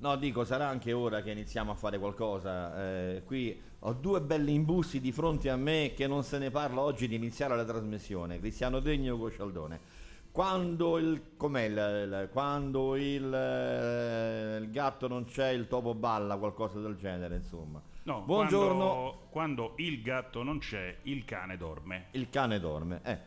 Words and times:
No, 0.00 0.16
dico, 0.16 0.44
sarà 0.44 0.66
anche 0.66 0.92
ora 0.92 1.20
che 1.20 1.30
iniziamo 1.30 1.72
a 1.72 1.74
fare 1.74 1.98
qualcosa. 1.98 2.74
Eh, 3.16 3.22
qui 3.24 3.60
ho 3.80 3.92
due 3.92 4.20
belli 4.22 4.54
imbussi 4.54 4.98
di 4.98 5.12
fronte 5.12 5.50
a 5.50 5.56
me 5.56 5.92
che 5.94 6.06
non 6.06 6.22
se 6.24 6.38
ne 6.38 6.50
parla 6.50 6.80
oggi 6.80 7.06
di 7.06 7.16
iniziare 7.16 7.54
la 7.54 7.64
trasmissione. 7.64 8.38
Cristiano 8.38 8.80
Degno 8.80 9.08
e 9.08 9.14
Ugo 9.14 9.30
Cialdone. 9.30 9.80
Quando 10.32 10.96
il, 10.96 11.20
il- 11.38 12.28
quando 12.32 12.96
il, 12.96 13.34
eh, 13.34 14.56
il 14.62 14.70
gatto 14.70 15.06
non 15.06 15.24
c'è, 15.24 15.48
il 15.50 15.66
topo 15.66 15.94
balla, 15.94 16.36
qualcosa 16.36 16.78
del 16.80 16.96
genere, 16.96 17.36
insomma. 17.36 17.82
No, 18.04 18.22
Buongiorno. 18.22 18.76
Quando, 18.78 19.26
quando 19.30 19.72
il 19.76 20.00
gatto 20.00 20.42
non 20.42 20.58
c'è, 20.58 20.96
il 21.02 21.24
cane 21.26 21.58
dorme. 21.58 22.06
Il 22.12 22.30
cane 22.30 22.58
dorme. 22.58 23.00
Eh. 23.04 23.18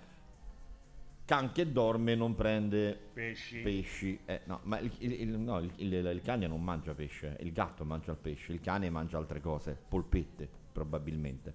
Can 1.26 1.52
che 1.54 1.72
dorme 1.72 2.16
non 2.16 2.36
prende 2.36 3.00
Pesci. 3.14 3.60
pesci. 3.62 4.20
Eh, 4.26 4.42
no, 4.46 4.60
ma 4.64 4.80
il, 4.80 4.92
il- 5.00 5.22
il- 5.22 5.38
no, 5.40 5.60
il- 5.60 5.72
il- 5.78 5.94
il 5.94 6.22
cane 6.22 6.48
non 6.48 6.62
mangia 6.62 6.94
pesce, 6.94 7.38
il 7.40 7.54
gatto 7.54 7.86
mangia 7.86 8.12
il 8.12 8.18
pesce, 8.18 8.52
il 8.52 8.60
cane 8.60 8.90
mangia 8.90 9.18
altre 9.18 9.40
cose, 9.40 9.78
polpette 9.88 10.50
probabilmente. 10.74 11.54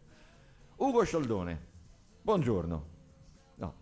Ugo 0.76 1.04
Scialdone, 1.04 1.60
buongiorno. 2.22 2.86
No. 3.56 3.74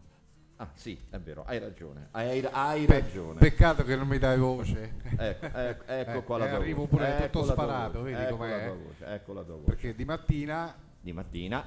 Ah 0.56 0.70
sì, 0.74 0.98
è 1.08 1.18
vero, 1.20 1.44
hai 1.44 1.58
ragione. 1.60 2.08
Hai, 2.10 2.44
hai 2.50 2.84
Pe- 2.86 3.00
ragione. 3.00 3.38
peccato 3.38 3.84
che 3.84 3.94
non 3.94 4.08
mi 4.08 4.18
dai 4.18 4.38
voce. 4.38 4.94
Ecco, 5.16 5.46
ecco, 5.46 5.84
ecco 5.86 6.18
Eh, 6.18 6.24
qua 6.24 6.38
la 6.38 6.46
e 6.46 6.48
tua 6.48 6.58
arrivo 6.58 6.76
voce. 6.86 6.88
pure 6.90 7.16
Ecco 7.18 7.24
tutto 7.26 7.46
la 7.46 7.52
sparato, 7.52 7.98
voce, 8.00 8.10
vedi 8.12 8.22
ecco 8.24 8.36
com'è? 8.36 8.48
la 8.50 8.64
tua 8.64 8.74
voce, 8.74 9.04
ecco 9.04 9.32
la 9.34 9.42
tua 9.44 9.54
voce. 9.54 9.66
Perché 9.66 9.94
di 9.94 10.04
mattina, 10.04 10.74
Di 11.00 11.12
mattina, 11.12 11.64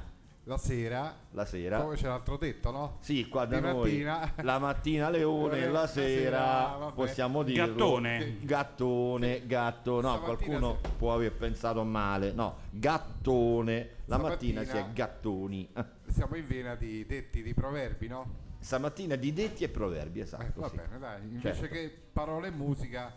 la 0.50 0.58
sera, 0.58 1.16
la 1.32 1.46
sera. 1.46 1.80
come 1.80 1.96
c'è 1.96 2.08
l'altro 2.08 2.36
detto, 2.36 2.72
no? 2.72 2.98
Sì, 3.02 3.28
qua 3.28 3.46
da 3.46 3.58
Di 3.58 3.62
noi 3.62 3.76
mattina. 4.04 4.34
la 4.42 4.58
mattina 4.58 5.10
leone, 5.12 5.60
Eh, 5.60 5.66
la 5.70 5.82
la 5.82 5.88
sera, 5.88 6.74
sera, 6.76 6.92
possiamo 6.92 7.44
dire 7.44 7.68
Gattone. 7.68 8.38
gattone, 8.42 9.46
gatto, 9.46 10.02
no, 10.02 10.16
Stamattina 10.16 10.26
qualcuno 10.58 10.78
si- 10.84 10.90
può 10.98 11.14
aver 11.14 11.34
pensato 11.34 11.84
male, 11.84 12.32
no, 12.32 12.58
gattone, 12.72 13.90
la 14.06 14.18
mattina 14.18 14.62
si 14.64 14.70
è 14.70 14.72
Stamattina- 14.72 14.94
gattoni. 14.94 15.70
Siamo 16.08 16.36
in 16.36 16.48
vena 16.48 16.74
di 16.74 17.06
detti, 17.06 17.44
di 17.44 17.54
proverbi, 17.54 18.08
no? 18.08 18.48
Stamattina 18.58 19.16
di 19.16 19.32
detti 19.32 19.64
e 19.64 19.70
proverbi, 19.70 20.20
Eh, 20.20 20.24
esatto. 20.24 20.62
va 20.62 20.70
sì. 20.70 20.76
bene, 20.78 20.98
dai, 20.98 21.22
invece 21.22 21.54
Certo. 21.60 21.74
che 21.76 21.96
parole 22.12 22.48
e 22.48 22.52
musica 22.52 23.14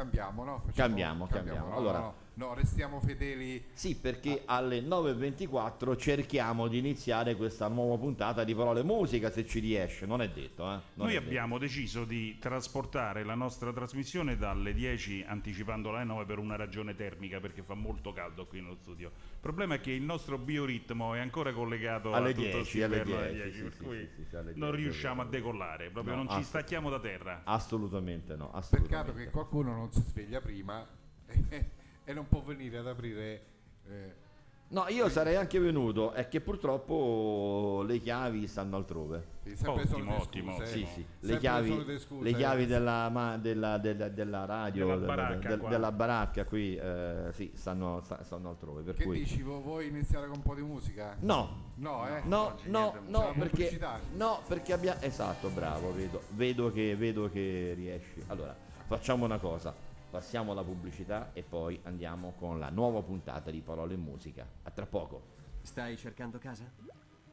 cambiamo, 0.00 0.44
no? 0.44 0.58
Facciamo- 0.58 0.74
Cambiamo, 0.74 1.26
cambiamo. 1.26 1.68
no, 1.68 1.74
Allora- 1.76 1.98
no, 1.98 2.14
no, 2.34 2.54
restiamo 2.54 3.00
fedeli. 3.00 3.64
Sì, 3.72 3.96
perché 3.96 4.42
alle 4.44 4.82
9.24 4.82 5.96
cerchiamo 5.96 6.68
di 6.68 6.76
iniziare 6.78 7.34
questa 7.34 7.66
nuova 7.68 7.96
puntata 7.96 8.44
di 8.44 8.54
parole 8.54 8.80
e 8.80 8.82
musica, 8.84 9.30
se 9.30 9.46
ci 9.46 9.58
riesce, 9.58 10.04
non 10.04 10.20
è 10.20 10.28
detto. 10.28 10.64
Eh? 10.64 10.66
Non 10.66 10.80
Noi 10.94 11.10
è 11.10 11.12
detto. 11.14 11.26
abbiamo 11.28 11.56
deciso 11.58 12.04
di 12.04 12.36
trasportare 12.38 13.24
la 13.24 13.34
nostra 13.34 13.72
trasmissione 13.72 14.36
dalle 14.36 14.74
10 14.74 15.24
anticipandola 15.26 15.96
alle 15.96 16.06
9 16.06 16.24
per 16.26 16.38
una 16.38 16.56
ragione 16.56 16.94
termica 16.94 17.40
perché 17.40 17.62
fa 17.62 17.74
molto 17.74 18.12
caldo 18.12 18.44
qui 18.46 18.60
nello 18.60 18.76
studio. 18.82 19.10
Il 19.46 19.52
problema 19.54 19.74
è 19.80 19.80
che 19.80 19.92
il 19.92 20.02
nostro 20.02 20.38
bioritmo 20.38 21.14
è 21.14 21.20
ancora 21.20 21.52
collegato 21.52 22.12
Alle 22.12 22.30
a 22.30 22.32
tutto 22.32 22.42
10, 22.62 22.82
alle 22.82 23.02
quest'inverno 23.02 23.16
alle 23.16 23.32
10, 23.32 23.42
10, 23.42 23.56
sì, 23.56 23.62
per 23.62 23.72
sì, 23.72 23.82
cui 23.84 23.98
sì, 23.98 24.08
sì, 24.16 24.24
sì, 24.28 24.36
alle 24.36 24.52
non 24.56 24.70
10, 24.70 24.82
riusciamo 24.82 25.22
a 25.22 25.24
decollare, 25.24 25.90
proprio 25.90 26.14
No, 26.16 26.22
non 26.24 26.36
ci 26.36 26.42
stacchiamo 26.42 26.90
da 26.90 26.98
terra. 26.98 27.42
Assolutamente 27.44 28.34
no, 28.34 28.46
Peccato 28.46 28.58
assolutamente. 28.58 29.24
che 29.24 29.30
qualcuno 29.30 29.72
non 29.72 29.92
si 29.92 30.00
sveglia 30.00 30.40
prima 30.40 30.84
e 32.04 32.12
non 32.12 32.26
può 32.26 32.42
venire 32.42 32.78
ad 32.78 32.88
aprire. 32.88 33.46
eh, 33.88 34.24
No, 34.68 34.86
io 34.88 35.08
sarei 35.08 35.36
anche 35.36 35.60
venuto, 35.60 36.10
è 36.10 36.26
che 36.26 36.40
purtroppo 36.40 37.84
le 37.86 38.00
chiavi 38.00 38.48
stanno 38.48 38.74
altrove. 38.76 39.34
Ottimo, 39.64 40.16
ottimo, 40.16 40.56
scuse, 40.56 40.66
Sì, 40.66 40.86
sì, 40.92 41.06
le 41.20 41.38
chiavi, 41.38 41.84
le 42.20 42.32
chiavi 42.32 42.62
eh. 42.64 42.66
della, 42.66 43.08
ma- 43.08 43.36
della- 43.36 43.78
della- 43.78 44.08
della 44.08 44.44
radio, 44.44 44.86
Della 44.86 44.98
della, 44.98 45.14
baracca 45.14 45.56
della 45.68 45.92
baracca 45.92 46.44
qui, 46.46 46.74
eh, 46.74 47.28
sì, 47.32 47.52
stanno, 47.54 48.00
sta- 48.02 48.24
stanno 48.24 48.48
altrove. 48.48 48.82
Per 48.82 48.96
Che 48.96 49.04
cui... 49.04 49.18
dici, 49.20 49.40
vu- 49.42 49.62
vuoi 49.62 49.86
iniziare 49.86 50.26
con 50.26 50.38
un 50.38 50.42
po' 50.42 50.54
di 50.56 50.62
musica? 50.62 51.14
No, 51.20 51.64
No, 51.76 52.08
eh? 52.08 52.22
no, 52.24 52.46
oggi 52.46 52.68
no, 52.68 52.94
no, 53.06 53.34
perché, 53.38 53.78
no, 54.14 54.40
perché 54.48 54.72
abbiamo... 54.72 55.00
Esatto, 55.00 55.48
bravo, 55.48 55.94
vedo, 55.94 56.22
vedo, 56.30 56.72
che, 56.72 56.96
vedo 56.96 57.30
che 57.30 57.72
riesci. 57.76 58.20
Allora, 58.26 58.52
facciamo 58.88 59.24
una 59.26 59.38
cosa, 59.38 59.72
passiamo 60.08 60.52
alla 60.52 60.64
pubblicità 60.64 61.30
e 61.32 61.42
poi 61.42 61.78
andiamo 61.84 62.32
con 62.38 62.58
la 62.58 62.70
nuova 62.70 63.02
puntata 63.02 63.50
di 63.50 63.60
Parole 63.60 63.94
e 63.94 63.98
Musica. 63.98 64.46
A 64.62 64.70
tra 64.70 64.86
poco. 64.86 65.34
Stai 65.62 65.96
cercando 65.96 66.38
casa? 66.38 66.64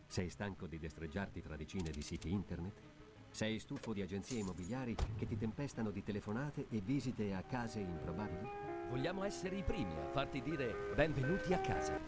Sei 0.08 0.30
stanco 0.30 0.68
di 0.68 0.80
destreggiarti 0.80 1.42
tra 1.42 1.56
decine 1.56 1.90
di 1.92 2.02
siti 2.02 2.32
internet? 2.32 2.82
Sei 3.30 3.58
stufo 3.60 3.94
di 3.94 4.02
agenzie 4.02 4.40
immobiliari 4.40 4.96
che 5.18 5.26
ti 5.26 5.38
tempestano 5.38 5.90
di 5.90 6.04
telefonate 6.04 6.68
e 6.70 6.82
visite 6.82 7.34
a 7.34 7.42
case 7.42 7.80
improbabili? 7.80 8.48
Vogliamo 8.90 9.24
essere 9.24 9.56
i 9.56 9.64
primi 9.64 9.94
a 9.94 10.10
farti 10.12 10.42
dire 10.42 10.94
benvenuti 10.96 11.54
a 11.54 11.60
casa. 11.60 12.00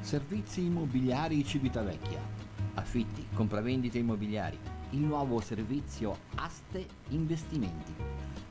Servizi 0.00 0.64
immobiliari 0.64 1.44
Civitavecchia. 1.44 2.20
Affitti, 2.74 3.26
compravendite 3.32 3.98
immobiliari. 3.98 4.75
Il 4.90 5.00
nuovo 5.00 5.40
servizio 5.40 6.16
Aste 6.36 6.86
Investimenti. 7.08 7.92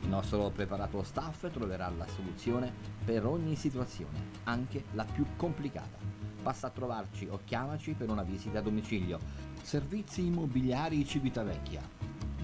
Il 0.02 0.10
nostro 0.10 0.50
preparato 0.50 1.02
staff 1.04 1.50
troverà 1.50 1.88
la 1.90 2.06
soluzione 2.08 2.74
per 3.06 3.26
ogni 3.26 3.56
situazione, 3.56 4.32
anche 4.44 4.84
la 4.92 5.06
più 5.06 5.26
complicata. 5.38 5.98
Basta 6.42 6.70
trovarci 6.70 7.28
o 7.28 7.40
chiamaci 7.46 7.94
per 7.94 8.10
una 8.10 8.24
visita 8.24 8.60
a 8.60 8.62
domicilio. 8.62 9.18
Servizi 9.62 10.26
immobiliari 10.26 11.06
Civitavecchia. 11.06 11.82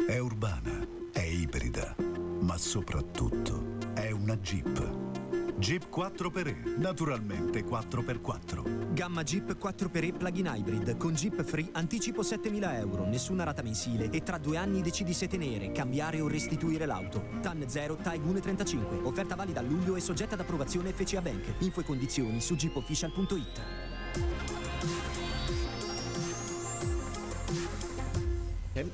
È 0.07 0.19
urbana, 0.19 0.87
è 1.19 1.25
ibrida, 1.25 1.97
ma 2.43 2.57
soprattutto 2.57 3.77
è 3.93 4.13
una 4.13 4.37
Jeep. 4.37 5.57
Jeep 5.57 5.89
4xE, 5.93 6.79
naturalmente 6.79 7.65
4x4. 7.65 8.93
Gamma 8.93 9.25
Jeep 9.25 9.59
4xE 9.61 10.17
plug-in 10.17 10.49
hybrid 10.55 10.97
con 10.97 11.15
Jeep 11.15 11.43
Free 11.43 11.71
anticipo 11.73 12.23
7.000 12.23 12.73
euro, 12.77 13.05
nessuna 13.05 13.43
rata 13.43 13.63
mensile 13.63 14.11
e 14.11 14.23
tra 14.23 14.39
due 14.39 14.59
anni 14.59 14.81
decidi 14.81 15.13
se 15.13 15.27
tenere, 15.27 15.73
cambiare 15.73 16.21
o 16.21 16.29
restituire 16.29 16.87
l'auto. 16.87 17.25
TAN 17.41 17.65
0 17.67 17.97
Taigune 17.97 18.39
35, 18.39 19.01
offerta 19.03 19.35
valida 19.35 19.59
a 19.59 19.65
luglio 19.65 19.97
e 19.97 20.01
soggetta 20.01 20.35
ad 20.35 20.41
approvazione 20.41 20.93
FCA 20.93 21.21
Bank. 21.21 21.55
Info 21.59 21.81
e 21.81 21.85
condizioni 21.85 22.41
su 22.41 22.55
jeepofficial.it. 22.55 25.18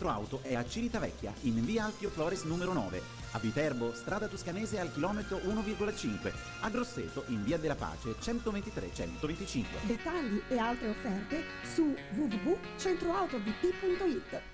Centro 0.04 0.10
Auto 0.10 0.40
è 0.42 0.54
a 0.54 0.66
Civitavecchia, 0.66 1.32
in 1.42 1.64
via 1.64 1.84
Alfio 1.86 2.10
Flores 2.10 2.42
numero 2.42 2.74
9. 2.74 3.00
A 3.32 3.38
Viterbo, 3.38 3.94
strada 3.94 4.28
toscanese 4.28 4.78
al 4.78 4.92
chilometro 4.92 5.38
1,5. 5.38 6.30
A 6.60 6.68
Grosseto, 6.68 7.24
in 7.28 7.42
via 7.42 7.56
della 7.56 7.74
Pace 7.74 8.14
123-125. 8.20 9.64
Dettagli 9.86 10.42
e 10.48 10.58
altre 10.58 10.90
offerte 10.90 11.42
su 11.62 11.96
www.centroautovt.it. 12.14 14.53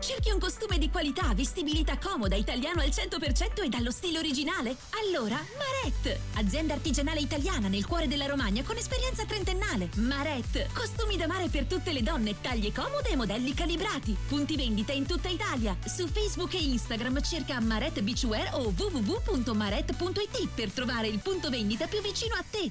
Cerchi 0.00 0.30
un 0.30 0.38
costume 0.38 0.78
di 0.78 0.90
qualità, 0.90 1.32
vestibilità 1.34 1.96
comoda, 1.98 2.34
italiano 2.34 2.80
al 2.80 2.88
100% 2.88 3.62
e 3.62 3.68
dallo 3.68 3.90
stile 3.90 4.18
originale? 4.18 4.76
Allora, 5.04 5.40
Maret! 5.56 6.18
Azienda 6.34 6.74
artigianale 6.74 7.20
italiana 7.20 7.68
nel 7.68 7.86
cuore 7.86 8.08
della 8.08 8.26
Romagna 8.26 8.62
con 8.62 8.76
esperienza 8.76 9.24
trentennale. 9.24 9.88
Maret! 9.96 10.72
Costumi 10.72 11.16
da 11.16 11.26
mare 11.26 11.48
per 11.48 11.66
tutte 11.66 11.92
le 11.92 12.02
donne, 12.02 12.40
taglie 12.40 12.72
comode 12.72 13.10
e 13.10 13.16
modelli 13.16 13.54
calibrati. 13.54 14.16
Punti 14.28 14.56
vendita 14.56 14.92
in 14.92 15.06
tutta 15.06 15.28
Italia. 15.28 15.76
Su 15.84 16.08
Facebook 16.08 16.54
e 16.54 16.62
Instagram 16.62 17.20
cerca 17.22 17.60
Maret 17.60 18.00
Beachwear 18.00 18.54
o 18.54 18.72
www.maret.it 18.76 20.48
per 20.54 20.70
trovare 20.72 21.08
il 21.08 21.20
punto 21.20 21.48
vendita 21.48 21.86
più 21.86 22.00
vicino 22.00 22.34
a 22.34 22.44
te. 22.48 22.70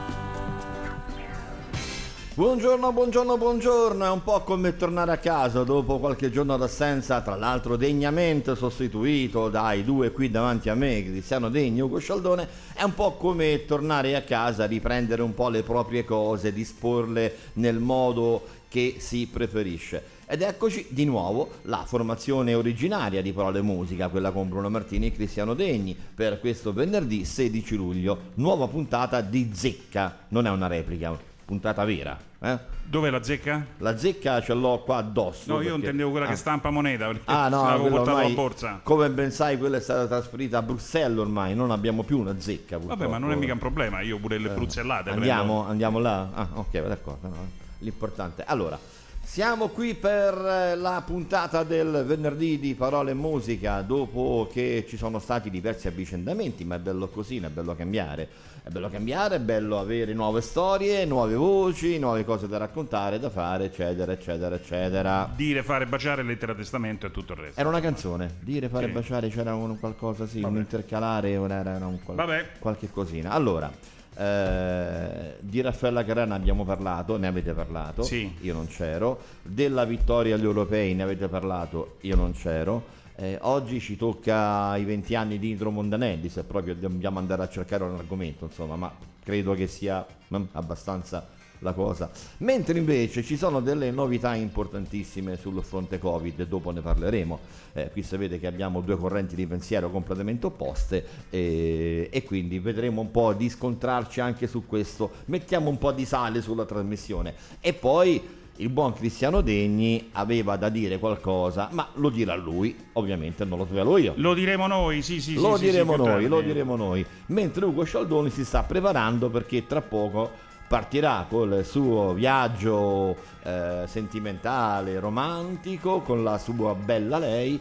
Buongiorno, 2.33 2.93
buongiorno, 2.93 3.37
buongiorno. 3.37 4.05
È 4.05 4.09
un 4.09 4.23
po' 4.23 4.39
come 4.43 4.77
tornare 4.77 5.11
a 5.11 5.17
casa 5.17 5.65
dopo 5.65 5.99
qualche 5.99 6.31
giorno 6.31 6.55
d'assenza, 6.55 7.19
tra 7.19 7.35
l'altro 7.35 7.75
degnamente 7.75 8.55
sostituito 8.55 9.49
dai 9.49 9.83
due 9.83 10.13
qui 10.13 10.31
davanti 10.31 10.69
a 10.69 10.73
me, 10.73 11.03
Cristiano 11.03 11.49
Degno 11.49 11.79
e 11.79 11.87
Ugo 11.87 11.99
Scialdone. 11.99 12.47
È 12.73 12.83
un 12.83 12.93
po' 12.93 13.15
come 13.15 13.65
tornare 13.65 14.15
a 14.15 14.21
casa, 14.21 14.65
riprendere 14.65 15.21
un 15.21 15.33
po' 15.33 15.49
le 15.49 15.61
proprie 15.61 16.05
cose, 16.05 16.53
disporle 16.53 17.35
nel 17.55 17.79
modo 17.79 18.41
che 18.69 18.95
si 18.99 19.27
preferisce. 19.27 20.01
Ed 20.25 20.41
eccoci 20.41 20.85
di 20.87 21.03
nuovo 21.03 21.55
la 21.63 21.83
formazione 21.85 22.53
originaria 22.53 23.21
di 23.21 23.33
Parole 23.33 23.61
Musica, 23.61 24.07
quella 24.07 24.31
con 24.31 24.47
Bruno 24.47 24.69
Martini 24.69 25.07
e 25.07 25.11
Cristiano 25.11 25.53
Degni, 25.53 25.93
per 26.15 26.39
questo 26.39 26.71
venerdì 26.71 27.25
16 27.25 27.75
luglio, 27.75 28.17
nuova 28.35 28.69
puntata 28.69 29.19
di 29.19 29.51
Zecca, 29.53 30.19
non 30.29 30.47
è 30.47 30.49
una 30.49 30.67
replica, 30.67 31.29
puntata 31.51 31.83
vera. 31.83 32.17
Eh? 32.39 32.57
Dov'è 32.85 33.09
la 33.09 33.21
zecca? 33.21 33.65
La 33.79 33.97
zecca 33.97 34.41
ce 34.41 34.53
l'ho 34.53 34.79
qua 34.85 34.95
addosso. 34.97 35.43
No, 35.51 35.55
io 35.55 35.59
perché- 35.63 35.75
intendevo 35.75 36.11
quella 36.11 36.25
Ah. 36.27 36.29
che 36.29 36.35
stampa 36.37 36.69
moneta 36.69 37.07
perché 37.07 37.21
Ah 37.25 37.49
no, 37.49 37.65
l'avevo 37.65 37.89
portato 37.89 38.17
ormai, 38.17 38.31
a 38.31 38.35
borsa. 38.35 38.79
come 38.83 39.09
ben 39.09 39.31
sai 39.31 39.57
quella 39.57 39.75
è 39.77 39.81
stata 39.81 40.07
trasferita 40.07 40.59
a 40.59 40.61
Bruxelles 40.61 41.17
ormai, 41.19 41.53
non 41.53 41.71
abbiamo 41.71 42.03
più 42.03 42.19
una 42.19 42.39
zecca 42.39 42.77
Vabbè, 42.77 43.05
ma 43.07 43.17
non 43.17 43.31
è 43.33 43.35
mica 43.35 43.51
un 43.51 43.59
problema, 43.59 43.99
io 43.99 44.17
pure 44.17 44.37
le 44.37 44.47
bruzzellate 44.49 45.09
Eh, 45.09 45.13
Andiamo, 45.13 45.41
prendo. 45.55 45.69
andiamo 45.71 45.99
là? 45.99 46.29
Ah, 46.33 46.47
ok, 46.53 46.87
d'accordo. 46.87 47.27
no, 47.27 47.35
L'importante. 47.79 48.43
Allora, 48.45 48.79
siamo 49.23 49.67
qui 49.67 49.93
per 49.93 50.33
eh, 50.33 50.75
la 50.75 51.03
puntata 51.05 51.63
del 51.63 52.03
venerdì 52.07 52.59
di 52.59 52.75
Parole 52.75 53.11
e 53.11 53.13
Musica, 53.13 53.81
dopo 53.81 54.47
che 54.51 54.85
ci 54.87 54.95
sono 54.97 55.19
stati 55.19 55.49
diversi 55.49 55.87
avvicendamenti, 55.87 56.63
ma 56.63 56.75
è 56.75 56.79
bello 56.79 57.07
così, 57.09 57.37
è 57.37 57.49
bello 57.49 57.75
cambiare. 57.75 58.27
È 58.63 58.69
bello 58.69 58.89
cambiare, 58.89 59.37
è 59.37 59.39
bello 59.39 59.79
avere 59.79 60.13
nuove 60.13 60.39
storie, 60.39 61.03
nuove 61.05 61.33
voci, 61.33 61.97
nuove 61.97 62.23
cose 62.23 62.47
da 62.47 62.57
raccontare, 62.59 63.17
da 63.19 63.31
fare, 63.31 63.65
eccetera, 63.65 64.11
eccetera, 64.11 64.53
eccetera. 64.53 65.27
Dire, 65.35 65.63
fare, 65.63 65.87
baciare, 65.87 66.21
lettera 66.21 66.53
testamento 66.53 67.07
e 67.07 67.11
tutto 67.11 67.33
il 67.33 67.39
resto. 67.39 67.59
Era 67.59 67.69
una 67.69 67.79
canzone, 67.79 68.35
dire, 68.41 68.69
fare, 68.69 68.85
Sì. 68.85 68.91
baciare, 68.91 69.29
c'era 69.29 69.55
un 69.55 69.79
qualcosa, 69.79 70.27
sì, 70.27 70.43
un 70.43 70.57
intercalare, 70.57 71.35
un- 71.37 71.49
era, 71.51 71.73
era 71.75 71.87
un 71.87 72.03
qual- 72.03 72.17
Vabbè. 72.17 72.49
qualche 72.59 72.91
cosina. 72.91 73.31
Allora, 73.31 73.71
eh, 74.15 75.37
di 75.39 75.59
Raffaella 75.61 76.05
Carrana 76.05 76.35
abbiamo 76.35 76.63
parlato, 76.63 77.17
ne 77.17 77.25
avete 77.25 77.53
parlato, 77.53 78.03
Sì. 78.03 78.31
io 78.41 78.53
non 78.53 78.67
c'ero. 78.67 79.21
Della 79.41 79.85
vittoria 79.85 80.35
agli 80.35 80.43
europei 80.43 80.93
ne 80.93 81.01
avete 81.01 81.27
parlato, 81.27 81.95
io 82.01 82.15
non 82.15 82.31
c'ero. 82.33 82.99
Eh, 83.15 83.37
oggi 83.41 83.79
ci 83.79 83.97
tocca 83.97 84.75
i 84.77 84.83
20 84.83 85.15
anni 85.15 85.39
di 85.39 85.49
Indro 85.51 85.71
Mondanelli, 85.71 86.29
se 86.29 86.43
proprio 86.43 86.75
dobbiamo 86.75 87.19
andare 87.19 87.43
a 87.43 87.49
cercare 87.49 87.83
un 87.83 87.95
argomento, 87.95 88.45
insomma, 88.45 88.75
ma 88.75 88.93
credo 89.23 89.53
che 89.53 89.67
sia 89.67 90.05
mm, 90.35 90.43
abbastanza 90.53 91.27
la 91.59 91.73
cosa. 91.73 92.09
Mentre 92.37 92.77
invece 92.77 93.23
ci 93.23 93.37
sono 93.37 93.59
delle 93.59 93.91
novità 93.91 94.35
importantissime 94.35 95.37
sul 95.37 95.63
fronte 95.63 95.99
Covid, 95.99 96.47
dopo 96.47 96.71
ne 96.71 96.81
parleremo. 96.81 97.39
Eh, 97.73 97.89
qui 97.91 98.03
sapete 98.03 98.39
che 98.39 98.47
abbiamo 98.47 98.81
due 98.81 98.97
correnti 98.97 99.35
di 99.35 99.45
pensiero 99.45 99.89
completamente 99.89 100.47
opposte 100.47 101.05
e, 101.29 102.09
e 102.11 102.23
quindi 102.23 102.59
vedremo 102.59 103.01
un 103.01 103.11
po' 103.11 103.33
di 103.33 103.49
scontrarci 103.49 104.19
anche 104.19 104.47
su 104.47 104.65
questo. 104.65 105.11
Mettiamo 105.25 105.69
un 105.69 105.77
po' 105.77 105.91
di 105.91 106.05
sale 106.05 106.41
sulla 106.41 106.65
trasmissione 106.65 107.35
e 107.59 107.73
poi 107.73 108.39
il 108.61 108.69
buon 108.69 108.93
Cristiano 108.93 109.41
Degni 109.41 110.09
aveva 110.13 110.55
da 110.55 110.69
dire 110.69 110.99
qualcosa, 110.99 111.69
ma 111.71 111.87
lo 111.95 112.09
dirà 112.09 112.35
lui, 112.35 112.75
ovviamente 112.93 113.43
non 113.43 113.57
lo 113.57 113.65
svelo 113.65 113.97
io. 113.97 114.13
Lo 114.17 114.35
diremo 114.35 114.67
noi, 114.67 115.01
sì, 115.01 115.19
sì, 115.19 115.33
Lo 115.33 115.57
sì, 115.57 115.65
diremo 115.65 115.93
sì, 115.93 116.01
più 116.01 116.07
noi, 116.07 116.27
lo 116.27 116.41
diremo 116.41 116.75
noi. 116.75 117.03
Mentre 117.27 117.65
Ugo 117.65 117.83
Scialdoni 117.83 118.29
si 118.29 118.45
sta 118.45 118.61
preparando 118.61 119.29
perché 119.29 119.65
tra 119.65 119.81
poco 119.81 120.29
partirà 120.67 121.25
col 121.27 121.65
suo 121.65 122.13
viaggio 122.13 123.15
eh, 123.41 123.83
sentimentale, 123.87 124.99
romantico, 124.99 126.01
con 126.01 126.23
la 126.23 126.37
sua 126.37 126.75
bella 126.75 127.17
lei. 127.17 127.59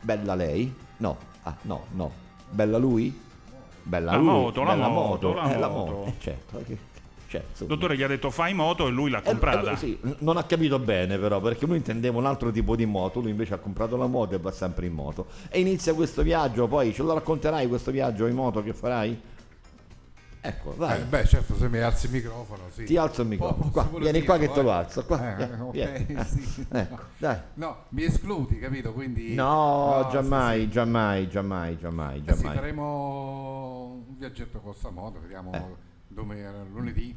Bella 0.00 0.34
lei? 0.34 0.74
No, 0.96 1.16
ah, 1.44 1.54
no, 1.62 1.86
no. 1.92 2.12
Bella 2.50 2.76
lui? 2.76 3.26
Bella 3.84 4.10
La 4.10 4.16
lui, 4.16 4.26
moto, 4.26 4.62
la 4.64 4.74
bella 4.74 4.88
moto, 4.88 5.32
la 5.34 5.54
eh, 5.54 5.58
la 5.58 5.68
moto. 5.68 5.92
moto. 5.92 6.08
Eh, 6.08 6.14
certo, 6.18 6.64
cioè, 7.28 7.40
Il 7.42 7.46
insomma. 7.50 7.74
dottore 7.74 7.96
gli 7.96 8.02
ha 8.02 8.06
detto 8.08 8.30
fai 8.30 8.54
moto 8.54 8.86
e 8.86 8.90
lui 8.90 9.10
l'ha 9.10 9.18
Eh, 9.20 9.22
comprata. 9.22 9.72
eh, 9.72 9.76
sì, 9.76 9.98
non 10.20 10.36
ha 10.38 10.44
capito 10.44 10.78
bene 10.78 11.18
però 11.18 11.40
perché 11.40 11.66
lui 11.66 11.76
intendeva 11.76 12.16
un 12.18 12.26
altro 12.26 12.50
tipo 12.50 12.74
di 12.74 12.86
moto, 12.86 13.20
lui 13.20 13.30
invece 13.30 13.54
ha 13.54 13.58
comprato 13.58 13.96
la 13.96 14.06
moto 14.06 14.34
e 14.34 14.38
va 14.38 14.50
sempre 14.50 14.86
in 14.86 14.94
moto. 14.94 15.26
E 15.48 15.60
inizia 15.60 15.92
questo 15.94 16.22
viaggio, 16.22 16.66
poi 16.66 16.92
ce 16.94 17.02
lo 17.02 17.12
racconterai 17.14 17.68
questo 17.68 17.90
viaggio 17.90 18.26
in 18.26 18.34
moto 18.34 18.62
che 18.62 18.72
farai? 18.72 19.20
Ecco, 20.40 20.72
vai. 20.76 21.00
Eh, 21.00 21.04
beh, 21.04 21.26
certo, 21.26 21.56
se 21.56 21.68
mi 21.68 21.78
alzi 21.80 22.06
il 22.06 22.12
microfono, 22.12 22.62
sì. 22.72 22.84
Ti 22.84 22.96
alzo 22.96 23.22
il 23.22 23.28
microfono. 23.28 23.70
Qua, 23.70 23.88
vieni 23.98 24.22
qua 24.22 24.38
che 24.38 24.50
te 24.50 24.62
lo 24.62 24.68
eh. 24.70 24.72
alzo. 24.72 25.04
Qua, 25.04 25.36
Eh, 25.36 25.48
vieni. 25.72 26.16
sì. 26.24 26.64
Ecco, 26.70 26.98
dai. 27.18 27.36
No, 27.54 27.76
mi 27.90 28.04
escludi, 28.04 28.58
capito? 28.58 28.92
Quindi... 28.92 29.34
No, 29.34 30.04
sì, 30.06 30.12
giammai, 30.12 30.60
sì. 30.60 30.70
giammai, 30.70 31.28
giammai, 31.28 31.76
giammai, 31.78 32.22
Eh 32.24 32.32
sì, 32.34 32.40
giammai. 32.40 32.54
faremo 32.56 34.04
un 34.06 34.16
viaggetto 34.16 34.60
con 34.60 34.72
sta 34.74 34.90
moto, 34.90 35.18
vediamo 35.20 35.50
Eh. 36.10 36.14
dove 36.14 36.50
lunedì. 36.72 37.14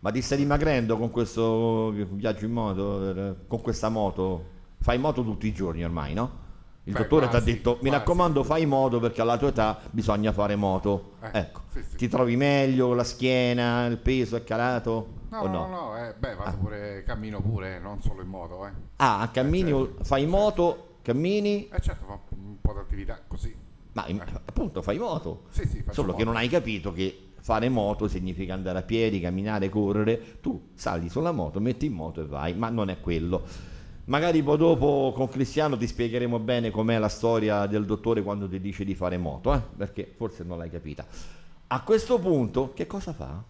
Ma 0.00 0.10
ti 0.10 0.20
stai 0.20 0.38
dimagrendo 0.38 0.98
con 0.98 1.10
questo 1.10 1.90
viaggio 1.90 2.44
in 2.44 2.52
moto, 2.52 3.10
eh, 3.16 3.34
con 3.46 3.60
questa 3.60 3.88
moto? 3.88 4.50
Fai 4.80 4.98
moto 4.98 5.22
tutti 5.22 5.46
i 5.46 5.52
giorni 5.52 5.84
ormai, 5.84 6.12
no? 6.12 6.40
Il 6.84 6.92
Beh, 6.94 6.98
dottore 7.02 7.28
ti 7.28 7.36
ha 7.36 7.40
detto, 7.40 7.74
mi 7.74 7.88
quasi. 7.88 7.96
raccomando 7.98 8.42
fai 8.42 8.66
moto 8.66 8.98
perché 8.98 9.20
alla 9.20 9.38
tua 9.38 9.48
età 9.48 9.78
bisogna 9.92 10.32
fare 10.32 10.56
moto. 10.56 11.12
Eh, 11.20 11.38
ecco, 11.38 11.60
sì, 11.68 11.84
sì. 11.84 11.96
ti 11.96 12.08
trovi 12.08 12.34
meglio, 12.34 12.92
la 12.94 13.04
schiena, 13.04 13.86
il 13.86 13.98
peso 13.98 14.34
è 14.34 14.42
calato? 14.42 15.20
No, 15.30 15.46
no, 15.46 15.52
no? 15.52 15.66
no, 15.68 15.96
eh, 16.04 16.14
beh, 16.18 16.34
vado 16.34 16.56
pure, 16.58 17.04
cammino 17.06 17.40
pure, 17.40 17.78
non 17.78 18.00
solo 18.02 18.22
in 18.22 18.28
moto, 18.28 18.66
eh. 18.66 18.72
Ah, 18.96 19.30
cammini, 19.32 19.70
Eh, 19.70 19.74
certo, 19.86 20.04
fai 20.04 20.26
moto, 20.26 20.96
cammini, 21.02 21.68
Eh 21.68 21.80
certo, 21.80 22.04
fa 22.06 22.18
un 22.30 22.60
po' 22.60 22.72
di 22.72 22.78
attività 22.80 23.20
così. 23.28 23.54
ma 23.92 24.04
in- 24.08 24.20
appunto 24.20 24.82
fai 24.82 24.98
moto. 24.98 25.44
Sì, 25.50 25.64
sì, 25.68 25.84
Solo 25.90 26.08
che 26.14 26.24
moto. 26.24 26.24
non 26.24 26.36
hai 26.36 26.48
capito 26.48 26.92
che 26.92 27.28
fare 27.42 27.68
moto 27.68 28.06
significa 28.06 28.54
andare 28.54 28.78
a 28.78 28.82
piedi, 28.82 29.20
camminare, 29.20 29.68
correre. 29.68 30.38
Tu 30.40 30.68
sali 30.74 31.08
sulla 31.08 31.32
moto, 31.32 31.60
metti 31.60 31.86
in 31.86 31.92
moto 31.92 32.22
e 32.22 32.26
vai, 32.26 32.54
ma 32.54 32.70
non 32.70 32.88
è 32.88 33.00
quello. 33.00 33.42
Magari 34.04 34.42
poi 34.42 34.56
dopo 34.56 35.12
con 35.14 35.28
Cristiano 35.28 35.76
ti 35.76 35.86
spiegheremo 35.86 36.38
bene 36.38 36.70
com'è 36.70 36.98
la 36.98 37.08
storia 37.08 37.66
del 37.66 37.84
dottore 37.84 38.22
quando 38.22 38.48
ti 38.48 38.60
dice 38.60 38.84
di 38.84 38.94
fare 38.94 39.16
moto, 39.16 39.52
eh? 39.54 39.60
perché 39.76 40.12
forse 40.16 40.44
non 40.44 40.58
l'hai 40.58 40.70
capita. 40.70 41.04
A 41.68 41.82
questo 41.82 42.18
punto, 42.18 42.72
che 42.74 42.86
cosa 42.86 43.12
fa? 43.12 43.42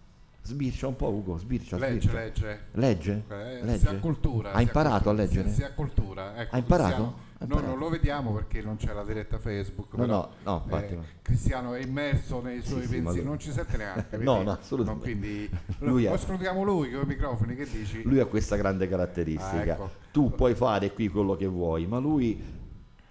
Sbircia 0.45 0.87
un 0.87 0.97
po' 0.97 1.09
Ugo, 1.09 1.37
sbircia, 1.37 1.77
Legge, 1.77 2.09
sbircia. 2.09 2.19
legge. 2.19 2.59
Legge? 2.73 3.23
Eh, 3.29 3.63
Legge? 3.63 3.79
Si 3.79 3.87
ha 3.87 3.97
cultura. 3.97 4.51
Ha 4.51 4.59
imparato 4.59 5.03
cultura, 5.03 5.11
a 5.11 5.25
leggere? 5.25 5.49
Si, 5.49 5.55
si 5.55 5.63
ha 5.63 5.71
cultura. 5.71 6.35
Ecco, 6.35 6.55
Ha 6.55 6.57
imparato? 6.57 7.15
Ha 7.37 7.45
Noi 7.45 7.63
non 7.63 7.77
lo 7.77 7.89
vediamo 7.89 8.33
perché 8.33 8.61
non 8.61 8.75
c'è 8.75 8.91
la 8.91 9.03
diretta 9.05 9.37
Facebook. 9.37 9.93
No, 9.93 10.05
però, 10.05 10.29
no, 10.43 10.63
no, 10.67 10.77
eh, 10.81 10.95
no. 10.95 11.03
Cristiano 11.21 11.73
è 11.75 11.81
immerso 11.81 12.41
nei 12.41 12.61
suoi 12.61 12.81
sì, 12.81 12.89
pensieri, 12.89 13.17
lui- 13.19 13.23
non 13.25 13.39
ci 13.39 13.51
sente 13.53 13.77
neanche. 13.77 14.17
No, 14.17 14.41
no, 14.43 14.51
assolutamente. 14.51 15.05
quindi 15.05 15.49
Lui 15.79 16.03
lo 16.03 16.13
escludiamo 16.13 16.63
lui 16.63 16.91
con 16.91 17.03
i 17.03 17.05
microfoni, 17.05 17.55
che 17.55 17.65
dici? 17.65 18.01
Lui 18.03 18.19
ha 18.19 18.25
questa 18.25 18.57
grande 18.57 18.89
caratteristica. 18.89 19.57
Ah, 19.59 19.65
ecco. 19.65 19.91
Tu 20.11 20.29
puoi 20.31 20.55
fare 20.55 20.91
qui 20.91 21.07
quello 21.07 21.35
che 21.35 21.47
vuoi, 21.47 21.87
ma 21.87 21.99
lui 21.99 22.62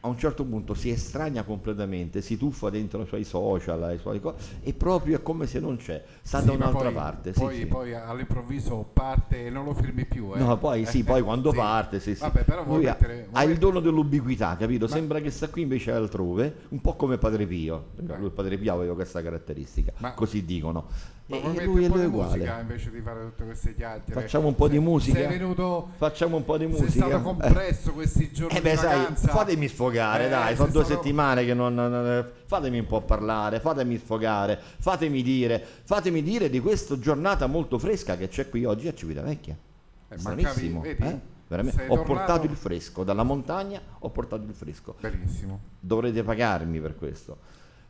a 0.05 0.09
un 0.09 0.19
certo 0.19 0.45
punto 0.45 0.75
si 0.75 0.91
estranea 0.91 1.45
completamente, 1.45 2.23
si 2.23 2.37
tuffa 2.37 2.71
dentro 2.71 3.03
i 3.03 3.07
suoi 3.07 3.23
social, 3.23 3.81
ai 3.85 3.99
suoi 3.99 4.21
co- 4.21 4.35
e 4.61 4.73
proprio 4.75 5.19
è 5.19 5.23
come 5.23 5.47
se 5.47 5.61
non 5.61 5.77
c'è, 5.77 6.03
sta 6.23 6.41
Sì, 6.41 6.47
da 6.47 6.53
ma 6.53 6.59
un'altra 6.59 6.83
poi, 6.85 6.93
parte. 6.93 7.31
Poi, 7.31 7.57
sì. 7.57 7.67
poi 7.67 7.95
all'improvviso 7.95 8.85
parte 8.93 9.47
e 9.47 9.51
non 9.51 9.65
lo 9.65 9.75
firmi 9.75 10.05
più. 10.05 10.33
Eh. 10.35 10.39
No, 10.39 10.59
poi 10.59 10.87
sì, 10.87 11.01
Eh, 11.01 11.05
poi 11.05 11.23
quando 11.23 11.53
parte, 11.53 12.01
sì, 12.01 12.17
sì. 12.17 12.21
Vabbè, 12.21 12.43
però 12.43 12.65
vuoi 12.65 12.79
Lui 12.79 12.89
ha, 12.89 12.97
mettere, 12.99 13.29
vuoi 13.31 13.45
ha 13.45 13.49
il 13.49 13.59
dono 13.59 13.79
dell'ubiquità, 13.79 14.57
capito? 14.57 14.89
Sembra 14.89 15.21
che 15.21 15.31
sta 15.31 15.49
qui 15.49 15.63
invece 15.63 15.93
è 15.93 15.95
altrove, 15.95 16.53
un 16.71 16.81
po' 16.81 16.97
come 16.97 17.17
Padre 17.19 17.47
Pio. 17.47 17.91
Lui, 18.19 18.31
Padre 18.31 18.59
Pio 18.59 18.75
aveva 18.75 18.95
questa 18.95 19.23
caratteristica, 19.23 19.93
Ma- 19.99 20.15
così 20.15 20.45
dicono. 20.45 20.87
Ma 21.41 21.53
E, 21.61 21.65
lui, 21.65 21.85
un 21.87 21.91
po' 21.91 21.99
di 21.99 22.07
musica 22.07 22.35
uguale. 22.43 22.61
invece 22.61 22.91
di 22.91 23.01
fare 23.01 23.21
tutte 23.25 23.45
queste 23.45 23.75
chiacchiere? 23.75 24.21
Facciamo 24.21 24.49
un 24.49 24.55
po' 24.55 24.69
di 24.69 24.75
Sei- 24.77 24.85
musica? 24.85 25.19
Sei 25.19 25.27
venuto 25.29 25.89
Facciamo 25.97 26.37
un 26.37 26.45
po' 26.45 26.59
di 26.59 26.65
Sei 26.71 26.81
musica. 26.81 26.91
stato 27.07 27.17
Eh. 27.17 27.23
compresso 27.23 27.93
questi 27.93 28.31
giorni 28.33 28.57
Eh 28.59 28.61
beh, 28.61 28.77
sai, 28.77 29.07
fatemi 29.15 29.69
sfogare, 29.69 30.27
Eh, 30.27 30.29
dai, 30.29 30.55
sono 30.55 30.67
sei 30.67 30.75
due 30.75 30.85
stato- 30.85 31.01
settimane 31.03 31.45
che 31.45 31.55
non, 31.55 32.31
Fatemi 32.53 32.79
un 32.81 32.87
po' 32.87 33.01
parlare, 33.01 33.61
fatemi 33.61 33.97
sfogare, 33.97 34.59
fatemi 34.79 35.23
dire, 35.23 35.65
fatemi 35.85 36.23
dire 36.23 36.51
di 36.51 36.61
questa 36.61 36.99
giornata 36.99 37.47
molto 37.47 37.79
fresca 37.79 38.19
che 38.19 38.29
c'è 38.29 38.51
qui 38.51 38.65
oggi 38.67 38.89
a 38.89 38.93
Civitavecchia. 38.95 39.57
Eh, 40.09 40.19
Stranissimo, 40.19 40.81
vedi? 40.83 41.03
eh? 41.03 41.19
Veramente. 41.49 41.79
Sei 41.79 41.87
Ho 41.89 41.95
tornato- 41.97 42.13
portato 42.15 42.47
il 42.47 42.57
fresco, 42.57 43.05
dalla 43.05 43.23
montagna 43.23 43.81
ho 44.01 44.11
portato 44.11 44.43
il 44.47 44.53
fresco. 44.55 44.95
Benissimo. 45.01 45.61
Dovrete 45.81 46.23
pagarmi 46.23 46.79
per 46.81 46.95
questo. 46.97 47.39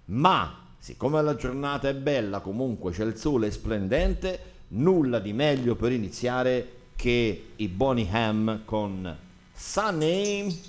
Ma, 0.06 0.61
siccome 0.82 1.22
la 1.22 1.36
giornata 1.36 1.88
è 1.88 1.94
bella, 1.94 2.40
comunque 2.40 2.90
c'è 2.90 3.04
il 3.04 3.16
sole 3.16 3.52
splendente, 3.52 4.40
nulla 4.70 5.20
di 5.20 5.32
meglio 5.32 5.76
per 5.76 5.92
iniziare 5.92 6.70
che 6.96 7.50
i 7.54 7.68
Bonnie 7.68 8.08
Ham 8.10 8.62
con 8.64 9.16
Sunny. 9.54 10.60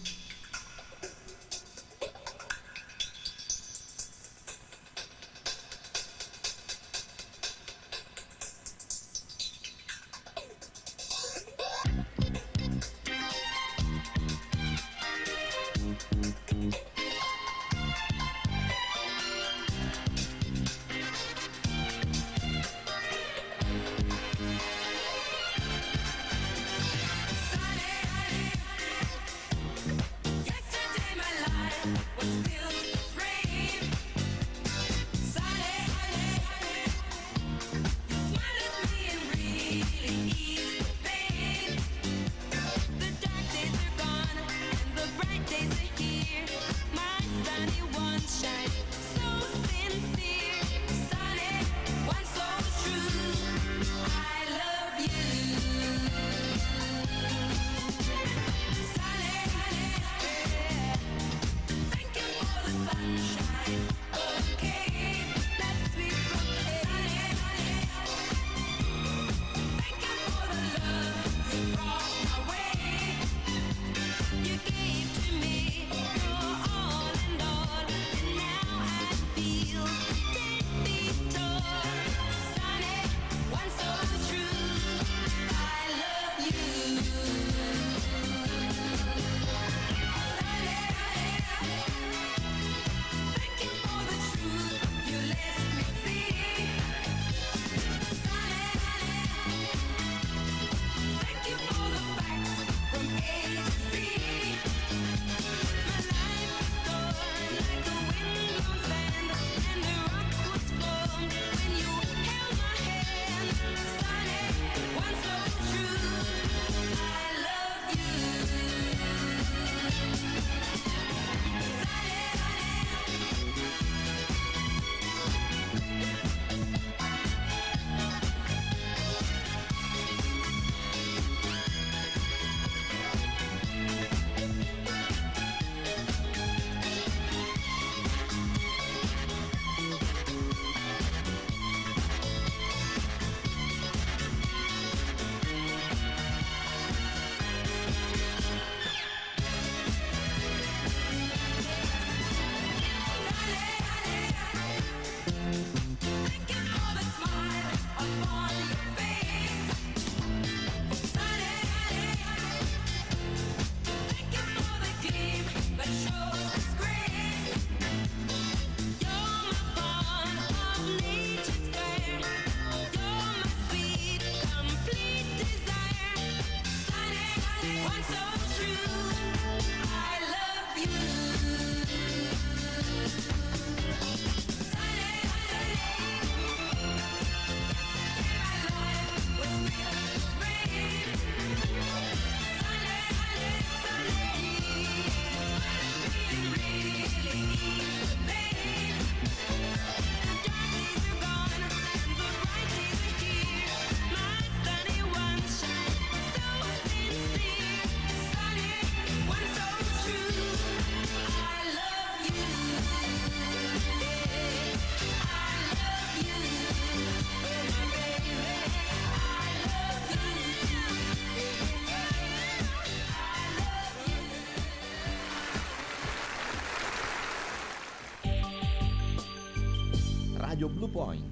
Blue 230.83 230.89
Point. 230.89 231.31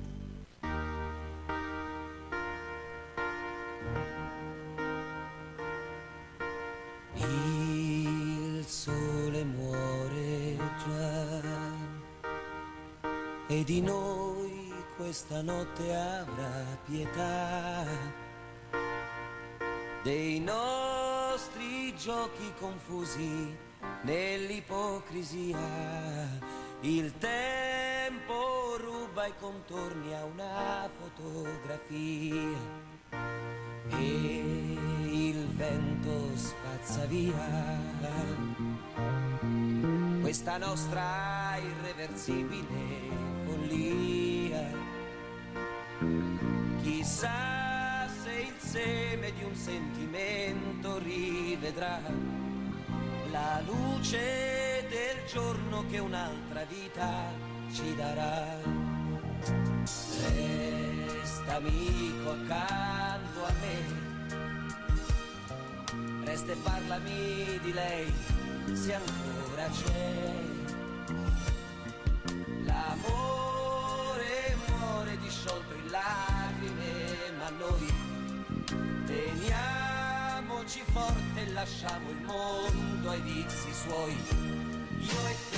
Il 7.15 8.63
sole 8.65 9.43
muore 9.43 10.57
già 10.85 11.41
e 13.47 13.63
di 13.65 13.81
noi 13.81 14.73
questa 14.95 15.41
notte 15.41 15.95
avrà 15.95 16.65
pietà 16.85 17.85
dei 20.03 20.39
nostri 20.39 21.93
giochi 21.97 22.53
confusi 22.57 23.53
nell'ipocrisia. 24.03 25.59
Il 26.81 27.17
tempo 27.17 27.60
fotografia 31.61 32.57
e 33.89 34.85
il 35.11 35.47
vento 35.55 36.35
spazza 36.35 37.05
via 37.05 37.79
questa 40.21 40.57
nostra 40.57 41.57
irreversibile 41.57 42.65
follia. 43.45 44.69
Chissà 46.81 48.07
se 48.23 48.31
il 48.31 48.55
seme 48.57 49.31
di 49.33 49.43
un 49.43 49.55
sentimento 49.55 50.97
rivedrà 50.99 51.99
la 53.29 53.61
luce 53.65 54.85
del 54.89 55.25
giorno 55.31 55.85
che 55.89 55.99
un'altra 55.99 56.63
vita 56.65 57.31
ci 57.71 57.95
darà. 57.95 58.59
Resta 59.83 60.90
amico 61.61 62.31
accanto 62.31 63.45
a 63.45 63.53
me, 63.61 63.83
resta 66.23 66.51
e 66.51 66.55
parlami 66.55 67.59
di 67.61 67.73
lei 67.73 68.13
se 68.73 68.93
ancora 68.95 69.69
c'è. 69.69 70.33
L'amore 72.63 74.55
muore 74.67 75.17
disciolto 75.19 75.73
in 75.75 75.91
lacrime, 75.91 77.31
ma 77.37 77.49
noi 77.49 77.93
teniamoci 79.05 80.81
forte 80.91 81.41
e 81.41 81.51
lasciamo 81.51 82.09
il 82.09 82.21
mondo 82.21 83.09
ai 83.09 83.21
vizi 83.21 83.71
suoi. 83.73 84.15
Io 84.99 85.27
e 85.27 85.35
te 85.49 85.50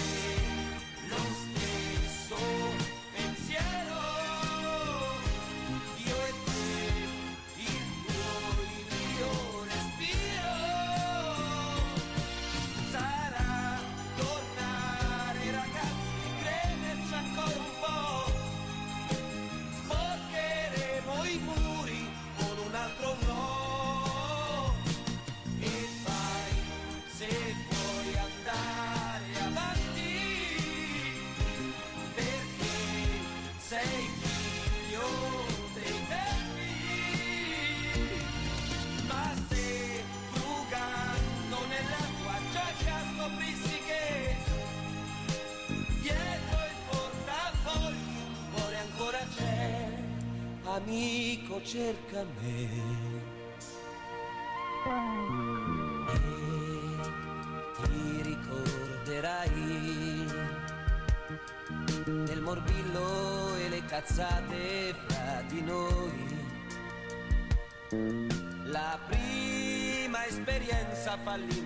esperienza 71.36 71.62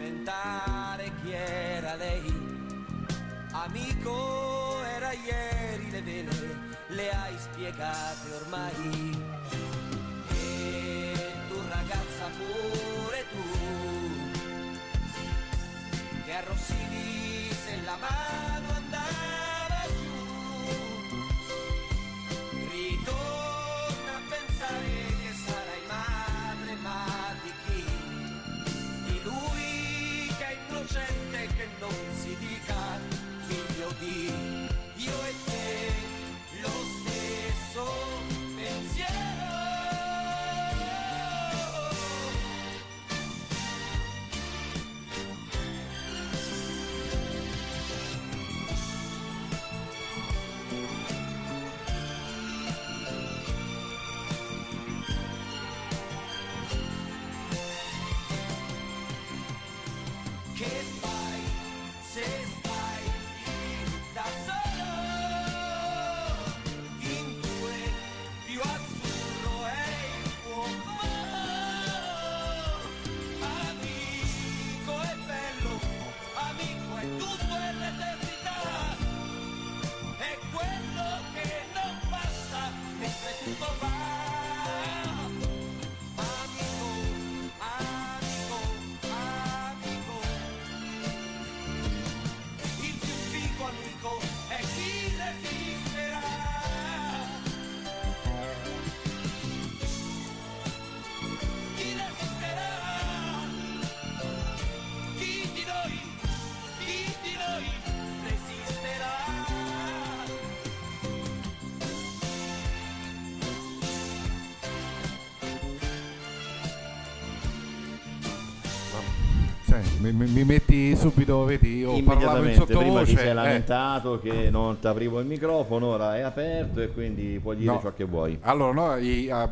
mi, 120.12 120.28
mi- 120.30 120.44
metti 120.44 120.96
subito, 120.96 121.44
vedi, 121.46 121.78
io 121.78 121.88
parlavo 122.04 122.38
in 122.46 122.54
Immediatamente, 122.54 122.66
prima 122.66 122.80
sottovoce. 122.82 123.12
ti 123.14 123.18
sei 123.18 123.30
eh. 123.30 123.34
lamentato 123.34 124.20
che 124.20 124.50
non 124.50 124.80
ti 124.80 124.88
aprivo 124.88 125.20
il 125.20 125.26
microfono, 125.26 125.88
ora 125.88 126.16
è 126.18 126.22
aperto 126.22 126.82
e 126.82 126.90
quindi 126.92 127.40
puoi 127.42 127.56
dire 127.58 127.72
No. 127.72 127.80
ciò 127.82 127.94
che 127.94 128.04
vuoi. 128.04 128.38
Allora, 128.42 128.74
no, 128.74 128.92
ah, 128.92 128.98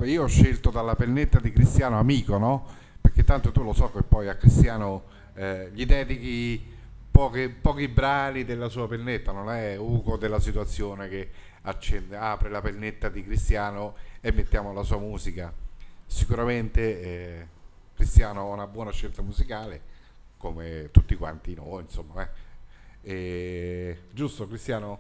io 0.06 0.24
ho 0.24 0.28
scelto 0.28 0.70
dalla 0.70 0.96
pennetta 0.96 1.39
di 1.39 1.52
Cristiano 1.52 1.98
Amico, 2.00 2.38
no? 2.38 2.65
Perché 3.02 3.24
tanto 3.24 3.52
tu 3.52 3.63
lo 3.63 3.74
so 3.74 3.91
che 3.91 4.02
poi 4.04 4.28
a 4.30 4.36
Cristiano 4.36 5.04
eh, 5.36 5.70
gli 5.74 5.86
dedichi 5.86 6.74
poche- 7.12 7.50
pochi 7.50 7.88
brani 7.88 8.44
della 8.46 8.70
sua 8.70 8.88
pennetta, 8.88 9.32
non 9.32 9.50
è 9.50 9.78
Ugo 9.78 10.18
della 10.18 10.39
situazione 10.39 11.08
che 11.10 11.30
accende- 11.63 12.18
apre 12.18 12.50
la 12.50 12.62
pennetta 12.62 13.10
di 13.10 13.24
Cristiano 13.24 13.96
e 14.22 14.32
mettiamo 14.32 14.74
la 14.74 14.84
sua 14.84 14.98
musica. 14.98 15.54
Sicuramente 16.08 17.02
eh, 17.02 17.48
Cristiano 17.96 18.41
ha 18.41 18.44
una 18.54 18.68
buona 18.68 18.91
scelta 18.91 19.22
musicale, 19.22 19.82
come 20.38 20.89
tutti 20.91 21.15
quanti 21.15 21.54
noi, 21.56 21.82
insomma. 21.84 22.24
eh. 22.24 22.30
E- 23.02 23.98
giusto 24.12 24.48
Cristiano? 24.48 25.00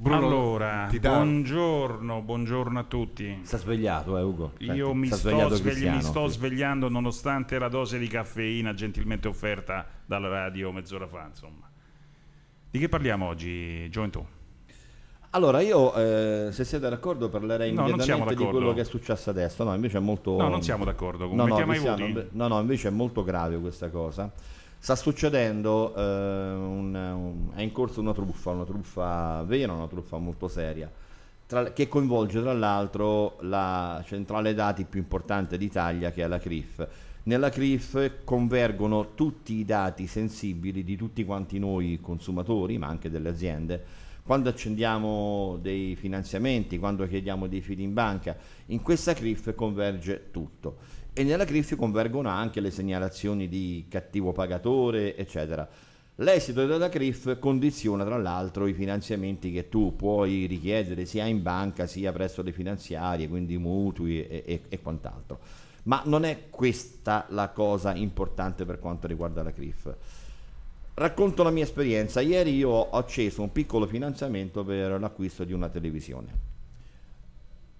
Bruno, 0.00 0.16
allora, 0.28 0.86
ti 0.88 1.00
dà- 1.00 1.10
buongiorno, 1.14 2.22
buongiorno 2.22 2.78
a 2.78 2.84
tutti. 2.84 3.40
Sta 3.42 3.56
svegliato, 3.58 4.16
eh, 4.16 4.22
Ugo. 4.22 4.52
Io 4.58 4.86
Senti, 4.86 4.98
mi 4.98 5.06
sta 5.08 5.16
sto, 5.16 5.48
svegli- 5.56 5.88
mi 5.88 6.00
sto 6.02 6.26
svegliando 6.28 6.88
nonostante 6.88 7.58
la 7.58 7.66
dose 7.68 7.98
di 7.98 8.06
caffeina 8.06 8.72
gentilmente 8.74 9.26
offerta 9.26 9.84
dalla 10.06 10.28
radio 10.28 10.70
mezz'ora 10.70 11.08
fa, 11.08 11.26
insomma. 11.26 11.68
Di 12.70 12.78
che 12.78 12.88
parliamo 12.88 13.26
oggi, 13.26 13.90
Gioventù? 13.90 14.24
Allora, 15.30 15.60
io, 15.60 15.94
eh, 15.94 16.48
se 16.52 16.64
siete 16.64 16.88
d'accordo, 16.88 17.28
parlerei 17.28 17.70
No, 17.70 17.82
siamo 17.82 17.88
immediatamente 17.96 18.34
di 18.34 18.44
quello 18.50 18.72
che 18.74 18.80
è 18.80 18.84
successo 18.84 19.28
adesso. 19.30 19.62
No, 19.62 19.74
invece 19.74 19.98
è 19.98 20.00
molto. 20.00 20.36
No, 20.38 20.48
non 20.48 20.62
siamo 20.62 20.84
d'accordo. 20.84 21.26
No, 21.26 21.46
no, 21.46 21.56
inve- 22.06 22.28
no, 22.32 22.48
no, 22.48 22.60
invece 22.60 22.88
è 22.88 22.90
molto 22.90 23.22
grave 23.24 23.58
questa 23.58 23.90
cosa. 23.90 24.30
Sta 24.78 24.96
succedendo, 24.96 25.94
eh, 25.94 26.00
un- 26.00 26.94
un- 26.94 27.48
è 27.54 27.60
in 27.60 27.72
corso 27.72 28.00
una 28.00 28.14
truffa, 28.14 28.50
una 28.50 28.64
truffa 28.64 29.42
vera, 29.42 29.72
una 29.72 29.86
truffa 29.88 30.16
molto 30.18 30.48
seria, 30.48 30.90
tra- 31.46 31.72
che 31.72 31.88
coinvolge 31.88 32.40
tra 32.40 32.52
l'altro 32.54 33.36
la 33.40 34.02
centrale 34.06 34.54
dati 34.54 34.84
più 34.84 35.00
importante 35.00 35.58
d'Italia 35.58 36.10
che 36.10 36.22
è 36.22 36.26
la 36.26 36.38
CRIF. 36.38 36.86
Nella 37.24 37.50
CRIF 37.50 38.12
convergono 38.24 39.08
tutti 39.14 39.54
i 39.54 39.64
dati 39.66 40.06
sensibili 40.06 40.84
di 40.84 40.96
tutti 40.96 41.24
quanti 41.24 41.58
noi 41.58 41.98
consumatori, 42.00 42.78
ma 42.78 42.86
anche 42.86 43.10
delle 43.10 43.28
aziende, 43.28 43.84
quando 44.28 44.50
accendiamo 44.50 45.58
dei 45.62 45.96
finanziamenti, 45.96 46.78
quando 46.78 47.08
chiediamo 47.08 47.46
dei 47.46 47.62
fidi 47.62 47.82
in 47.82 47.94
banca, 47.94 48.36
in 48.66 48.82
questa 48.82 49.14
CRIF 49.14 49.54
converge 49.54 50.28
tutto. 50.30 50.80
E 51.14 51.24
nella 51.24 51.46
CRIF 51.46 51.76
convergono 51.76 52.28
anche 52.28 52.60
le 52.60 52.70
segnalazioni 52.70 53.48
di 53.48 53.86
cattivo 53.88 54.32
pagatore, 54.32 55.16
eccetera. 55.16 55.66
L'esito 56.16 56.66
della 56.66 56.90
CRIF 56.90 57.38
condiziona 57.38 58.04
tra 58.04 58.18
l'altro 58.18 58.66
i 58.66 58.74
finanziamenti 58.74 59.50
che 59.50 59.70
tu 59.70 59.96
puoi 59.96 60.44
richiedere 60.44 61.06
sia 61.06 61.24
in 61.24 61.40
banca 61.40 61.86
sia 61.86 62.12
presso 62.12 62.42
le 62.42 62.52
finanziarie, 62.52 63.28
quindi 63.28 63.56
mutui 63.56 64.26
e, 64.26 64.42
e- 64.44 64.62
e 64.68 64.82
quant'altro. 64.82 65.38
Ma 65.84 66.02
non 66.04 66.26
è 66.26 66.50
questa 66.50 67.24
la 67.30 67.48
cosa 67.48 67.94
importante 67.94 68.66
per 68.66 68.78
quanto 68.78 69.06
riguarda 69.06 69.42
la 69.42 69.52
CRIF. 69.52 69.96
Racconto 70.98 71.44
la 71.44 71.50
mia 71.50 71.62
esperienza. 71.62 72.20
Ieri 72.20 72.56
io 72.56 72.70
ho 72.70 72.90
acceso 72.90 73.40
un 73.40 73.52
piccolo 73.52 73.86
finanziamento 73.86 74.64
per 74.64 74.98
l'acquisto 74.98 75.44
di 75.44 75.52
una 75.52 75.68
televisione. 75.68 76.32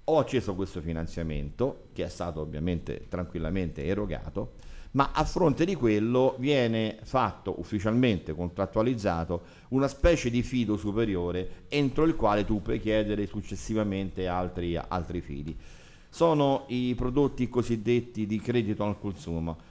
Ho 0.05 0.19
acceso 0.19 0.55
questo 0.55 0.81
finanziamento, 0.81 1.89
che 1.93 2.05
è 2.05 2.09
stato 2.09 2.41
ovviamente 2.41 3.07
tranquillamente 3.09 3.85
erogato, 3.85 4.53
ma 4.93 5.11
a 5.13 5.25
fronte 5.25 5.65
di 5.65 5.75
quello 5.75 6.37
viene 6.39 6.99
fatto 7.03 7.59
ufficialmente, 7.59 8.37
contrattualizzato, 8.37 9.43
una 9.71 9.89
specie 9.89 10.31
di 10.31 10.45
fido 10.45 10.77
superiore 10.77 11.65
entro 11.67 12.05
il 12.05 12.15
quale 12.15 12.45
tu 12.45 12.63
puoi 12.63 12.79
chiedere 12.79 13.27
successivamente 13.27 14.29
altri, 14.29 14.77
altri 14.77 15.21
fidi. 15.23 15.59
Sono 16.09 16.67
i 16.69 16.95
prodotti 16.95 17.49
cosiddetti 17.49 18.27
di 18.27 18.39
credito 18.39 18.85
al 18.85 18.97
consumo. 18.97 19.68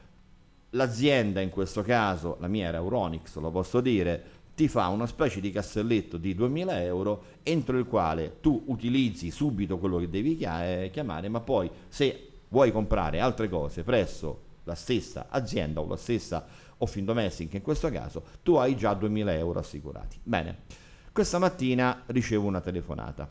L'azienda 0.78 1.42
in 1.42 1.50
questo 1.50 1.82
caso, 1.82 2.38
la 2.40 2.48
mia 2.48 2.68
era 2.68 2.78
Euronix, 2.78 3.36
lo 3.38 3.50
posso 3.50 3.82
dire, 3.82 4.24
ti 4.54 4.68
fa 4.68 4.88
una 4.90 5.08
specie 5.08 5.42
di 5.42 5.52
casselletto 5.52 6.18
di 6.18 6.36
2000 6.36 6.84
euro 6.84 7.24
entro 7.42 7.80
il 7.80 7.86
quale 7.86 8.38
tu 8.42 8.64
utilizzi 8.68 9.32
subito 9.32 9.80
quello 9.80 9.98
che 9.98 10.08
devi 10.08 10.38
eh, 10.38 10.90
chiamare, 10.94 11.30
ma 11.30 11.40
poi 11.40 11.70
se 11.90 12.30
vuoi 12.50 12.72
comprare 12.72 13.20
altre 13.20 13.50
cose 13.50 13.84
presso 13.84 14.42
la 14.66 14.76
stessa 14.76 15.28
azienda 15.30 15.82
o 15.82 15.88
la 15.88 15.98
stessa 15.98 16.46
Domestic 16.78 17.56
in 17.56 17.64
questo 17.64 17.90
caso, 17.90 18.24
tu 18.44 18.56
hai 18.56 18.76
già 18.76 18.94
2000 18.94 19.34
euro 19.34 19.58
assicurati. 19.58 20.20
Bene, 20.22 20.58
questa 21.12 21.40
mattina 21.40 22.04
ricevo 22.06 22.46
una 22.46 22.62
telefonata. 22.62 23.28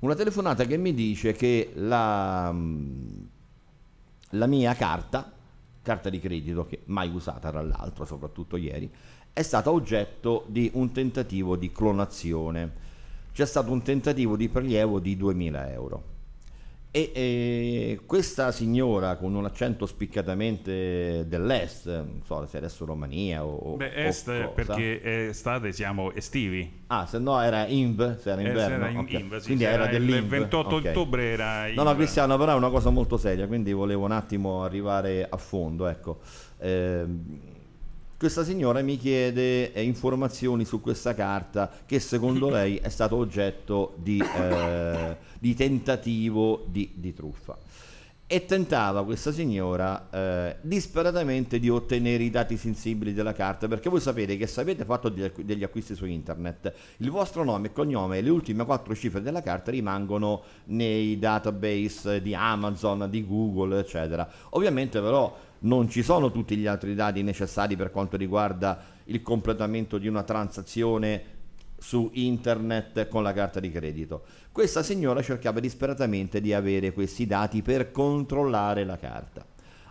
Una 0.00 0.14
telefonata 0.14 0.66
che 0.66 0.76
mi 0.76 0.92
dice 0.92 1.32
che 1.32 1.72
la, 1.74 2.50
mm, 2.52 3.16
la 4.30 4.46
mia 4.46 4.74
carta, 4.74 5.32
carta 5.82 6.08
di 6.08 6.20
credito 6.20 6.64
che 6.64 6.82
mai 6.86 7.10
usata 7.12 7.50
tra 7.50 7.62
l'altro, 7.62 8.04
soprattutto 8.04 8.56
ieri, 8.56 8.90
è 9.32 9.42
stata 9.42 9.70
oggetto 9.70 10.44
di 10.48 10.70
un 10.74 10.92
tentativo 10.92 11.56
di 11.56 11.72
clonazione. 11.72 12.90
C'è 13.32 13.46
stato 13.46 13.72
un 13.72 13.82
tentativo 13.82 14.36
di 14.36 14.48
prelievo 14.48 15.00
di 15.00 15.16
2000 15.16 15.72
euro. 15.72 16.11
E 16.94 17.10
eh, 17.14 18.00
questa 18.04 18.52
signora 18.52 19.16
con 19.16 19.34
un 19.34 19.46
accento 19.46 19.86
spiccatamente 19.86 21.24
dell'est, 21.26 21.86
non 21.86 22.20
so 22.22 22.46
se 22.46 22.58
adesso 22.58 22.84
Romania 22.84 23.42
o, 23.46 23.76
Beh, 23.76 23.86
o 23.86 23.90
est 24.08 24.24
cosa. 24.26 24.48
perché 24.48 25.28
estate 25.30 25.72
siamo 25.72 26.12
estivi. 26.12 26.80
Ah, 26.88 27.06
se 27.06 27.18
no 27.18 27.40
era 27.40 27.66
INV, 27.66 28.18
se 28.18 28.30
era 28.32 28.42
Eh, 28.42 28.46
inverno. 28.46 28.68
se 28.68 28.74
era 28.82 28.88
in- 28.90 28.98
ok. 28.98 29.10
INV, 29.10 29.36
sì, 29.38 29.46
quindi 29.46 29.64
era 29.64 29.84
era 29.84 29.84
il 29.96 30.04
dell'INV. 30.04 30.28
28 30.28 30.74
ok. 30.76 30.84
ottobre 30.88 31.22
era 31.30 31.66
No, 31.68 31.82
no, 31.82 31.88
INV. 31.90 31.96
Cristiano, 31.96 32.36
però 32.36 32.52
è 32.52 32.56
una 32.56 32.68
cosa 32.70 32.90
molto 32.90 33.16
seria, 33.16 33.46
quindi 33.46 33.72
volevo 33.72 34.04
un 34.04 34.12
attimo 34.12 34.62
arrivare 34.62 35.26
a 35.26 35.36
fondo, 35.38 35.86
ecco. 35.86 36.20
Ehm, 36.58 37.40
questa 38.18 38.44
signora 38.44 38.80
mi 38.82 38.96
chiede 38.98 39.72
eh, 39.72 39.82
informazioni 39.82 40.64
su 40.64 40.80
questa 40.80 41.12
carta 41.12 41.68
che 41.84 41.98
secondo 41.98 42.50
lei 42.54 42.76
è 42.76 42.88
stato 42.88 43.16
oggetto 43.16 43.94
di, 43.96 44.20
eh, 44.22 45.16
di 45.42 45.54
tentativo 45.56 46.66
di, 46.68 46.92
di 46.94 47.12
truffa. 47.12 47.58
E 48.28 48.44
tentava 48.46 49.04
questa 49.04 49.32
signora 49.32 50.08
eh, 50.08 50.56
disperatamente 50.60 51.58
di 51.58 51.68
ottenere 51.68 52.22
i 52.22 52.30
dati 52.30 52.56
sensibili 52.56 53.12
della 53.12 53.32
carta, 53.32 53.66
perché 53.66 53.90
voi 53.90 54.00
sapete 54.00 54.36
che 54.36 54.46
se 54.46 54.60
avete 54.60 54.84
fatto 54.84 55.08
degli 55.08 55.24
acqu- 55.24 55.44
degli 55.44 55.64
acquisti 55.64 55.96
su 55.96 56.06
internet, 56.06 56.72
il 56.98 57.10
vostro 57.10 57.42
nome 57.42 57.66
e 57.66 57.72
cognome 57.72 58.18
e 58.18 58.22
le 58.22 58.30
ultime 58.30 58.64
quattro 58.64 58.94
cifre 58.94 59.20
della 59.20 59.42
carta 59.42 59.72
rimangono 59.72 60.42
nei 60.66 61.18
database 61.18 62.22
di 62.22 62.36
Amazon, 62.36 63.08
di 63.10 63.26
Google, 63.26 63.80
eccetera. 63.80 64.26
Ovviamente 64.50 65.00
però 65.00 65.36
non 65.62 65.90
ci 65.90 66.04
sono 66.04 66.30
tutti 66.30 66.56
gli 66.56 66.68
altri 66.68 66.94
dati 66.94 67.22
necessari 67.22 67.74
per 67.74 67.90
quanto 67.90 68.16
riguarda 68.16 68.80
il 69.06 69.22
completamento 69.22 69.98
di 69.98 70.06
una 70.06 70.22
transazione 70.22 71.31
su 71.82 72.10
internet 72.12 73.08
con 73.08 73.24
la 73.24 73.32
carta 73.32 73.58
di 73.58 73.70
credito. 73.72 74.22
Questa 74.52 74.84
signora 74.84 75.20
cercava 75.20 75.58
disperatamente 75.58 76.40
di 76.40 76.54
avere 76.54 76.92
questi 76.92 77.26
dati 77.26 77.60
per 77.60 77.90
controllare 77.90 78.84
la 78.84 78.96
carta. 78.96 79.44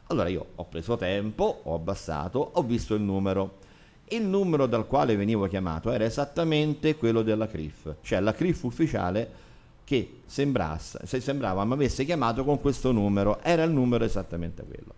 Allora 0.08 0.30
io 0.30 0.46
ho 0.56 0.66
preso 0.66 0.96
tempo, 0.96 1.62
ho 1.64 1.76
abbassato, 1.76 2.52
ho 2.54 2.64
visto 2.64 2.96
il 2.96 3.02
numero. 3.02 3.58
Il 4.06 4.24
numero 4.24 4.68
dal 4.68 4.88
quale 4.88 5.16
venivo 5.16 5.48
chiamato 5.48 5.92
era 5.92 6.06
esattamente 6.06 6.96
quello 6.96 7.24
della 7.24 7.48
CRIF, 7.48 7.96
cioè 8.02 8.20
la 8.22 8.34
CRIF 8.34 8.64
ufficiale 8.64 9.30
che 9.84 10.22
se 10.26 11.20
sembrava 11.20 11.66
mi 11.66 11.74
avesse 11.74 12.06
chiamato 12.06 12.46
con 12.46 12.62
questo 12.62 12.92
numero, 12.94 13.42
era 13.42 13.64
il 13.64 13.72
numero 13.72 14.06
esattamente 14.06 14.64
quello. 14.64 14.94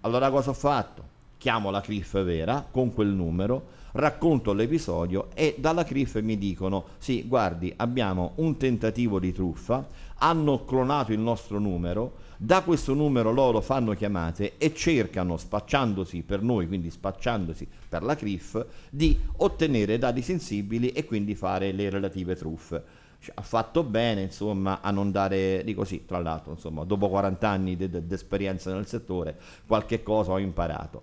Allora 0.00 0.30
cosa 0.30 0.50
ho 0.50 0.54
fatto? 0.54 1.16
Chiamo 1.38 1.70
la 1.70 1.80
CRIF 1.80 2.22
vera 2.24 2.66
con 2.68 2.92
quel 2.92 3.08
numero, 3.08 3.76
racconto 3.92 4.52
l'episodio 4.52 5.28
e 5.34 5.56
dalla 5.58 5.84
CRIF 5.84 6.20
mi 6.20 6.36
dicono 6.36 6.84
sì, 6.98 7.24
guardi, 7.26 7.72
abbiamo 7.76 8.32
un 8.36 8.56
tentativo 8.56 9.18
di 9.18 9.32
truffa, 9.32 9.88
hanno 10.18 10.64
clonato 10.64 11.12
il 11.12 11.20
nostro 11.20 11.58
numero, 11.58 12.26
da 12.36 12.62
questo 12.62 12.94
numero 12.94 13.32
loro 13.32 13.60
fanno 13.60 13.94
chiamate 13.94 14.58
e 14.58 14.72
cercano, 14.74 15.36
spacciandosi 15.36 16.22
per 16.22 16.42
noi, 16.42 16.66
quindi 16.66 16.90
spacciandosi 16.90 17.66
per 17.88 18.02
la 18.02 18.14
CRIF, 18.14 18.64
di 18.90 19.18
ottenere 19.38 19.98
dati 19.98 20.22
sensibili 20.22 20.90
e 20.90 21.04
quindi 21.04 21.34
fare 21.34 21.72
le 21.72 21.90
relative 21.90 22.36
truffe. 22.36 23.06
Cioè, 23.20 23.34
ha 23.34 23.42
fatto 23.42 23.82
bene 23.82 24.22
insomma 24.22 24.80
a 24.80 24.92
non 24.92 25.10
dare 25.10 25.62
di 25.64 25.74
così 25.74 26.04
tra 26.04 26.20
l'altro 26.20 26.52
insomma 26.52 26.84
dopo 26.84 27.08
40 27.08 27.48
anni 27.48 27.76
di 27.76 27.90
esperienza 28.10 28.72
nel 28.72 28.86
settore 28.86 29.36
qualche 29.66 30.04
cosa 30.04 30.30
ho 30.30 30.38
imparato 30.38 31.02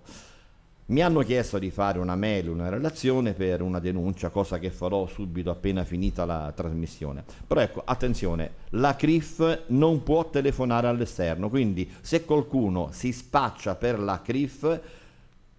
mi 0.88 1.02
hanno 1.02 1.20
chiesto 1.22 1.58
di 1.58 1.70
fare 1.70 1.98
una 1.98 2.14
mail, 2.14 2.48
una 2.48 2.68
relazione 2.68 3.32
per 3.32 3.60
una 3.60 3.80
denuncia, 3.80 4.28
cosa 4.28 4.58
che 4.60 4.70
farò 4.70 5.08
subito 5.08 5.50
appena 5.50 5.82
finita 5.82 6.24
la 6.24 6.52
trasmissione. 6.54 7.24
Però 7.44 7.60
ecco, 7.60 7.82
attenzione, 7.84 8.52
la 8.70 8.94
CRIF 8.94 9.64
non 9.68 10.04
può 10.04 10.30
telefonare 10.30 10.86
all'esterno, 10.86 11.48
quindi 11.48 11.90
se 12.00 12.24
qualcuno 12.24 12.90
si 12.92 13.10
spaccia 13.10 13.74
per 13.74 13.98
la 13.98 14.22
CRIF, 14.22 14.80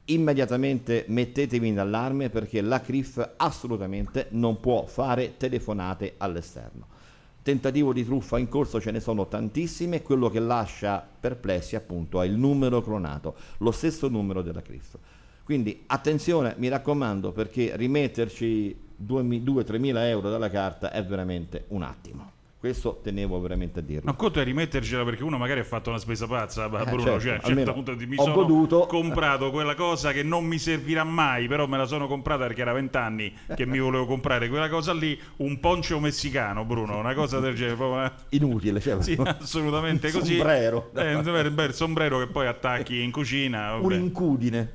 immediatamente 0.06 1.04
mettetevi 1.10 1.68
in 1.68 1.80
allarme 1.80 2.30
perché 2.30 2.62
la 2.62 2.80
CRIF 2.80 3.32
assolutamente 3.36 4.28
non 4.30 4.62
può 4.62 4.86
fare 4.86 5.36
telefonate 5.36 6.14
all'esterno. 6.20 6.96
Tentativo 7.42 7.92
di 7.92 8.06
truffa 8.06 8.38
in 8.38 8.48
corso 8.48 8.80
ce 8.80 8.92
ne 8.92 9.02
sono 9.02 9.28
tantissime, 9.28 10.02
quello 10.02 10.30
che 10.30 10.40
lascia 10.40 11.06
perplessi 11.20 11.76
appunto 11.76 12.22
è 12.22 12.26
il 12.26 12.38
numero 12.38 12.82
clonato, 12.82 13.36
lo 13.60 13.72
stesso 13.72 14.08
numero 14.08 14.42
della 14.42 14.62
CRIF. 14.62 14.98
Quindi 15.48 15.84
attenzione, 15.88 16.56
mi 16.58 16.68
raccomando, 16.68 17.32
perché 17.32 17.72
rimetterci 17.78 18.76
2-3 19.02 19.80
mila 19.80 20.06
euro 20.10 20.30
dalla 20.30 20.50
carta 20.50 20.92
è 20.92 21.02
veramente 21.06 21.64
un 21.70 21.84
attimo. 21.84 22.32
Questo 22.60 23.00
tenevo 23.02 23.40
veramente 23.40 23.80
a 23.80 23.82
dirlo. 23.82 24.02
Ma 24.04 24.12
un 24.12 24.18
conto 24.18 24.42
è 24.42 24.44
rimettercela 24.44 25.06
perché 25.06 25.24
uno 25.24 25.38
magari 25.38 25.62
ha 25.62 25.64
fatto 25.64 25.90
una 25.90 26.00
spesa 26.00 26.28
pazza, 26.28 26.66
Eh, 26.66 26.84
Bruno, 26.84 27.02
certo, 27.18 27.20
cioè, 27.22 27.32
a 27.42 27.48
un 27.48 27.56
certo 27.56 27.72
punto 27.74 27.96
mi 27.96 28.16
ho 28.18 28.24
sono 28.24 28.34
goduto. 28.36 28.86
comprato 28.88 29.50
quella 29.52 29.74
cosa 29.76 30.12
che 30.12 30.22
non 30.22 30.44
mi 30.44 30.58
servirà 30.58 31.06
mai, 31.06 31.48
però 31.48 31.66
me 31.66 31.78
la 31.78 31.86
sono 31.86 32.08
comprata 32.08 32.46
perché 32.46 32.60
era 32.60 32.74
vent'anni 32.74 33.34
che 33.56 33.66
mi 33.66 33.80
volevo 33.80 34.06
comprare 34.06 34.50
quella 34.50 34.68
cosa 34.68 34.92
lì, 34.94 35.18
un 35.38 35.62
poncio 35.62 35.98
messicano, 36.02 36.66
Bruno, 36.66 36.98
una 37.00 37.14
cosa 37.14 37.40
del 37.40 37.56
genere, 37.56 37.82
una- 37.82 38.14
Inutile, 38.32 38.82
cioè, 38.82 39.02
Sì, 39.02 39.16
assolutamente 39.24 40.08
un 40.08 40.14
così. 40.20 40.36
sombrero. 40.36 40.92
Eh, 40.94 41.16
un 41.16 41.52
bel- 41.54 41.74
sombrero 41.74 42.20
che 42.20 42.28
poi 42.28 42.48
attacchi 42.48 43.02
in 43.02 43.12
cucina. 43.12 43.72
vabbè. 43.76 43.86
Un'incudine. 43.86 44.72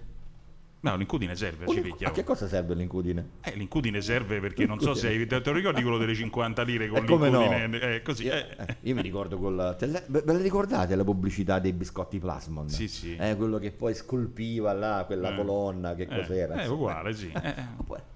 No, 0.85 0.97
l'incudine 0.97 1.37
serve, 1.37 1.68
ci 1.68 1.81
picchia. 1.81 2.09
A 2.09 2.11
che 2.11 2.25
cosa 2.25 2.49
serve 2.49 2.75
l'incudine? 2.75 3.35
Eh, 3.42 3.53
l'incudine 3.55 4.01
serve 4.01 4.40
perché 4.40 4.66
non 4.66 4.81
so 4.81 4.95
se 4.95 5.07
hai, 5.07 5.27
te 5.29 5.40
lo 5.45 5.53
ricordi 5.53 5.81
quello 5.81 5.97
delle 5.97 6.12
50 6.12 6.62
lire 6.64 6.88
con 6.88 7.05
Eh, 7.05 7.07
come 7.07 7.31
no? 7.31 7.38
l'incudine? 7.42 7.95
Eh, 7.95 8.03
così, 8.03 8.27
eh. 8.27 8.47
Eh, 8.59 8.77
io 8.81 8.95
mi 8.97 9.03
ricordo 9.03 9.38
le- 9.87 10.05
ve 10.09 10.23
ve 10.27 10.33
le 10.33 10.42
ricordate 10.42 10.97
la 10.97 11.05
pubblicità 11.05 11.61
dei 11.61 11.73
biscotti 11.73 12.18
Plasmon? 12.18 12.68
Sì, 12.68 12.88
sì. 12.88 13.14
Eh, 13.14 13.37
quello 13.37 13.59
che 13.59 13.71
poi 13.71 13.95
scolpiva 13.95 14.73
là 14.73 15.05
quella 15.07 15.33
Eh. 15.33 15.37
colonna, 15.37 15.95
che 15.95 16.03
Eh, 16.03 16.16
cos'era? 16.16 16.55
eh, 16.55 16.59
insomma. 16.62 16.75
uguale, 16.81 17.12
sì. 17.14 17.31
Eh, 17.33 17.49
eh. 17.49 17.64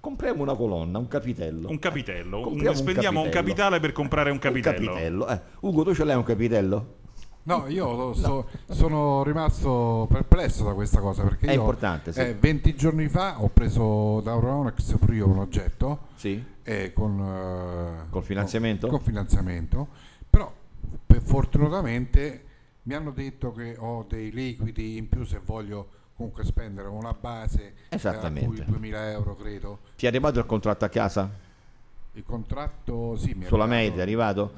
Compriamo 0.00 0.42
una 0.42 0.56
colonna, 0.56 0.98
un 0.98 1.06
capitello. 1.06 1.68
Un 1.68 1.78
capitello, 1.78 2.48
un- 2.48 2.66
un 2.66 2.74
spendiamo 2.74 3.20
un 3.20 3.26
capitello. 3.30 3.30
capitale 3.30 3.78
per 3.80 3.92
comprare 3.92 4.30
un 4.30 4.38
capitello. 4.40 4.76
Un 4.80 4.86
capitello. 4.96 5.28
eh. 5.28 5.40
Ugo, 5.60 5.84
tu 5.84 5.94
ce 5.94 6.02
l'hai 6.04 6.16
un 6.16 6.24
capitello? 6.24 6.94
No, 7.46 7.66
io 7.68 8.12
so- 8.14 8.48
sono 8.68 9.22
rimasto 9.22 10.06
perplesso 10.10 10.64
da 10.64 10.72
questa 10.72 10.98
cosa 11.00 11.22
perché 11.22 11.46
È 11.46 11.52
io 11.52 11.60
importante, 11.60 12.12
sì. 12.12 12.18
eh, 12.20 12.34
20 12.34 12.74
giorni 12.74 13.08
fa 13.08 13.40
ho 13.40 13.48
preso 13.50 14.20
da 14.20 14.32
Euronics 14.32 14.96
pure 14.98 15.14
io 15.14 15.28
un 15.28 15.38
oggetto 15.38 16.08
Sì. 16.16 16.42
eh, 16.64 16.92
con, 16.92 18.08
eh, 18.12 18.22
finanziamento? 18.22 18.88
Con, 18.88 18.96
con 18.98 19.06
finanziamento, 19.06 19.86
però 20.28 20.52
per- 21.06 21.22
fortunatamente 21.22 22.44
mi 22.82 22.94
hanno 22.94 23.12
detto 23.12 23.52
che 23.52 23.76
ho 23.78 24.04
dei 24.08 24.32
liquidi 24.32 24.96
in 24.96 25.08
più 25.08 25.24
se 25.24 25.40
voglio 25.44 25.90
comunque 26.16 26.44
spendere 26.44 26.88
una 26.88 27.12
base 27.18 27.74
Esattamente. 27.90 28.62
a 28.62 28.64
cui 28.64 28.64
2000 28.64 29.10
euro 29.12 29.36
credo. 29.36 29.78
Ti 29.96 30.06
è 30.06 30.08
arrivato 30.08 30.40
il 30.40 30.46
contratto 30.46 30.84
a 30.84 30.88
casa? 30.88 31.30
Il 32.14 32.24
contratto 32.24 33.14
sì, 33.16 33.34
mi 33.34 33.44
è 33.44 33.46
Sulla 33.46 33.66
mail 33.66 33.92
è 33.92 34.00
arrivato? 34.00 34.52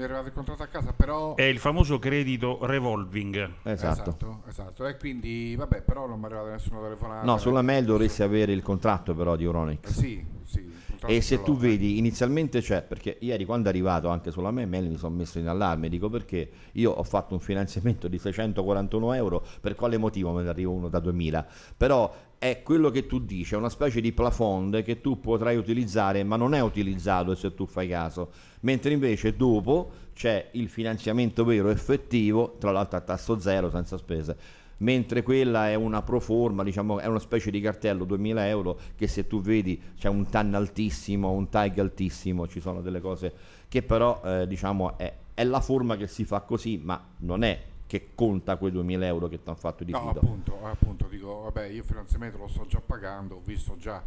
Mi 0.00 0.06
è 0.06 0.08
arrivato 0.08 0.28
il 0.28 0.32
contratto 0.32 0.62
a 0.62 0.66
casa, 0.66 0.94
però 0.94 1.34
È 1.34 1.42
il 1.42 1.58
famoso 1.58 1.98
credito 1.98 2.58
revolving. 2.62 3.34
Esatto. 3.64 4.00
esatto, 4.08 4.42
esatto. 4.48 4.86
E 4.86 4.96
quindi 4.96 5.54
vabbè, 5.54 5.82
però 5.82 6.06
non 6.06 6.18
mi 6.18 6.22
è 6.22 6.26
arrivata 6.28 6.52
nessuna 6.52 6.80
telefonata. 6.80 7.26
No, 7.26 7.36
sulla 7.36 7.60
mail 7.60 7.84
dovresti 7.84 8.22
avere 8.22 8.52
il 8.52 8.62
contratto 8.62 9.14
però 9.14 9.36
di 9.36 9.44
Euronics. 9.44 9.90
Eh, 9.90 9.92
sì, 9.92 10.24
sì, 10.42 10.72
E 11.04 11.20
se 11.20 11.42
tu 11.42 11.52
l'ho. 11.52 11.58
vedi, 11.58 11.98
inizialmente 11.98 12.62
c'è, 12.62 12.80
perché 12.80 13.18
ieri 13.20 13.44
quando 13.44 13.66
è 13.66 13.72
arrivato 13.72 14.08
anche 14.08 14.30
sulla 14.30 14.50
mia 14.50 14.66
mail 14.66 14.88
mi 14.88 14.96
sono 14.96 15.14
messo 15.16 15.38
in 15.38 15.46
allarme, 15.48 15.90
dico 15.90 16.08
perché 16.08 16.50
io 16.72 16.92
ho 16.92 17.02
fatto 17.02 17.34
un 17.34 17.40
finanziamento 17.40 18.08
di 18.08 18.18
641 18.18 19.12
euro, 19.12 19.44
per 19.60 19.74
quale 19.74 19.98
motivo 19.98 20.32
me 20.32 20.42
ne 20.42 20.48
arriva 20.48 20.70
uno 20.70 20.88
da 20.88 20.98
2000? 20.98 21.46
Però 21.76 22.10
è 22.38 22.62
quello 22.62 22.88
che 22.88 23.04
tu 23.04 23.18
dici, 23.18 23.52
è 23.52 23.58
una 23.58 23.68
specie 23.68 24.00
di 24.00 24.12
plafond 24.12 24.82
che 24.82 25.02
tu 25.02 25.20
potrai 25.20 25.56
utilizzare, 25.58 26.24
ma 26.24 26.36
non 26.36 26.54
è 26.54 26.60
utilizzato 26.60 27.34
se 27.34 27.54
tu 27.54 27.66
fai 27.66 27.86
caso, 27.86 28.30
mentre 28.60 28.92
invece 28.92 29.36
dopo 29.36 29.90
c'è 30.14 30.50
il 30.52 30.68
finanziamento 30.68 31.44
vero 31.44 31.70
effettivo, 31.70 32.56
tra 32.58 32.70
l'altro 32.70 32.98
a 32.98 33.00
tasso 33.02 33.38
zero, 33.40 33.70
senza 33.70 33.96
spese 33.96 34.58
mentre 34.80 35.22
quella 35.22 35.68
è 35.68 35.74
una 35.74 36.02
pro 36.02 36.20
forma, 36.20 36.62
diciamo, 36.62 37.00
è 37.00 37.06
una 37.06 37.18
specie 37.18 37.50
di 37.50 37.60
cartello 37.60 38.04
2000 38.04 38.48
euro 38.48 38.78
che 38.96 39.08
se 39.08 39.26
tu 39.26 39.40
vedi 39.40 39.80
c'è 39.98 40.08
un 40.08 40.28
TAN 40.28 40.54
altissimo, 40.54 41.30
un 41.30 41.48
TAG 41.48 41.78
altissimo, 41.78 42.46
ci 42.46 42.60
sono 42.60 42.80
delle 42.80 43.00
cose 43.00 43.32
che 43.68 43.82
però 43.82 44.20
eh, 44.24 44.46
diciamo 44.46 44.96
è, 44.98 45.12
è 45.34 45.44
la 45.44 45.60
forma 45.60 45.96
che 45.96 46.06
si 46.06 46.24
fa 46.24 46.40
così, 46.40 46.80
ma 46.82 47.02
non 47.18 47.42
è 47.42 47.62
che 47.86 48.10
conta 48.14 48.56
quei 48.56 48.70
2000 48.70 49.06
euro 49.06 49.28
che 49.28 49.36
ti 49.42 49.48
hanno 49.48 49.56
fatto 49.56 49.84
di 49.84 49.92
No, 49.92 49.98
fido. 50.06 50.20
appunto, 50.20 50.64
appunto, 50.64 51.06
dico, 51.10 51.40
vabbè, 51.42 51.66
io 51.66 51.78
il 51.78 51.84
finanziamento 51.84 52.38
lo 52.38 52.48
sto 52.48 52.64
già 52.66 52.80
pagando, 52.80 53.36
ho 53.36 53.40
visto 53.44 53.76
già 53.76 54.02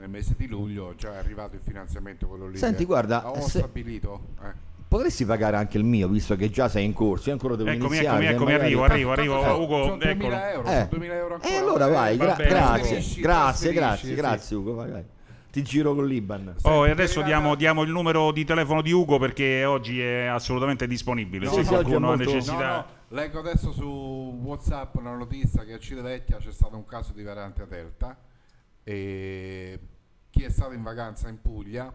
nel 0.00 0.08
mese 0.08 0.34
di 0.36 0.46
luglio, 0.48 0.94
già 0.96 1.14
è 1.14 1.16
arrivato 1.18 1.54
il 1.56 1.62
finanziamento 1.62 2.26
quello 2.26 2.48
lì. 2.48 2.56
Senti, 2.58 2.84
guarda, 2.84 3.30
ho 3.30 3.40
se- 3.42 3.58
stabilito. 3.58 4.20
eh. 4.42 4.68
Potresti 4.88 5.24
pagare 5.24 5.56
anche 5.56 5.78
il 5.78 5.84
mio, 5.84 6.08
visto 6.08 6.34
che 6.34 6.50
già 6.50 6.68
sei 6.68 6.84
in 6.84 6.92
corso, 6.92 7.28
io 7.28 7.34
ancora 7.34 7.54
devo 7.54 7.70
Eccomi, 7.70 7.94
iniziare. 7.94 8.24
eccomi, 8.30 8.34
eccomi, 8.34 8.52
arrivo, 8.54 8.82
arrivo, 8.82 9.12
arrivo, 9.12 9.40
tanto 9.40 9.62
Ugo, 9.62 9.82
sono 9.84 9.96
2000 9.98 10.48
eccolo. 10.50 10.58
euro, 10.58 10.68
Eh. 10.68 10.72
sono 10.72 10.86
2000 10.90 11.14
euro 11.14 11.28
E 11.30 11.34
ancora. 11.34 11.58
allora 11.58 11.86
vai, 11.86 12.16
va 12.16 12.24
gra- 12.24 12.34
bene, 12.34 12.48
grazie, 12.48 13.20
grazie, 13.20 13.72
grazie, 13.72 14.08
sì. 14.08 14.14
grazie 14.16 14.56
Ugo, 14.56 14.74
vai, 14.74 14.90
vai. 14.90 15.04
Ti 15.52 15.62
giro 15.62 15.94
con 15.94 16.06
l'Iban. 16.06 16.54
Oh, 16.62 16.86
e 16.86 16.90
adesso 16.90 17.22
diamo, 17.22 17.54
diamo 17.54 17.82
il 17.82 17.90
numero 17.90 18.32
di 18.32 18.44
telefono 18.44 18.82
di 18.82 18.90
Ugo 18.92 19.18
perché 19.18 19.64
oggi 19.64 20.00
è 20.00 20.24
assolutamente 20.26 20.86
disponibile. 20.88 21.46
Sì, 21.46 21.62
Se 21.62 21.68
qualcuno 21.68 22.10
ha 22.12 22.16
necessità. 22.16 22.54
No, 22.68 22.74
no, 22.74 22.84
leggo 23.08 23.38
adesso 23.40 23.72
su 23.72 24.40
WhatsApp 24.42 24.94
una 24.96 25.14
notizia 25.16 25.62
che 25.64 25.74
a 25.74 25.78
Civitavecchia 25.78 26.38
c'è 26.38 26.52
stato 26.52 26.74
un 26.76 26.84
caso 26.84 27.12
di 27.12 27.22
variante 27.24 27.64
Delta 27.68 28.16
e 28.82 29.78
chi 30.30 30.42
è 30.42 30.50
stato 30.50 30.72
in 30.72 30.82
vacanza 30.82 31.28
in 31.28 31.40
Puglia 31.40 31.94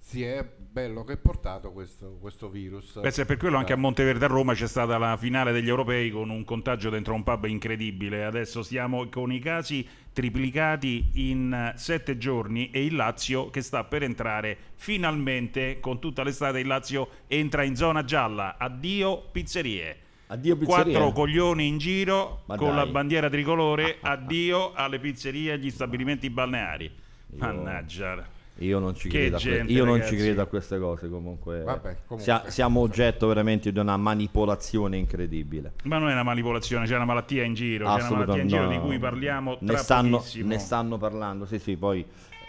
si 0.00 0.24
è 0.24 0.44
bello 0.44 1.04
che 1.04 1.18
portato 1.18 1.72
questo, 1.72 2.16
questo 2.20 2.48
virus. 2.48 3.00
Beh, 3.00 3.10
se 3.10 3.26
per 3.26 3.36
quello 3.36 3.58
anche 3.58 3.74
a 3.74 3.76
Monteverde 3.76 4.24
a 4.24 4.28
Roma 4.28 4.54
c'è 4.54 4.66
stata 4.66 4.98
la 4.98 5.16
finale 5.16 5.52
degli 5.52 5.68
europei 5.68 6.10
con 6.10 6.30
un 6.30 6.44
contagio 6.44 6.90
dentro 6.90 7.14
un 7.14 7.22
pub 7.22 7.44
incredibile. 7.44 8.24
Adesso 8.24 8.62
stiamo 8.62 9.08
con 9.08 9.30
i 9.30 9.38
casi 9.38 9.86
triplicati 10.12 11.10
in 11.28 11.52
eh, 11.52 11.78
sette 11.78 12.16
giorni 12.16 12.70
e 12.70 12.84
il 12.84 12.96
Lazio 12.96 13.50
che 13.50 13.60
sta 13.60 13.84
per 13.84 14.02
entrare 14.02 14.56
finalmente 14.74 15.78
con 15.80 16.00
tutta 16.00 16.24
l'estate 16.24 16.60
il 16.60 16.66
Lazio 16.66 17.08
entra 17.26 17.62
in 17.62 17.76
zona 17.76 18.02
gialla. 18.02 18.56
Addio 18.58 19.28
pizzerie. 19.30 20.08
Addio 20.32 20.56
pizzeria. 20.56 20.98
Quattro 20.98 21.12
coglioni 21.12 21.66
in 21.66 21.78
giro 21.78 22.42
Ma 22.46 22.56
con 22.56 22.68
dai. 22.68 22.76
la 22.76 22.86
bandiera 22.86 23.28
tricolore. 23.28 23.98
Addio 24.02 24.72
alle 24.74 25.00
pizzerie 25.00 25.50
e 25.50 25.54
agli 25.54 25.70
stabilimenti 25.70 26.30
balneari. 26.30 26.90
Mannaggia. 27.36 28.38
Io 28.58 28.78
non 28.78 28.94
ci 28.94 29.08
credo, 29.08 29.36
a, 29.36 29.40
que- 29.40 29.50
gente, 29.50 29.72
io 29.72 29.84
non 29.84 30.04
ci 30.04 30.16
credo 30.16 30.42
a 30.42 30.46
queste 30.46 30.78
cose 30.78 31.08
comunque. 31.08 31.62
Vabbè, 31.62 31.96
comunque. 32.06 32.18
Sia- 32.18 32.44
siamo 32.48 32.80
oggetto 32.80 33.26
veramente 33.26 33.72
di 33.72 33.78
una 33.78 33.96
manipolazione 33.96 34.98
incredibile. 34.98 35.72
Ma 35.84 35.98
non 35.98 36.10
è 36.10 36.12
una 36.12 36.22
manipolazione, 36.22 36.86
c'è 36.86 36.94
una 36.94 37.06
malattia 37.06 37.42
in 37.42 37.54
giro, 37.54 37.86
c'è 37.86 38.02
una 38.02 38.10
malattia 38.10 38.42
in 38.42 38.48
giro 38.48 38.64
no. 38.64 38.70
di 38.70 38.78
cui 38.78 38.98
parliamo 38.98 39.56
ne 39.60 39.66
tra 39.66 39.78
stanno, 39.78 40.24
ne 40.34 40.58
stanno 40.58 40.98
parlando, 40.98 41.46
sì 41.46 41.58
sì, 41.58 41.76
poi 41.76 42.04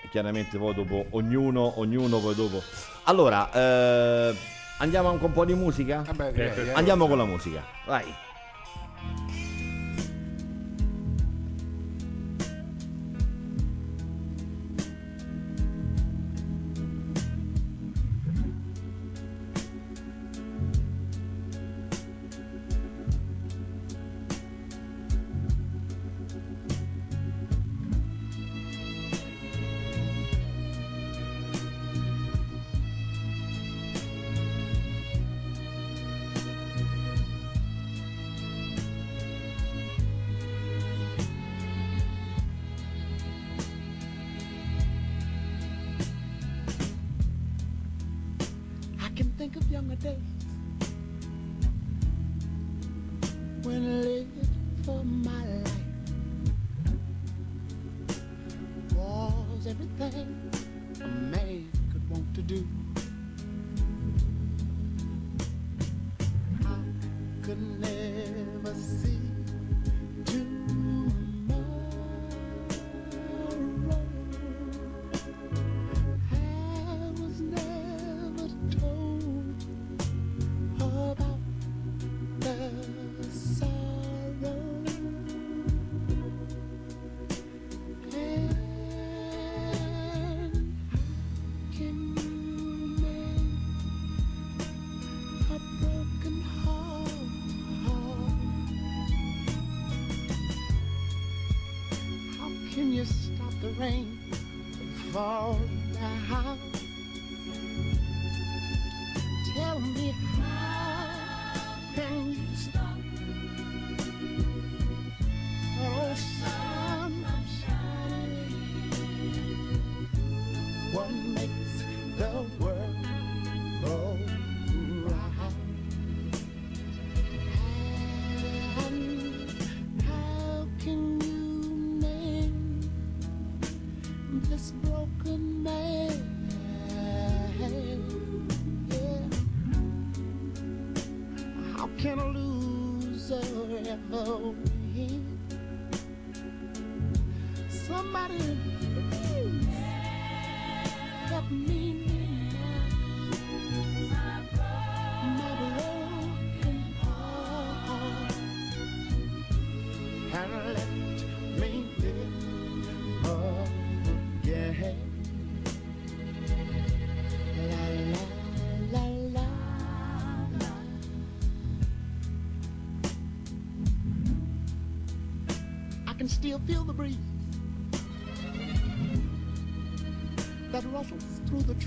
chiaramente 0.10 0.58
poi 0.58 0.74
dopo 0.74 1.06
ognuno, 1.12 1.80
ognuno 1.80 2.20
poi 2.20 2.36
dopo. 2.36 2.62
Allora, 3.04 3.50
eh, 3.52 4.36
andiamo 4.82 5.10
anche 5.10 5.26
un 5.26 5.32
po' 5.32 5.46
di 5.46 5.54
musica? 5.54 6.04
Vabbè, 6.06 6.32
direi, 6.32 6.70
eh. 6.70 6.74
Andiamo 6.74 7.08
con 7.08 7.18
la 7.18 7.26
musica, 7.26 7.64
vai. 7.86 8.14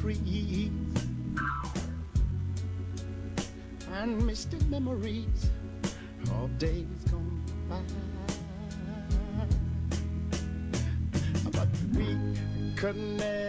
trees 0.05 0.71
and 3.90 4.27
misty 4.27 4.59
memories 4.69 5.51
of 6.31 6.59
days 6.59 6.85
gone 7.11 7.43
by. 7.71 7.81
But 11.53 11.69
we 11.97 12.19
connect. 12.77 13.44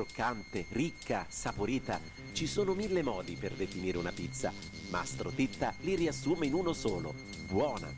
croccante, 0.00 0.64
ricca, 0.70 1.26
saporita. 1.28 2.00
Ci 2.32 2.46
sono 2.46 2.72
mille 2.72 3.02
modi 3.02 3.36
per 3.36 3.52
definire 3.52 3.98
una 3.98 4.12
pizza. 4.12 4.50
Mastro 4.88 5.30
Titta 5.30 5.74
li 5.80 5.94
riassume 5.94 6.46
in 6.46 6.54
uno 6.54 6.72
solo. 6.72 7.12
Buona. 7.46 7.92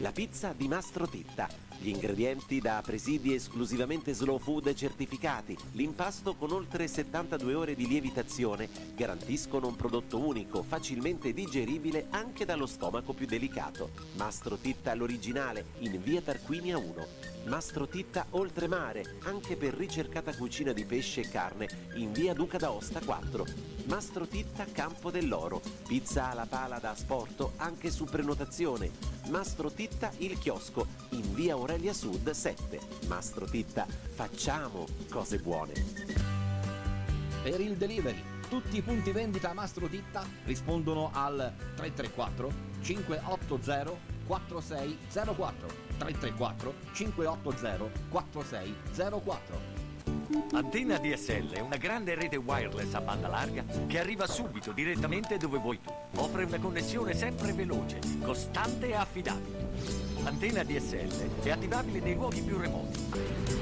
La 0.00 0.10
pizza 0.10 0.52
di 0.52 0.66
Mastro 0.66 1.06
Titta 1.06 1.67
gli 1.80 1.90
ingredienti 1.90 2.60
da 2.60 2.82
presidi 2.84 3.34
esclusivamente 3.34 4.12
slow 4.12 4.40
food 4.40 4.74
certificati. 4.74 5.56
L'impasto 5.72 6.34
con 6.34 6.50
oltre 6.50 6.88
72 6.88 7.54
ore 7.54 7.76
di 7.76 7.86
lievitazione 7.86 8.68
garantiscono 8.96 9.68
un 9.68 9.76
prodotto 9.76 10.18
unico, 10.18 10.64
facilmente 10.64 11.32
digeribile 11.32 12.08
anche 12.10 12.44
dallo 12.44 12.66
stomaco 12.66 13.12
più 13.12 13.26
delicato. 13.26 13.90
Mastro 14.16 14.56
Titta 14.56 14.92
l'originale 14.94 15.66
in 15.78 16.02
via 16.02 16.20
Tarquinia 16.20 16.76
1. 16.76 17.06
Mastro 17.44 17.86
Titta 17.86 18.26
Oltremare, 18.30 19.18
anche 19.20 19.54
per 19.54 19.74
ricercata 19.74 20.34
cucina 20.34 20.72
di 20.72 20.84
pesce 20.84 21.20
e 21.20 21.28
carne, 21.28 21.68
in 21.94 22.10
via 22.10 22.34
Duca 22.34 22.58
d'Aosta 22.58 22.98
4. 22.98 23.77
Mastro 23.88 24.26
Titta 24.26 24.66
Campo 24.70 25.10
dell'Oro, 25.10 25.62
pizza 25.86 26.28
alla 26.28 26.44
pala 26.46 26.78
da 26.78 26.90
asporto 26.90 27.52
anche 27.56 27.90
su 27.90 28.04
prenotazione. 28.04 28.90
Mastro 29.28 29.70
Titta 29.70 30.12
Il 30.18 30.38
Chiosco, 30.38 30.86
in 31.10 31.32
via 31.32 31.54
Aurelia 31.54 31.94
Sud 31.94 32.28
7. 32.28 32.78
Mastro 33.06 33.46
Titta, 33.46 33.86
facciamo 33.88 34.84
cose 35.10 35.38
buone. 35.38 35.72
Per 37.42 37.60
il 37.60 37.78
delivery, 37.78 38.22
tutti 38.50 38.76
i 38.76 38.82
punti 38.82 39.10
vendita 39.10 39.54
Mastro 39.54 39.88
Ditta 39.88 40.22
rispondono 40.44 41.10
al 41.14 41.50
334 41.76 42.52
580 42.82 44.16
4604 44.26 45.68
334 45.96 46.74
580 46.92 47.90
4604 48.10 49.77
Antenna 50.52 50.98
DSL 50.98 51.52
è 51.52 51.60
una 51.60 51.78
grande 51.78 52.14
rete 52.14 52.36
wireless 52.36 52.92
a 52.92 53.00
banda 53.00 53.28
larga 53.28 53.64
che 53.86 53.98
arriva 53.98 54.26
subito 54.26 54.72
direttamente 54.72 55.38
dove 55.38 55.56
vuoi 55.56 55.80
tu. 55.80 55.90
Offre 56.16 56.44
una 56.44 56.58
connessione 56.58 57.14
sempre 57.14 57.54
veloce, 57.54 57.98
costante 58.22 58.88
e 58.88 58.94
affidabile. 58.94 59.66
Antenna 60.24 60.62
DSL 60.64 61.40
è 61.42 61.50
attivabile 61.50 62.00
nei 62.00 62.14
luoghi 62.14 62.42
più 62.42 62.58
remoti, 62.58 62.98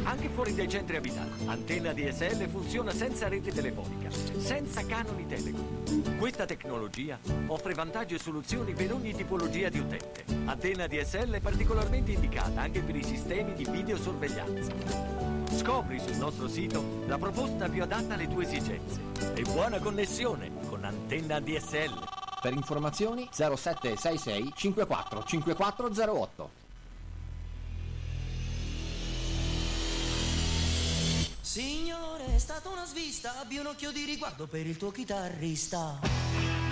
anche 0.02 0.28
fuori 0.28 0.56
dai 0.56 0.68
centri 0.68 0.96
abitati. 0.96 1.46
Antenna 1.46 1.92
DSL 1.92 2.48
funziona 2.48 2.90
senza 2.90 3.28
rete 3.28 3.52
telefonica, 3.52 4.10
senza 4.10 4.84
canoni 4.84 5.24
Telecom. 5.24 6.18
Questa 6.18 6.46
tecnologia 6.46 7.16
offre 7.46 7.74
vantaggi 7.74 8.14
e 8.14 8.18
soluzioni 8.18 8.72
per 8.72 8.92
ogni 8.92 9.14
tipologia 9.14 9.68
di 9.68 9.78
utente. 9.78 10.24
Antenna 10.46 10.88
DSL 10.88 11.30
è 11.30 11.40
particolarmente 11.40 12.10
indicata 12.10 12.60
anche 12.60 12.80
per 12.80 12.96
i 12.96 13.04
sistemi 13.04 13.54
di 13.54 13.64
videosorveglianza. 13.70 15.36
Scopri 15.51 16.01
sul 16.01 16.16
nostro 16.16 16.49
sito 16.49 17.03
la 17.07 17.18
proposta 17.18 17.68
più 17.68 17.82
adatta 17.82 18.14
alle 18.14 18.28
tue 18.28 18.44
esigenze. 18.44 19.01
E 19.34 19.42
buona 19.42 19.78
connessione 19.78 20.51
con 20.68 20.84
Antenna 20.84 21.40
DSL. 21.40 22.05
Per 22.40 22.53
informazioni 22.53 23.28
0766 23.30 24.53
54 24.55 25.24
5408 25.24 26.51
Signore, 31.40 32.34
è 32.34 32.38
stata 32.38 32.68
una 32.68 32.84
svista, 32.84 33.40
abbi 33.40 33.57
un 33.57 33.66
occhio 33.66 33.90
di 33.90 34.05
riguardo 34.05 34.47
per 34.47 34.66
il 34.66 34.76
tuo 34.76 34.90
chitarrista. 34.90 36.65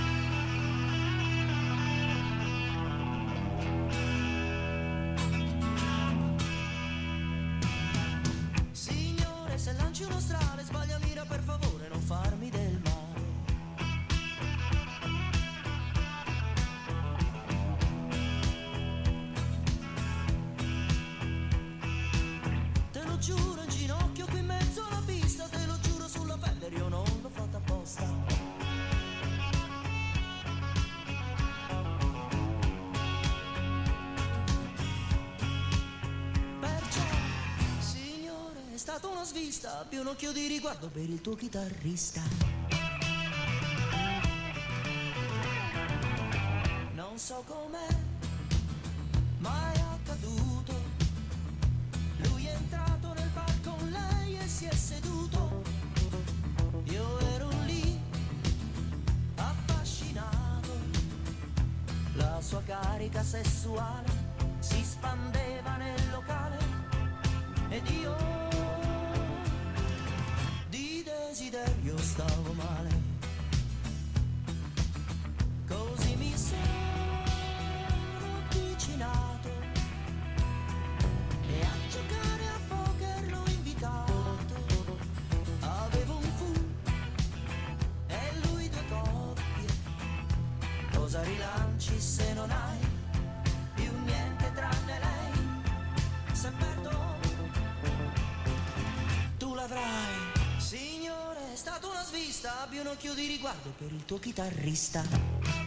Stata 38.84 39.06
una 39.06 39.24
svista, 39.24 39.78
abbi 39.78 39.96
un 39.96 40.08
occhio 40.08 40.30
di 40.30 40.46
riguardo 40.46 40.88
per 40.88 41.08
il 41.08 41.22
tuo 41.22 41.34
chitarrista. 41.34 42.20
Non 46.92 47.16
so 47.16 47.42
com'è, 47.46 47.96
ma 49.38 49.72
è 49.72 49.78
accaduto. 49.78 50.74
Lui 52.28 52.44
è 52.44 52.52
entrato 52.52 53.14
nel 53.14 53.30
bar 53.30 53.54
con 53.62 53.88
lei 53.88 54.36
e 54.38 54.46
si 54.46 54.66
è 54.66 54.74
seduto. 54.74 55.62
Io 56.84 57.18
ero 57.20 57.48
lì, 57.64 57.98
affascinato. 59.36 60.72
La 62.16 62.38
sua 62.42 62.60
carica 62.66 63.22
sessuale 63.22 64.10
si 64.58 64.84
spandeva 64.84 65.76
nel 65.76 66.10
locale. 66.10 66.58
Ed 67.70 67.88
io 67.88 68.14
desiderio 71.34 71.98
stavo 71.98 72.52
male. 72.52 72.90
Così 75.66 76.14
mi 76.14 76.32
sono 76.36 77.24
avvicinato 78.38 79.48
e 81.48 81.60
a 81.60 81.74
giocare 81.90 82.46
a 82.46 82.58
poker 82.68 83.30
l'ho 83.32 83.42
invitato. 83.48 84.54
Avevo 85.58 86.16
un 86.18 86.30
fu 86.36 86.52
e 88.06 88.20
lui 88.44 88.68
due 88.68 88.84
coppie. 88.88 89.66
Cosa 90.92 91.20
rilanci 91.20 92.00
se 92.00 92.32
non 92.34 92.48
hai 92.48 92.78
più 93.74 93.90
niente 94.04 94.52
tranne 94.54 94.98
lei? 95.00 96.32
Se 96.32 96.52
perdo 96.56 96.92
tu 99.36 99.52
l'avrai. 99.54 100.33
Signore, 100.76 101.52
è 101.52 101.56
stata 101.56 101.86
una 101.86 102.02
svista, 102.02 102.62
abbi 102.62 102.78
un 102.78 102.88
occhio 102.88 103.14
di 103.14 103.26
riguardo 103.26 103.72
per 103.78 103.92
il 103.92 104.04
tuo 104.04 104.18
chitarrista. 104.18 105.63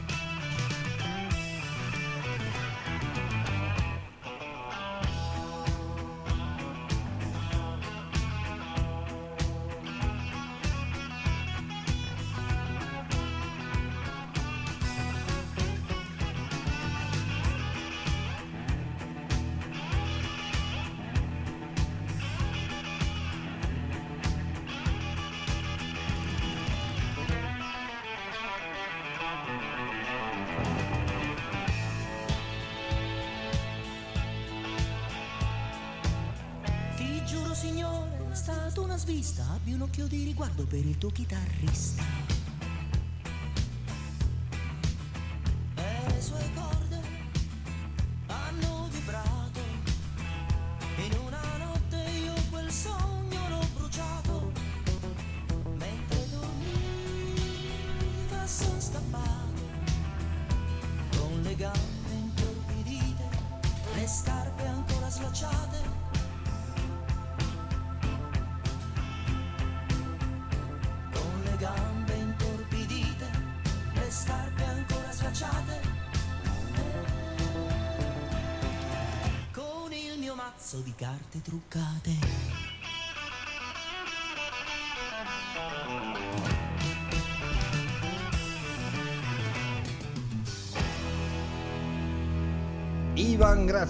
Svista, 38.97 39.45
abbi 39.53 39.73
un 39.73 39.81
occhio 39.81 40.07
di 40.07 40.23
riguardo 40.23 40.65
per 40.65 40.83
il 40.83 40.97
tuo 40.97 41.09
chitarrista. 41.11 42.06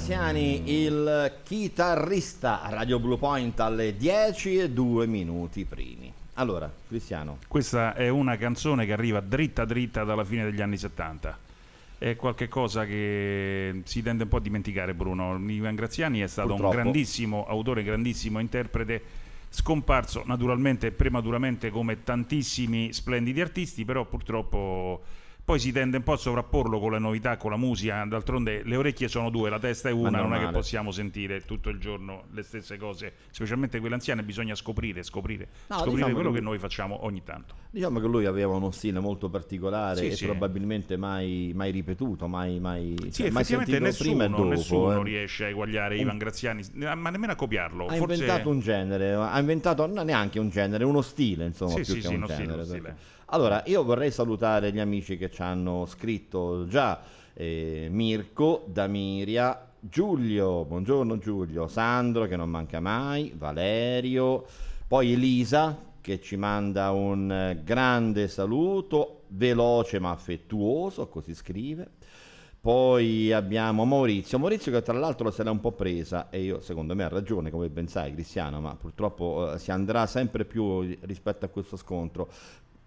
Graziani, 0.07 0.71
il 0.85 1.33
chitarrista 1.43 2.61
a 2.61 2.69
Radio 2.69 2.97
Blue 2.97 3.17
Point 3.17 3.59
alle 3.59 3.97
10 3.97 4.57
e 4.57 4.69
2 4.69 5.05
minuti 5.05 5.65
primi. 5.65 6.09
Allora, 6.35 6.71
Cristiano, 6.87 7.39
Questa 7.45 7.93
è 7.93 8.07
una 8.07 8.37
canzone 8.37 8.85
che 8.85 8.93
arriva 8.93 9.19
dritta 9.19 9.65
dritta 9.65 10.05
dalla 10.05 10.23
fine 10.23 10.45
degli 10.45 10.61
anni 10.61 10.77
70. 10.77 11.37
È 11.97 12.15
qualcosa 12.15 12.85
che 12.85 13.81
si 13.83 14.01
tende 14.01 14.23
un 14.23 14.29
po' 14.29 14.37
a 14.37 14.39
dimenticare, 14.39 14.93
Bruno. 14.93 15.37
Ivan 15.45 15.75
Graziani 15.75 16.21
è 16.21 16.27
stato 16.27 16.47
Purtroppo. 16.51 16.73
un 16.73 16.81
grandissimo 16.83 17.45
autore, 17.45 17.83
grandissimo 17.83 18.39
interprete, 18.39 19.03
scomparso 19.49 20.23
naturalmente 20.25 20.87
e 20.87 20.91
prematuramente 20.91 21.69
come 21.69 22.05
tantissimi 22.05 22.93
splendidi 22.93 23.41
artisti, 23.41 23.83
però 23.83 24.05
purtroppo 24.05 25.01
poi 25.47 25.59
si 25.59 25.71
tende 25.71 25.95
un 25.95 26.03
po' 26.03 26.11
a 26.11 26.17
sovrapporlo 26.17 26.77
con 26.77 26.91
le 26.91 26.99
novità, 26.99 27.37
con 27.37 27.51
la 27.51 27.55
musica. 27.55 28.03
D'altronde 28.05 28.63
le 28.65 28.75
orecchie 28.75 29.07
sono 29.07 29.29
due, 29.29 29.49
la 29.49 29.59
testa 29.59 29.87
è 29.87 29.93
una, 29.93 30.19
non 30.19 30.33
è 30.33 30.39
che 30.39 30.51
possiamo 30.51 30.91
sentire 30.91 31.45
tutto 31.45 31.69
il 31.69 31.79
giorno 31.79 32.25
le 32.33 32.43
stesse 32.43 32.75
cose, 32.75 33.13
specialmente 33.31 33.79
quelle 33.79 33.95
anziane, 33.95 34.23
bisogna 34.23 34.55
scoprire, 34.55 35.03
scoprire, 35.03 35.47
No, 35.67 35.75
scoprire 35.77 35.95
diciamo 35.95 36.13
quello 36.15 36.31
che- 36.31 36.39
che 36.39 36.43
noi 36.43 36.59
facciamo 36.59 37.05
ogni 37.05 37.23
tanto. 37.23 37.55
diciamo 37.69 38.01
che 38.01 38.07
lui 38.07 38.25
aveva 38.25 38.55
uno 38.55 38.71
stile 38.71 38.99
molto 38.99 39.29
particolare 39.29 40.01
Sì, 40.01 40.07
e 40.07 40.15
sì. 40.17 40.25
probabilmente 40.25 40.97
mai, 40.97 41.53
mai 41.55 41.71
ripetuto, 41.71 42.27
mai, 42.27 42.59
mai, 42.59 42.93
Sì, 43.03 43.11
cioè, 43.23 43.29
mai 43.29 43.43
effettivamente 43.43 43.91
sentito 43.93 44.03
prima 44.03 44.25
e 44.25 44.27
nessuno, 44.27 44.43
dopo. 44.43 44.49
nessuno 44.57 44.99
eh. 44.99 45.03
riesce 45.05 45.45
a 45.45 45.47
eguagliare 45.47 45.95
Un- 45.95 46.01
Ivan 46.01 46.17
Graziani, 46.17 46.61
ma 46.73 47.09
nemmeno 47.09 47.31
a 47.31 47.35
copiarlo. 47.35 47.85
Ha 47.85 47.95
Forse... 47.95 48.13
inventato 48.15 48.49
un 48.49 48.59
genere, 48.59 49.13
ha 49.13 49.39
inventato 49.39 49.85
non 49.87 50.05
neanche 50.05 50.39
un 50.39 50.49
genere, 50.49 50.83
uno 50.83 51.01
stile, 51.01 51.45
insomma, 51.45 51.69
Sì, 51.71 51.75
più 51.83 51.85
sì, 51.85 51.93
che 52.01 52.01
sì, 52.01 52.07
un 52.09 52.15
uno 52.17 52.25
stile, 52.27 52.41
genere. 52.41 52.61
uno 52.63 52.71
perché- 52.73 52.89
stile. 52.91 53.15
Allora, 53.29 53.61
io 53.65 53.83
vorrei 53.83 54.09
salutare 54.09 54.71
gli 54.71 54.79
amici 54.79 55.17
che 55.17 55.29
ci 55.29 55.41
hanno 55.41 55.85
scritto 55.85 56.65
già, 56.65 57.01
eh, 57.33 57.89
Mirko, 57.91 58.63
Damiria, 58.67 59.69
Giulio, 59.81 60.63
buongiorno 60.63 61.17
Giulio, 61.17 61.67
Sandro 61.67 62.25
che 62.25 62.37
non 62.37 62.49
manca 62.49 62.79
mai, 62.79 63.33
Valerio, 63.35 64.45
poi 64.87 65.11
Elisa 65.11 65.77
che 65.99 66.21
ci 66.21 66.37
manda 66.37 66.91
un 66.91 67.59
grande 67.65 68.29
saluto, 68.29 69.23
veloce 69.27 69.99
ma 69.99 70.11
affettuoso, 70.11 71.09
così 71.09 71.35
scrive. 71.35 71.95
Poi 72.61 73.33
abbiamo 73.33 73.83
Maurizio, 73.83 74.39
Maurizio 74.39 74.71
che 74.71 74.81
tra 74.81 74.97
l'altro 74.97 75.31
se 75.31 75.43
l'è 75.43 75.49
un 75.49 75.59
po' 75.59 75.73
presa 75.73 76.29
e 76.29 76.41
io 76.43 76.61
secondo 76.61 76.95
me 76.95 77.03
ha 77.03 77.09
ragione 77.09 77.51
come 77.51 77.69
ben 77.69 77.89
sai 77.89 78.13
Cristiano, 78.13 78.61
ma 78.61 78.73
purtroppo 78.75 79.51
eh, 79.51 79.59
si 79.59 79.71
andrà 79.71 80.05
sempre 80.05 80.45
più 80.45 80.79
rispetto 81.01 81.43
a 81.43 81.49
questo 81.49 81.75
scontro 81.75 82.29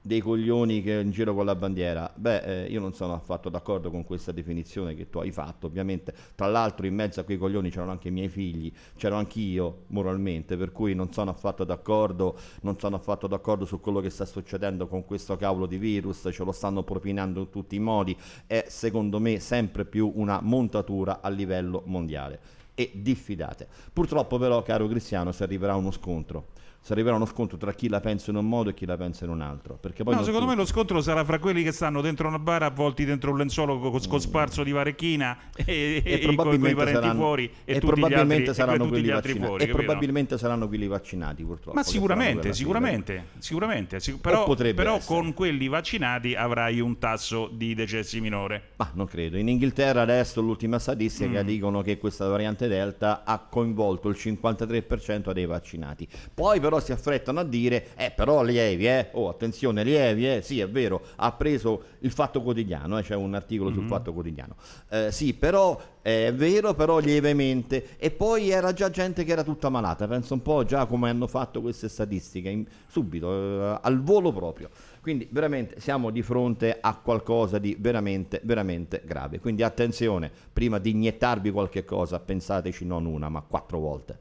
dei 0.03 0.21
coglioni 0.21 0.83
che 0.83 0.93
in 0.93 1.11
giro 1.11 1.35
con 1.35 1.45
la 1.45 1.55
bandiera. 1.55 2.11
Beh, 2.15 2.65
eh, 2.65 2.71
io 2.71 2.81
non 2.81 2.95
sono 2.95 3.13
affatto 3.13 3.49
d'accordo 3.49 3.91
con 3.91 4.05
questa 4.05 4.33
definizione 4.33 4.95
che 4.95 5.11
tu 5.11 5.19
hai 5.19 5.31
fatto, 5.31 5.67
ovviamente. 5.67 6.15
Tra 6.35 6.47
l'altro 6.47 6.87
in 6.87 6.95
mezzo 6.95 7.21
a 7.21 7.25
quei 7.25 7.37
coglioni 7.37 7.71
c'erano 7.71 7.91
anche 7.91 8.09
i 8.09 8.11
miei 8.11 8.29
figli, 8.29 8.73
c'ero 8.97 9.17
anch'io 9.17 9.85
moralmente, 9.89 10.57
per 10.57 10.73
cui 10.73 10.95
non 10.95 11.13
sono 11.13 11.31
affatto 11.31 11.65
d'accordo, 11.65 12.37
non 12.63 12.79
sono 12.79 12.97
affatto 12.97 13.27
d'accordo 13.27 13.65
su 13.65 13.81
quello 13.81 14.01
che 14.01 14.11
sta 14.11 14.25
succedendo 14.25 14.87
con 14.87 15.05
questo 15.05 15.37
cavolo 15.37 15.67
di 15.67 15.77
virus, 15.77 16.29
ce 16.33 16.45
lo 16.45 16.53
stanno 16.53 16.83
propinando 16.83 17.41
in 17.41 17.51
tutti 17.51 17.77
i 17.77 17.81
modi, 17.81 18.17
è 18.47 18.65
secondo 18.69 19.21
me 19.21 19.39
sempre 19.39 19.85
più 19.85 20.11
una 20.15 20.41
montatura 20.41 21.21
a 21.21 21.29
livello 21.29 21.83
mondiale. 21.87 22.59
E 22.75 22.91
diffidate. 22.95 23.69
Purtroppo 23.93 24.39
però, 24.39 24.63
caro 24.63 24.89
Cristiano, 24.89 25.33
si 25.33 25.43
arriverà 25.43 25.73
a 25.73 25.77
uno 25.77 25.91
scontro. 25.91 26.47
Si 26.83 26.93
arriverà 26.93 27.15
uno 27.17 27.27
scontro 27.27 27.59
tra 27.59 27.75
chi 27.75 27.89
la 27.89 28.01
pensa 28.01 28.31
in 28.31 28.39
un 28.39 28.47
modo 28.49 28.71
e 28.71 28.75
chi 28.75 28.87
la 28.87 28.97
pensa 28.97 29.25
in 29.27 29.31
un 29.31 29.43
altro. 29.43 29.75
Perché 29.79 30.03
poi 30.03 30.15
No, 30.15 30.23
secondo 30.23 30.47
me 30.47 30.53
tutti- 30.53 30.61
lo 30.63 30.67
scontro 30.67 31.01
sarà 31.03 31.25
fra 31.25 31.39
quelli 31.39 31.63
che 31.63 31.73
stanno 31.73 32.01
dentro 32.01 32.27
una 32.27 32.39
bara 32.39 32.67
avvolti 32.67 33.05
dentro 33.05 33.31
un 33.33 33.37
lenzuolo 33.37 33.79
co- 33.79 33.91
co- 33.91 34.01
cosparso 34.09 34.63
di 34.63 34.73
varecchina 34.73 35.37
e, 35.55 36.03
e, 36.03 36.13
e 36.23 36.35
con 36.35 36.55
i 36.55 36.75
parenti 36.75 36.93
saranno, 36.95 37.15
fuori 37.21 37.53
e, 37.65 37.75
e 37.77 37.79
probabilmente 37.81 38.35
altri, 38.49 38.55
saranno 38.55 38.89
quelli 38.89 39.05
gli 39.05 39.11
altri 39.11 39.33
vaccinati 39.35 39.47
fuori, 39.59 39.65
e 39.65 39.69
probabilmente 39.69 40.39
saranno 40.39 40.69
quelli 40.69 40.87
vaccinati 40.87 41.45
purtroppo 41.45 41.77
Ma 41.77 41.83
sicuramente, 41.83 42.53
sicuramente, 42.55 43.27
sicuramente, 43.39 44.01
sic- 44.01 44.19
però, 44.19 44.55
però 44.75 44.99
con 45.05 45.35
quelli 45.35 45.69
vaccinati 45.69 46.35
avrai 46.35 46.81
un 46.81 46.99
tasso 46.99 47.51
di 47.53 47.75
decessi 47.75 48.21
minore. 48.23 48.71
Ma 48.77 48.91
non 48.95 49.05
credo. 49.07 49.37
In 49.37 49.49
Inghilterra 49.49 50.01
adesso 50.01 50.41
l'ultima 50.41 50.79
statistica 50.79 51.43
Mm. 51.43 51.47
dicono 51.47 51.83
che 51.83 51.99
questa 51.99 52.27
variante 52.27 52.69
Delta 52.69 53.23
ha 53.25 53.39
coinvolto 53.39 54.09
il 54.09 54.17
53% 54.19 55.33
dei 55.33 55.45
vaccinati. 55.47 56.09
Poi 56.33 56.59
però 56.61 56.70
si 56.79 56.93
affrettano 56.93 57.41
a 57.41 57.45
dire, 57.45 57.89
eh 57.97 58.13
però 58.15 58.43
lievi, 58.43 58.87
eh, 58.87 59.09
oh 59.13 59.29
attenzione 59.29 59.83
lievi, 59.83 60.31
eh, 60.31 60.43
sì 60.43 60.61
è 60.61 60.69
vero, 60.69 61.01
ha 61.17 61.33
preso 61.33 61.83
il 62.01 62.11
Fatto 62.13 62.43
Quotidiano, 62.43 62.99
eh, 62.99 63.03
c'è 63.03 63.17
un 63.17 63.35
articolo 63.35 63.73
sul 63.73 63.83
Mhm. 63.83 63.89
Fatto 63.89 64.13
Quotidiano. 64.13 64.55
Eh, 64.91 65.11
sì, 65.11 65.33
però 65.35 65.81
è 66.03 66.33
vero, 66.35 66.75
però 66.75 66.99
lievemente. 66.99 67.99
E 67.99 68.11
poi 68.11 68.51
era 68.51 68.73
già 68.73 68.91
gente 68.91 69.25
che 69.25 69.33
era 69.33 69.43
tutta 69.43 69.69
malata, 69.69 70.07
penso 70.07 70.35
un 70.35 70.43
po' 70.43 70.65
già 70.65 70.87
come 70.87 71.11
hanno 71.11 71.27
fatto 71.27 71.61
queste 71.61 71.89
statistiche, 71.89 72.49
in- 72.51 72.67
subito, 72.87 73.33
eh, 73.33 73.79
al 73.83 74.03
volo 74.03 74.33
proprio. 74.33 74.69
Quindi 75.01 75.27
veramente 75.31 75.81
siamo 75.81 76.11
di 76.11 76.23
fronte 76.23 76.77
a 76.79 76.95
qualcosa 76.95 77.59
di 77.59 77.75
veramente, 77.81 78.41
veramente 78.45 79.01
grave. 79.05 79.41
Quindi 79.41 79.63
attenzione, 79.63 80.31
prima 80.53 80.79
di 80.79 80.91
iniettarvi 80.91 81.51
qualche 81.51 81.85
cosa, 81.87 82.21
pensateci 82.21 82.85
non 82.85 83.07
una, 83.07 83.29
ma 83.31 83.41
quattro 83.41 83.79
volte. 83.79 84.19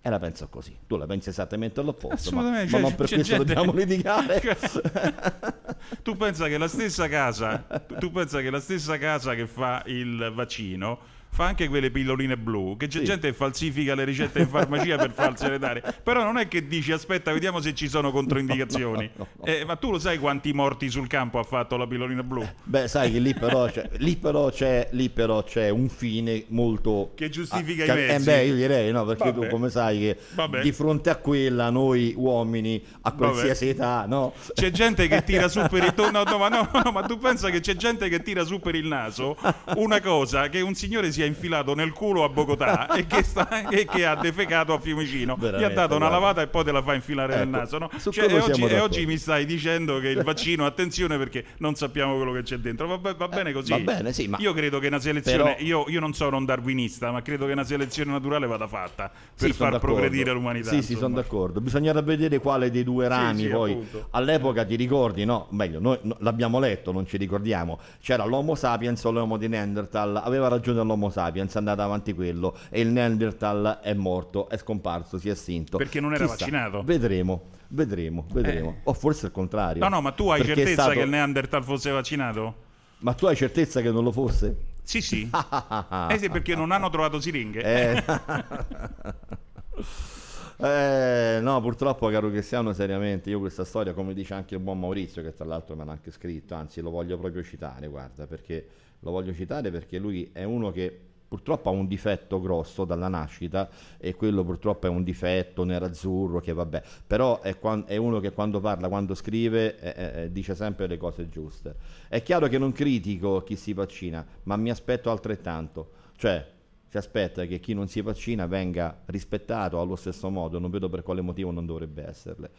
E 0.00 0.10
la 0.10 0.18
penso 0.18 0.48
così. 0.48 0.76
Tu 0.86 0.96
la 0.96 1.06
pensi 1.06 1.28
esattamente 1.28 1.80
all'opposto, 1.80 2.30
ma, 2.30 2.42
ma 2.42 2.66
cioè, 2.66 2.80
non 2.80 2.94
per 2.94 3.06
c'è 3.06 3.16
questo 3.16 3.36
gente- 3.36 3.52
dobbiamo 3.54 3.72
litigare. 3.72 4.40
Tu 6.02 6.16
pensa 6.16 6.48
che 6.48 6.58
la 6.58 6.68
stessa 6.68 7.08
casa, 7.08 7.64
tu 7.98 8.10
pensa 8.10 8.40
che 8.40 8.50
la 8.50 8.60
stessa 8.60 8.98
casa 8.98 9.34
che 9.34 9.46
fa 9.46 9.82
il 9.86 10.32
vaccino 10.34 10.98
fa 11.30 11.44
anche 11.46 11.68
quelle 11.68 11.90
pilloline 11.90 12.36
blu, 12.36 12.76
che 12.76 12.86
c'è 12.88 12.98
Sì. 12.98 13.04
gente 13.04 13.28
che 13.28 13.34
falsifica 13.34 13.94
le 13.94 14.04
ricette 14.04 14.40
in 14.40 14.48
farmacia 14.48 14.96
per 14.96 15.12
farsele 15.12 15.58
dare. 15.60 15.82
Però 16.02 16.24
non 16.24 16.36
è 16.38 16.48
che 16.48 16.66
dici 16.66 16.90
aspetta, 16.92 17.32
vediamo 17.32 17.60
se 17.60 17.74
ci 17.74 17.88
sono 17.88 18.10
controindicazioni. 18.10 19.10
No, 19.16 19.26
no, 19.36 19.44
no. 19.44 19.44
Eh, 19.44 19.64
ma 19.64 19.76
tu 19.76 19.90
lo 19.90 19.98
sai 19.98 20.18
quanti 20.18 20.52
morti 20.52 20.90
sul 20.90 21.06
campo 21.06 21.38
ha 21.38 21.44
fatto 21.44 21.76
la 21.76 21.86
pillolina 21.86 22.22
blu? 22.22 22.46
Beh, 22.64 22.88
sai 22.88 23.12
che 23.12 23.18
lì 23.20 23.34
però 23.34 23.66
c'è, 23.70 23.88
lì 23.98 24.16
però 24.16 24.50
c'è, 24.50 24.88
lì 24.92 25.08
però 25.10 25.42
c'è 25.42 25.68
un 25.68 25.88
fine 25.88 26.44
molto... 26.48 27.12
Che 27.14 27.28
giustifica 27.28 27.82
ah, 27.82 27.84
i 27.84 27.88
ca- 27.88 27.94
mezzi. 27.94 28.12
Eh 28.14 28.32
beh, 28.32 28.44
io 28.44 28.54
direi, 28.54 28.90
no, 28.92 29.04
perché 29.04 29.30
Vabbè. 29.32 29.46
tu 29.46 29.52
come 29.54 29.70
sai 29.70 29.98
che 29.98 30.18
Vabbè. 30.34 30.62
di 30.62 30.72
fronte 30.72 31.10
a 31.10 31.16
quella 31.16 31.70
noi 31.70 32.14
uomini 32.16 32.82
a 33.02 33.12
qualsiasi 33.12 33.68
età, 33.68 34.06
no? 34.06 34.34
C'è 34.54 34.70
gente 34.70 35.06
che 35.08 35.22
tira 35.22 35.48
su 35.48 35.60
per 35.68 35.84
il 35.84 35.92
to- 35.94 36.10
no, 36.10 36.22
no, 36.24 36.38
ma 36.38 36.48
no, 36.48 36.68
no, 36.72 36.90
ma 36.90 37.02
tu 37.02 37.18
pensa 37.18 37.50
che 37.50 37.60
c'è 37.60 37.74
gente 37.76 38.08
che 38.08 38.22
tira 38.22 38.44
su 38.44 38.58
per 38.60 38.74
il 38.74 38.86
naso 38.86 39.36
una 39.76 40.00
cosa 40.00 40.48
che 40.48 40.60
un 40.60 40.74
signore 40.74 41.12
si 41.12 41.17
è 41.22 41.26
infilato 41.26 41.74
nel 41.74 41.92
culo 41.92 42.24
a 42.24 42.28
Bogotà 42.28 42.86
e 42.94 43.06
che, 43.06 43.22
sta- 43.22 43.68
e 43.68 43.84
che 43.86 44.04
ha 44.06 44.14
defecato 44.16 44.72
a 44.72 44.78
Fiumicino. 44.80 45.36
Gli 45.38 45.62
ha 45.62 45.70
dato 45.70 45.96
una 45.96 46.08
lavata 46.08 46.42
e 46.42 46.46
poi 46.48 46.64
te 46.64 46.72
la 46.72 46.82
fa 46.82 46.94
infilare 46.94 47.34
nel 47.36 47.48
Ecco, 47.48 47.56
naso. 47.56 47.78
No? 47.78 47.90
Cioè, 48.10 48.30
e, 48.30 48.38
oggi, 48.40 48.62
e 48.64 48.80
oggi 48.80 49.06
mi 49.06 49.16
stai 49.18 49.44
dicendo 49.46 49.98
che 50.00 50.08
il 50.08 50.22
vaccino, 50.22 50.66
attenzione 50.66 51.16
perché 51.18 51.44
non 51.58 51.74
sappiamo 51.74 52.16
quello 52.16 52.32
che 52.32 52.42
c'è 52.42 52.56
dentro. 52.58 52.86
Va, 52.98 53.14
va 53.14 53.28
bene 53.28 53.52
così. 53.52 53.72
Eh, 53.72 53.82
va 53.82 53.92
bene, 53.92 54.12
sì, 54.12 54.28
ma- 54.28 54.38
Io 54.40 54.52
credo 54.52 54.78
che 54.78 54.86
una 54.88 55.00
selezione, 55.00 55.54
Però- 55.54 55.56
io, 55.58 55.84
io 55.88 56.00
non 56.00 56.12
sono 56.14 56.36
un 56.36 56.44
darwinista, 56.44 57.10
ma 57.10 57.22
credo 57.22 57.46
che 57.46 57.52
una 57.52 57.64
selezione 57.64 58.10
naturale 58.12 58.46
vada 58.46 58.66
fatta 58.66 59.10
per 59.10 59.50
Sì, 59.50 59.52
far 59.52 59.78
progredire 59.78 60.32
l'umanità. 60.32 60.70
Sì, 60.70 60.82
sì, 60.82 60.94
sono 60.94 61.14
d'accordo. 61.14 61.60
Bisognerà 61.60 62.00
vedere 62.02 62.38
quale 62.38 62.70
dei 62.70 62.84
due 62.84 63.08
rami 63.08 63.42
sì, 63.42 63.48
poi. 63.48 63.72
appunto. 63.72 64.06
All'epoca 64.10 64.64
ti 64.64 64.76
ricordi, 64.76 65.24
no? 65.24 65.46
Meglio, 65.50 65.80
noi 65.80 65.98
no, 66.02 66.16
l'abbiamo 66.20 66.58
letto, 66.58 66.92
non 66.92 67.06
ci 67.06 67.16
ricordiamo. 67.16 67.78
C'era 68.00 68.24
l'Homo 68.24 68.54
sapiens 68.54 69.02
o 69.04 69.10
l'Homo 69.10 69.36
di 69.36 69.48
Neanderthal. 69.48 70.16
Aveva 70.24 70.48
ragione 70.48 70.82
l'Homo 70.82 71.07
sapiens, 71.10 71.54
è 71.54 71.58
andato 71.58 71.82
avanti 71.82 72.12
quello. 72.12 72.56
E 72.70 72.80
il 72.80 72.88
Neanderthal 72.88 73.80
è 73.82 73.94
morto, 73.94 74.48
è 74.48 74.56
scomparso, 74.56 75.18
si 75.18 75.28
è 75.28 75.32
estinto. 75.32 75.76
Perché 75.76 76.00
non 76.00 76.14
era 76.14 76.24
Chissà, 76.24 76.36
vaccinato. 76.38 76.82
Vedremo, 76.82 77.42
vedremo, 77.68 78.26
vedremo. 78.32 78.76
O 78.84 78.92
forse 78.94 79.26
il 79.26 79.32
contrario. 79.32 79.82
No, 79.82 79.88
no, 79.88 80.00
ma 80.00 80.12
tu 80.12 80.28
hai 80.28 80.44
certezza 80.44 80.82
stato- 80.82 80.90
che 80.90 81.00
il 81.00 81.08
Neanderthal 81.08 81.64
fosse 81.64 81.90
vaccinato? 81.90 82.66
Ma 82.98 83.14
tu 83.14 83.26
hai 83.26 83.36
certezza 83.36 83.80
che 83.80 83.90
non 83.90 84.04
lo 84.04 84.12
fosse? 84.12 84.56
Sì, 84.82 85.00
sì. 85.00 85.28
Eh 86.10 86.18
sì, 86.18 86.30
perché 86.30 86.54
non 86.54 86.72
hanno 86.72 86.90
trovato 86.90 87.20
siringhe. 87.20 87.62
Eh. 87.62 88.04
Eh, 90.60 91.38
no, 91.40 91.60
purtroppo, 91.60 92.08
caro 92.08 92.30
Cristiano, 92.30 92.72
seriamente, 92.72 93.30
io 93.30 93.38
questa 93.38 93.64
storia, 93.64 93.92
come 93.92 94.12
dice 94.12 94.34
anche 94.34 94.56
il 94.56 94.60
buon 94.60 94.80
Maurizio, 94.80 95.22
che 95.22 95.32
tra 95.32 95.44
l'altro 95.44 95.76
me 95.76 95.84
l'ha 95.84 95.92
anche 95.92 96.10
scritto, 96.10 96.56
anzi 96.56 96.80
lo 96.80 96.90
voglio 96.90 97.16
proprio 97.16 97.44
citare, 97.44 97.86
guarda, 97.86 98.26
perché 98.26 98.66
lo 99.00 99.10
voglio 99.10 99.32
citare 99.32 99.70
perché 99.70 99.98
lui 99.98 100.30
è 100.32 100.44
uno 100.44 100.70
che 100.70 101.06
purtroppo 101.28 101.68
ha 101.68 101.72
un 101.72 101.86
difetto 101.86 102.40
grosso 102.40 102.84
dalla 102.86 103.08
nascita 103.08 103.68
e 103.98 104.14
quello 104.14 104.42
purtroppo 104.42 104.86
è 104.86 104.88
un 104.88 105.04
difetto 105.04 105.62
nerazzurro 105.62 106.40
che 106.40 106.54
vabbè, 106.54 106.82
però 107.06 107.40
è, 107.42 107.58
quan- 107.58 107.84
è 107.86 107.96
uno 107.96 108.18
che 108.18 108.32
quando 108.32 108.60
parla, 108.60 108.88
quando 108.88 109.14
scrive, 109.14 109.78
eh, 109.78 110.22
eh, 110.22 110.32
dice 110.32 110.54
sempre 110.54 110.86
le 110.86 110.96
cose 110.96 111.28
giuste. 111.28 111.76
È 112.08 112.22
chiaro 112.22 112.48
che 112.48 112.56
non 112.56 112.72
critico 112.72 113.42
chi 113.42 113.56
si 113.56 113.74
vaccina, 113.74 114.26
ma 114.44 114.56
mi 114.56 114.70
aspetto 114.70 115.10
altrettanto, 115.10 115.90
cioè 116.16 116.56
si 116.88 116.96
aspetta 116.96 117.44
che 117.44 117.60
chi 117.60 117.74
non 117.74 117.86
si 117.86 118.00
vaccina 118.00 118.46
venga 118.46 119.02
rispettato 119.06 119.78
allo 119.78 119.96
stesso 119.96 120.30
modo, 120.30 120.58
non 120.58 120.70
vedo 120.70 120.88
per 120.88 121.02
quale 121.02 121.20
motivo 121.20 121.50
non 121.50 121.66
dovrebbe 121.66 122.08
esserle. 122.08 122.50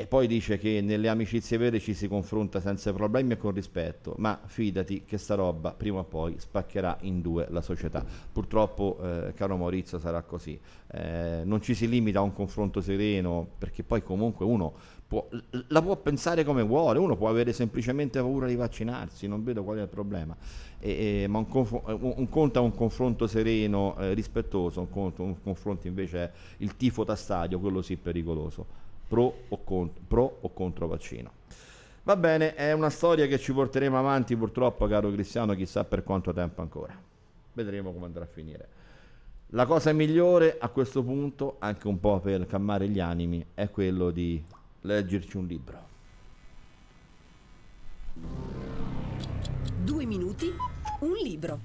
E 0.00 0.06
poi 0.06 0.28
dice 0.28 0.58
che 0.58 0.80
nelle 0.80 1.08
amicizie 1.08 1.56
vere 1.56 1.80
ci 1.80 1.92
si 1.92 2.06
confronta 2.06 2.60
senza 2.60 2.92
problemi 2.92 3.32
e 3.32 3.36
con 3.36 3.50
rispetto, 3.50 4.14
ma 4.18 4.38
fidati 4.46 5.02
che 5.04 5.18
sta 5.18 5.34
roba 5.34 5.72
prima 5.72 5.98
o 5.98 6.04
poi 6.04 6.36
spaccherà 6.38 6.98
in 7.00 7.20
due 7.20 7.48
la 7.50 7.60
società. 7.60 8.04
Purtroppo, 8.32 8.96
eh, 9.02 9.32
caro 9.34 9.56
Maurizio, 9.56 9.98
sarà 9.98 10.22
così. 10.22 10.56
Eh, 10.92 11.40
non 11.42 11.60
ci 11.62 11.74
si 11.74 11.88
limita 11.88 12.20
a 12.20 12.22
un 12.22 12.32
confronto 12.32 12.80
sereno, 12.80 13.44
perché 13.58 13.82
poi 13.82 14.00
comunque 14.04 14.44
uno 14.44 14.72
può- 15.04 15.28
la 15.66 15.82
può 15.82 15.96
pensare 15.96 16.44
come 16.44 16.62
vuole, 16.62 17.00
uno 17.00 17.16
può 17.16 17.28
avere 17.28 17.52
semplicemente 17.52 18.20
paura 18.20 18.46
di 18.46 18.54
vaccinarsi, 18.54 19.26
non 19.26 19.42
vedo 19.42 19.64
qual 19.64 19.78
è 19.78 19.82
il 19.82 19.88
problema. 19.88 20.36
E- 20.78 21.22
e- 21.22 21.26
ma 21.26 21.38
un, 21.38 21.48
confo- 21.48 21.82
un- 21.86 22.14
un 22.18 22.28
conto 22.28 22.60
è 22.60 22.62
un 22.62 22.72
confronto 22.72 23.26
sereno, 23.26 23.96
eh, 23.98 24.14
rispettoso, 24.14 24.78
un, 24.78 24.90
conto, 24.90 25.24
un 25.24 25.42
confronto 25.42 25.88
invece 25.88 26.18
è 26.18 26.30
il 26.58 26.76
tifo 26.76 27.02
da 27.02 27.16
stadio, 27.16 27.58
quello 27.58 27.82
sì 27.82 27.96
pericoloso 27.96 28.86
pro 29.08 29.34
o, 29.48 29.64
contro, 29.64 30.02
pro 30.06 30.38
o 30.42 30.52
contro 30.52 30.86
vaccino. 30.86 31.32
Va 32.04 32.16
bene, 32.16 32.54
è 32.54 32.72
una 32.72 32.90
storia 32.90 33.26
che 33.26 33.38
ci 33.38 33.52
porteremo 33.52 33.98
avanti 33.98 34.36
purtroppo, 34.36 34.86
caro 34.86 35.10
Cristiano, 35.10 35.54
chissà 35.54 35.84
per 35.84 36.04
quanto 36.04 36.32
tempo 36.32 36.60
ancora. 36.60 36.96
Vedremo 37.52 37.92
come 37.92 38.06
andrà 38.06 38.24
a 38.24 38.28
finire. 38.28 38.68
La 39.52 39.66
cosa 39.66 39.92
migliore 39.92 40.56
a 40.58 40.68
questo 40.68 41.02
punto, 41.02 41.56
anche 41.58 41.88
un 41.88 41.98
po' 41.98 42.20
per 42.20 42.46
calmare 42.46 42.88
gli 42.88 43.00
animi, 43.00 43.44
è 43.54 43.70
quello 43.70 44.10
di 44.10 44.42
leggerci 44.82 45.36
un 45.36 45.46
libro. 45.46 45.86
Due 49.82 50.04
minuti, 50.04 50.52
un 51.00 51.12
libro. 51.22 51.58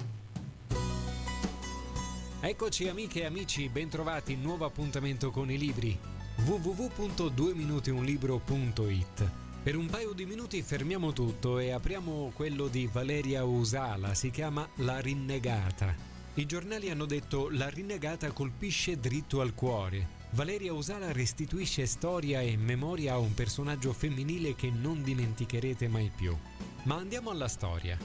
Eccoci 2.42 2.90
amiche 2.90 3.22
e 3.22 3.26
amici, 3.26 3.70
bentrovati, 3.70 4.36
nuovo 4.36 4.66
appuntamento 4.66 5.32
con 5.32 5.50
i 5.50 5.58
libri 5.58 6.13
www.dueminutiunlibro.it 6.36 9.32
Per 9.64 9.76
un 9.76 9.86
paio 9.86 10.14
di 10.14 10.26
minuti 10.26 10.62
fermiamo 10.62 11.14
tutto 11.14 11.60
e 11.60 11.72
apriamo 11.72 12.32
quello 12.34 12.68
di 12.68 12.90
Valeria 12.92 13.44
Usala, 13.44 14.14
si 14.14 14.32
chiama 14.32 14.68
La 14.78 15.00
rinnegata. 15.00 15.96
I 16.34 16.46
giornali 16.46 16.90
hanno 16.90 17.06
detto 17.06 17.50
La 17.52 17.70
rinnegata 17.70 18.32
colpisce 18.32 19.00
dritto 19.00 19.40
al 19.40 19.54
cuore. 19.54 20.22
Valeria 20.32 20.74
Usala 20.74 21.12
restituisce 21.12 21.86
storia 21.86 22.42
e 22.42 22.58
memoria 22.58 23.14
a 23.14 23.20
un 23.20 23.36
personaggio 23.36 23.94
femminile 23.94 24.56
che 24.56 24.72
non 24.72 25.04
dimenticherete 25.04 25.88
mai 25.88 26.12
più. 26.14 26.36
Ma 26.84 26.96
andiamo 26.96 27.30
alla 27.30 27.48
storia. 27.48 27.98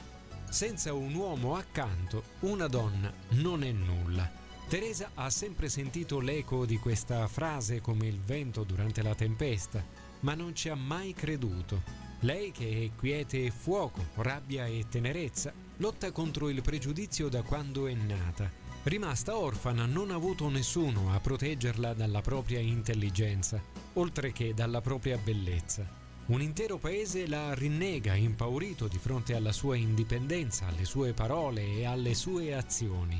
Senza 0.47 0.93
un 0.93 1.15
uomo 1.15 1.55
accanto, 1.55 2.23
una 2.41 2.67
donna 2.67 3.11
non 3.29 3.63
è 3.63 3.71
nulla. 3.71 4.38
Teresa 4.69 5.09
ha 5.15 5.31
sempre 5.31 5.67
sentito 5.67 6.19
l'eco 6.19 6.63
di 6.63 6.77
questa 6.77 7.27
frase 7.27 7.81
come 7.81 8.05
il 8.05 8.19
vento 8.19 8.63
durante 8.63 9.01
la 9.01 9.15
tempesta, 9.15 9.83
ma 10.19 10.35
non 10.35 10.53
ci 10.53 10.69
ha 10.69 10.75
mai 10.75 11.15
creduto. 11.15 11.81
Lei 12.19 12.51
che 12.51 12.83
è 12.83 12.95
quiete 12.95 13.45
e 13.45 13.49
fuoco, 13.49 14.05
rabbia 14.17 14.67
e 14.67 14.85
tenerezza, 14.87 15.51
lotta 15.77 16.11
contro 16.11 16.49
il 16.49 16.61
pregiudizio 16.61 17.29
da 17.29 17.41
quando 17.41 17.87
è 17.87 17.95
nata. 17.95 18.47
Rimasta 18.83 19.35
orfana, 19.35 19.87
non 19.87 20.11
ha 20.11 20.13
avuto 20.13 20.47
nessuno 20.49 21.15
a 21.15 21.19
proteggerla 21.19 21.95
dalla 21.95 22.21
propria 22.21 22.59
intelligenza, 22.59 23.59
oltre 23.93 24.31
che 24.31 24.53
dalla 24.53 24.81
propria 24.81 25.17
bellezza. 25.17 25.83
Un 26.27 26.43
intero 26.43 26.77
paese 26.77 27.25
la 27.27 27.55
rinnega 27.55 28.13
impaurito 28.13 28.87
di 28.87 28.99
fronte 28.99 29.33
alla 29.33 29.51
sua 29.51 29.75
indipendenza, 29.75 30.67
alle 30.67 30.85
sue 30.85 31.13
parole 31.13 31.63
e 31.77 31.85
alle 31.85 32.13
sue 32.13 32.53
azioni. 32.53 33.19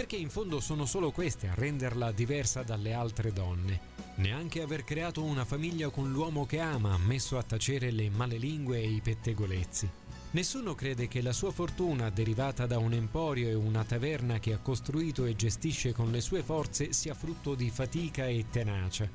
Perché 0.00 0.16
in 0.16 0.30
fondo 0.30 0.60
sono 0.60 0.86
solo 0.86 1.10
queste 1.10 1.48
a 1.48 1.54
renderla 1.54 2.10
diversa 2.10 2.62
dalle 2.62 2.94
altre 2.94 3.34
donne. 3.34 3.80
Neanche 4.14 4.62
aver 4.62 4.82
creato 4.82 5.22
una 5.22 5.44
famiglia 5.44 5.90
con 5.90 6.10
l'uomo 6.10 6.46
che 6.46 6.58
ama 6.58 6.94
ha 6.94 6.98
messo 6.98 7.36
a 7.36 7.42
tacere 7.42 7.90
le 7.90 8.08
malelingue 8.08 8.80
e 8.80 8.88
i 8.88 9.02
pettegolezzi. 9.02 9.90
Nessuno 10.30 10.74
crede 10.74 11.06
che 11.06 11.20
la 11.20 11.34
sua 11.34 11.50
fortuna, 11.50 12.08
derivata 12.08 12.64
da 12.64 12.78
un 12.78 12.94
emporio 12.94 13.50
e 13.50 13.54
una 13.54 13.84
taverna 13.84 14.38
che 14.38 14.54
ha 14.54 14.58
costruito 14.58 15.26
e 15.26 15.36
gestisce 15.36 15.92
con 15.92 16.10
le 16.10 16.22
sue 16.22 16.42
forze, 16.42 16.94
sia 16.94 17.12
frutto 17.12 17.54
di 17.54 17.68
fatica 17.68 18.26
e 18.26 18.46
tenacia. 18.50 19.06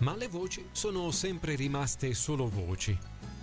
Ma 0.00 0.14
le 0.14 0.28
voci 0.28 0.66
sono 0.70 1.10
sempre 1.12 1.54
rimaste 1.54 2.12
solo 2.12 2.46
voci. 2.46 2.96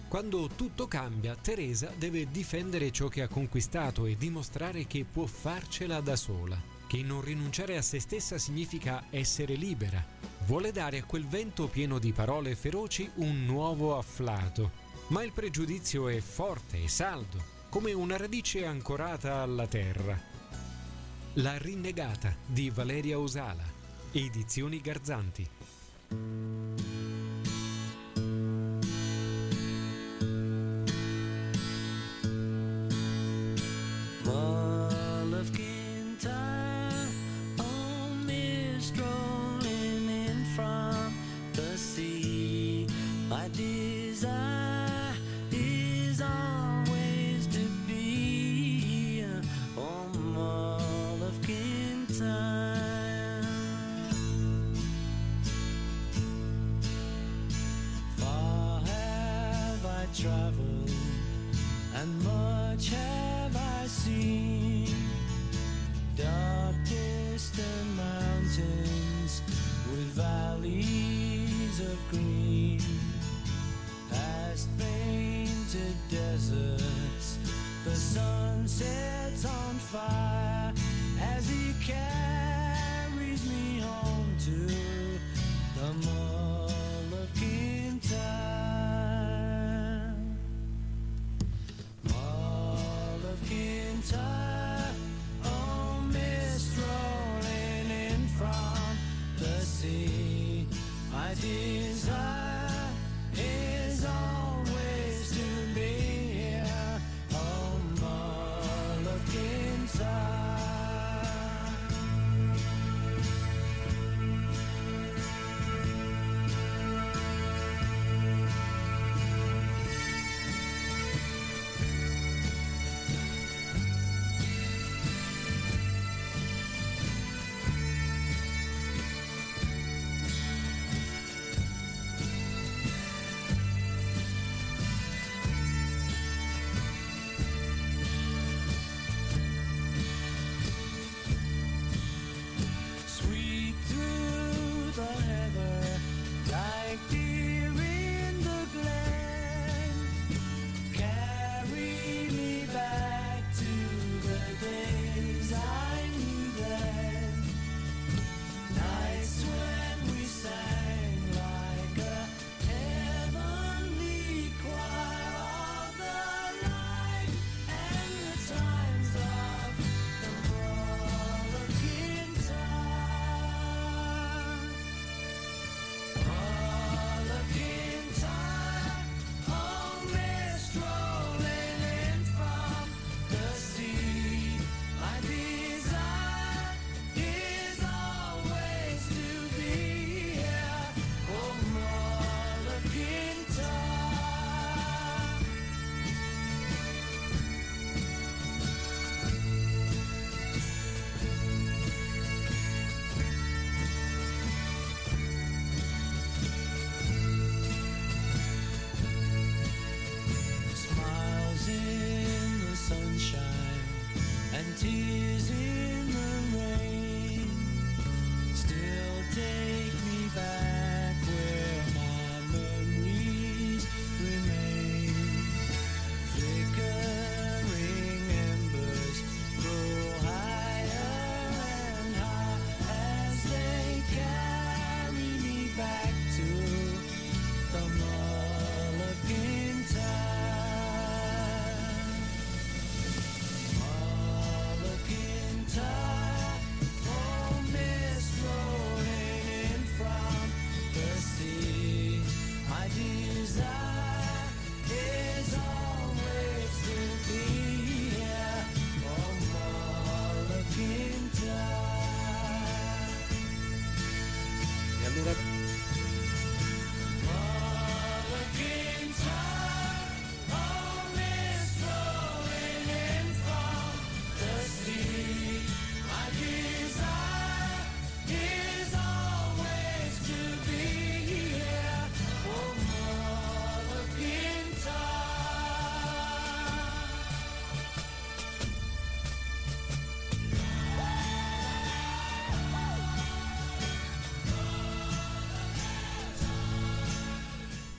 Quando 0.08 0.48
tutto 0.56 0.88
cambia, 0.88 1.36
Teresa 1.36 1.92
deve 1.98 2.30
difendere 2.30 2.92
ciò 2.92 3.08
che 3.08 3.24
ha 3.24 3.28
conquistato 3.28 4.06
e 4.06 4.16
dimostrare 4.16 4.86
che 4.86 5.08
può 5.12 5.26
farcela 5.26 6.00
da 6.02 6.16
sola, 6.16 6.73
che 6.94 7.02
non 7.02 7.22
rinunciare 7.22 7.76
a 7.76 7.82
se 7.82 8.00
stessa 8.00 8.38
significa 8.38 9.06
essere 9.10 9.56
libera. 9.56 10.06
Vuole 10.46 10.72
dare 10.72 11.00
a 11.00 11.04
quel 11.04 11.26
vento 11.26 11.68
pieno 11.68 11.98
di 11.98 12.12
parole 12.12 12.54
feroci 12.54 13.10
un 13.16 13.46
nuovo 13.46 13.98
afflato, 13.98 14.70
ma 15.08 15.24
il 15.24 15.32
pregiudizio 15.32 16.08
è 16.08 16.20
forte 16.20 16.84
e 16.84 16.88
saldo, 16.88 17.44
come 17.70 17.94
una 17.94 18.16
radice 18.16 18.68
ancorata 18.68 19.42
alla 19.42 19.66
terra. 19.66 20.16
La 21.38 21.58
rinnegata 21.58 22.36
di 22.46 22.70
Valeria 22.70 23.18
Usala, 23.18 23.66
edizioni 24.12 24.80
Garzanti. 24.80 25.50
Mall 34.26 34.63
traveled, 60.14 60.92
and 61.96 62.24
much 62.24 62.90
have 62.90 63.56
I 63.56 63.88
seen. 63.88 64.96
Dark 66.16 66.76
distant 66.88 67.88
mountains 67.98 69.42
with 69.90 70.14
valleys 70.14 71.80
of 71.80 71.98
green, 72.12 72.80
past 74.12 74.70
painted 74.78 75.96
deserts. 76.10 77.40
The 77.84 77.96
sun 77.96 78.68
sets 78.68 79.46
on 79.46 79.76
fire 79.76 80.74
as 81.22 81.50
he 81.50 81.74
carries 81.84 82.33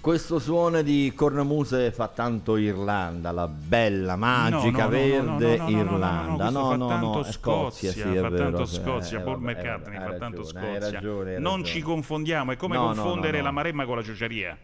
Questo 0.05 0.39
suono 0.39 0.83
di 0.83 1.15
cornamuse 1.17 1.91
fa 1.91 2.09
tanto 2.09 2.59
Irlanda, 2.59 3.31
la 3.31 3.49
bella, 3.49 4.17
magica, 4.17 4.87
verde 4.87 5.57
no, 5.57 5.65
no, 5.65 5.71
no, 5.71 5.79
no, 5.79 5.81
Irlanda. 5.81 6.51
fa 6.51 6.77
tanto 6.77 7.23
Scozia, 7.23 7.91
Scozia, 7.91 8.21
fa 8.21 8.31
tanto 8.31 8.67
Scozia, 8.67 9.21
eh, 9.21 9.23
Paul 9.23 9.41
McCartney 9.41 9.99
fa 9.99 10.15
tanto 10.19 10.45
Scozia. 10.45 11.39
non 11.39 11.65
ci 11.65 11.81
confondiamo, 11.81 12.53
è 12.53 12.57
come 12.57 12.77
confondere 12.77 13.41
la 13.41 13.51
Maremma 13.51 13.87
con 13.87 13.97
la 13.97 14.03
ciociaria. 14.03 14.59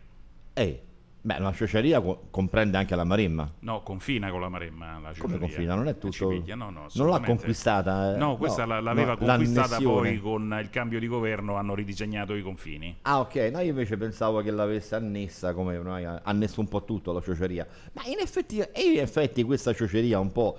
Ehi, 0.52 0.78
beh, 1.20 1.38
la 1.38 1.52
ciociaria 1.52 2.00
co- 2.00 2.26
comprende 2.30 2.76
anche 2.78 2.94
la 2.96 3.04
Marimma. 3.04 3.50
No, 3.60 3.82
confina 3.82 4.30
con 4.30 4.40
la 4.40 4.48
Maremma 4.48 4.98
la 5.00 5.12
Come 5.18 5.38
confina? 5.38 5.74
Non 5.74 5.88
è 5.88 5.98
tutto. 5.98 6.28
piglia, 6.28 6.54
no, 6.54 6.70
no, 6.70 6.86
non 6.94 7.08
l'ha 7.08 7.20
conquistata. 7.20 8.14
eh, 8.14 8.18
No, 8.18 8.36
questa 8.36 8.64
la- 8.66 8.80
l'aveva 8.80 9.12
no, 9.12 9.18
conquistata 9.18 9.68
l'annessione. 9.78 10.00
poi 10.10 10.20
con 10.20 10.58
il 10.60 10.70
cambio 10.70 10.98
di 10.98 11.06
governo, 11.06 11.56
hanno 11.56 11.74
ridisegnato 11.74 12.34
i 12.34 12.42
confini. 12.42 12.96
Ah, 13.02 13.20
ok, 13.20 13.34
no, 13.52 13.60
io 13.60 13.70
invece 13.70 13.96
pensavo 13.96 14.40
che 14.42 14.50
l'avesse 14.50 14.94
annessa 14.94 15.52
come 15.52 15.76
ha 15.76 16.20
annesso 16.24 16.60
un 16.60 16.68
po' 16.68 16.84
tutto 16.84 17.12
la 17.12 17.20
ciociaria. 17.20 17.66
Ma 17.92 18.02
in 18.06 18.18
effetti, 18.20 18.56
in 18.56 18.98
effetti 19.00 19.42
questa 19.42 19.72
ciociaria 19.72 20.18
un 20.18 20.32
po' 20.32 20.56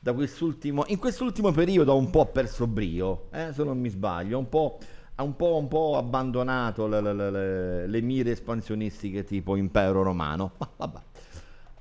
da 0.00 0.12
quest'ultimo, 0.12 0.84
in 0.88 0.98
quest'ultimo 0.98 1.50
periodo 1.50 1.92
ha 1.92 1.94
un 1.94 2.10
po' 2.10 2.26
perso 2.26 2.66
brio, 2.66 3.28
eh, 3.32 3.52
se 3.52 3.64
non 3.64 3.78
mi 3.80 3.88
sbaglio, 3.88 4.38
un 4.38 4.48
po', 4.50 4.78
ha 5.16 5.22
un 5.22 5.36
po', 5.36 5.56
un 5.56 5.68
po' 5.68 5.96
abbandonato 5.96 6.86
le, 6.86 7.00
le- 7.00 7.12
le- 7.14 7.86
le- 7.86 8.00
mire 8.02 8.32
espansionistiche 8.32 9.24
tipo 9.24 9.56
impero 9.56 10.02
romano. 10.02 10.52
Ma 10.58 10.68
vabbè. 10.76 10.98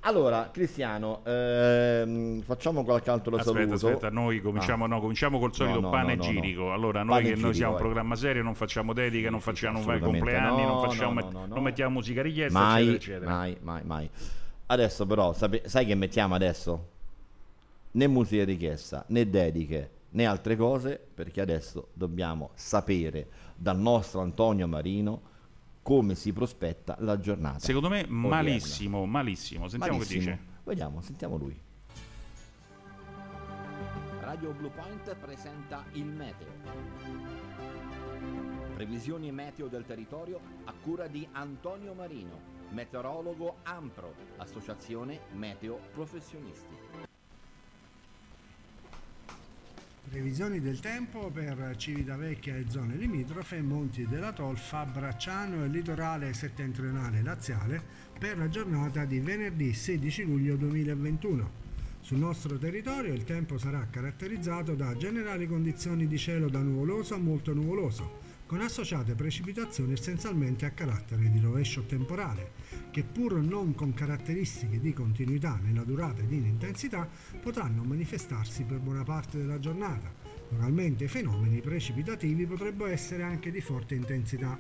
Allora, 0.05 0.49
Cristiano, 0.51 1.21
ehm, 1.25 2.41
facciamo 2.41 2.83
qualche 2.83 3.09
altro 3.09 3.37
Aspetta, 3.37 3.57
saluto. 3.77 3.87
aspetta, 3.87 4.09
noi 4.09 4.41
cominciamo, 4.41 4.83
Ah. 4.83 4.87
no, 4.87 4.99
cominciamo 4.99 5.39
col 5.39 5.53
solito 5.55 5.79
No, 5.79 5.85
no, 5.85 5.91
panegirico. 5.91 6.73
Allora, 6.73 7.03
noi 7.03 7.23
che 7.23 7.29
noi 7.29 7.35
Panegirico, 7.35 7.53
siamo 7.53 7.71
un 7.75 7.79
programma 7.79 8.15
serio, 8.17 8.43
non 8.43 8.53
facciamo 8.53 8.91
dediche, 8.91 9.29
non 9.29 9.39
facciamo 9.39 9.81
compleanni, 9.81 10.61
no, 10.63 10.67
non, 10.67 10.89
facciamo, 10.89 11.19
no, 11.21 11.29
no, 11.31 11.39
no. 11.45 11.53
non 11.55 11.63
mettiamo 11.63 11.91
musica 11.93 12.21
richiesta, 12.21 12.59
mai, 12.59 12.89
eccetera, 12.89 12.97
eccetera. 12.97 13.31
mai, 13.31 13.57
mai, 13.61 13.81
mai. 13.85 14.09
Adesso 14.65 15.05
però, 15.05 15.31
sai 15.33 15.85
che 15.85 15.95
mettiamo 15.95 16.35
adesso? 16.35 16.87
Né 17.91 18.07
musica 18.07 18.43
richiesta, 18.43 19.05
né 19.07 19.29
dediche, 19.29 19.89
né 20.13 20.25
altre 20.25 20.55
cose, 20.55 20.99
perché 21.13 21.41
adesso 21.41 21.89
dobbiamo 21.93 22.51
sapere 22.55 23.29
dal 23.55 23.77
nostro 23.77 24.21
Antonio 24.21 24.67
Marino 24.67 25.31
come 25.81 26.15
si 26.15 26.31
prospetta 26.31 26.95
la 26.99 27.19
giornata. 27.19 27.59
Secondo 27.59 27.89
me 27.89 27.99
odierna. 27.99 28.27
malissimo, 28.27 29.05
malissimo. 29.05 29.67
Sentiamo 29.67 29.97
Malissimo. 29.97 30.23
che 30.23 30.31
dice. 30.31 30.51
Vediamo, 30.63 31.01
sentiamo 31.01 31.37
lui. 31.37 31.59
Radio 34.21 34.51
Blue 34.51 34.69
Point 34.69 35.15
presenta 35.15 35.83
il 35.93 36.05
meteo. 36.05 36.51
Previsioni 38.73 39.31
meteo 39.31 39.67
del 39.67 39.85
territorio 39.85 40.39
a 40.63 40.73
cura 40.81 41.07
di 41.07 41.27
Antonio 41.33 41.93
Marino, 41.93 42.39
meteorologo 42.69 43.57
Ampro, 43.63 44.13
Associazione 44.37 45.19
Meteo 45.33 45.79
Professionisti. 45.93 47.12
Previsioni 50.09 50.59
del 50.59 50.79
tempo 50.79 51.31
per 51.31 51.75
Civitavecchia 51.75 52.55
e 52.55 52.65
zone 52.67 52.95
limitrofe, 52.95 53.61
Monti 53.61 54.05
della 54.05 54.31
Tolfa, 54.31 54.85
Bracciano 54.85 55.63
e 55.63 55.69
litorale 55.69 56.33
settentrionale 56.33 57.23
laziale 57.23 57.81
per 58.19 58.37
la 58.37 58.47
giornata 58.47 59.05
di 59.05 59.19
venerdì 59.19 59.73
16 59.73 60.23
luglio 60.23 60.55
2021. 60.55 61.61
Sul 62.01 62.17
nostro 62.17 62.57
territorio 62.57 63.13
il 63.13 63.23
tempo 63.23 63.57
sarà 63.57 63.87
caratterizzato 63.89 64.75
da 64.75 64.95
generali 64.97 65.47
condizioni 65.47 66.05
di 66.05 66.17
cielo 66.17 66.49
da 66.49 66.59
nuvoloso 66.59 67.15
a 67.15 67.17
molto 67.17 67.53
nuvoloso, 67.53 68.19
con 68.45 68.61
associate 68.61 69.15
precipitazioni 69.15 69.93
essenzialmente 69.93 70.65
a 70.65 70.71
carattere 70.71 71.31
di 71.31 71.39
rovescio 71.39 71.85
temporale, 71.85 72.51
che 72.93 73.01
pur 73.01 73.41
non 73.41 73.73
con 73.73 73.95
caratteristiche 73.95 74.79
di 74.79 74.93
continuità 74.93 75.59
nella 75.63 75.83
durata 75.83 76.21
ed 76.21 76.31
in 76.31 76.45
intensità, 76.45 77.09
potranno 77.41 77.81
manifestarsi 77.81 78.65
per 78.65 78.77
buona 78.77 79.01
parte 79.01 79.39
della 79.39 79.57
giornata. 79.57 80.13
Localmente 80.49 81.05
i 81.05 81.07
fenomeni 81.07 81.59
precipitativi 81.59 82.45
potrebbero 82.45 82.91
essere 82.91 83.23
anche 83.23 83.49
di 83.49 83.61
forte 83.61 83.95
intensità. 83.95 84.59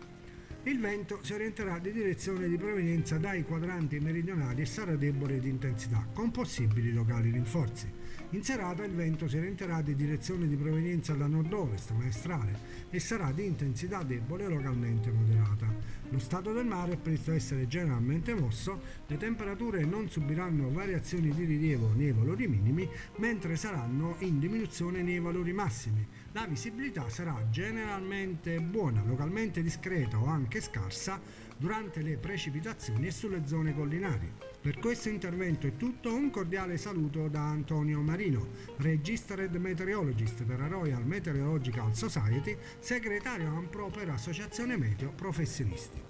Il 0.63 0.79
vento 0.79 1.19
si 1.21 1.33
orienterà 1.33 1.77
di 1.77 1.91
direzione 1.91 2.47
di 2.47 2.57
provenienza 2.57 3.19
dai 3.19 3.43
quadranti 3.43 3.99
meridionali 3.99 4.63
e 4.63 4.65
sarà 4.65 4.95
debole 4.95 5.39
di 5.39 5.49
intensità, 5.49 6.03
con 6.11 6.31
possibili 6.31 6.91
locali 6.91 7.29
rinforzi. 7.29 7.87
In 8.33 8.43
serata 8.43 8.83
il 8.83 8.93
vento 8.93 9.27
si 9.27 9.37
orienterà 9.37 9.83
di 9.83 9.93
direzione 9.93 10.47
di 10.47 10.55
provenienza 10.55 11.13
da 11.13 11.27
nord-ovest 11.27 11.91
maestrale 11.91 12.57
e 12.89 12.99
sarà 12.99 13.31
di 13.31 13.45
intensità 13.45 14.01
debole 14.01 14.47
localmente 14.47 15.11
moderata. 15.11 15.67
Lo 16.09 16.17
stato 16.17 16.51
del 16.51 16.65
mare 16.65 16.93
è 16.93 16.97
previsto 16.97 17.31
essere 17.31 17.67
generalmente 17.67 18.33
mosso, 18.33 18.81
le 19.05 19.17
temperature 19.17 19.85
non 19.85 20.09
subiranno 20.09 20.71
variazioni 20.71 21.29
di 21.29 21.43
rilievo 21.43 21.91
nei 21.93 22.11
valori 22.11 22.47
minimi, 22.47 22.89
mentre 23.17 23.55
saranno 23.55 24.15
in 24.19 24.39
diminuzione 24.39 25.03
nei 25.03 25.19
valori 25.19 25.53
massimi. 25.53 26.03
La 26.31 26.47
visibilità 26.47 27.07
sarà 27.09 27.47
generalmente 27.51 28.59
buona, 28.59 29.03
localmente 29.05 29.61
discreta 29.61 30.17
o 30.17 30.25
anche 30.25 30.59
scarsa 30.59 31.21
durante 31.55 32.01
le 32.01 32.17
precipitazioni 32.17 33.05
e 33.05 33.11
sulle 33.11 33.45
zone 33.45 33.75
collinari. 33.75 34.52
Per 34.63 34.79
questo 34.79 35.09
intervento 35.09 35.67
è 35.67 35.75
tutto, 35.75 36.15
un 36.15 36.29
cordiale 36.29 36.77
saluto 36.77 37.27
da 37.27 37.41
Antonio 37.41 37.99
Marino, 37.99 38.47
Registered 38.77 39.53
Meteorologist 39.55 40.45
per 40.45 40.59
la 40.59 40.67
Royal 40.67 41.05
Meteorological 41.05 41.93
Society, 41.93 42.55
segretario 42.79 43.47
ampro 43.47 43.87
per 43.87 44.07
Associazione 44.07 44.77
Meteo 44.77 45.11
Professionisti. 45.11 46.01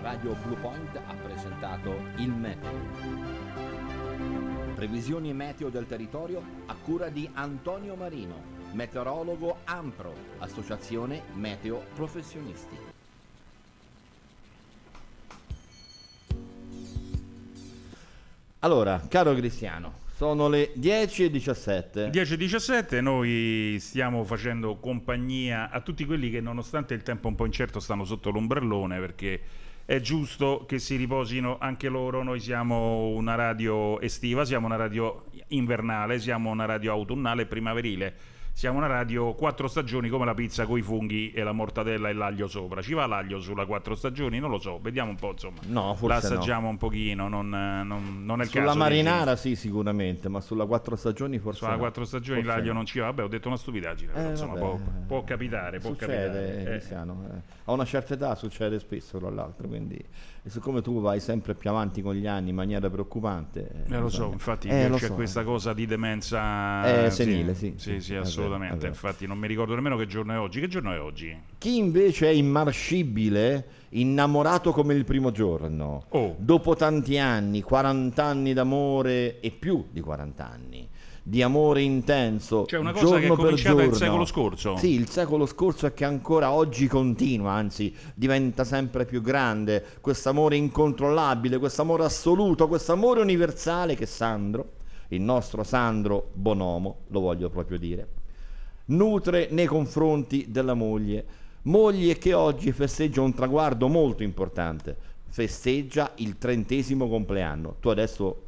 Radio 0.00 0.34
Blue 0.42 0.56
Point 0.56 0.96
ha 0.96 1.14
presentato 1.16 1.94
il 2.16 2.30
meteo. 2.30 2.80
Previsioni 4.74 5.34
meteo 5.34 5.68
del 5.68 5.84
territorio 5.84 6.42
a 6.64 6.74
cura 6.76 7.10
di 7.10 7.28
Antonio 7.34 7.94
Marino, 7.94 8.42
meteorologo 8.72 9.58
Ampro, 9.64 10.14
Associazione 10.38 11.24
Meteo 11.34 11.82
Professionisti. 11.92 12.85
Allora, 18.60 19.02
caro 19.08 19.34
Cristiano, 19.34 20.04
sono 20.14 20.48
le 20.48 20.72
10 20.74 21.24
e 21.24 21.30
17. 21.30 22.10
10.17 22.10 23.00
noi 23.02 23.76
stiamo 23.78 24.24
facendo 24.24 24.76
compagnia 24.76 25.68
a 25.70 25.80
tutti 25.82 26.06
quelli 26.06 26.30
che 26.30 26.40
nonostante 26.40 26.94
il 26.94 27.02
tempo 27.02 27.28
un 27.28 27.34
po' 27.34 27.44
incerto 27.44 27.80
stanno 27.80 28.04
sotto 28.04 28.30
l'ombrellone 28.30 28.98
perché 28.98 29.40
è 29.84 30.00
giusto 30.00 30.64
che 30.66 30.78
si 30.78 30.96
riposino 30.96 31.58
anche 31.60 31.88
loro, 31.88 32.22
noi 32.22 32.40
siamo 32.40 33.08
una 33.08 33.34
radio 33.34 34.00
estiva, 34.00 34.44
siamo 34.46 34.66
una 34.66 34.76
radio 34.76 35.26
invernale, 35.48 36.18
siamo 36.18 36.50
una 36.50 36.64
radio 36.64 36.92
autunnale 36.92 37.42
e 37.42 37.46
primaverile. 37.46 38.14
Siamo 38.56 38.78
una 38.78 38.86
radio 38.86 39.34
quattro 39.34 39.68
stagioni 39.68 40.08
come 40.08 40.24
la 40.24 40.32
pizza 40.32 40.64
con 40.64 40.78
i 40.78 40.80
funghi 40.80 41.30
e 41.30 41.42
la 41.42 41.52
mortadella 41.52 42.08
e 42.08 42.14
l'aglio 42.14 42.48
sopra. 42.48 42.80
Ci 42.80 42.94
va 42.94 43.04
l'aglio 43.04 43.38
sulla 43.38 43.66
quattro 43.66 43.94
stagioni? 43.94 44.38
Non 44.38 44.48
lo 44.48 44.58
so, 44.58 44.78
vediamo 44.80 45.10
un 45.10 45.16
po', 45.16 45.32
insomma. 45.32 45.58
No, 45.66 45.88
la 45.88 45.94
forse 45.94 46.28
no. 46.30 46.34
assaggiamo 46.36 46.68
un 46.70 46.78
pochino, 46.78 47.28
non, 47.28 47.50
non- 47.50 48.22
non 48.24 48.40
è 48.40 48.44
il 48.44 48.48
Sulla 48.48 48.64
caso. 48.64 48.78
marinara 48.78 49.36
sì, 49.36 49.56
sicuramente, 49.56 50.30
ma 50.30 50.40
sulla 50.40 50.64
quattro 50.64 50.96
stagioni 50.96 51.38
forse 51.38 51.58
Sulla 51.58 51.72
no. 51.72 51.78
quattro 51.80 52.06
stagioni 52.06 52.40
Forse 52.42 52.56
l'aglio 52.56 52.70
no. 52.70 52.76
non 52.78 52.86
ci 52.86 52.98
va. 52.98 53.04
Vabbè, 53.08 53.24
ho 53.24 53.28
detto 53.28 53.48
una 53.48 53.58
stupidaggine, 53.58 54.12
Eh, 54.14 54.30
insomma, 54.30 54.54
può, 54.54 54.80
può 55.06 55.22
capitare, 55.22 55.78
può 55.78 55.90
Succede, 55.90 56.14
capitare. 56.14 56.80
Eh, 56.88 57.36
eh. 57.36 57.42
A 57.66 57.72
una 57.72 57.84
certa 57.84 58.14
età 58.14 58.34
succede 58.36 58.78
spesso, 58.78 59.18
tra 59.18 59.28
l'altro, 59.28 59.68
quindi... 59.68 60.02
E 60.46 60.50
siccome 60.50 60.80
tu 60.80 61.00
vai 61.00 61.18
sempre 61.18 61.54
più 61.56 61.68
avanti 61.70 62.00
con 62.02 62.14
gli 62.14 62.24
anni 62.28 62.50
in 62.50 62.54
maniera 62.54 62.88
preoccupante... 62.88 63.68
Eh, 63.90 63.98
lo 63.98 64.08
so, 64.08 64.30
infatti 64.32 64.68
Eh, 64.68 64.88
c'è 64.94 65.06
so. 65.08 65.14
questa 65.14 65.42
cosa 65.42 65.72
di 65.72 65.86
demenza 65.86 67.06
Eh, 67.06 67.10
senile, 67.10 67.52
sì, 67.56 67.74
sì, 67.76 67.94
sì, 67.94 68.00
sì, 68.00 68.14
è 68.14 68.18
assolutamente. 68.18 68.76
vero. 68.76 68.86
Infatti 68.86 69.26
non 69.26 69.38
mi 69.38 69.48
ricordo 69.48 69.74
nemmeno 69.74 69.96
che 69.96 70.06
giorno 70.06 70.32
è 70.34 70.38
oggi. 70.38 70.60
Che 70.60 70.68
giorno 70.68 70.92
è 70.92 71.00
oggi? 71.00 71.36
Chi 71.58 71.78
invece 71.78 72.28
è 72.28 72.32
immarcibile, 72.32 73.66
innamorato 73.88 74.70
come 74.70 74.94
il 74.94 75.04
primo 75.04 75.32
giorno, 75.32 76.04
Oh. 76.10 76.36
dopo 76.38 76.76
tanti 76.76 77.18
anni, 77.18 77.60
40 77.62 78.22
anni 78.24 78.52
d'amore 78.52 79.40
e 79.40 79.50
più 79.50 79.86
di 79.90 80.00
40 80.00 80.48
anni, 80.48 80.88
di 81.28 81.42
amore 81.42 81.82
intenso. 81.82 82.66
Cioè, 82.66 82.78
una 82.78 82.92
cosa 82.92 83.18
che 83.18 83.24
è 83.24 83.26
giorno 83.26 83.42
cominciata 83.42 83.82
il 83.82 83.88
giorno. 83.88 83.94
secolo 83.96 84.24
scorso. 84.26 84.76
Sì, 84.76 84.92
il 84.92 85.08
secolo 85.08 85.44
scorso 85.46 85.86
e 85.86 85.92
che 85.92 86.04
ancora 86.04 86.52
oggi 86.52 86.86
continua, 86.86 87.50
anzi 87.50 87.92
diventa 88.14 88.62
sempre 88.62 89.04
più 89.06 89.20
grande. 89.22 89.84
Questo 90.00 90.28
amore 90.28 90.54
incontrollabile, 90.54 91.58
questo 91.58 91.82
amore 91.82 92.04
assoluto, 92.04 92.68
questo 92.68 92.92
amore 92.92 93.22
universale 93.22 93.96
che 93.96 94.06
Sandro, 94.06 94.74
il 95.08 95.20
nostro 95.20 95.64
Sandro 95.64 96.28
Bonomo, 96.32 96.98
lo 97.08 97.18
voglio 97.18 97.50
proprio 97.50 97.76
dire, 97.76 98.08
nutre 98.86 99.48
nei 99.50 99.66
confronti 99.66 100.46
della 100.48 100.74
moglie. 100.74 101.24
Moglie 101.62 102.18
che 102.18 102.34
oggi 102.34 102.70
festeggia 102.70 103.22
un 103.22 103.34
traguardo 103.34 103.88
molto 103.88 104.22
importante, 104.22 104.96
festeggia 105.28 106.12
il 106.18 106.38
trentesimo 106.38 107.08
compleanno. 107.08 107.78
Tu 107.80 107.88
adesso 107.88 108.45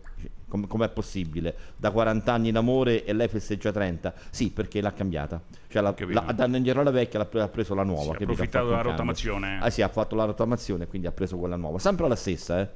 com- 0.48 0.66
com'è 0.66 0.88
possibile? 0.88 1.54
Da 1.76 1.90
40 1.90 2.32
anni 2.32 2.50
d'amore 2.50 3.04
e 3.04 3.12
lei 3.12 3.28
festeggia 3.28 3.70
30? 3.70 4.14
Sì, 4.30 4.50
perché 4.50 4.80
l'ha 4.80 4.92
cambiata. 4.92 5.40
Cioè 5.68 5.82
la, 5.82 5.94
la, 6.36 6.56
indietro 6.56 6.80
alla 6.80 6.90
vecchia 6.90 7.18
l'ha, 7.18 7.42
ha 7.42 7.48
preso 7.48 7.74
la 7.74 7.84
nuova. 7.84 8.14
Si 8.14 8.20
è 8.20 8.22
approfittato 8.22 8.68
della 8.68 8.82
rottamazione. 8.82 9.58
Ah 9.60 9.70
sì, 9.70 9.82
ha 9.82 9.88
fatto 9.88 10.16
la 10.16 10.24
rottamazione, 10.24 10.86
quindi 10.86 11.06
ha 11.06 11.12
preso 11.12 11.36
quella 11.36 11.56
nuova. 11.56 11.78
Sempre 11.78 12.08
la 12.08 12.16
stessa, 12.16 12.60
eh? 12.60 12.68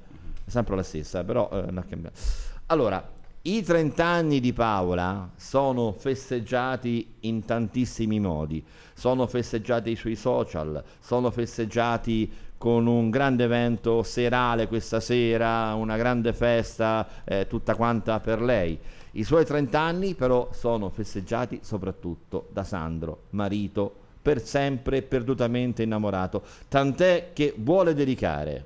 Sempre 0.46 0.76
la 0.76 0.82
stessa, 0.82 1.24
però 1.24 1.48
eh, 1.50 1.72
l'ha 1.72 1.84
cambiata. 1.84 2.18
Allora, 2.66 3.20
i 3.44 3.62
30 3.62 4.04
anni 4.04 4.38
di 4.38 4.52
Paola 4.52 5.30
sono 5.34 5.92
festeggiati 5.92 7.14
in 7.20 7.44
tantissimi 7.44 8.20
modi. 8.20 8.64
Sono 8.94 9.26
festeggiati 9.26 9.96
sui 9.96 10.14
social, 10.14 10.80
sono 11.00 11.28
festeggiati 11.32 12.30
con 12.62 12.86
un 12.86 13.10
grande 13.10 13.42
evento 13.42 14.04
serale 14.04 14.68
questa 14.68 15.00
sera, 15.00 15.74
una 15.74 15.96
grande 15.96 16.32
festa 16.32 17.08
eh, 17.24 17.48
tutta 17.48 17.74
quanta 17.74 18.20
per 18.20 18.40
lei. 18.40 18.78
I 19.14 19.24
suoi 19.24 19.44
30 19.44 19.80
anni 19.80 20.14
però 20.14 20.48
sono 20.52 20.88
festeggiati 20.88 21.58
soprattutto 21.64 22.46
da 22.52 22.62
Sandro, 22.62 23.22
marito, 23.30 23.92
per 24.22 24.40
sempre 24.40 25.02
perdutamente 25.02 25.82
innamorato, 25.82 26.44
tant'è 26.68 27.30
che 27.32 27.52
vuole 27.56 27.94
dedicare 27.94 28.64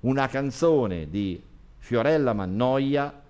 una 0.00 0.26
canzone 0.26 1.08
di 1.08 1.40
Fiorella 1.76 2.32
Mannoia, 2.32 3.22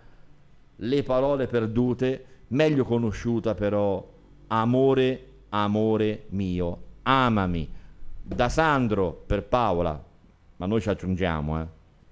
Le 0.77 1.03
parole 1.03 1.47
perdute, 1.47 2.25
meglio 2.49 2.85
conosciuta 2.85 3.55
però 3.55 4.03
Amore, 4.47 5.27
amore 5.51 6.25
mio, 6.31 6.79
amami. 7.03 7.75
Da 8.29 8.49
Sandro 8.49 9.13
per 9.13 9.45
Paola, 9.45 10.03
ma 10.57 10.67
noi 10.67 10.81
ci 10.81 10.89
aggiungiamo, 10.89 11.61
eh. 11.61 11.67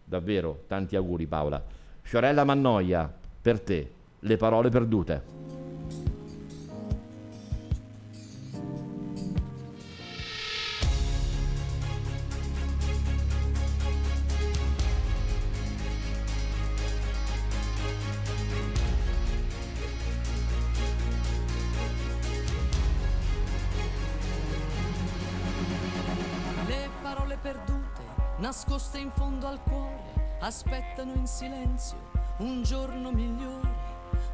Davvero, 0.04 0.62
tanti 0.68 0.94
auguri 0.94 1.26
Paola. 1.26 1.60
Fiorella 2.02 2.44
Mannoia, 2.44 3.12
per 3.42 3.60
te, 3.60 3.90
le 4.20 4.36
parole 4.36 4.68
perdute. 4.68 5.43
Fondo 29.14 29.46
al 29.46 29.60
cuore, 29.62 30.36
aspettano 30.40 31.12
in 31.14 31.26
silenzio 31.26 32.10
un 32.38 32.62
giorno 32.62 33.10
migliore, 33.12 33.72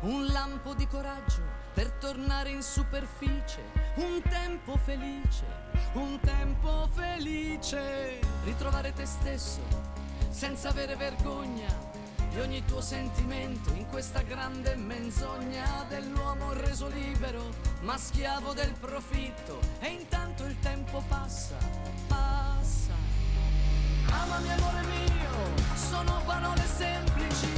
un 0.01 0.27
lampo 0.27 0.75
di 0.75 0.87
coraggio 0.87 1.43
per 1.75 1.93
tornare 1.93 2.51
in 2.51 2.63
superficie, 2.63 3.63
un 3.97 4.21
tempo 4.23 4.77
felice, 4.77 5.45
un 5.93 6.19
tempo 6.21 6.89
felice, 6.93 8.19
ritrovare 8.45 8.93
te 8.93 9.07
stesso 9.07 9.61
senza 10.31 10.69
avere 10.69 10.97
vergogna 10.97 11.69
di 12.31 12.39
ogni 12.39 12.65
tuo 12.65 12.81
sentimento 12.81 13.73
in 13.75 13.87
questa 13.87 14.23
grande 14.23 14.77
menzogna 14.77 15.85
dell'uomo 15.89 16.53
reso 16.53 16.87
libero, 16.89 17.43
ma 17.81 17.97
schiavo 17.99 18.53
del 18.53 18.73
profitto 18.79 19.59
e 19.81 19.89
intanto 19.89 20.45
il 20.45 20.59
tempo 20.61 21.03
passa, 21.09 21.57
passa. 22.07 22.80
Amami 24.09 24.51
amore 24.51 24.83
mio, 24.89 25.31
sono 25.75 26.23
parole 26.25 26.65
semplici, 26.67 27.50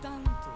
tanto, 0.00 0.50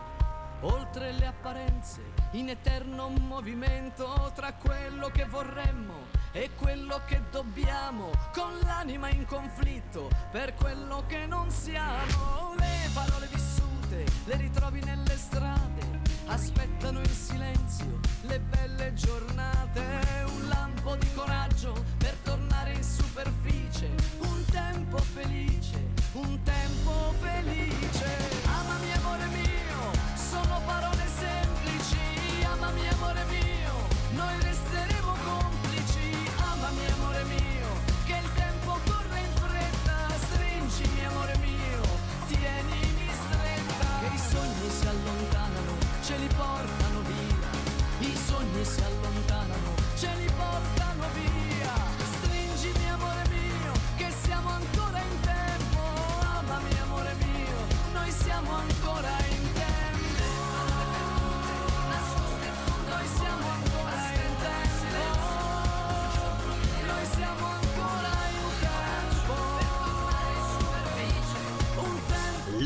oltre 0.61 1.13
le 1.13 1.27
apparenze, 1.27 2.01
in 2.33 2.49
eterno 2.49 3.09
movimento 3.09 4.31
tra 4.35 4.53
quello 4.55 5.09
che 5.09 5.25
vorremmo 5.25 6.07
e 6.33 6.51
quello 6.57 7.01
che 7.07 7.23
dobbiamo, 7.31 8.11
con 8.33 8.59
l'anima 8.63 9.09
in 9.11 9.27
conflitto 9.27 10.09
per 10.31 10.55
quello 10.55 11.05
che 11.07 11.27
non 11.27 11.51
siamo. 11.51 12.55
Le 12.57 12.91
parole 12.95 13.27
vissute 13.27 14.05
le 14.25 14.37
ritrovi 14.37 14.81
nelle 14.85 15.17
strade, 15.17 16.01
aspettano 16.27 17.01
in 17.01 17.11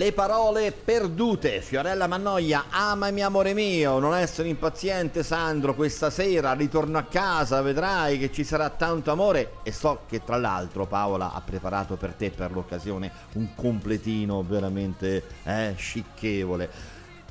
Le 0.07 0.13
parole 0.13 0.71
perdute, 0.71 1.61
Fiorella 1.61 2.07
Mannoia, 2.07 2.67
amami 2.71 3.25
amore 3.25 3.55
mio, 3.55 3.99
non 3.99 4.15
essere 4.15 4.47
impaziente 4.47 5.25
Sandro, 5.25 5.75
questa 5.75 6.11
sera 6.11 6.53
ritorno 6.53 6.97
a 6.97 7.03
casa, 7.03 7.61
vedrai 7.61 8.17
che 8.17 8.31
ci 8.31 8.45
sarà 8.45 8.71
tanto 8.71 9.11
amore 9.11 9.55
e 9.65 9.73
so 9.73 10.03
che 10.07 10.23
tra 10.23 10.37
l'altro 10.37 10.87
Paola 10.87 11.33
ha 11.33 11.41
preparato 11.41 11.97
per 11.97 12.13
te 12.13 12.31
per 12.31 12.53
l'occasione 12.53 13.11
un 13.33 13.49
completino 13.57 14.45
veramente 14.45 15.25
eh, 15.43 15.75
scicchevole. 15.77 16.71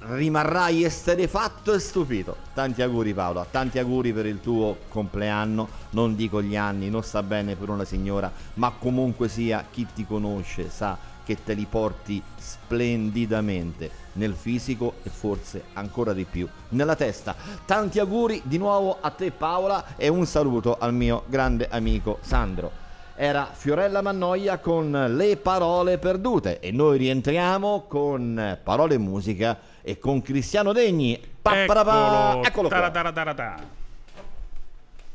rimarrai 0.07 0.83
esterefatto 0.83 1.71
e 1.71 1.79
stupito. 1.79 2.35
Tanti 2.53 2.81
auguri 2.81 3.13
Paola, 3.13 3.47
tanti 3.49 3.79
auguri 3.79 4.11
per 4.11 4.25
il 4.25 4.41
tuo 4.41 4.79
compleanno, 4.89 5.69
non 5.91 6.13
dico 6.13 6.41
gli 6.41 6.57
anni, 6.57 6.89
non 6.89 7.03
sta 7.03 7.23
bene 7.23 7.55
per 7.55 7.69
una 7.69 7.85
signora, 7.85 8.29
ma 8.55 8.73
comunque 8.77 9.29
sia 9.29 9.63
chi 9.71 9.87
ti 9.93 10.05
conosce 10.05 10.69
sa 10.69 11.13
che 11.25 11.43
te 11.43 11.53
li 11.53 11.65
porti 11.69 12.21
splendidamente 12.37 14.03
nel 14.13 14.33
fisico 14.33 14.95
e 15.03 15.09
forse 15.09 15.63
ancora 15.73 16.13
di 16.13 16.23
più 16.23 16.47
nella 16.69 16.95
testa. 16.95 17.35
Tanti 17.65 17.99
auguri 17.99 18.41
di 18.45 18.57
nuovo 18.57 18.97
a 19.01 19.09
te 19.09 19.31
Paola 19.31 19.95
e 19.97 20.07
un 20.07 20.25
saluto 20.25 20.77
al 20.77 20.93
mio 20.93 21.23
grande 21.27 21.67
amico 21.69 22.19
Sandro. 22.21 22.83
Era 23.17 23.49
Fiorella 23.51 24.01
Mannoia 24.01 24.59
con 24.59 24.91
Le 24.91 25.37
parole 25.37 25.97
perdute 25.97 26.59
e 26.59 26.71
noi 26.71 26.97
rientriamo 26.97 27.85
con 27.87 28.59
Parole 28.61 28.95
e 28.95 28.97
musica 28.97 29.57
e 29.81 29.97
con 29.97 30.21
Cristiano 30.21 30.73
Degni. 30.73 31.19
Papparapà. 31.41 32.39
Eccolo, 32.43 32.43
Eccolo 32.43 32.67
qua. 32.67 33.55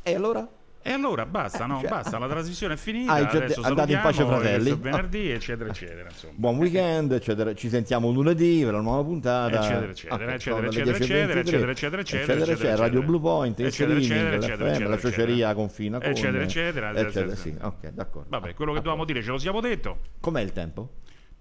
E 0.03 0.15
allora? 0.15 0.47
E 0.83 0.91
allora 0.91 1.25
basta, 1.27 1.65
no? 1.67 1.79
cioè- 1.79 1.89
Basta, 1.89 2.17
la 2.17 2.27
trasmissione 2.27 2.73
è 2.73 2.77
finita. 2.77 3.11
Ah, 3.13 3.17
adesso 3.17 3.61
andate 3.61 3.91
in 3.93 3.99
pace, 4.01 4.25
fratelli. 4.25 4.73
venerdì, 4.75 5.29
eccetera, 5.29 5.69
eccetera. 5.69 6.09
Insomma. 6.09 6.33
Buon 6.35 6.57
weekend, 6.57 7.11
eccetera. 7.11 7.53
Ci 7.53 7.69
sentiamo 7.69 8.09
lunedì 8.11 8.61
per 8.63 8.73
la 8.73 8.81
nuova 8.81 9.03
puntata. 9.03 9.59
Eccetera, 9.59 9.91
eccetera, 9.91 10.15
Ok, 10.15 10.21
eccetera, 10.33 10.67
eccetera, 10.67 10.97
10.23, 10.97 10.97
eccetera, 10.97 11.39
eccetera, 11.39 11.71
eccetera, 11.71 12.01
eccetera, 12.01 12.51
eccetera, 12.51 12.75
Radio 12.75 13.01
Blue 13.03 13.19
Point, 13.19 13.59
eccetera, 13.59 13.99
eccetera, 13.99 14.35
eccetera, 14.35 14.89
la 14.89 14.97
ciociaria 14.99 15.53
confina 15.53 15.99
con 15.99 16.09
eccetera, 16.09 16.43
eccetera, 16.43 16.89
eccetera, 16.89 17.31
eccetera. 17.31 17.35
sì, 17.35 17.55
ok, 17.61 17.89
d'accordo. 17.93 18.29
Vabbè, 18.29 18.53
quello 18.55 18.71
che 18.73 18.77
dovevamo 18.79 19.05
dire 19.05 19.21
ce 19.21 19.29
lo 19.29 19.37
siamo 19.37 19.61
detto. 19.61 19.97
Com'è 20.19 20.41
il 20.41 20.51
tempo? 20.51 20.93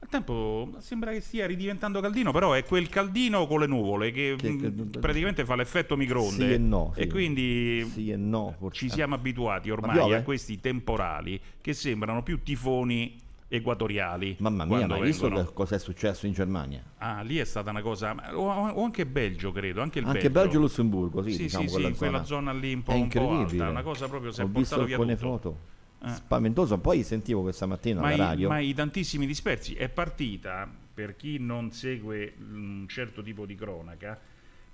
Il 0.03 0.09
tempo 0.09 0.71
sembra 0.79 1.13
che 1.13 1.21
stia 1.21 1.47
ridiventando 1.47 2.01
caldino, 2.01 2.33
però 2.33 2.53
è 2.55 2.65
quel 2.65 2.89
caldino 2.89 3.47
con 3.47 3.61
le 3.61 3.67
nuvole 3.67 4.11
che, 4.11 4.35
mh, 4.43 4.99
praticamente 4.99 5.45
fa 5.45 5.55
l'effetto 5.57 5.97
microonde. 5.97 6.47
Sì 6.49 6.53
e 6.55 6.59
no, 6.59 6.93
sì. 6.95 7.01
E 7.01 7.07
quindi 7.07 7.85
Sì 7.93 8.11
e 8.11 8.17
no, 8.17 8.57
ci 8.73 8.89
siamo 8.89 9.15
abituati 9.15 9.69
Ma 9.69 9.75
ormai 9.75 9.97
piove? 9.97 10.17
a 10.17 10.23
questi 10.23 10.59
temporali 10.59 11.39
che 11.61 11.75
sembrano 11.75 12.23
più 12.23 12.43
tifoni 12.43 13.15
equatoriali. 13.53 14.37
Mamma 14.39 14.65
mia, 14.65 14.87
ma 14.87 14.95
hai 14.95 15.03
visto 15.03 15.29
che 15.29 15.45
cosa 15.53 15.75
è 15.75 15.79
successo 15.79 16.27
in 16.27 16.33
Germania? 16.33 16.83
Ah, 16.99 17.21
lì 17.21 17.37
è 17.37 17.45
stata 17.45 17.69
una 17.71 17.83
cosa. 17.83 18.15
O, 18.35 18.49
o 18.49 18.83
anche 18.85 19.05
Belgio, 19.07 19.53
credo. 19.53 19.83
Anche 19.83 19.99
il 19.99 20.07
Anche 20.07 20.31
Belgio. 20.31 20.57
E 20.57 20.61
Lussemburgo, 20.61 21.23
sì, 21.23 21.33
sì, 21.33 21.43
diciamo 21.43 21.67
sì, 21.67 21.73
quella 21.73 21.89
in 21.89 21.97
quella 21.97 22.25
zona. 22.25 22.51
zona 22.51 22.59
lì 22.59 22.73
un 22.73 22.83
po', 22.83 22.93
È 22.93 22.95
un 22.95 23.09
po' 23.09 23.19
incredibile. 23.19 23.63
alta. 23.65 23.71
Una 23.71 23.83
cosa 23.83 24.09
proprio 24.09 24.31
si 24.33 24.41
è 24.41 24.45
Ho 24.45 24.47
visto 24.47 24.77
portato 24.77 25.05
via 25.05 25.17
tutto. 25.17 25.29
foto. 25.29 25.59
Eh. 26.03 26.09
Spaventoso. 26.09 26.79
Poi 26.79 27.03
sentivo 27.03 27.43
questa 27.43 27.67
mattina 27.67 28.01
ma, 28.01 28.07
alla 28.09 28.15
i, 28.15 28.19
radio. 28.19 28.49
ma 28.49 28.59
i 28.59 28.73
tantissimi 28.75 29.27
dispersi 29.27 29.75
è 29.75 29.89
partita 29.89 30.69
per 30.93 31.17
chi 31.17 31.39
non 31.39 31.71
segue 31.73 32.35
un 32.39 32.87
certo 32.89 33.23
tipo 33.23 33.47
di 33.47 33.55
cronaca 33.55 34.19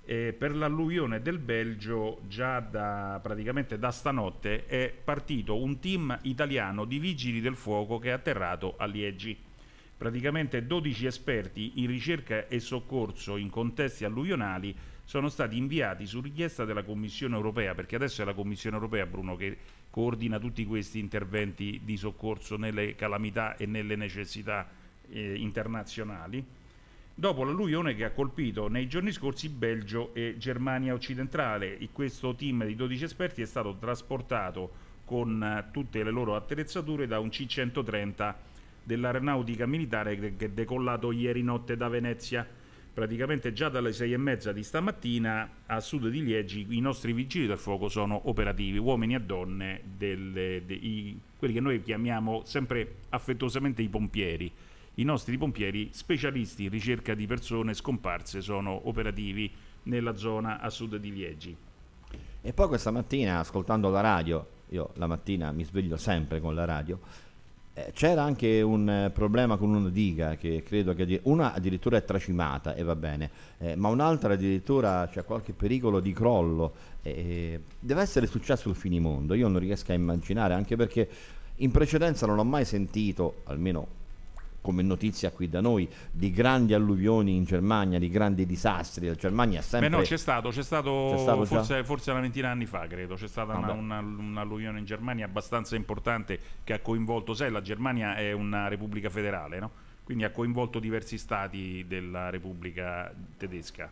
eh, 0.03 0.33
per 0.33 0.55
l'alluvione 0.55 1.21
del 1.21 1.37
Belgio 1.37 2.21
già 2.27 2.61
da 2.61 3.19
praticamente 3.21 3.77
da 3.77 3.91
stanotte 3.91 4.65
è 4.65 4.89
partito 5.03 5.57
un 5.57 5.79
team 5.79 6.17
italiano 6.23 6.85
di 6.85 6.97
vigili 6.97 7.41
del 7.41 7.55
fuoco 7.55 7.99
che 7.99 8.09
è 8.09 8.11
atterrato 8.13 8.75
a 8.77 8.85
Liegi 8.85 9.37
praticamente 9.97 10.65
12 10.65 11.05
esperti 11.07 11.81
in 11.81 11.87
ricerca 11.87 12.47
e 12.47 12.59
soccorso 12.59 13.35
in 13.35 13.49
contesti 13.49 14.05
alluvionali 14.05 14.75
sono 15.03 15.29
stati 15.29 15.57
inviati 15.57 16.05
su 16.05 16.19
richiesta 16.19 16.65
della 16.65 16.83
Commissione 16.83 17.33
europea, 17.33 17.73
perché 17.73 17.95
adesso 17.95 18.21
è 18.21 18.25
la 18.25 18.33
Commissione 18.33 18.75
europea, 18.75 19.05
Bruno, 19.05 19.37
che 19.37 19.57
coordina 19.97 20.37
tutti 20.37 20.63
questi 20.63 20.99
interventi 20.99 21.81
di 21.83 21.97
soccorso 21.97 22.55
nelle 22.55 22.93
calamità 22.93 23.55
e 23.55 23.65
nelle 23.65 23.95
necessità 23.95 24.69
eh, 25.09 25.33
internazionali, 25.33 26.45
dopo 27.15 27.43
l'alluvione 27.43 27.95
che 27.95 28.03
ha 28.03 28.11
colpito 28.11 28.67
nei 28.67 28.87
giorni 28.87 29.11
scorsi 29.11 29.49
Belgio 29.49 30.13
e 30.13 30.35
Germania 30.37 30.93
occidentale. 30.93 31.79
Questo 31.91 32.35
team 32.35 32.63
di 32.67 32.75
12 32.75 33.05
esperti 33.05 33.41
è 33.41 33.47
stato 33.47 33.75
trasportato 33.77 34.71
con 35.03 35.41
eh, 35.41 35.71
tutte 35.71 36.03
le 36.03 36.11
loro 36.11 36.35
attrezzature 36.35 37.07
da 37.07 37.17
un 37.17 37.29
C-130 37.29 38.35
dell'aeronautica 38.83 39.65
militare 39.65 40.15
che 40.19 40.45
è 40.45 40.49
decollato 40.49 41.11
ieri 41.11 41.41
notte 41.41 41.75
da 41.75 41.87
Venezia. 41.87 42.47
Praticamente 42.97 43.53
già 43.53 43.69
dalle 43.69 43.93
sei 43.93 44.13
e 44.13 44.17
mezza 44.17 44.51
di 44.51 44.63
stamattina 44.63 45.47
a 45.67 45.79
sud 45.79 46.07
di 46.07 46.23
Liegi 46.23 46.65
i 46.69 46.79
nostri 46.79 47.13
vigili 47.13 47.45
del 47.45 47.59
fuoco 47.59 47.89
sono 47.89 48.27
operativi, 48.27 48.79
uomini 48.79 49.13
e 49.13 49.21
donne, 49.21 49.81
delle- 49.95 50.63
de- 50.65 51.15
quelli 51.37 51.53
che 51.53 51.59
noi 51.59 51.83
chiamiamo 51.83 52.41
sempre 52.45 52.95
affettuosamente 53.09 53.83
i 53.83 53.87
pompieri. 53.87 54.51
I 54.95 55.03
nostri 55.03 55.37
pompieri 55.37 55.89
specialisti 55.91 56.63
in 56.63 56.69
ricerca 56.71 57.13
di 57.13 57.27
persone 57.27 57.75
scomparse 57.75 58.41
sono 58.41 58.87
operativi 58.89 59.51
nella 59.83 60.15
zona 60.15 60.59
a 60.59 60.71
sud 60.71 60.95
di 60.95 61.13
Liegi. 61.13 61.55
E 62.41 62.51
poi 62.51 62.67
questa 62.67 62.89
mattina, 62.89 63.37
ascoltando 63.37 63.91
la 63.91 64.01
radio, 64.01 64.47
io 64.69 64.89
la 64.95 65.05
mattina 65.05 65.51
mi 65.51 65.63
sveglio 65.63 65.97
sempre 65.97 66.39
con 66.39 66.55
la 66.55 66.65
radio, 66.65 66.99
c'era 67.93 68.23
anche 68.23 68.61
un 68.61 68.89
eh, 68.89 69.09
problema 69.11 69.57
con 69.57 69.73
una 69.73 69.89
diga 69.89 70.35
che 70.35 70.63
credo 70.65 70.93
che 70.93 71.19
una 71.23 71.53
addirittura 71.53 71.97
è 71.97 72.03
tracimata 72.03 72.73
e 72.73 72.83
va 72.83 72.95
bene, 72.95 73.29
eh, 73.59 73.75
ma 73.75 73.89
un'altra 73.89 74.33
addirittura 74.33 75.07
c'è 75.11 75.23
qualche 75.23 75.53
pericolo 75.53 75.99
di 75.99 76.13
crollo. 76.13 76.73
eh, 77.03 77.61
deve 77.79 78.01
essere 78.01 78.25
successo 78.25 78.69
il 78.69 78.75
finimondo, 78.75 79.33
io 79.33 79.47
non 79.47 79.59
riesco 79.59 79.91
a 79.91 79.95
immaginare, 79.95 80.53
anche 80.53 80.75
perché 80.75 81.09
in 81.57 81.71
precedenza 81.71 82.25
non 82.25 82.39
ho 82.39 82.43
mai 82.43 82.65
sentito, 82.65 83.41
almeno 83.45 83.96
come 84.67 84.83
notizia 84.83 85.31
qui 85.31 85.47
da 85.47 85.61
noi, 85.61 85.87
di 86.11 86.29
grandi 86.29 86.73
alluvioni 86.73 87.37
in 87.37 87.45
Germania, 87.45 87.99
di 87.99 88.09
grandi 88.09 88.45
disastri. 88.45 89.07
La 89.07 89.15
Germania 89.15 89.59
è 89.59 89.61
sempre... 89.61 89.87
Beh 89.89 89.95
no, 89.95 90.01
c'è 90.01 90.17
stato, 90.17 90.49
c'è 90.49 90.61
stato, 90.61 91.11
C'è 91.13 91.19
stato 91.21 91.45
forse, 91.45 91.83
forse 91.85 92.11
una 92.11 92.19
ventina 92.19 92.47
di 92.47 92.53
anni 92.53 92.65
fa, 92.65 92.85
credo, 92.85 93.15
c'è 93.15 93.29
stata 93.29 93.53
Ah, 93.53 93.59
una- 93.59 93.71
una- 93.71 93.99
un'alluvione 93.99 94.77
in 94.79 94.83
Germania 94.83 95.23
abbastanza 95.23 95.77
importante 95.77 96.37
che 96.65 96.73
ha 96.73 96.79
coinvolto, 96.79 97.33
sai, 97.33 97.49
la 97.49 97.61
Germania 97.61 98.17
è 98.17 98.33
una 98.33 98.67
repubblica 98.67 99.09
federale, 99.09 99.57
no? 99.59 99.71
Quindi 100.03 100.25
ha 100.25 100.31
coinvolto 100.31 100.79
diversi 100.79 101.17
stati 101.17 101.85
della 101.87 102.29
Repubblica 102.29 103.09
tedesca. 103.37 103.89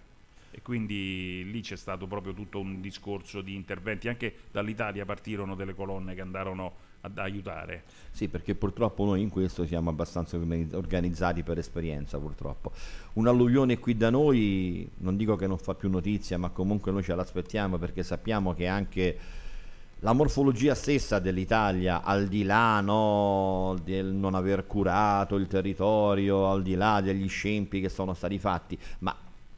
E 0.51 0.61
quindi 0.61 1.49
lì 1.49 1.61
c'è 1.61 1.77
stato 1.77 2.05
proprio 2.05 2.33
tutto 2.33 2.59
un 2.59 2.81
discorso 2.81 3.39
di 3.39 3.55
interventi, 3.55 4.09
anche 4.09 4.33
dall'Italia 4.51 5.05
partirono 5.05 5.55
delle 5.55 5.73
colonne 5.73 6.15
che 6.15 6.21
andarono 6.21 6.73
ad 7.05 7.17
aiutare. 7.17 7.83
Sì, 8.11 8.27
perché 8.27 8.55
purtroppo 8.55 9.05
noi 9.05 9.21
in 9.21 9.29
questo 9.29 9.65
siamo 9.65 9.89
abbastanza 9.89 10.37
organi- 10.37 10.73
organizzati 10.73 11.43
per 11.43 11.57
esperienza, 11.57 12.17
purtroppo. 12.17 12.71
Un'alluvione 13.13 13.79
qui 13.79 13.95
da 13.95 14.09
noi, 14.09 14.89
non 14.97 15.15
dico 15.15 15.35
che 15.35 15.47
non 15.47 15.57
fa 15.57 15.75
più 15.75 15.89
notizia, 15.89 16.37
ma 16.37 16.49
comunque 16.49 16.91
noi 16.91 17.03
ce 17.03 17.15
l'aspettiamo 17.15 17.77
perché 17.77 18.03
sappiamo 18.03 18.53
che 18.53 18.67
anche 18.67 19.17
la 19.99 20.13
morfologia 20.13 20.75
stessa 20.75 21.19
dell'Italia, 21.19 22.03
al 22.03 22.27
di 22.27 22.43
là 22.43 22.81
no, 22.81 23.75
del 23.83 24.07
non 24.07 24.35
aver 24.35 24.67
curato 24.67 25.35
il 25.35 25.47
territorio, 25.47 26.49
al 26.49 26.61
di 26.61 26.75
là 26.75 27.01
degli 27.01 27.27
scempi 27.27 27.79
che 27.81 27.89
sono 27.89 28.13
stati 28.13 28.37
fatti, 28.37 28.77
ma 28.99 29.15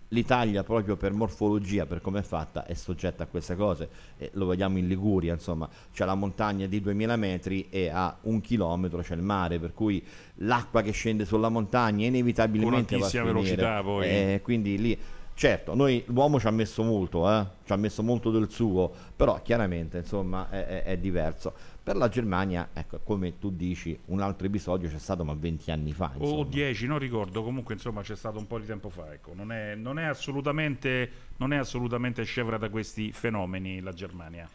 l'Italia 0.09 0.63
proprio 0.63 0.95
per 0.95 1.13
morfologia, 1.13 1.85
per 1.85 2.01
come 2.01 2.19
è 2.19 2.23
fatta, 2.23 2.65
è 2.65 2.73
soggetta 2.73 3.23
a 3.23 3.27
queste 3.27 3.55
cose. 3.55 3.89
E 4.17 4.29
lo 4.33 4.45
vediamo 4.47 4.77
in 4.77 4.87
Liguria, 4.87 5.33
insomma, 5.33 5.69
c'è 5.93 6.05
la 6.05 6.15
montagna 6.15 6.65
di 6.67 6.79
2000 6.79 7.15
metri 7.15 7.67
e 7.69 7.89
a 7.89 8.17
un 8.21 8.41
chilometro 8.41 9.01
c'è 9.01 9.15
il 9.15 9.21
mare, 9.21 9.59
per 9.59 9.73
cui 9.73 10.03
l'acqua 10.35 10.81
che 10.81 10.91
scende 10.91 11.25
sulla 11.25 11.49
montagna 11.49 12.05
inevitabilmente 12.05 12.97
Con 12.97 12.99
va 12.99 13.05
a 13.05 13.07
altissima 13.07 13.23
velocità, 13.23 13.81
poi. 13.81 14.05
Eh, 14.07 14.41
quindi 14.43 14.77
lì 14.77 14.97
Certo, 15.37 15.75
noi, 15.75 16.03
l'uomo 16.07 16.39
ci 16.39 16.47
ha 16.47 16.51
messo 16.51 16.81
molto, 16.81 17.31
eh? 17.31 17.45
ci 17.63 17.71
ha 17.71 17.75
messo 17.75 18.01
molto 18.01 18.31
del 18.31 18.49
suo, 18.49 18.91
però 19.15 19.39
chiaramente 19.43 19.99
insomma 19.99 20.49
è, 20.49 20.65
è- 20.65 20.83
è 20.85 20.97
diverso. 20.97 21.53
Per 21.87 21.95
la 21.95 22.09
Germania, 22.09 22.67
ecco, 22.73 22.99
come 23.01 23.39
tu 23.39 23.49
dici, 23.49 23.97
un 24.07 24.19
altro 24.19 24.45
episodio 24.45 24.89
c'è 24.89 24.99
stato 24.99 25.23
ma 25.23 25.33
20 25.33 25.71
anni 25.71 25.93
fa. 25.93 26.11
o 26.17 26.21
insomma. 26.21 26.43
10, 26.49 26.85
non 26.85 26.99
ricordo, 26.99 27.41
comunque 27.43 27.75
insomma 27.75 28.01
c'è 28.01 28.17
stato 28.17 28.37
un 28.39 28.45
po' 28.45 28.59
di 28.59 28.65
tempo 28.65 28.89
fa, 28.89 29.13
ecco. 29.13 29.31
non, 29.33 29.53
è, 29.53 29.73
non, 29.75 29.97
è 29.97 30.03
assolutamente, 30.03 31.09
non 31.37 31.53
è 31.53 31.55
assolutamente 31.55 32.25
scevra 32.25 32.57
da 32.57 32.67
questi 32.67 33.13
fenomeni 33.13 33.79
la 33.79 33.93
Germania. 33.93 34.49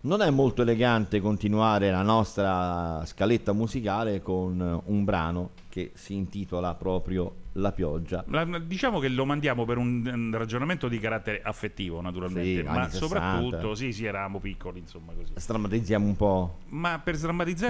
Non 0.00 0.22
è 0.22 0.30
molto 0.30 0.62
elegante 0.62 1.20
continuare 1.20 1.90
la 1.90 2.00
nostra 2.00 3.04
scaletta 3.04 3.52
musicale 3.52 4.22
con 4.22 4.80
un 4.86 5.04
brano 5.04 5.50
che 5.68 5.90
si 5.92 6.14
intitola 6.14 6.72
proprio 6.72 7.47
La 7.58 7.72
pioggia. 7.72 8.24
La- 8.28 8.44
diciamo 8.58 9.00
che 9.00 9.08
lo 9.08 9.24
mandiamo 9.24 9.64
per 9.64 9.78
un, 9.78 10.06
un 10.06 10.30
ragionamento 10.32 10.86
di 10.88 10.98
carattere 10.98 11.42
affettivo 11.42 12.00
naturalmente, 12.00 12.60
Sì, 12.60 12.62
ma 12.62 12.72
anni 12.82 12.90
60. 12.90 13.06
soprattutto 13.06 13.74
sì, 13.74 13.92
sì, 13.92 14.04
eravamo 14.04 14.38
piccoli 14.38 14.78
insomma 14.78 15.12
così. 15.12 15.32
Strammatizziamo 15.34 16.06
un 16.06 16.16
po'. 16.16 16.58
Ma 16.68 17.00
per 17.00 17.16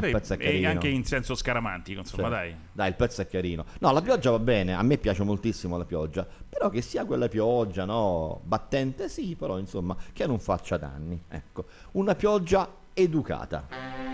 è 0.07 0.49
e 0.49 0.67
anche 0.67 0.89
in 0.89 1.05
senso 1.05 1.35
scaramantico, 1.35 2.01
insomma 2.01 2.25
Sì. 2.25 2.31
dai. 2.31 2.57
Dai, 2.73 2.89
il 2.89 2.95
pezzo 2.97 3.23
è 3.23 3.27
carino. 3.27 3.65
No, 3.81 3.93
la 3.93 4.03
pioggia 4.03 4.31
va 4.31 4.39
bene, 4.39 4.75
a 4.75 4.83
me 4.83 4.99
piace 4.99 5.23
moltissimo 5.25 5.79
la 5.79 5.87
pioggia, 5.87 6.27
però 6.49 6.69
che 6.69 6.83
sia 6.83 7.07
quella 7.07 7.29
pioggia, 7.29 7.85
no, 7.87 8.41
battente 8.45 9.09
sì, 9.09 9.37
però 9.37 9.59
insomma, 9.59 9.97
che 10.13 10.27
non 10.27 10.39
faccia 10.39 10.77
danni. 10.77 11.19
Ecco, 11.29 11.65
una 11.93 12.15
pioggia 12.15 12.71
educata. 12.93 14.08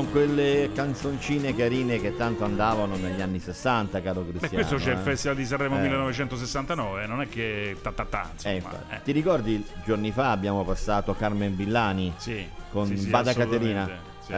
Sono 0.00 0.12
quelle 0.12 0.70
canzoncine 0.72 1.54
carine 1.54 2.00
che 2.00 2.16
tanto 2.16 2.44
andavano 2.44 2.96
negli 2.96 3.20
anni 3.20 3.38
60, 3.38 4.00
caro 4.00 4.22
Beh, 4.22 4.30
Cristiano. 4.30 4.54
questo 4.54 4.76
c'è 4.76 4.92
il 4.92 4.98
eh. 4.98 5.02
Festival 5.02 5.36
di 5.36 5.44
Sanremo 5.44 5.76
Eh. 5.76 5.80
1969, 5.82 7.06
non 7.06 7.20
è 7.20 7.28
che 7.28 7.76
ta 7.82 7.92
ta 7.92 8.06
ta, 8.06 8.30
insomma. 8.32 8.54
Eh, 8.54 8.56
infatti. 8.56 9.00
Ti 9.04 9.12
ricordi 9.12 9.62
giorni 9.84 10.10
fa 10.10 10.30
abbiamo 10.30 10.64
passato 10.64 11.14
Carmen 11.14 11.54
Villani 11.54 12.14
con 12.70 12.86
sì, 12.86 12.96
sì, 12.96 13.08
Bada 13.10 13.34
Caterina? 13.34 13.90
sì. 14.24 14.32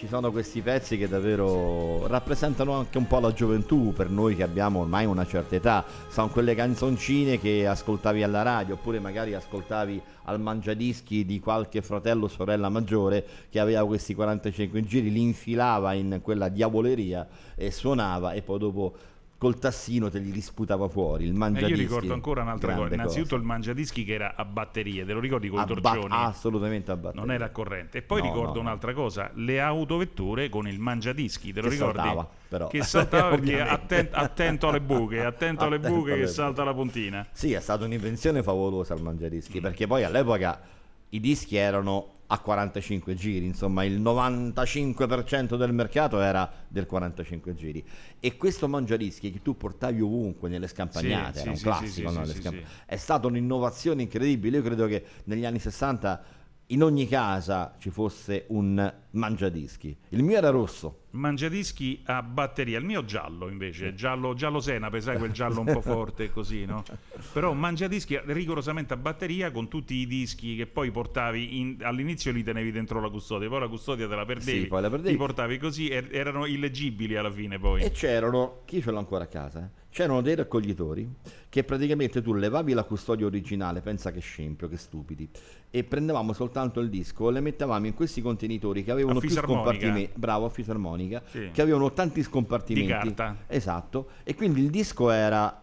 Ci 0.00 0.08
sono 0.08 0.32
questi 0.32 0.62
pezzi 0.62 0.96
che 0.96 1.08
davvero 1.08 2.06
rappresentano 2.06 2.72
anche 2.72 2.96
un 2.96 3.06
po' 3.06 3.20
la 3.20 3.34
gioventù 3.34 3.92
per 3.94 4.08
noi 4.08 4.34
che 4.34 4.42
abbiamo 4.42 4.80
ormai 4.80 5.04
una 5.04 5.26
certa 5.26 5.56
età. 5.56 5.84
Sono 6.08 6.30
quelle 6.30 6.54
canzoncine 6.54 7.38
che 7.38 7.66
ascoltavi 7.66 8.22
alla 8.22 8.40
radio 8.40 8.76
oppure 8.76 8.98
magari 8.98 9.34
ascoltavi 9.34 10.00
al 10.24 10.40
mangiadischi 10.40 11.26
di 11.26 11.38
qualche 11.38 11.82
fratello 11.82 12.24
o 12.24 12.28
sorella 12.28 12.70
maggiore 12.70 13.26
che 13.50 13.60
aveva 13.60 13.84
questi 13.84 14.14
45 14.14 14.82
giri, 14.84 15.12
li 15.12 15.20
infilava 15.20 15.92
in 15.92 16.20
quella 16.22 16.48
diavoleria 16.48 17.28
e 17.54 17.70
suonava 17.70 18.32
e 18.32 18.40
poi 18.40 18.58
dopo 18.58 18.94
col 19.40 19.58
tassino 19.58 20.10
te 20.10 20.18
li 20.18 20.30
risputava 20.32 20.86
fuori. 20.86 21.24
Il 21.24 21.30
Eh, 21.30 21.32
mangiadischi. 21.38 21.72
io 21.72 21.78
ricordo 21.88 22.12
ancora 22.12 22.42
un'altra 22.42 22.74
cosa. 22.74 22.92
Innanzitutto 22.92 23.36
il 23.36 23.42
mangiadischi 23.42 24.04
che 24.04 24.12
era 24.12 24.34
a 24.36 24.44
batterie, 24.44 25.06
te 25.06 25.14
lo 25.14 25.18
ricordi 25.18 25.48
con 25.48 25.60
i 25.60 25.62
A 25.62 25.64
ba- 25.64 25.74
torcioni? 25.92 26.12
assolutamente 26.14 26.90
a 26.90 26.96
batteria. 26.96 27.24
Non 27.24 27.32
era 27.34 27.46
a 27.46 27.48
corrente. 27.50 27.96
E 27.96 28.02
poi 28.02 28.20
No, 28.20 28.26
ricordo 28.26 28.48
no, 28.48 28.54
no. 28.56 28.60
un'altra 28.60 28.92
cosa, 28.92 29.30
le 29.36 29.58
autovetture 29.58 30.50
con 30.50 30.68
il 30.68 30.78
mangiadischi, 30.78 31.54
te 31.54 31.62
lo 31.62 31.68
Che 31.68 31.74
ricordi? 31.74 31.96
saltava, 31.96 32.28
però. 32.48 32.66
Che 32.68 32.82
saltava 32.82 33.30
perché 33.34 33.60
atten- 33.62 34.08
attento 34.12 34.68
alle 34.68 34.82
buche, 34.82 35.24
attento 35.24 35.64
alle 35.64 35.76
Attento 35.76 35.96
buche 35.96 36.10
alle 36.10 36.20
che 36.20 36.26
buche. 36.26 36.34
salta 36.34 36.62
la 36.62 36.74
puntina. 36.74 37.26
Sì, 37.32 37.52
è 37.54 37.60
stata 37.60 37.86
un'invenzione 37.86 38.42
favolosa 38.42 38.92
il 38.92 39.02
mangiadischi, 39.02 39.58
Mm. 39.58 39.62
perché 39.62 39.86
poi 39.86 40.04
all'epoca 40.04 40.60
i 41.08 41.18
dischi 41.18 41.56
erano 41.56 42.18
a 42.32 42.38
45 42.38 43.14
giri, 43.14 43.44
insomma 43.44 43.82
il 43.82 44.00
95% 44.00 45.56
del 45.56 45.72
mercato 45.72 46.20
era 46.20 46.48
del 46.68 46.86
45 46.86 47.54
giri. 47.54 47.84
E 48.20 48.36
questo 48.36 48.68
mangiadischi 48.68 49.32
che 49.32 49.42
tu 49.42 49.56
portavi 49.56 50.00
ovunque 50.00 50.48
nelle 50.48 50.68
scampagnate, 50.68 51.38
Sì, 51.38 51.40
era 51.40 51.50
un 51.50 51.56
sì, 51.56 51.62
sì, 51.62 51.68
classico, 51.68 52.10
no? 52.12 52.24
scamp- 52.26 52.62
è 52.86 52.96
stata 52.96 53.26
un'innovazione 53.26 54.02
incredibile. 54.02 54.58
Io 54.58 54.62
credo 54.62 54.86
che 54.86 55.04
negli 55.24 55.44
anni 55.44 55.58
60 55.58 56.22
in 56.70 56.82
ogni 56.82 57.06
casa 57.08 57.74
ci 57.78 57.90
fosse 57.90 58.44
un 58.48 58.92
mangiadischi. 59.12 59.96
Il 60.10 60.22
mio 60.22 60.36
era 60.36 60.50
rosso. 60.50 60.98
Mangiadischi 61.10 62.02
a 62.04 62.22
batteria, 62.22 62.78
il 62.78 62.84
mio 62.84 63.04
giallo 63.04 63.48
invece, 63.48 63.94
giallo, 63.94 64.34
giallo 64.34 64.60
senape, 64.60 65.00
sai 65.00 65.18
quel 65.18 65.32
giallo 65.32 65.60
un 65.60 65.66
po' 65.72 65.80
forte 65.80 66.30
così, 66.32 66.64
no? 66.64 66.84
Però 67.32 67.52
mangiadischi 67.52 68.18
rigorosamente 68.26 68.94
a 68.94 68.96
batteria 68.96 69.50
con 69.50 69.66
tutti 69.68 69.94
i 69.94 70.06
dischi 70.06 70.54
che 70.54 70.66
poi 70.66 70.90
portavi, 70.92 71.58
in- 71.58 71.76
all'inizio 71.82 72.30
li 72.30 72.44
tenevi 72.44 72.70
dentro 72.70 73.00
la 73.00 73.08
custodia, 73.10 73.48
poi 73.48 73.60
la 73.60 73.68
custodia 73.68 74.06
te 74.08 74.14
la 74.14 74.24
perdevi, 74.24 74.60
Sì, 74.60 74.66
poi 74.68 74.82
la 74.82 74.90
perdevi. 74.90 75.10
li 75.10 75.16
portavi 75.16 75.58
così 75.58 75.88
e 75.88 76.06
erano 76.12 76.46
illeggibili 76.46 77.16
alla 77.16 77.32
fine 77.32 77.58
poi. 77.58 77.82
E 77.82 77.90
c'erano, 77.90 78.62
chi 78.64 78.80
ce 78.80 78.92
l'ha 78.92 78.98
ancora 78.98 79.24
a 79.24 79.28
casa? 79.28 79.64
eh? 79.64 79.79
C'erano 79.92 80.20
dei 80.20 80.36
raccoglitori 80.36 81.08
che 81.48 81.64
praticamente 81.64 82.22
tu 82.22 82.32
levavi 82.32 82.72
la 82.74 82.84
custodia 82.84 83.26
originale, 83.26 83.80
pensa 83.80 84.12
che 84.12 84.20
scempio, 84.20 84.68
che 84.68 84.76
stupidi, 84.76 85.28
e 85.68 85.82
prendevamo 85.82 86.32
soltanto 86.32 86.78
il 86.78 86.88
disco 86.88 87.28
e 87.28 87.32
le 87.32 87.40
mettevamo 87.40 87.86
in 87.86 87.94
questi 87.94 88.22
contenitori 88.22 88.84
che 88.84 88.92
avevano 88.92 89.18
più 89.18 89.30
scompartimenti, 89.30 90.12
bravo, 90.14 90.44
a 90.46 90.48
fisarmonica, 90.48 91.22
Sì. 91.28 91.50
che 91.52 91.60
avevano 91.60 91.92
tanti 91.92 92.22
scompartimenti. 92.22 92.86
Di 92.86 93.14
carta. 93.14 93.36
Esatto, 93.48 94.10
e 94.22 94.36
quindi 94.36 94.60
il 94.62 94.70
disco 94.70 95.10
era 95.10 95.60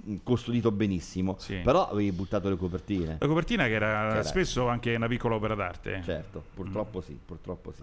mh, 0.00 0.16
custodito 0.24 0.72
benissimo, 0.72 1.36
Sì. 1.38 1.58
però 1.62 1.88
avevi 1.88 2.10
buttato 2.10 2.48
le 2.48 2.56
copertine. 2.56 3.16
La 3.20 3.26
copertina 3.28 3.66
che 3.66 3.74
era, 3.74 3.86
Che 4.08 4.14
era- 4.14 4.22
spesso 4.24 4.66
anche 4.66 4.94
una 4.96 5.06
piccola 5.06 5.36
opera 5.36 5.54
d'arte. 5.54 6.02
Certo, 6.04 6.38
Mm. 6.48 6.54
purtroppo 6.54 7.00
sì, 7.00 7.16
purtroppo 7.24 7.70
sì. 7.72 7.82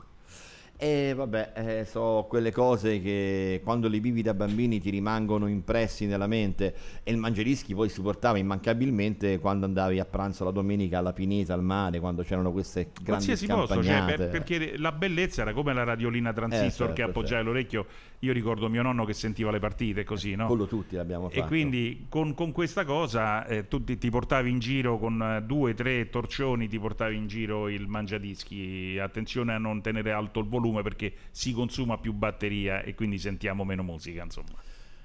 E 0.77 1.13
vabbè, 1.15 1.53
eh, 1.55 1.85
so 1.85 2.25
quelle 2.27 2.51
cose 2.51 3.01
che 3.01 3.61
quando 3.63 3.87
li 3.87 4.01
vivi 4.01 4.21
da 4.21 4.33
bambini 4.33 4.81
ti 4.81 4.89
rimangono 4.89 5.47
impressi 5.47 6.05
nella 6.05 6.27
mente 6.27 6.75
e 7.01 7.11
il 7.11 7.17
mangerischi 7.17 7.73
poi 7.73 7.87
si 7.87 8.01
portava 8.01 8.37
immancabilmente 8.39 9.39
quando 9.39 9.65
andavi 9.65 9.99
a 9.99 10.05
pranzo 10.05 10.43
la 10.43 10.51
domenica 10.51 10.97
alla 10.97 11.13
Pineta, 11.13 11.53
al 11.53 11.63
mare, 11.63 12.01
quando 12.01 12.23
c'erano 12.23 12.51
queste 12.51 12.89
grandi 12.91 13.05
Qualsiasi 13.05 13.47
posto, 13.47 13.81
cioè, 13.81 14.03
per- 14.03 14.29
perché 14.29 14.77
la 14.77 14.91
bellezza 14.91 15.43
era 15.43 15.53
come 15.53 15.73
la 15.73 15.85
radiolina 15.85 16.33
transistor 16.33 16.65
Eh, 16.65 16.71
certo, 16.71 16.93
che 16.93 17.01
appoggiavi 17.03 17.41
all'orecchio. 17.41 17.85
Io 18.19 18.33
ricordo 18.33 18.67
mio 18.69 18.81
nonno 18.81 19.05
che 19.05 19.13
sentiva 19.13 19.51
le 19.51 19.59
partite 19.59 20.03
così, 20.03 20.35
no? 20.35 20.47
Quello 20.47 20.65
tutti 20.65 20.95
l'abbiamo 20.95 21.29
fatto. 21.29 21.39
E 21.39 21.47
quindi 21.47 22.07
con, 22.09 22.33
con 22.33 22.51
questa 22.51 22.83
cosa 22.83 23.45
eh, 23.45 23.67
tu 23.67 23.83
ti, 23.83 23.97
ti 23.97 24.09
portavi 24.09 24.49
in 24.49 24.59
giro 24.59 24.97
con 24.97 25.21
eh, 25.21 25.43
due, 25.43 25.73
tre 25.73 26.09
torcioni, 26.09 26.67
ti 26.67 26.79
portavi 26.79 27.15
in 27.15 27.27
giro 27.27 27.69
il 27.69 27.87
mangiadischi. 27.87 28.97
Attenzione 28.99 29.53
a 29.53 29.57
non 29.57 29.81
tenere 29.81 30.11
alto 30.11 30.39
il 30.41 30.47
volume 30.47 30.63
perché 30.81 31.13
si 31.31 31.51
consuma 31.53 31.97
più 31.97 32.13
batteria 32.13 32.81
e 32.81 32.95
quindi 32.95 33.17
sentiamo 33.19 33.63
meno 33.63 33.83
musica, 33.83 34.23
insomma. 34.23 34.55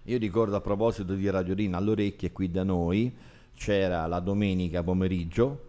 Io 0.04 0.18
ricordo 0.18 0.56
a 0.56 0.60
proposito 0.60 1.14
di 1.14 1.28
radiolina 1.28 1.76
all'orecchie 1.76 2.32
qui 2.32 2.50
da 2.50 2.64
noi 2.64 3.14
c'era 3.54 4.06
la 4.06 4.20
domenica 4.20 4.82
pomeriggio, 4.82 5.68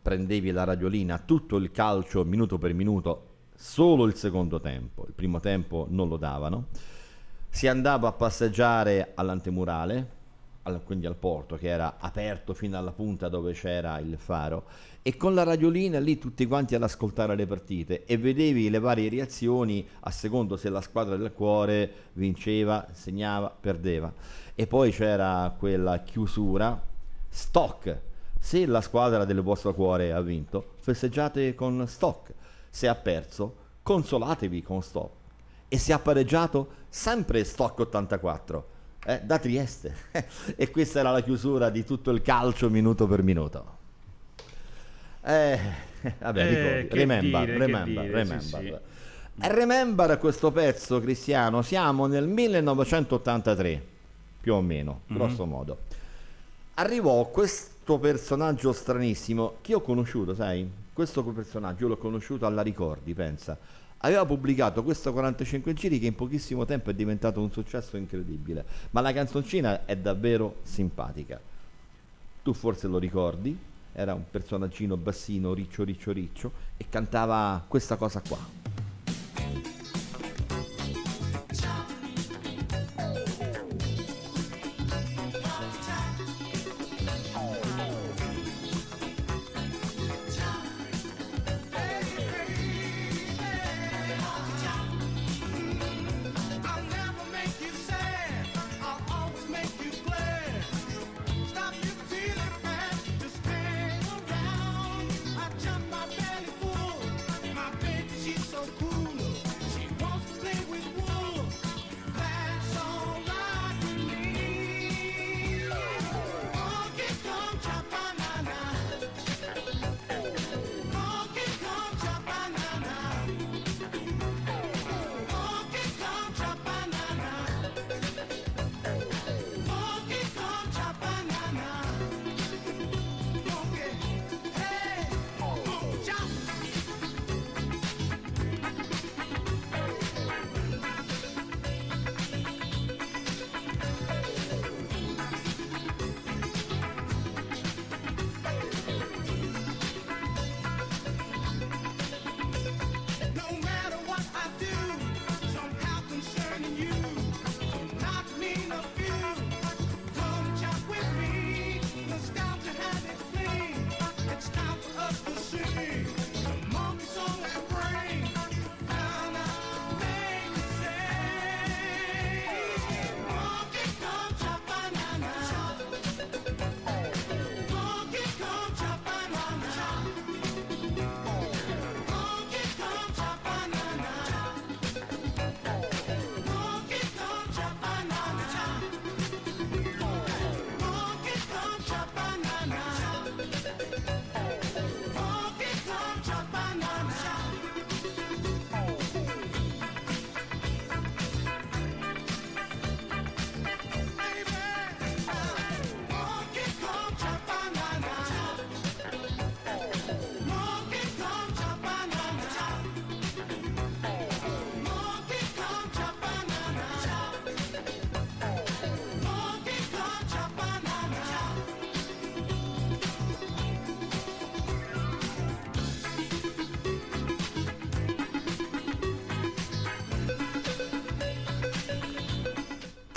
prendevi 0.00 0.50
la 0.50 0.64
radiolina, 0.64 1.18
tutto 1.18 1.56
il 1.56 1.70
calcio 1.70 2.24
minuto 2.24 2.56
per 2.56 2.72
minuto 2.72 3.26
solo 3.54 4.06
il 4.06 4.14
secondo 4.14 4.60
tempo, 4.60 5.04
il 5.06 5.12
primo 5.12 5.38
tempo 5.40 5.86
non 5.90 6.08
lo 6.08 6.16
davano. 6.16 6.68
Si 7.50 7.66
andava 7.66 8.08
a 8.08 8.12
passeggiare 8.12 9.12
all'antemurale, 9.14 10.18
al- 10.62 10.82
quindi 10.82 11.04
al 11.04 11.16
porto 11.16 11.56
che 11.56 11.68
era 11.68 11.96
aperto 11.98 12.54
fino 12.54 12.78
alla 12.78 12.92
punta 12.92 13.28
dove 13.28 13.52
c'era 13.52 13.98
il 13.98 14.16
faro 14.16 14.64
e 15.02 15.16
con 15.16 15.34
la 15.34 15.44
radiolina 15.44 15.98
lì 15.98 16.18
tutti 16.18 16.46
quanti 16.46 16.74
ad 16.74 16.82
ascoltare 16.82 17.34
le 17.34 17.46
partite 17.46 18.04
e 18.04 18.18
vedevi 18.18 18.68
le 18.68 18.78
varie 18.78 19.08
reazioni 19.08 19.86
a 20.00 20.10
secondo 20.10 20.58
se 20.58 20.68
la 20.68 20.82
squadra 20.82 21.16
del 21.16 21.32
cuore 21.32 21.90
vinceva, 22.12 22.86
segnava, 22.92 23.48
perdeva. 23.48 24.12
E 24.54 24.66
poi 24.66 24.90
c'era 24.90 25.54
quella 25.58 26.02
chiusura 26.02 26.80
stock. 27.28 28.00
Se 28.38 28.66
la 28.66 28.82
squadra 28.82 29.24
del 29.24 29.40
vostro 29.40 29.72
cuore 29.74 30.12
ha 30.12 30.20
vinto 30.20 30.74
festeggiate 30.80 31.54
con 31.54 31.86
stock. 31.86 32.34
Se 32.68 32.86
ha 32.86 32.94
perso 32.94 33.56
consolatevi 33.82 34.62
con 34.62 34.82
stock. 34.82 35.12
E 35.68 35.78
se 35.78 35.94
ha 35.94 35.98
pareggiato 35.98 36.72
sempre 36.90 37.44
stock 37.44 37.78
84 37.78 38.68
eh, 39.06 39.20
da 39.22 39.38
Trieste. 39.38 39.94
E 40.56 40.70
questa 40.70 41.00
era 41.00 41.10
la 41.10 41.22
chiusura 41.22 41.70
di 41.70 41.84
tutto 41.84 42.10
il 42.10 42.20
calcio 42.20 42.68
minuto 42.68 43.06
per 43.06 43.22
minuto 43.22 43.78
eh, 45.22 45.58
vabbè, 46.18 46.40
Eh, 46.40 46.80
ricordi. 46.82 46.98
remember, 46.98 47.44
dire, 47.44 47.58
remember, 47.58 47.84
dire, 48.04 48.06
remember. 48.10 48.40
sì, 48.40 48.48
sì. 48.66 48.74
E 49.42 49.54
remember 49.54 50.18
questo 50.18 50.50
pezzo, 50.50 51.00
Cristiano, 51.00 51.62
siamo 51.62 52.06
nel 52.06 52.26
1983, 52.26 53.82
più 54.40 54.54
o 54.54 54.60
meno, 54.60 55.00
Mhm. 55.06 55.16
grosso 55.16 55.44
modo. 55.46 55.78
Arrivò 56.74 57.26
questo 57.28 57.98
personaggio 57.98 58.72
stranissimo 58.72 59.54
che 59.60 59.74
ho 59.74 59.80
conosciuto, 59.80 60.34
sai? 60.34 60.68
Questo 60.92 61.22
personaggio 61.24 61.82
io 61.84 61.88
l'ho 61.88 61.96
conosciuto 61.96 62.46
alla 62.46 62.62
Ricordi, 62.62 63.14
pensa. 63.14 63.56
Aveva 64.02 64.24
pubblicato 64.24 64.82
questo 64.82 65.12
45 65.12 65.74
giri 65.74 65.98
che 65.98 66.06
in 66.06 66.14
pochissimo 66.14 66.64
tempo 66.64 66.88
è 66.90 66.94
diventato 66.94 67.40
un 67.40 67.50
successo 67.50 67.96
incredibile, 67.98 68.64
ma 68.90 69.00
la 69.02 69.12
canzoncina 69.12 69.84
è 69.84 69.96
davvero 69.96 70.56
simpatica. 70.62 71.38
Tu 72.42 72.52
forse 72.54 72.86
lo 72.88 72.98
ricordi? 72.98 73.58
Era 73.92 74.14
un 74.14 74.24
personaggino 74.30 74.96
bassino, 74.96 75.52
riccio, 75.52 75.84
riccio, 75.84 76.12
riccio, 76.12 76.52
e 76.76 76.86
cantava 76.88 77.64
questa 77.66 77.96
cosa 77.96 78.22
qua. 78.26 78.38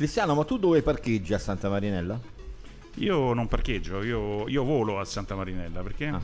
Cristiano, 0.03 0.35
ma 0.35 0.43
tu 0.43 0.57
dove 0.57 0.81
parcheggi 0.81 1.33
a 1.33 1.37
Santa 1.39 1.69
Marinella? 1.69 2.19
Io 2.95 3.31
non 3.31 3.47
parcheggio, 3.47 4.03
io, 4.03 4.45
io 4.49 4.65
volo 4.65 4.99
a 4.99 5.05
Santa 5.05 5.33
Marinella 5.33 5.79
perché? 5.81 6.07
No, 6.09 6.21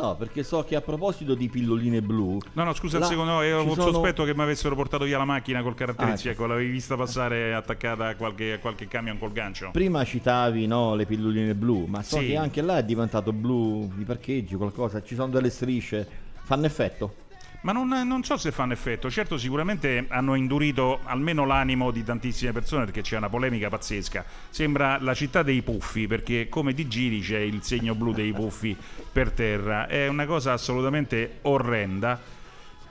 no, 0.00 0.16
perché 0.16 0.42
so 0.42 0.64
che 0.64 0.76
a 0.76 0.80
proposito 0.80 1.34
di 1.34 1.46
pilloline 1.50 2.00
blu. 2.00 2.38
No, 2.54 2.64
no, 2.64 2.72
scusa 2.72 2.96
un 2.96 3.04
secondo, 3.04 3.32
ci 3.32 3.36
avevo 3.50 3.74
sono- 3.74 3.92
sospetto 3.92 4.24
che 4.24 4.34
mi 4.34 4.40
avessero 4.40 4.74
portato 4.74 5.04
via 5.04 5.18
la 5.18 5.26
macchina 5.26 5.60
col 5.62 5.74
caratteristico, 5.74 6.28
Ah, 6.30 6.32
ecco, 6.32 6.46
l'avevi 6.46 6.70
vista 6.70 6.96
passare 6.96 7.52
attaccata 7.52 8.06
a 8.08 8.14
qualche, 8.16 8.54
a 8.54 8.58
qualche 8.60 8.88
camion 8.88 9.18
col 9.18 9.32
gancio. 9.32 9.72
Prima 9.72 10.02
citavi 10.04 10.66
no, 10.66 10.94
le 10.94 11.04
pilloline 11.04 11.54
blu, 11.54 11.84
ma 11.84 12.02
so 12.02 12.20
Sì. 12.20 12.28
che 12.28 12.36
anche 12.38 12.62
là 12.62 12.78
è 12.78 12.82
diventato 12.84 13.34
blu 13.34 13.92
i 13.98 14.04
parcheggi, 14.04 14.54
qualcosa, 14.54 15.02
ci 15.02 15.14
sono 15.14 15.28
delle 15.28 15.50
strisce, 15.50 16.08
fanno 16.44 16.64
effetto? 16.64 17.26
Ma 17.62 17.72
non, 17.72 17.88
non 17.88 18.22
so 18.22 18.36
se 18.36 18.52
fanno 18.52 18.72
effetto, 18.72 19.10
certo 19.10 19.36
sicuramente 19.36 20.06
hanno 20.08 20.36
indurito 20.36 21.00
almeno 21.02 21.44
l'animo 21.44 21.90
di 21.90 22.04
tantissime 22.04 22.52
persone 22.52 22.84
perché 22.84 23.00
c'è 23.00 23.16
una 23.16 23.28
polemica 23.28 23.68
pazzesca. 23.68 24.24
Sembra 24.48 24.98
la 25.00 25.12
città 25.12 25.42
dei 25.42 25.62
puffi 25.62 26.06
perché 26.06 26.48
come 26.48 26.72
ti 26.72 26.86
giri 26.86 27.20
c'è 27.20 27.40
il 27.40 27.62
segno 27.62 27.96
blu 27.96 28.12
dei 28.12 28.32
puffi 28.32 28.76
per 29.10 29.32
terra, 29.32 29.88
è 29.88 30.06
una 30.06 30.24
cosa 30.24 30.52
assolutamente 30.52 31.38
orrenda. 31.42 32.36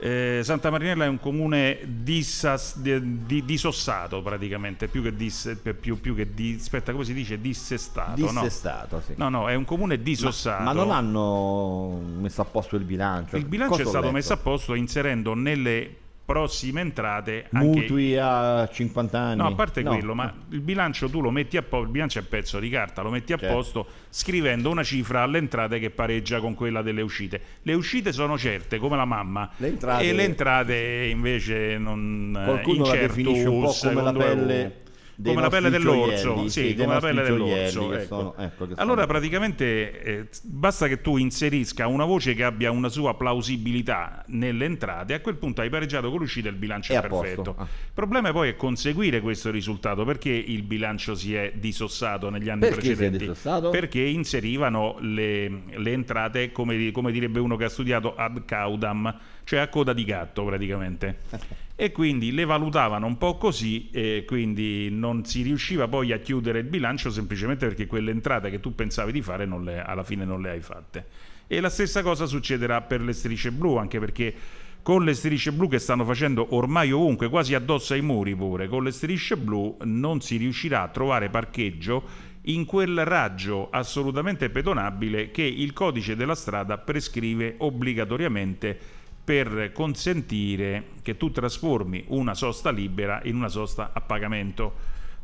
Eh, 0.00 0.40
Santa 0.44 0.70
Marinella 0.70 1.04
è 1.04 1.08
un 1.08 1.18
comune 1.18 1.80
dissas- 1.84 2.78
di- 2.78 3.24
di- 3.26 3.44
disossato 3.44 4.22
praticamente, 4.22 4.86
più 4.86 5.02
che, 5.02 5.14
dis- 5.16 5.58
più, 5.80 6.00
più 6.00 6.14
che 6.14 6.32
di, 6.34 6.56
aspetta, 6.58 6.92
come 6.92 7.04
si 7.04 7.12
dice? 7.12 7.40
Dissestato. 7.40 8.20
no? 8.20 8.26
Dissestato, 8.42 9.02
sì. 9.04 9.14
No, 9.16 9.28
no, 9.28 9.48
è 9.48 9.54
un 9.54 9.64
comune 9.64 10.00
disossato. 10.00 10.62
Ma 10.62 10.72
non 10.72 10.90
hanno 10.92 12.00
messo 12.20 12.40
a 12.42 12.44
posto 12.44 12.76
il 12.76 12.84
bilancio. 12.84 13.36
Il 13.36 13.44
bilancio 13.46 13.72
Cosa 13.76 13.82
è 13.82 13.86
stato 13.88 14.04
letto? 14.04 14.16
messo 14.16 14.32
a 14.32 14.36
posto 14.36 14.74
inserendo 14.74 15.34
nelle 15.34 15.96
prossime 16.38 16.82
entrate 16.82 17.46
anche 17.52 17.66
Mutui 17.80 18.14
a 18.18 18.68
50 18.70 19.18
anni. 19.18 19.36
No, 19.38 19.46
a 19.46 19.54
parte 19.54 19.82
No. 19.82 19.92
quello, 19.92 20.14
ma 20.14 20.30
il 20.50 20.60
bilancio 20.60 21.08
tu 21.08 21.22
lo 21.22 21.30
metti 21.30 21.56
a 21.56 21.62
posto, 21.62 21.86
il 21.86 21.90
bilancio 21.90 22.18
è 22.18 22.22
pezzo 22.22 22.58
di 22.58 22.68
carta, 22.68 23.00
lo 23.00 23.08
metti 23.08 23.32
a 23.32 23.38
Certo. 23.38 23.54
posto 23.54 23.86
scrivendo 24.10 24.68
una 24.68 24.82
cifra 24.82 25.22
alle 25.22 25.38
entrate 25.38 25.78
che 25.78 25.88
pareggia 25.88 26.40
con 26.40 26.52
quella 26.52 26.82
delle 26.82 27.00
uscite. 27.00 27.40
Le 27.62 27.72
uscite 27.72 28.12
sono 28.12 28.36
certe, 28.36 28.76
come 28.76 28.96
la 28.96 29.06
mamma, 29.06 29.48
Le 29.56 29.68
entrate- 29.68 30.04
e 30.04 30.12
le 30.12 30.22
entrate 30.24 31.08
invece 31.10 31.78
non 31.78 32.30
Qualcuno 32.44 32.84
la 32.84 32.90
incertus, 32.94 33.16
definisce 33.16 33.48
un 33.48 33.62
po' 33.62 33.74
come 33.80 34.02
la 34.02 34.12
pelle 34.12 34.76
come 35.22 35.40
la 35.40 35.48
pelle 35.48 35.70
dell'orso, 35.70 36.48
sì, 36.48 36.68
sì, 36.68 36.74
come 36.76 36.94
la 36.94 37.00
pelle 37.00 37.22
dell'orso. 37.22 37.92
ecco. 37.92 38.06
sono- 38.06 38.34
ecco, 38.38 38.64
allora 38.76 39.02
sono- 39.02 39.06
praticamente 39.06 40.02
eh, 40.02 40.28
basta 40.42 40.86
che 40.86 41.00
tu 41.00 41.16
inserisca 41.16 41.86
una 41.86 42.04
voce 42.04 42.34
che 42.34 42.44
abbia 42.44 42.70
una 42.70 42.88
sua 42.88 43.14
plausibilità 43.14 44.22
nelle 44.28 44.64
entrate, 44.64 45.14
a 45.14 45.20
quel 45.20 45.36
punto 45.36 45.60
hai 45.60 45.70
pareggiato 45.70 46.10
con 46.10 46.20
l'uscita 46.20 46.48
e 46.48 46.52
il 46.52 46.56
bilancio 46.56 46.92
È 46.92 47.00
perfetto. 47.00 47.54
Ah. 47.58 47.62
Il 47.64 47.92
problema 47.94 48.30
poi 48.32 48.50
è 48.50 48.56
conseguire 48.56 49.20
questo 49.20 49.50
risultato 49.50 50.04
perché 50.04 50.30
il 50.30 50.62
bilancio 50.62 51.14
si 51.14 51.34
è 51.34 51.52
disossato 51.54 52.30
negli 52.30 52.48
anni 52.48 52.60
Perché 52.60 52.94
precedenti. 52.94 53.32
Perché 53.70 54.00
inserivano 54.00 54.96
le, 55.00 55.48
le 55.74 55.92
entrate, 55.92 56.52
come, 56.52 56.90
come 56.92 57.10
direbbe 57.10 57.40
uno 57.40 57.56
che 57.56 57.64
ha 57.64 57.68
studiato 57.68 58.14
ad 58.14 58.44
caudam, 58.44 59.14
cioè 59.44 59.60
a 59.60 59.68
coda 59.68 59.92
di 59.92 60.04
gatto 60.04 60.44
praticamente. 60.44 61.18
e 61.80 61.92
quindi 61.92 62.32
le 62.32 62.44
valutavano 62.44 63.06
un 63.06 63.18
po' 63.18 63.36
così 63.36 63.88
e 63.92 64.24
quindi 64.26 64.90
non 64.90 65.24
si 65.24 65.42
riusciva 65.42 65.86
poi 65.86 66.10
a 66.10 66.18
chiudere 66.18 66.58
il 66.58 66.64
bilancio 66.64 67.08
semplicemente 67.08 67.68
perché 67.68 67.86
quelle 67.86 68.10
entrate 68.10 68.50
che 68.50 68.58
tu 68.58 68.74
pensavi 68.74 69.12
di 69.12 69.22
fare 69.22 69.46
le- 69.46 69.80
alla 69.80 70.02
fine 70.02 70.24
non 70.24 70.42
le 70.42 70.50
hai 70.50 70.60
fatte. 70.60 71.06
E 71.46 71.60
la 71.60 71.68
stessa 71.68 72.02
cosa 72.02 72.26
succederà 72.26 72.80
per 72.80 73.00
le 73.00 73.12
strisce 73.12 73.52
blu, 73.52 73.76
anche 73.76 74.00
perché 74.00 74.34
con 74.82 75.04
le 75.04 75.14
strisce 75.14 75.52
blu 75.52 75.68
che 75.68 75.78
stanno 75.78 76.04
facendo 76.04 76.48
ormai 76.56 76.90
ovunque, 76.90 77.28
quasi 77.28 77.54
addosso 77.54 77.92
ai 77.92 78.02
muri 78.02 78.34
pure, 78.34 78.66
con 78.66 78.82
le 78.82 78.90
strisce 78.90 79.36
blu 79.36 79.76
non 79.84 80.20
si 80.20 80.36
riuscirà 80.36 80.82
a 80.82 80.88
trovare 80.88 81.28
parcheggio 81.28 82.02
in 82.46 82.64
quel 82.64 83.04
raggio 83.04 83.70
assolutamente 83.70 84.50
pedonabile 84.50 85.30
che 85.30 85.44
il 85.44 85.72
codice 85.72 86.16
della 86.16 86.34
strada 86.34 86.76
prescrive 86.76 87.54
obbligatoriamente 87.58 88.97
per 89.28 89.72
consentire 89.74 90.92
che 91.02 91.18
tu 91.18 91.30
trasformi 91.30 92.04
una 92.06 92.32
sosta 92.32 92.70
libera 92.70 93.20
in 93.24 93.36
una 93.36 93.50
sosta 93.50 93.90
a 93.92 94.00
pagamento. 94.00 94.72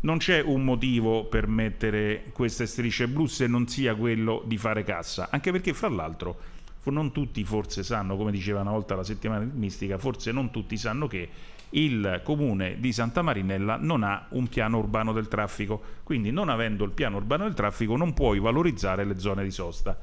Non 0.00 0.18
c'è 0.18 0.42
un 0.42 0.62
motivo 0.62 1.24
per 1.24 1.46
mettere 1.46 2.24
queste 2.34 2.66
strisce 2.66 3.08
blu 3.08 3.24
se 3.24 3.46
non 3.46 3.66
sia 3.66 3.94
quello 3.94 4.42
di 4.44 4.58
fare 4.58 4.84
cassa, 4.84 5.28
anche 5.30 5.50
perché 5.52 5.72
fra 5.72 5.88
l'altro 5.88 6.38
non 6.84 7.12
tutti 7.12 7.42
forse 7.44 7.82
sanno, 7.82 8.18
come 8.18 8.30
diceva 8.30 8.60
una 8.60 8.72
volta 8.72 8.94
la 8.94 9.04
settimana 9.04 9.48
mistica, 9.50 9.96
forse 9.96 10.32
non 10.32 10.50
tutti 10.50 10.76
sanno 10.76 11.06
che 11.06 11.26
il 11.70 12.20
comune 12.22 12.76
di 12.78 12.92
Santa 12.92 13.22
Marinella 13.22 13.78
non 13.80 14.02
ha 14.02 14.26
un 14.32 14.48
piano 14.48 14.76
urbano 14.76 15.14
del 15.14 15.28
traffico, 15.28 15.80
quindi 16.02 16.30
non 16.30 16.50
avendo 16.50 16.84
il 16.84 16.90
piano 16.90 17.16
urbano 17.16 17.44
del 17.44 17.54
traffico 17.54 17.96
non 17.96 18.12
puoi 18.12 18.38
valorizzare 18.38 19.04
le 19.04 19.18
zone 19.18 19.42
di 19.44 19.50
sosta. 19.50 19.98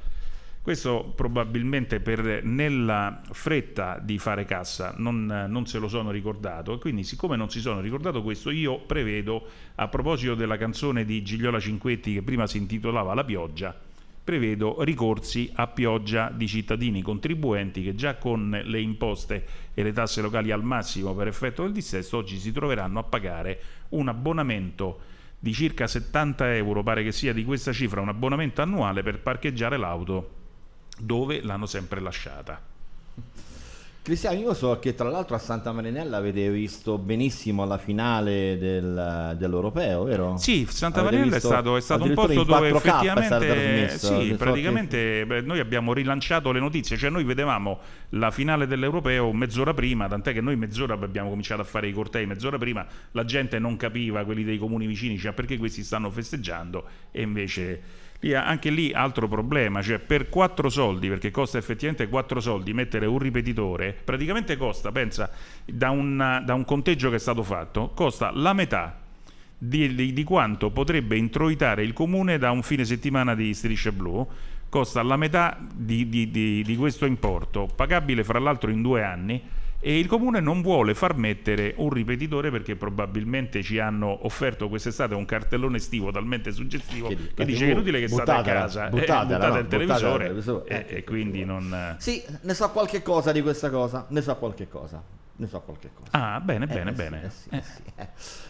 Questo 0.63 1.11
probabilmente 1.15 2.01
per, 2.01 2.43
nella 2.43 3.19
fretta 3.31 3.97
di 3.99 4.19
fare 4.19 4.45
cassa 4.45 4.93
non, 4.97 5.25
non 5.49 5.65
se 5.65 5.79
lo 5.79 5.87
sono 5.87 6.11
ricordato. 6.11 6.75
E 6.75 6.77
quindi 6.77 7.03
siccome 7.03 7.35
non 7.35 7.49
si 7.49 7.59
sono 7.59 7.81
ricordato 7.81 8.21
questo 8.21 8.51
io 8.51 8.79
prevedo 8.79 9.43
a 9.75 9.87
proposito 9.87 10.35
della 10.35 10.57
canzone 10.57 11.03
di 11.03 11.23
Gigliola 11.23 11.59
Cinquetti 11.59 12.13
che 12.13 12.21
prima 12.21 12.45
si 12.45 12.57
intitolava 12.57 13.15
La 13.15 13.23
pioggia 13.23 13.75
prevedo 14.23 14.83
ricorsi 14.83 15.49
a 15.55 15.65
pioggia 15.65 16.29
di 16.29 16.47
cittadini 16.47 17.01
contribuenti 17.01 17.81
che 17.81 17.95
già 17.95 18.17
con 18.17 18.61
le 18.63 18.79
imposte 18.79 19.45
e 19.73 19.81
le 19.81 19.91
tasse 19.93 20.21
locali 20.21 20.51
al 20.51 20.63
massimo 20.63 21.15
per 21.15 21.27
effetto 21.27 21.63
del 21.63 21.71
dissesto 21.71 22.17
oggi 22.17 22.37
si 22.37 22.51
troveranno 22.51 22.99
a 22.99 23.03
pagare 23.03 23.59
un 23.89 24.07
abbonamento 24.09 24.99
di 25.39 25.53
circa 25.53 25.87
70 25.87 26.55
euro, 26.55 26.83
pare 26.83 27.03
che 27.03 27.11
sia 27.11 27.33
di 27.33 27.43
questa 27.43 27.73
cifra, 27.73 27.99
un 27.99 28.09
abbonamento 28.09 28.61
annuale 28.61 29.01
per 29.01 29.21
parcheggiare 29.21 29.75
l'auto 29.75 30.40
dove 31.01 31.41
l'hanno 31.41 31.65
sempre 31.65 31.99
lasciata. 31.99 32.69
Cristiano, 34.03 34.39
io 34.39 34.55
so 34.55 34.79
che 34.79 34.95
tra 34.95 35.09
l'altro 35.09 35.35
a 35.35 35.37
Santa 35.37 35.71
Marinella 35.71 36.17
avete 36.17 36.49
visto 36.49 36.97
benissimo 36.97 37.65
la 37.65 37.77
finale 37.77 38.57
del- 38.57 39.35
dell'Europeo, 39.37 40.05
vero? 40.05 40.37
Sì, 40.37 40.65
Santa 40.67 41.01
Avete 41.01 41.17
Marinella 41.17 41.37
è 41.37 41.39
stato, 41.39 41.77
è 41.77 41.81
stato 41.81 42.03
un 42.05 42.13
posto 42.15 42.43
dove 42.43 42.71
4K 42.71 43.19
è 43.19 43.23
stato 43.23 43.43
effettivamente 43.43 43.97
sì, 43.99 44.27
che- 44.29 44.35
praticamente 44.37 45.25
beh, 45.27 45.41
noi 45.41 45.59
abbiamo 45.59 45.93
rilanciato 45.93 46.51
le 46.51 46.59
notizie, 46.59 46.97
cioè 46.97 47.11
noi 47.11 47.23
vedevamo 47.23 47.77
la 48.09 48.31
finale 48.31 48.65
dell'Europeo 48.65 49.31
mezz'ora 49.33 49.75
prima, 49.75 50.07
tant'è 50.07 50.33
che 50.33 50.41
noi 50.41 50.55
mezz'ora 50.55 50.95
abbiamo 50.95 51.29
cominciato 51.29 51.61
a 51.61 51.65
fare 51.65 51.87
i 51.87 51.93
cortei 51.93 52.25
mezz'ora 52.25 52.57
prima, 52.57 52.83
la 53.11 53.23
gente 53.23 53.59
non 53.59 53.77
capiva, 53.77 54.25
quelli 54.25 54.43
dei 54.43 54.57
comuni 54.57 54.87
vicini, 54.87 55.15
cioè 55.19 55.33
perché 55.33 55.59
questi 55.59 55.83
stanno 55.83 56.09
festeggiando 56.09 56.85
e 57.11 57.21
invece 57.21 57.81
lì- 58.21 58.33
anche 58.33 58.69
lì 58.69 58.91
altro 58.93 59.27
problema, 59.27 59.81
cioè 59.81 59.99
per 59.99 60.29
quattro 60.29 60.69
soldi, 60.69 61.07
perché 61.09 61.31
costa 61.31 61.57
effettivamente 61.57 62.07
quattro 62.07 62.39
soldi 62.39 62.73
mettere 62.73 63.05
un 63.05 63.19
ripetitore, 63.19 63.93
praticamente 64.03 64.57
costa, 64.57 64.91
pensa, 64.91 65.29
da 65.65 65.89
un, 65.89 66.41
da 66.45 66.53
un 66.53 66.65
conteggio 66.65 67.09
che 67.09 67.17
è 67.17 67.19
stato 67.19 67.43
fatto, 67.43 67.91
costa 67.93 68.31
la 68.33 68.53
metà 68.53 68.99
di, 69.57 69.93
di- 69.93 70.13
di 70.13 70.23
quanto 70.23 70.71
potrebbe 70.71 71.17
introitare 71.17 71.83
il 71.83 71.93
comune 71.93 72.37
da 72.39 72.49
un 72.49 72.63
fine 72.63 72.83
settimana 72.83 73.35
di 73.35 73.53
strisce 73.53 73.91
blu 73.91 74.27
costa 74.69 75.03
la 75.03 75.17
metà 75.17 75.59
di- 75.71 76.07
di 76.63 76.75
questo 76.77 77.05
importo 77.05 77.67
pagabile 77.75 78.23
fra 78.23 78.39
l'altro 78.39 78.71
in 78.71 78.81
due 78.81 79.03
anni 79.03 79.39
e 79.83 79.97
il 79.97 80.05
comune 80.05 80.39
non 80.39 80.61
vuole 80.61 80.93
far 80.93 81.15
mettere 81.15 81.73
un 81.77 81.89
ripetitore 81.89 82.51
perché 82.51 82.75
probabilmente 82.75 83.63
ci 83.63 83.79
hanno 83.79 84.25
offerto 84.25 84.69
quest'estate 84.69 85.15
un 85.15 85.25
cartellone 85.25 85.77
estivo 85.77 86.11
talmente 86.11 86.51
suggestivo 86.51 87.07
che, 87.07 87.17
la 87.35 87.43
dice 87.43 87.65
che 87.65 87.71
è 87.71 87.73
inutile 87.73 87.99
che 87.99 88.07
state 88.07 88.31
a 88.31 88.41
casa 88.43 88.87
eh, 88.87 88.89
buttatela, 88.89 89.23
buttate 89.23 89.53
no, 89.53 89.59
il 89.59 89.67
televisore. 89.67 90.87
e 90.87 91.03
quindi 91.03 91.43
non 91.43 91.95
Sì, 91.97 92.23
ne 92.41 92.53
so 92.53 92.69
qualche 92.69 93.01
cosa 93.01 93.31
di 93.31 93.41
questa 93.41 93.71
cosa, 93.71 94.05
ne 94.09 94.21
so 94.21 94.35
qualche 94.35 94.67
cosa, 94.67 95.03
ne 95.41 95.47
so 95.47 95.59
qualche 95.61 95.89
cosa. 95.93 96.09
ah 96.11 96.39
bene 96.39 96.65
Eh, 96.65 96.67
bene 96.67 96.89
eh 96.91 96.93
bene 96.93 97.29
sì, 97.31 97.49
eh 97.49 97.61
sì, 97.61 97.81
eh. 97.95 98.07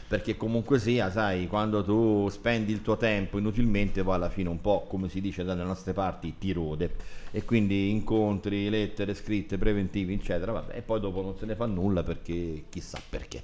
Perché 0.07 0.35
comunque 0.35 0.77
sia, 0.77 1.09
sai, 1.09 1.47
quando 1.47 1.84
tu 1.85 2.27
spendi 2.30 2.73
il 2.73 2.81
tuo 2.81 2.97
tempo 2.97 3.38
inutilmente, 3.38 4.03
poi 4.03 4.15
alla 4.15 4.30
fine 4.30 4.49
un 4.49 4.59
po', 4.59 4.85
come 4.88 5.07
si 5.07 5.22
dice 5.22 5.45
dalle 5.45 5.63
nostre 5.63 5.93
parti, 5.93 6.38
ti 6.38 6.51
rode. 6.51 6.95
E 7.31 7.45
quindi 7.45 7.89
incontri, 7.91 8.69
lettere 8.69 9.13
scritte, 9.13 9.57
preventivi, 9.57 10.13
eccetera, 10.13 10.51
vabbè, 10.51 10.76
e 10.76 10.81
poi 10.81 10.99
dopo 10.99 11.22
non 11.22 11.38
se 11.38 11.45
ne 11.45 11.55
fa 11.55 11.65
nulla 11.65 12.03
perché 12.03 12.65
chissà 12.68 12.99
perché. 13.09 13.41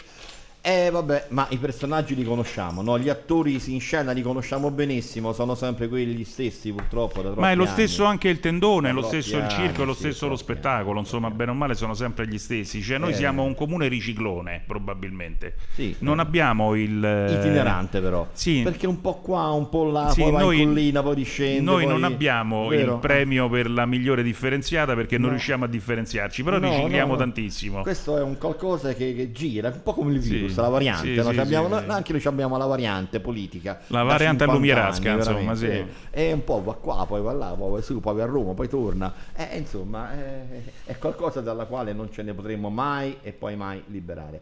Eh 0.70 0.90
vabbè, 0.92 1.28
ma 1.30 1.48
i 1.52 1.58
personaggi 1.58 2.14
li 2.14 2.26
conosciamo, 2.26 2.82
no? 2.82 3.00
Gli 3.00 3.08
attori 3.08 3.58
in 3.68 3.80
scena 3.80 4.12
li 4.12 4.22
conosciamo 4.22 4.70
benissimo, 4.70 5.32
sono 5.32 5.56
sempre 5.56 5.88
quelli 5.88 6.26
stessi 6.26 6.74
purtroppo 6.74 7.22
Ma 7.38 7.52
è 7.52 7.56
lo 7.56 7.66
stesso 7.66 8.02
anni. 8.02 8.12
anche 8.12 8.28
il 8.28 8.42
tendone, 8.42 8.90
Da 8.90 8.94
lo 8.94 9.02
stesso 9.04 9.38
il 9.38 9.48
circo, 9.48 9.84
è 9.84 9.86
lo 9.86 9.92
anni, 9.92 9.94
sì, 9.94 10.00
stesso 10.00 10.28
lo 10.28 10.36
spettacolo, 10.36 11.00
insomma, 11.00 11.30
bene 11.32 11.52
o 11.52 11.54
male 11.54 11.74
sono 11.74 11.94
sempre 11.94 12.28
gli 12.28 12.38
stessi. 12.38 12.82
Cioè, 12.82 12.98
noi 12.98 13.12
Eh. 13.12 13.16
siamo 13.16 13.44
un 13.44 13.56
comune 13.56 13.88
riciclone, 13.88 14.62
probabilmente. 14.68 15.56
Sì, 15.74 15.96
non 16.00 16.18
eh. 16.18 16.22
abbiamo 16.24 16.76
il 16.76 17.02
eh, 17.02 17.32
itinerante 17.40 18.02
però 18.02 18.28
Sì. 18.34 18.60
perché 18.64 18.88
un 18.88 19.00
po' 19.00 19.20
qua 19.22 19.52
un 19.52 19.70
po' 19.70 19.90
là 19.90 20.10
Sì, 20.10 20.22
poi 20.22 20.32
noi- 20.34 20.60
in 20.62 20.68
collina 20.68 21.02
poi 21.02 21.16
discende 21.16 21.62
Noi 21.62 21.84
poi- 21.86 21.94
non 21.94 22.04
abbiamo 22.04 22.68
Vero? 22.68 22.96
il 22.96 23.00
premio 23.00 23.48
per 23.48 23.70
la 23.70 23.86
migliore 23.86 24.22
differenziata 24.22 24.96
perché 24.96 25.16
non 25.18 25.28
No. 25.28 25.36
riusciamo 25.36 25.64
a 25.64 25.68
differenziarci, 25.70 26.44
però 26.44 26.60
No, 26.60 26.70
ricicliamo 26.70 27.16
tantissimo. 27.16 27.84
questo 27.84 28.18
è 28.18 28.22
un 28.22 28.38
qualcosa 28.38 28.94
che, 28.94 29.16
che 29.16 29.32
gira 29.32 29.70
un 29.70 29.82
po' 29.82 29.94
come 29.94 30.12
il 30.12 30.22
Sì, 30.22 30.30
virus 30.58 30.62
la 30.62 30.70
variante 30.70 31.08
sì, 31.08 31.16
no? 31.16 31.32
sì, 31.32 31.40
abbiamo- 31.40 31.68
no- 31.68 31.84
anche 31.94 32.12
noi 32.12 32.22
abbiamo 32.26 32.58
la 32.58 32.66
variante 32.66 33.20
politica 33.20 33.82
La 33.88 34.04
variante 34.04 34.46
50 34.46 34.52
all'Umierasca, 34.52 35.12
insomma, 35.12 35.56
sì. 35.56 35.86
e 36.12 36.32
un 36.32 36.44
po' 36.44 36.64
va 36.64 36.74
qua 36.74 37.06
poi 37.06 37.22
va 37.22 37.34
là 37.34 37.56
poi 37.58 37.72
va 37.72 37.82
su 37.82 38.00
poi 38.00 38.16
va 38.16 38.24
a 38.24 38.26
Roma 38.26 38.54
poi 38.54 38.68
torna 38.68 39.14
eh, 39.36 39.58
insomma 39.58 40.14
eh, 40.14 40.64
è 40.86 40.98
qualcosa 40.98 41.42
dalla 41.42 41.66
quale 41.66 41.94
non 41.94 42.12
ce 42.12 42.24
ne 42.24 42.34
potremo 42.34 42.70
mai 42.70 43.18
e 43.22 43.32
poi 43.32 43.56
mai 43.56 43.84
liberare 43.88 44.42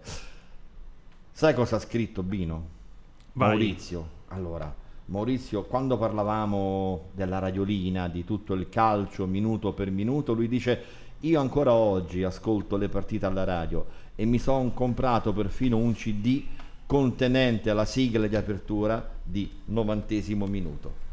sai 1.31 1.53
cosa 1.53 1.75
ha 1.75 1.79
scritto 1.79 2.23
Bino? 2.23 2.73
Vai. 3.33 3.49
Maurizio 3.49 4.09
allora 4.29 4.83
Maurizio, 5.07 5.65
quando 5.65 5.99
parlavamo 5.99 7.09
della 7.13 7.37
radiolina, 7.37 8.07
di 8.07 8.23
tutto 8.23 8.55
il 8.55 8.69
calcio 8.69 9.27
minuto 9.27 9.71
per 9.71 9.91
minuto, 9.91 10.33
lui 10.33 10.47
dice 10.47 10.83
io 11.19 11.39
ancora 11.39 11.73
oggi 11.73 12.23
ascolto 12.23 12.75
le 12.75 12.89
partite 12.89 13.27
alla 13.27 13.43
radio 13.43 13.85
e 14.15 14.25
mi 14.25 14.39
sono 14.39 14.71
comprato 14.71 15.33
perfino 15.33 15.77
un 15.77 15.93
CD 15.93 16.43
contenente 16.85 17.73
la 17.73 17.85
sigla 17.85 18.27
di 18.27 18.35
apertura 18.35 19.07
di 19.23 19.49
novantesimo 19.65 20.45
minuto. 20.45 21.04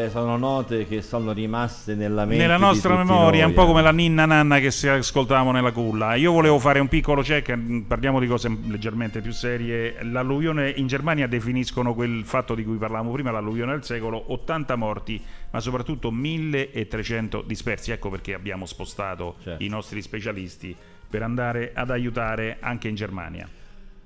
Beh, 0.00 0.10
sono 0.10 0.36
note 0.36 0.86
che 0.86 1.02
sono 1.02 1.32
rimaste 1.32 1.94
nella 1.94 2.24
mente 2.24 2.42
Nella 2.42 2.56
nostra 2.56 2.96
memoria, 2.96 3.46
un 3.46 3.52
po' 3.52 3.64
eh. 3.64 3.66
come 3.66 3.82
la 3.82 3.92
ninna 3.92 4.24
nanna 4.24 4.58
che 4.58 4.70
si 4.70 4.88
ascoltavamo 4.88 5.52
nella 5.52 5.72
culla. 5.72 6.14
Io 6.14 6.32
volevo 6.32 6.58
fare 6.58 6.78
un 6.78 6.88
piccolo 6.88 7.22
check, 7.22 7.50
mh, 7.50 7.84
parliamo 7.86 8.18
di 8.18 8.26
cose 8.26 8.48
leggermente 8.66 9.20
più 9.20 9.32
serie. 9.32 10.02
L'alluvione 10.02 10.70
in 10.70 10.86
Germania 10.86 11.26
definiscono 11.26 11.94
quel 11.94 12.22
fatto 12.24 12.54
di 12.54 12.64
cui 12.64 12.76
parlavamo 12.76 13.10
prima, 13.12 13.30
l'alluvione 13.30 13.72
del 13.72 13.84
secolo, 13.84 14.32
80 14.32 14.76
morti, 14.76 15.22
ma 15.50 15.60
soprattutto 15.60 16.10
1300 16.10 17.42
dispersi. 17.42 17.90
Ecco 17.90 18.10
perché 18.10 18.34
abbiamo 18.34 18.66
spostato 18.66 19.36
Certo. 19.42 19.62
i 19.62 19.68
nostri 19.68 20.02
specialisti 20.02 20.74
per 21.08 21.22
andare 21.22 21.72
ad 21.74 21.90
aiutare 21.90 22.56
anche 22.60 22.88
in 22.88 22.94
Germania. 22.94 23.48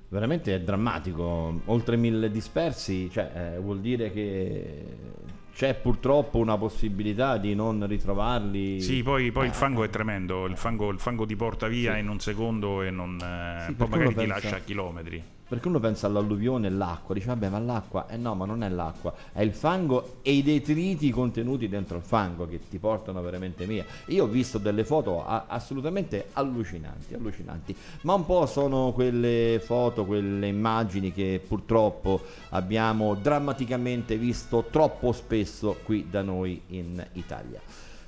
Veramente 0.07 0.55
è 0.55 0.61
drammatico, 0.61 1.61
oltre 1.65 1.97
mille 1.97 2.29
dispersi, 2.31 3.09
cioè, 3.11 3.53
eh, 3.55 3.59
vuol 3.59 3.79
dire 3.81 4.11
che 4.11 4.83
c'è 5.55 5.73
purtroppo 5.73 6.37
una 6.37 6.57
possibilità 6.57 7.37
di 7.37 7.55
non 7.55 7.87
ritrovarli. 7.87 8.81
Sì, 8.81 9.01
poi, 9.03 9.31
poi 9.31 9.45
Eh, 9.45 9.47
il 9.47 9.53
fango 9.53 9.85
è 9.85 9.89
tremendo, 9.89 10.45
il 10.47 10.57
fango, 10.57 10.89
il 10.89 10.99
fango 10.99 11.25
ti 11.25 11.37
porta 11.37 11.67
via 11.69 11.93
Sì. 11.93 11.99
in 11.99 12.09
un 12.09 12.19
secondo 12.19 12.81
e 12.81 12.91
non, 12.91 13.17
eh, 13.21 13.63
Sì, 13.67 13.73
poi 13.73 13.87
magari 13.87 14.09
ti 14.09 14.15
pensa- 14.15 14.33
lascia 14.33 14.55
a 14.57 14.59
chilometri. 14.59 15.23
Perché 15.47 15.67
uno 15.67 15.79
pensa 15.79 16.07
all'alluvione 16.07 16.65
e 16.65 16.69
l'acqua, 16.71 17.13
dice 17.13 17.27
vabbè 17.27 17.49
ma 17.49 17.59
l'acqua, 17.59 18.07
eh 18.07 18.17
no 18.17 18.33
ma 18.33 18.45
non 18.45 18.63
è 18.63 18.69
l'acqua, 18.69 19.13
è 19.31 19.41
il 19.41 19.53
fango 19.53 20.15
e 20.23 20.31
i 20.31 20.41
detriti 20.41 21.11
contenuti 21.11 21.69
dentro 21.69 21.97
il 21.97 22.03
fango 22.03 22.47
che 22.47 22.61
ti 22.67 22.79
portano 22.79 23.21
veramente 23.21 23.67
via. 23.67 23.85
Io 24.07 24.23
ho 24.23 24.27
visto 24.27 24.57
delle 24.57 24.83
foto 24.83 25.23
a- 25.23 25.45
assolutamente 25.47 26.29
allucinanti, 26.33 27.13
allucinanti, 27.13 27.75
ma 28.01 28.15
un 28.15 28.25
po' 28.25 28.47
sono 28.47 28.91
quelle 28.91 29.61
foto, 29.63 30.05
quelle 30.05 30.47
immagini 30.47 31.13
che 31.13 31.39
purtroppo 31.47 32.21
abbiamo 32.49 33.13
drammaticamente 33.13 34.17
visto 34.17 34.65
troppo 34.71 35.11
spesso 35.11 35.77
qui 35.83 36.07
da 36.09 36.23
noi 36.23 36.59
in 36.69 37.05
Italia. 37.13 37.61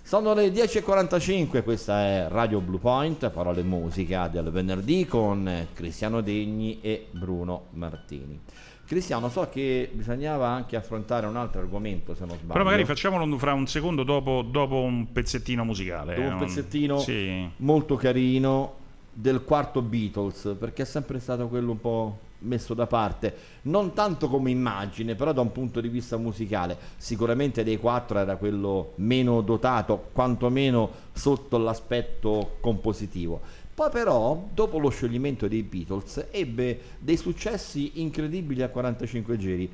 Sono 0.08 0.34
le 0.34 0.48
10.45, 0.54 1.64
questa 1.64 2.00
è 2.00 2.28
Radio 2.30 2.62
Blue 2.62 2.80
Point, 2.80 3.30
parole 3.30 3.60
e 3.60 3.64
musica 3.64 4.30
del 4.30 4.50
venerdì 4.52 5.06
con 5.06 5.68
Cristiano 5.74 6.22
Degni 6.22 6.80
e 6.80 7.08
Bruno 7.12 7.66
Martini. 7.72 8.40
Cristiano, 8.86 9.28
so 9.28 9.50
che 9.52 9.90
bisognava 9.92 10.48
anche 10.48 10.78
affrontare 10.78 11.26
un 11.26 11.36
altro 11.36 11.60
argomento, 11.60 12.14
se 12.16 12.22
non 12.22 12.38
sbaglio. 12.38 12.54
Però 12.54 12.64
magari 12.64 12.86
facciamolo 12.86 13.38
fra 13.38 13.52
un 13.52 13.68
secondo 13.68 14.04
dopo, 14.04 14.44
dopo 14.50 14.80
un 14.80 15.12
pezzettino 15.12 15.66
musicale. 15.66 16.16
Dopo 16.16 16.28
eh, 16.28 16.32
un 16.32 16.38
pezzettino 16.38 17.00
Sì. 17.00 17.50
molto 17.58 17.98
carino 17.98 18.76
del 19.12 19.44
quarto 19.44 19.82
Beatles, 19.82 20.56
perché 20.58 20.84
è 20.84 20.86
sempre 20.86 21.20
stato 21.20 21.50
quello 21.50 21.72
un 21.72 21.82
po' 21.82 22.18
messo 22.40 22.74
da 22.74 22.88
parte, 22.88 23.36
non 23.64 23.94
tanto 23.94 24.28
come 24.28 24.52
immagine, 24.52 25.16
però 25.16 25.34
da 25.34 25.42
un 25.42 25.52
punto 25.52 25.82
di 25.82 25.88
vista 25.88 26.18
musicale. 26.18 26.78
Sicuramente 26.98 27.64
dei 27.64 27.78
quattro 27.78 28.20
era 28.20 28.36
quello 28.36 28.94
meno 28.96 29.42
dotato, 29.42 30.10
quantomeno 30.12 30.90
sotto 31.14 31.58
l'aspetto 31.58 32.58
compositivo. 32.60 33.42
Poi 33.74 33.90
però, 33.92 34.48
dopo 34.54 34.80
lo 34.80 34.90
scioglimento 34.90 35.48
dei 35.48 35.62
Beatles, 35.62 36.28
ebbe 36.32 36.80
dei 37.00 37.18
successi 37.18 38.02
incredibili 38.02 38.64
a 38.64 38.70
45 38.70 39.38
giri, 39.38 39.72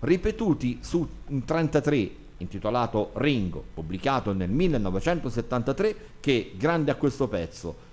ripetuti 0.00 0.78
su 0.82 1.08
un 1.26 1.44
33 1.44 2.10
intitolato 2.38 3.10
Ringo, 3.14 3.62
pubblicato 3.74 4.32
nel 4.32 4.50
1973, 4.50 5.96
che 6.20 6.52
grande 6.56 6.90
a 6.90 6.96
questo 6.96 7.28
pezzo, 7.28 7.88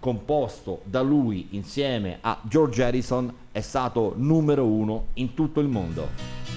composto 0.00 0.80
da 0.84 1.00
lui 1.00 1.48
insieme 1.50 2.18
a 2.20 2.38
George 2.42 2.82
Harrison, 2.82 3.32
è 3.52 3.60
stato 3.60 4.14
numero 4.16 4.64
uno 4.64 5.06
in 5.14 5.34
tutto 5.34 5.60
il 5.60 5.68
mondo. 5.68 6.47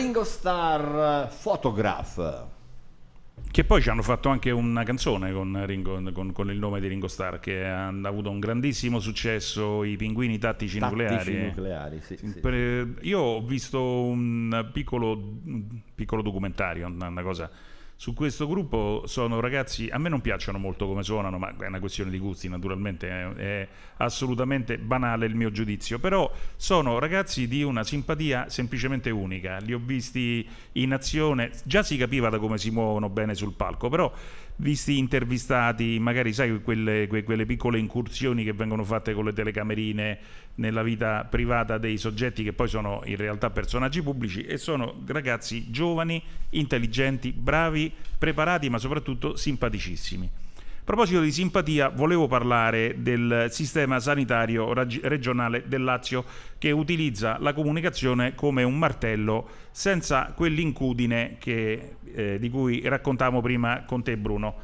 Ringo 0.00 0.24
Starr 0.24 1.28
Photograph. 1.42 2.46
Che 3.50 3.64
poi 3.64 3.82
ci 3.82 3.90
hanno 3.90 4.00
fatto 4.02 4.30
anche 4.30 4.50
una 4.50 4.82
canzone 4.82 5.30
con, 5.30 5.62
Ringo- 5.66 6.00
con- 6.12 6.32
con 6.32 6.50
il 6.50 6.58
nome 6.58 6.80
di 6.80 6.88
Ringo 6.88 7.06
Starr 7.06 7.38
che 7.38 7.66
ha 7.66 7.88
avuto 7.88 8.30
un 8.30 8.38
grandissimo 8.38 8.98
successo, 8.98 9.84
i 9.84 9.96
pinguini 9.96 10.38
tattici, 10.38 10.78
Tattici 10.78 11.02
nucleari. 11.02 11.42
nucleari, 11.46 12.00
sì, 12.00 12.16
sì. 12.16 12.40
Io 13.02 13.18
ho 13.20 13.42
visto 13.42 14.04
un 14.04 14.70
piccolo, 14.72 15.16
un 15.44 15.64
piccolo 15.94 16.22
documentario, 16.22 16.86
una 16.86 17.22
cosa 17.22 17.50
su 18.00 18.14
questo 18.14 18.48
gruppo. 18.48 19.02
Sono 19.04 19.40
ragazzi, 19.40 19.90
a 19.90 19.98
me 19.98 20.08
non 20.08 20.22
piacciono 20.22 20.56
molto 20.56 20.86
come 20.86 21.02
suonano, 21.02 21.36
ma 21.36 21.54
è 21.54 21.66
una 21.66 21.80
questione 21.80 22.10
di 22.10 22.18
gusti, 22.18 22.48
naturalmente, 22.48 23.10
è, 23.10 23.28
è 23.34 23.68
assolutamente 23.98 24.78
banale 24.78 25.26
il 25.26 25.34
mio 25.34 25.50
giudizio. 25.50 25.98
Però 25.98 26.32
sono 26.56 26.98
ragazzi 26.98 27.46
di 27.46 27.62
una 27.62 27.84
simpatia 27.84 28.48
semplicemente 28.48 29.10
unica. 29.10 29.58
Li 29.58 29.74
ho 29.74 29.78
visti 29.78 30.48
in 30.72 30.94
azione, 30.94 31.50
già 31.64 31.82
si 31.82 31.98
capiva 31.98 32.30
da 32.30 32.38
come 32.38 32.56
si 32.56 32.70
muovono 32.70 33.10
bene 33.10 33.34
sul 33.34 33.52
palco, 33.52 33.90
però 33.90 34.10
visti 34.60 34.98
intervistati, 34.98 35.98
magari 35.98 36.32
sai 36.32 36.60
quelle, 36.62 37.06
que- 37.08 37.24
quelle 37.24 37.46
piccole 37.46 37.78
incursioni 37.78 38.44
che 38.44 38.52
vengono 38.52 38.84
fatte 38.84 39.14
con 39.14 39.24
le 39.24 39.32
telecamerine 39.32 40.18
nella 40.56 40.82
vita 40.82 41.24
privata 41.24 41.78
dei 41.78 41.96
soggetti 41.96 42.44
che 42.44 42.52
poi 42.52 42.68
sono 42.68 43.00
in 43.06 43.16
realtà 43.16 43.50
personaggi 43.50 44.02
pubblici 44.02 44.42
e 44.42 44.58
sono 44.58 45.02
ragazzi 45.06 45.70
giovani, 45.70 46.22
intelligenti, 46.50 47.32
bravi, 47.32 47.90
preparati 48.18 48.68
ma 48.68 48.78
soprattutto 48.78 49.36
simpaticissimi. 49.36 50.30
A 50.80 50.92
proposito 50.92 51.20
di 51.20 51.30
simpatia, 51.30 51.88
volevo 51.88 52.26
parlare 52.26 52.96
del 52.98 53.46
sistema 53.50 54.00
sanitario 54.00 54.72
regionale 54.72 55.62
del 55.68 55.84
Lazio 55.84 56.24
che 56.58 56.72
utilizza 56.72 57.36
la 57.38 57.52
comunicazione 57.52 58.34
come 58.34 58.64
un 58.64 58.76
martello 58.76 59.48
senza 59.70 60.32
quell'incudine 60.34 61.36
che, 61.38 61.96
eh, 62.14 62.38
di 62.38 62.50
cui 62.50 62.80
raccontavamo 62.84 63.40
prima 63.40 63.84
con 63.86 64.02
te 64.02 64.16
Bruno. 64.16 64.54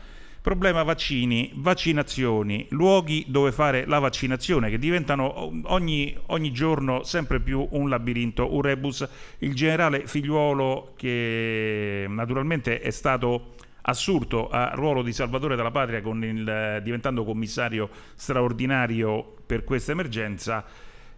Problema 0.41 0.85
vaccini, 0.85 1.51
vaccinazioni, 1.57 2.67
luoghi 2.71 3.25
dove 3.27 3.51
fare 3.51 3.85
la 3.85 3.99
vaccinazione 3.99 4.71
che 4.71 4.79
diventano 4.79 5.51
ogni, 5.65 6.17
ogni 6.27 6.53
giorno 6.53 7.03
sempre 7.03 7.41
più 7.41 7.67
un 7.71 7.89
labirinto, 7.89 8.55
un 8.55 8.63
rebus. 8.63 9.09
Il 9.39 9.55
generale 9.57 10.07
figliuolo 10.07 10.93
che 10.95 12.07
naturalmente 12.09 12.81
è 12.81 12.91
stato 12.91 13.55
assurdo 13.83 14.49
a 14.49 14.71
ruolo 14.75 15.03
di 15.03 15.13
salvatore 15.13 15.57
della 15.57 15.73
patria 15.73 15.99
il, 15.99 16.81
diventando 16.83 17.25
commissario 17.25 17.89
straordinario 18.15 19.35
per 19.45 19.65
questa 19.65 19.93
emergenza 19.93 20.65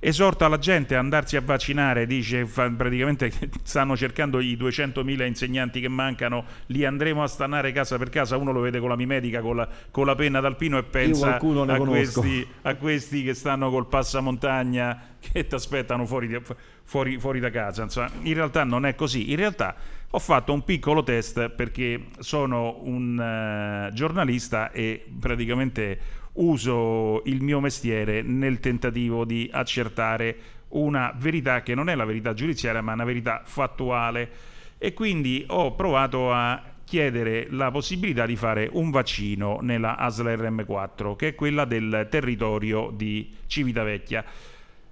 esorta 0.01 0.49
la 0.49 0.59
gente 0.59 0.95
a 0.95 1.01
andarsi 1.01 1.37
a 1.37 1.41
vaccinare, 1.41 2.07
dice 2.07 2.45
praticamente 2.45 3.33
stanno 3.63 3.97
cercando 3.97 4.41
i 4.41 4.57
200.000 4.57 5.27
insegnanti 5.27 5.81
che 5.81 5.89
mancano, 5.89 6.45
li 6.67 6.85
andremo 6.85 7.23
a 7.23 7.27
stanare 7.27 7.73
casa 7.73 7.99
per 7.99 8.09
casa, 8.09 8.37
uno 8.37 8.53
lo 8.53 8.61
vede 8.61 8.79
con 8.79 8.89
la 8.89 8.97
mimedica, 8.97 9.41
con 9.41 9.57
la, 9.57 9.69
con 9.91 10.07
la 10.07 10.15
penna 10.15 10.41
d'alpino 10.41 10.79
e 10.79 10.85
pensa 10.85 11.37
a 11.37 11.79
questi, 11.79 12.47
a 12.63 12.75
questi 12.77 13.23
che 13.23 13.35
stanno 13.35 13.71
col 13.71 13.87
passamontagna 13.87 15.17
che 15.19 15.47
ti 15.47 15.55
aspettano 15.55 16.07
fuori, 16.07 16.41
fuori- 16.85 17.19
fuori 17.19 17.41
da 17.41 17.51
casa. 17.51 17.83
Insomma, 17.83 18.11
in 18.23 18.35
realtà 18.35 18.65
non 18.65 18.87
è 18.87 18.95
così, 18.95 19.31
in 19.31 19.37
realtà 19.37 19.75
ho 20.11 20.19
fatto 20.19 20.55
un 20.55 20.65
piccolo 20.65 21.03
test 21.03 21.51
perché 21.51 22.07
sono 22.21 22.81
un 22.85 23.21
eh, 23.21 23.93
giornalista 23.93 24.71
e 24.71 25.05
praticamente 25.19 26.01
uso 26.39 27.23
il 27.25 27.43
mio 27.43 27.61
mestiere 27.61 28.23
nel 28.23 28.61
tentativo 28.61 29.25
di 29.25 29.49
accertare 29.53 30.37
una 30.69 31.15
verità 31.17 31.63
che 31.63 31.75
non 31.75 31.89
è 31.89 31.95
la 31.95 32.05
verità 32.05 32.35
giudiziaria 32.35 32.83
ma 32.83 32.93
una 32.93 33.05
verità 33.05 33.43
fattuale 33.45 34.31
e 34.79 34.93
quindi 34.93 35.45
ho 35.49 35.75
provato 35.75 36.33
a 36.33 36.63
chiedere 36.85 37.49
la 37.51 37.71
possibilità 37.71 38.25
di 38.25 38.37
fare 38.37 38.69
un 38.73 38.91
vaccino 38.91 39.59
nella 39.61 39.97
ASL 39.97 40.27
RM4 40.27 41.17
che 41.17 41.29
è 41.29 41.35
quella 41.35 41.65
del 41.65 42.07
territorio 42.11 42.91
di 42.95 43.31
Civitavecchia. 43.47 44.25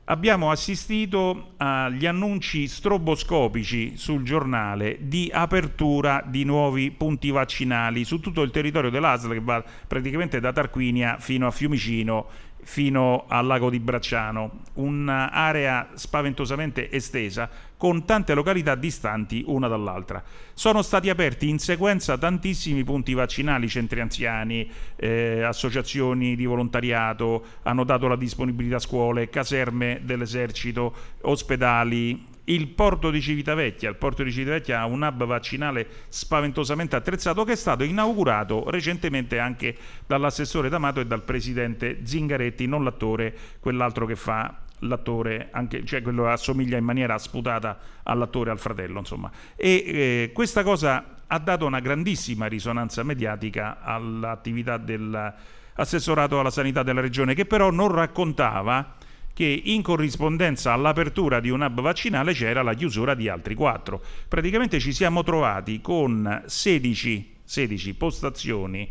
Abbiamo 0.08 0.52
assistito 0.52 1.54
agli 1.56 2.06
annunci 2.06 2.68
stroboscopici 2.68 3.96
sul 3.96 4.22
giornale 4.22 4.98
di 5.00 5.28
apertura 5.34 6.22
di 6.24 6.44
nuovi 6.44 6.92
punti 6.92 7.32
vaccinali 7.32 8.04
su 8.04 8.20
tutto 8.20 8.42
il 8.42 8.52
territorio 8.52 8.88
dell'ASL 8.90 9.32
che 9.32 9.40
va 9.40 9.64
praticamente 9.84 10.38
da 10.38 10.52
Tarquinia 10.52 11.18
fino 11.18 11.48
a 11.48 11.50
Fiumicino 11.50 12.26
fino 12.62 13.24
al 13.28 13.46
lago 13.46 13.68
di 13.68 13.80
Bracciano, 13.80 14.62
un'area 14.74 15.90
spaventosamente 15.94 16.90
estesa 16.90 17.48
con 17.76 18.04
tante 18.04 18.34
località 18.34 18.74
distanti 18.74 19.44
una 19.46 19.68
dall'altra. 19.68 20.22
Sono 20.54 20.82
stati 20.82 21.10
aperti 21.10 21.48
in 21.48 21.58
sequenza 21.58 22.16
tantissimi 22.16 22.84
punti 22.84 23.14
vaccinali, 23.14 23.68
centri 23.68 24.00
anziani, 24.00 24.70
eh, 24.96 25.42
associazioni 25.42 26.36
di 26.36 26.46
volontariato, 26.46 27.44
hanno 27.62 27.84
dato 27.84 28.08
la 28.08 28.16
disponibilità 28.16 28.76
a 28.76 28.80
scuole, 28.80 29.28
caserme 29.28 30.00
dell'esercito, 30.02 30.94
ospedali, 31.22 32.34
il 32.48 32.68
porto 32.68 33.10
di 33.10 33.20
Civitavecchia, 33.20 33.88
il 33.88 33.96
porto 33.96 34.22
di 34.22 34.30
Civitavecchia 34.30 34.80
ha 34.80 34.86
un 34.86 35.02
hub 35.02 35.24
vaccinale 35.24 35.86
spaventosamente 36.08 36.94
attrezzato 36.94 37.42
che 37.44 37.52
è 37.52 37.56
stato 37.56 37.82
inaugurato 37.82 38.70
recentemente 38.70 39.38
anche 39.38 39.76
dall'assessore 40.06 40.68
D'Amato 40.68 41.00
e 41.00 41.06
dal 41.06 41.22
presidente 41.22 42.00
Zingaretti, 42.04 42.66
non 42.66 42.84
l'attore, 42.84 43.34
quell'altro 43.58 44.06
che 44.06 44.14
fa 44.14 44.60
l'attore, 44.80 45.48
anche, 45.52 45.84
cioè 45.84 46.02
quello 46.02 46.28
assomiglia 46.28 46.76
in 46.76 46.84
maniera 46.84 47.16
sputata 47.18 47.78
all'attore, 48.02 48.50
al 48.50 48.58
fratello, 48.58 48.98
insomma. 48.98 49.30
E 49.56 49.84
eh, 49.86 50.30
questa 50.32 50.62
cosa 50.62 51.16
ha 51.26 51.38
dato 51.38 51.66
una 51.66 51.80
grandissima 51.80 52.46
risonanza 52.46 53.02
mediatica 53.02 53.80
all'attività 53.80 54.76
dell'assessorato 54.76 56.38
alla 56.38 56.50
sanità 56.50 56.82
della 56.82 57.00
regione, 57.00 57.34
che 57.34 57.46
però 57.46 57.70
non 57.70 57.92
raccontava 57.92 58.94
che 59.36 59.62
in 59.64 59.82
corrispondenza 59.82 60.72
all'apertura 60.72 61.40
di 61.40 61.50
un 61.50 61.60
hub 61.60 61.82
vaccinale 61.82 62.32
c'era 62.32 62.62
la 62.62 62.72
chiusura 62.72 63.14
di 63.14 63.28
altri 63.28 63.54
quattro. 63.54 64.02
Praticamente 64.28 64.80
ci 64.80 64.94
siamo 64.94 65.22
trovati 65.22 65.82
con 65.82 66.42
16, 66.46 67.34
16 67.44 67.94
postazioni. 67.96 68.88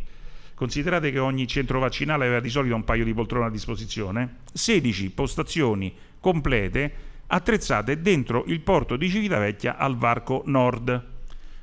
Considerate 0.55 1.11
che 1.11 1.19
ogni 1.19 1.47
centro 1.47 1.79
vaccinale 1.79 2.25
aveva 2.25 2.39
di 2.39 2.49
solito 2.49 2.75
un 2.75 2.85
paio 2.85 3.03
di 3.03 3.13
poltrone 3.13 3.47
a 3.47 3.49
disposizione, 3.49 4.37
16 4.53 5.09
postazioni 5.11 5.93
complete 6.19 6.93
attrezzate 7.27 8.01
dentro 8.01 8.45
il 8.47 8.61
porto 8.61 8.95
di 8.95 9.09
Civitavecchia 9.09 9.75
al 9.77 9.97
Varco 9.97 10.43
Nord. 10.45 11.13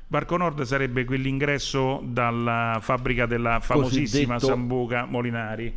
Varco 0.07 0.37
Nord 0.37 0.61
sarebbe 0.61 1.05
quell'ingresso 1.05 2.01
dalla 2.03 2.77
fabbrica 2.81 3.25
della 3.25 3.59
famosissima 3.59 4.35
Cosiddetto- 4.35 4.45
Sambuca 4.45 5.05
Molinari. 5.05 5.73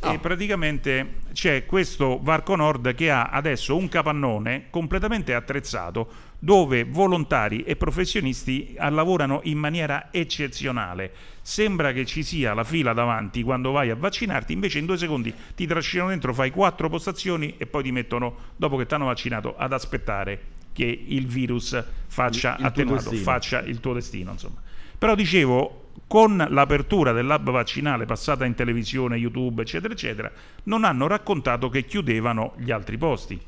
E 0.00 0.18
praticamente 0.18 1.16
c'è 1.32 1.66
questo 1.66 2.18
Varco 2.22 2.56
Nord 2.56 2.94
che 2.94 3.10
ha 3.10 3.24
adesso 3.24 3.76
un 3.76 3.88
capannone 3.88 4.68
completamente 4.70 5.34
attrezzato 5.34 6.08
dove 6.38 6.84
volontari 6.84 7.62
e 7.64 7.74
professionisti 7.76 8.74
lavorano 8.78 9.40
in 9.44 9.58
maniera 9.58 10.08
eccezionale. 10.10 11.12
Sembra 11.42 11.92
che 11.92 12.04
ci 12.04 12.22
sia 12.22 12.54
la 12.54 12.64
fila 12.64 12.92
davanti 12.92 13.42
quando 13.42 13.70
vai 13.72 13.90
a 13.90 13.96
vaccinarti, 13.96 14.52
invece 14.52 14.78
in 14.78 14.86
due 14.86 14.98
secondi 14.98 15.34
ti 15.54 15.66
trascinano 15.66 16.10
dentro, 16.10 16.32
fai 16.34 16.50
quattro 16.50 16.88
postazioni 16.88 17.54
e 17.56 17.66
poi 17.66 17.82
ti 17.82 17.92
mettono, 17.92 18.36
dopo 18.56 18.76
che 18.76 18.86
ti 18.86 18.94
hanno 18.94 19.06
vaccinato, 19.06 19.56
ad 19.56 19.72
aspettare 19.72 20.40
che 20.72 21.04
il 21.06 21.26
virus 21.26 21.82
faccia 22.06 22.56
Il- 22.58 22.72
il 22.76 22.84
destino. 22.86 23.22
faccia 23.22 23.60
il 23.62 23.80
tuo 23.80 23.94
destino. 23.94 24.30
Insomma. 24.32 24.60
Però 24.96 25.14
dicevo, 25.14 25.90
con 26.06 26.36
l'apertura 26.50 27.12
del 27.12 27.26
lab 27.26 27.50
vaccinale 27.50 28.04
passata 28.04 28.44
in 28.44 28.54
televisione, 28.54 29.16
YouTube, 29.16 29.62
eccetera, 29.62 29.92
eccetera, 29.92 30.30
non 30.64 30.84
hanno 30.84 31.06
raccontato 31.06 31.68
che 31.68 31.84
chiudevano 31.84 32.54
gli 32.58 32.70
altri 32.70 32.96
posti. 32.96 33.40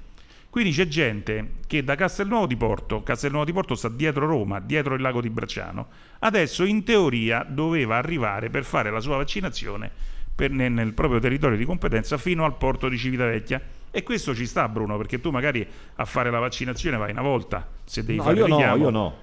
Quindi 0.51 0.73
c'è 0.73 0.89
gente 0.89 1.53
che 1.69 1.85
da 1.85 1.95
Castelnuovo 1.95 2.47
di 2.47 2.57
Porto, 2.57 3.03
Castelnuovo 3.05 3.45
di 3.45 3.53
Porto 3.53 3.77
sta 3.77 3.89
dietro 3.89 4.27
Roma, 4.27 4.59
dietro 4.59 4.95
il 4.95 5.01
lago 5.01 5.21
di 5.21 5.31
Bracciano, 5.31 5.87
adesso 6.21 6.65
in 6.65 6.83
teoria 6.83 7.47
doveva 7.49 7.97
arrivare 7.97 8.51
per 8.51 8.65
fare 8.65 8.91
la 8.91 8.99
sua 8.99 9.17
vaccinazione 9.17 9.89
per- 10.35 10.51
nel, 10.51 10.73
nel 10.73 10.93
proprio 10.93 11.21
territorio 11.21 11.57
di 11.57 11.65
competenza 11.65 12.19
fino 12.19 12.45
al 12.45 12.57
porto 12.57 12.89
di 12.89 12.99
Civitavecchia. 12.99 13.63
E 13.93 14.03
questo 14.03 14.35
ci 14.35 14.47
sta 14.47 14.69
Bruno, 14.69 14.97
perché 14.97 15.21
tu 15.21 15.31
magari 15.31 15.67
a 15.97 16.05
fare 16.05 16.31
la 16.31 16.39
vaccinazione 16.41 16.97
vai 16.97 17.11
una 17.13 17.23
volta, 17.23 17.67
se 17.85 18.03
devi 18.05 18.19
No, 18.19 18.25
fare 18.25 18.37
io 18.37 18.45
il 18.45 18.51
no, 18.51 18.57
richiamo. 18.57 18.83
io 18.83 18.91
no. 18.91 19.17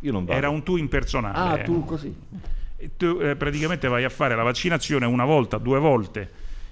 Io 0.00 0.12
non 0.12 0.24
vado. 0.26 0.36
Era 0.38 0.48
un 0.50 0.62
tu 0.62 0.76
impersonale. 0.76 1.60
Ah, 1.60 1.64
tu 1.64 1.84
così. 1.86 2.14
E 2.76 2.90
tu 2.98 3.18
eh, 3.22 3.34
praticamente 3.36 3.88
vai 3.88 4.04
a 4.04 4.10
fare 4.10 4.34
la 4.36 4.42
vaccinazione 4.42 5.06
una 5.06 5.24
volta, 5.24 5.56
due 5.56 5.78
volte. 5.78 6.30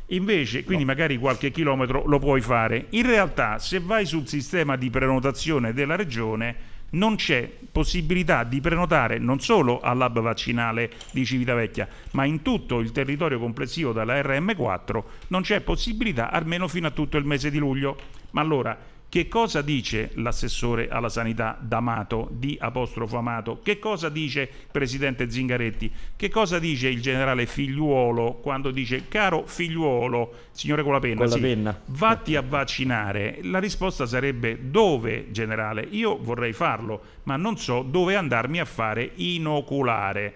Invece, 0.08 0.64
quindi 0.64 0.84
magari 0.84 1.16
qualche 1.16 1.50
chilometro 1.50 2.04
lo 2.06 2.18
puoi 2.18 2.40
fare. 2.40 2.86
In 2.90 3.06
realtà, 3.06 3.58
se 3.58 3.80
vai 3.80 4.04
sul 4.04 4.28
sistema 4.28 4.76
di 4.76 4.90
prenotazione 4.90 5.72
della 5.72 5.96
regione, 5.96 6.72
non 6.94 7.16
c'è 7.16 7.50
possibilità 7.72 8.44
di 8.44 8.60
prenotare 8.60 9.18
non 9.18 9.40
solo 9.40 9.80
all'hub 9.80 10.20
vaccinale 10.20 10.90
di 11.10 11.24
Civitavecchia, 11.24 11.88
ma 12.12 12.24
in 12.24 12.42
tutto 12.42 12.80
il 12.80 12.92
territorio 12.92 13.38
complessivo 13.38 13.92
della 13.92 14.20
RM4 14.20 15.02
non 15.28 15.42
c'è 15.42 15.60
possibilità 15.60 16.30
almeno 16.30 16.68
fino 16.68 16.86
a 16.86 16.92
tutto 16.92 17.16
il 17.16 17.24
mese 17.24 17.50
di 17.50 17.58
luglio. 17.58 17.96
Ma 18.30 18.40
allora, 18.40 18.76
Che 19.14 19.28
cosa 19.28 19.62
dice 19.62 20.10
l'assessore 20.14 20.88
alla 20.88 21.08
sanità 21.08 21.56
D'Amato, 21.60 22.26
di 22.32 22.58
apostrofo 22.60 23.16
Amato? 23.16 23.60
Che 23.62 23.78
cosa 23.78 24.08
dice 24.08 24.40
il 24.40 24.48
presidente 24.72 25.30
Zingaretti? 25.30 25.88
Che 26.16 26.28
cosa 26.28 26.58
dice 26.58 26.88
il 26.88 27.00
generale 27.00 27.46
Figliuolo 27.46 28.32
quando 28.42 28.72
dice 28.72 29.06
caro 29.06 29.44
figliuolo, 29.46 30.32
signore 30.50 30.82
con 30.82 30.94
la 30.94 30.98
penna, 30.98 31.18
Con 31.18 31.26
la 31.28 31.34
sì, 31.36 31.40
penna. 31.40 31.80
vatti 31.90 32.34
a 32.34 32.42
vaccinare? 32.42 33.38
La 33.42 33.60
risposta 33.60 34.04
sarebbe 34.04 34.68
dove, 34.68 35.30
generale? 35.30 35.86
Io 35.90 36.18
vorrei 36.20 36.52
farlo, 36.52 37.00
ma 37.22 37.36
non 37.36 37.56
so 37.56 37.82
dove 37.82 38.16
andarmi 38.16 38.58
a 38.58 38.64
fare 38.64 39.12
inoculare. 39.14 40.34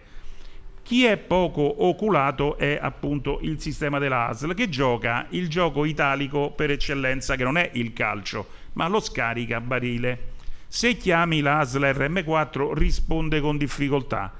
Chi 0.88 1.04
è 1.04 1.18
poco 1.18 1.84
oculato 1.84 2.56
è 2.56 2.78
appunto 2.80 3.40
il 3.42 3.60
sistema 3.60 3.98
della 3.98 4.28
ASL 4.28 4.54
che 4.54 4.70
gioca 4.70 5.26
il 5.30 5.48
gioco 5.48 5.84
italico 5.84 6.50
per 6.52 6.70
eccellenza 6.70 7.36
che 7.36 7.44
non 7.44 7.58
è 7.58 7.68
il 7.74 7.92
calcio, 7.92 8.46
ma 8.74 8.88
lo 8.88 9.00
scarica 9.00 9.60
barile. 9.60 10.32
Se 10.66 10.96
chiami 10.96 11.40
la 11.40 11.60
ASL 11.60 11.82
RM4 11.82 12.72
risponde 12.74 13.40
con 13.40 13.56
difficoltà. 13.56 14.32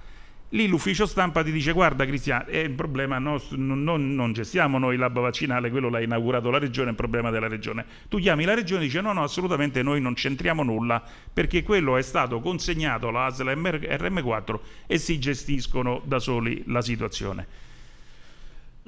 Lì 0.53 0.67
l'ufficio 0.67 1.05
stampa 1.05 1.43
ti 1.43 1.53
dice 1.53 1.73
guarda 1.73 2.07
Cristiano, 2.07 2.47
è 2.47 2.65
un 2.65 2.75
problema 2.75 3.19
nostro, 3.19 3.59
non, 3.59 3.83
non- 3.83 4.15
non 4.15 4.33
gestiamo 4.33 4.79
noi 4.79 4.95
il 4.95 5.01
lab 5.01 5.21
vaccinale, 5.21 5.69
quello 5.69 5.91
l'ha 5.91 6.01
inaugurato 6.01 6.49
la 6.49 6.59
regione, 6.59 6.87
è 6.87 6.91
un 6.91 6.97
problema 6.97 7.29
della 7.31 7.49
regione. 7.49 7.85
Tu 8.09 8.19
chiami 8.19 8.45
la 8.45 8.55
regione 8.55 8.83
e 8.83 8.85
dice 8.87 9.03
no 9.03 9.13
no 9.13 9.23
assolutamente 9.23 9.83
noi 9.83 10.01
non 10.01 10.15
c'entriamo 10.15 10.63
nulla 10.63 11.03
perché 11.31 11.63
quello 11.63 11.99
è 11.99 12.03
stato 12.03 12.41
consegnato 12.41 13.09
alla 13.09 13.27
ASL 13.27 13.47
RM4 13.47 14.59
e 14.87 14.97
si 14.97 15.19
gestiscono 15.19 16.01
da 16.05 16.19
soli 16.19 16.63
la 16.67 16.81
situazione. 16.81 17.47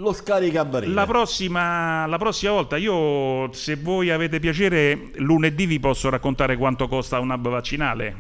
Lo 0.01 0.15
scaricabarile. 0.15 0.95
La 0.95 1.05
prossima, 1.05 2.07
la 2.07 2.17
prossima 2.17 2.53
volta, 2.53 2.79
io 2.79 3.53
se 3.53 3.77
voi 3.77 4.11
avete 4.11 4.41
piacere, 4.41 5.11
lunedì 5.17 5.67
vi 5.67 5.79
posso 5.79 6.09
raccontare 6.09 6.57
quanto 6.57 6.89
costa 6.89 7.19
un 7.21 7.29
hub 7.29 7.49
vaccinale. 7.51 8.15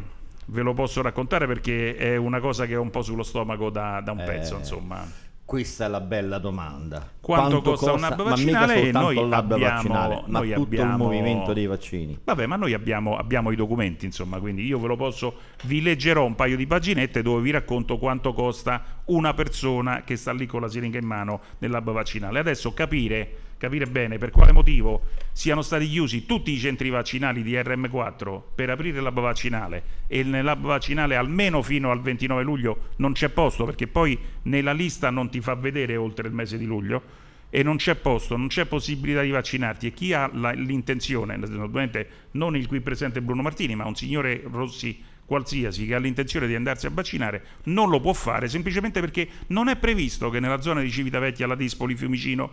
Ve 0.46 0.60
lo 0.60 0.74
posso 0.74 1.00
raccontare 1.00 1.46
perché 1.46 1.96
è 1.96 2.16
una 2.16 2.38
cosa 2.38 2.66
che 2.66 2.76
ho 2.76 2.82
un 2.82 2.90
po' 2.90 3.00
sullo 3.02 3.22
stomaco 3.22 3.70
da, 3.70 4.02
da 4.04 4.12
un 4.12 4.20
Eh, 4.20 4.24
pezzo, 4.24 4.56
insomma. 4.56 5.06
Questa 5.50 5.86
è 5.86 5.88
la 5.88 6.00
bella 6.00 6.38
domanda. 6.38 7.04
Quanto 7.20 7.60
costa 7.60 7.90
un 7.92 8.04
hub 8.08 8.22
Ma 8.22 8.36
mica 8.36 8.60
vaccinale? 8.60 8.74
E 8.74 8.82
soltanto 8.84 9.00
noi 9.00 9.32
abbiamo- 9.32 9.64
vaccinale, 9.64 10.22
ma 10.26 10.38
tutto 10.42 10.44
il 10.44 10.62
abbiamo- 10.62 10.96
movimento 10.96 11.52
dei 11.52 11.66
vaccini. 11.66 12.18
Vabbè, 12.22 12.46
ma 12.46 12.54
noi 12.54 12.72
abbiamo, 12.72 13.16
abbiamo 13.16 13.50
i 13.50 13.56
documenti, 13.56 14.04
insomma, 14.06 14.38
quindi 14.38 14.64
io 14.64 14.78
ve 14.78 14.86
lo 14.86 14.94
posso, 14.94 15.34
vi 15.64 15.82
leggerò 15.82 16.24
un 16.24 16.36
paio 16.36 16.56
di 16.56 16.68
paginette 16.68 17.22
dove 17.22 17.42
vi 17.42 17.50
racconto 17.50 17.98
quanto 17.98 18.32
costa 18.32 19.02
una 19.06 19.34
persona 19.34 20.04
che 20.04 20.14
sta 20.14 20.32
lì 20.32 20.46
con 20.46 20.60
la 20.60 20.68
siringa 20.68 20.98
in 20.98 21.06
mano 21.06 21.40
nel 21.58 21.72
lab 21.72 21.90
vaccinale. 21.90 22.38
Adesso 22.38 22.72
capire, 22.72 23.30
capire 23.60 23.86
bene 23.86 24.16
per 24.16 24.30
quale 24.30 24.52
motivo 24.52 25.02
siano 25.32 25.60
stati 25.60 25.86
chiusi 25.86 26.24
tutti 26.24 26.50
i 26.50 26.58
centri 26.58 26.88
vaccinali 26.88 27.42
di 27.42 27.52
RM4 27.52 28.40
per 28.54 28.70
aprire 28.70 29.02
lab 29.02 29.20
vaccinale. 29.20 29.82
E 30.06 30.22
nel 30.22 30.44
lab 30.44 30.62
vaccinale 30.62 31.14
almeno 31.14 31.60
fino 31.60 31.90
al 31.90 32.00
29 32.00 32.42
luglio 32.42 32.78
non 32.96 33.12
c'è 33.12 33.28
posto 33.28 33.66
perché 33.66 33.86
poi 33.86 34.18
nella 34.44 34.72
lista 34.72 35.10
non 35.10 35.28
ti 35.28 35.42
fa 35.42 35.54
vedere 35.54 35.96
oltre 35.96 36.26
il 36.26 36.32
mese 36.32 36.56
di 36.56 36.64
luglio. 36.64 37.28
E 37.50 37.62
non 37.62 37.76
c'è 37.76 37.96
posto, 37.96 38.36
non 38.36 38.46
c'è 38.46 38.64
possibilità 38.64 39.20
di 39.20 39.30
vaccinarti. 39.30 39.88
E 39.88 39.92
chi 39.92 40.14
ha 40.14 40.30
la- 40.32 40.52
l'intenzione, 40.52 41.36
naturalmente 41.36 42.08
non 42.32 42.56
il 42.56 42.66
qui 42.66 42.80
presente 42.80 43.20
Bruno 43.20 43.42
Martini, 43.42 43.74
ma 43.74 43.86
un 43.86 43.96
signore 43.96 44.42
Rossi 44.50 45.02
qualsiasi 45.26 45.86
che 45.86 45.94
ha 45.94 45.98
l'intenzione 45.98 46.46
di 46.48 46.56
andarsi 46.56 46.86
a 46.86 46.90
vaccinare 46.92 47.44
non 47.64 47.88
lo 47.88 48.00
può 48.00 48.12
fare 48.12 48.48
semplicemente 48.48 48.98
perché 48.98 49.28
non 49.48 49.68
è 49.68 49.76
previsto 49.76 50.28
che 50.28 50.40
nella 50.40 50.60
zona 50.60 50.80
di 50.80 50.90
Civitavecchia, 50.90 51.46
La 51.46 51.54
Dispoli, 51.54 51.94
Fiumicino, 51.94 52.50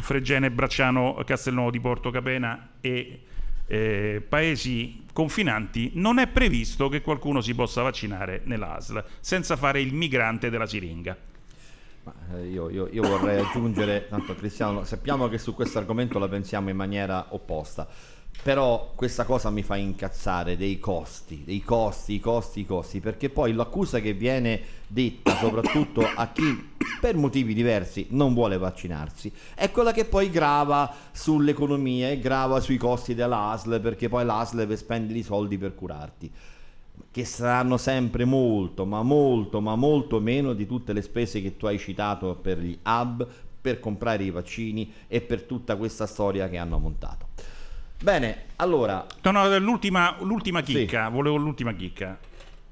Fregene, 0.00 0.50
Bracciano, 0.50 1.20
Castelnuovo 1.24 1.70
di 1.70 1.80
Porto 1.80 2.10
Capena 2.10 2.70
e 2.80 3.22
eh, 3.66 4.24
paesi 4.26 5.04
confinanti 5.12 5.92
non 5.94 6.18
è 6.18 6.26
previsto 6.26 6.88
che 6.88 7.02
qualcuno 7.02 7.40
si 7.40 7.54
possa 7.54 7.82
vaccinare 7.82 8.40
nell'ASL 8.44 9.04
senza 9.20 9.56
fare 9.56 9.80
il 9.80 9.92
migrante 9.92 10.48
della 10.48 10.66
siringa. 10.66 11.16
Eh, 12.34 12.46
io, 12.46 12.70
io- 12.70 12.88
io 12.90 13.02
vorrei 13.02 13.38
aggiungere, 13.38 14.06
tanto 14.08 14.34
Cristiano, 14.34 14.84
sappiamo 14.84 15.28
che 15.28 15.36
su 15.36 15.54
questo 15.54 15.78
argomento 15.78 16.18
la 16.18 16.28
pensiamo 16.28 16.70
in 16.70 16.76
maniera 16.76 17.26
opposta, 17.30 17.86
però 18.42 18.92
questa 18.94 19.24
cosa 19.24 19.50
mi 19.50 19.62
fa 19.62 19.76
incazzare 19.76 20.56
dei 20.56 20.78
costi, 20.78 21.42
dei 21.44 21.60
costi, 21.60 22.14
i 22.14 22.20
costi, 22.20 22.60
i 22.60 22.66
costi, 22.66 23.00
perché 23.00 23.30
poi 23.30 23.52
l'accusa 23.52 24.00
che 24.00 24.14
viene 24.14 24.60
detta 24.86 25.36
soprattutto 25.36 26.00
a 26.02 26.28
chi 26.28 26.76
per 27.00 27.16
motivi 27.16 27.52
diversi 27.52 28.06
non 28.10 28.32
vuole 28.32 28.56
vaccinarsi 28.56 29.30
è 29.54 29.70
quella 29.70 29.92
che 29.92 30.06
poi 30.06 30.30
grava 30.30 30.92
sull'economia 31.12 32.08
e 32.08 32.18
grava 32.18 32.60
sui 32.60 32.78
costi 32.78 33.14
dell'ASL 33.14 33.80
perché 33.80 34.08
poi 34.08 34.24
l'ASL 34.24 34.74
spendere 34.76 35.18
i 35.18 35.22
soldi 35.22 35.58
per 35.58 35.74
curarti 35.74 36.30
che 37.10 37.24
saranno 37.24 37.76
sempre 37.76 38.24
molto, 38.24 38.84
ma 38.84 39.02
molto, 39.02 39.60
ma 39.60 39.74
molto 39.76 40.20
meno 40.20 40.52
di 40.52 40.66
tutte 40.66 40.92
le 40.92 41.02
spese 41.02 41.40
che 41.40 41.56
tu 41.56 41.66
hai 41.66 41.78
citato 41.78 42.36
per 42.40 42.58
gli 42.58 42.78
hub, 42.84 43.26
per 43.60 43.80
comprare 43.80 44.24
i 44.24 44.30
vaccini 44.30 44.92
e 45.08 45.20
per 45.20 45.42
tutta 45.42 45.76
questa 45.76 46.06
storia 46.06 46.48
che 46.48 46.58
hanno 46.58 46.78
montato. 46.78 47.26
Bene, 48.00 48.44
allora, 48.56 49.04
No, 49.22 49.30
no, 49.32 49.58
l'ultima, 49.58 50.16
l'ultima 50.20 50.60
chicca, 50.62 51.08
volevo 51.08 51.36
l'ultima 51.36 51.72
chicca. 51.74 52.18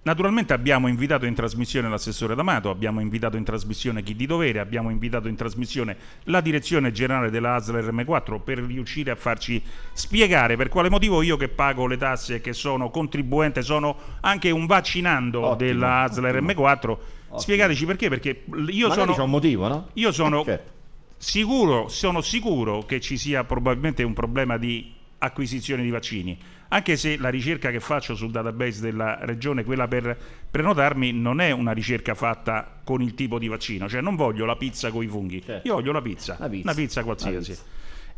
Naturalmente 0.02 0.52
abbiamo 0.52 0.86
invitato 0.86 1.26
in 1.26 1.34
trasmissione 1.34 1.88
l'assessore 1.88 2.36
D'Amato, 2.36 2.70
abbiamo 2.70 3.00
invitato 3.00 3.36
in 3.36 3.42
trasmissione 3.42 4.04
chi 4.04 4.14
di 4.14 4.24
dovere, 4.24 4.60
abbiamo 4.60 4.90
invitato 4.90 5.26
in 5.26 5.34
trasmissione 5.34 5.96
la 6.24 6.40
direzione 6.40 6.92
generale 6.92 7.28
della 7.28 7.56
ASL 7.56 7.74
RM4 7.74 8.40
per 8.40 8.58
riuscire 8.58 9.10
a 9.10 9.16
farci 9.16 9.60
spiegare 9.92 10.56
per 10.56 10.68
quale 10.68 10.88
motivo 10.90 11.22
io 11.22 11.36
che 11.36 11.48
pago 11.48 11.88
le 11.88 11.96
tasse 11.96 12.36
e 12.36 12.40
che 12.40 12.52
sono 12.52 12.88
contribuente, 12.90 13.62
sono 13.62 13.96
anche 14.20 14.50
un 14.50 14.66
vaccinando 14.66 15.40
Ottimo, 15.40 15.56
della 15.56 16.02
ASL 16.02 16.24
ottimo. 16.24 16.52
RM4. 16.52 16.96
Spiegateci 17.40 17.84
perché, 17.84 18.08
perché 18.08 18.44
io 18.68 18.86
magari 18.86 19.00
sono... 19.00 19.12
c'è 19.12 19.22
un 19.22 19.30
motivo, 19.30 19.66
no? 19.66 19.88
Io 19.94 20.12
sono 20.12 20.44
Certo. 20.44 20.70
sicuro, 21.16 21.88
sono 21.88 22.20
sicuro 22.20 22.84
che 22.86 23.00
ci 23.00 23.16
sia 23.18 23.42
probabilmente 23.42 24.04
un 24.04 24.12
problema 24.12 24.56
di 24.56 24.94
acquisizione 25.18 25.82
di 25.82 25.90
vaccini, 25.90 26.38
anche 26.68 26.96
se 26.96 27.16
la 27.16 27.28
ricerca 27.28 27.70
che 27.70 27.80
faccio 27.80 28.14
sul 28.14 28.30
database 28.30 28.80
della 28.80 29.18
regione, 29.22 29.64
quella 29.64 29.88
per 29.88 30.16
prenotarmi, 30.50 31.12
non 31.12 31.40
è 31.40 31.50
una 31.50 31.72
ricerca 31.72 32.14
fatta 32.14 32.80
con 32.82 33.02
il 33.02 33.14
tipo 33.14 33.38
di 33.38 33.48
vaccino, 33.48 33.88
cioè 33.88 34.00
non 34.00 34.16
voglio 34.16 34.44
la 34.44 34.56
pizza 34.56 34.90
con 34.90 35.02
i 35.02 35.06
funghi, 35.06 35.42
io 35.62 35.74
voglio 35.74 35.92
la 35.92 36.02
pizza, 36.02 36.34
pizza. 36.48 36.62
una 36.62 36.74
pizza 36.74 37.04
qualsiasi. 37.04 37.50
pizza. 37.50 37.64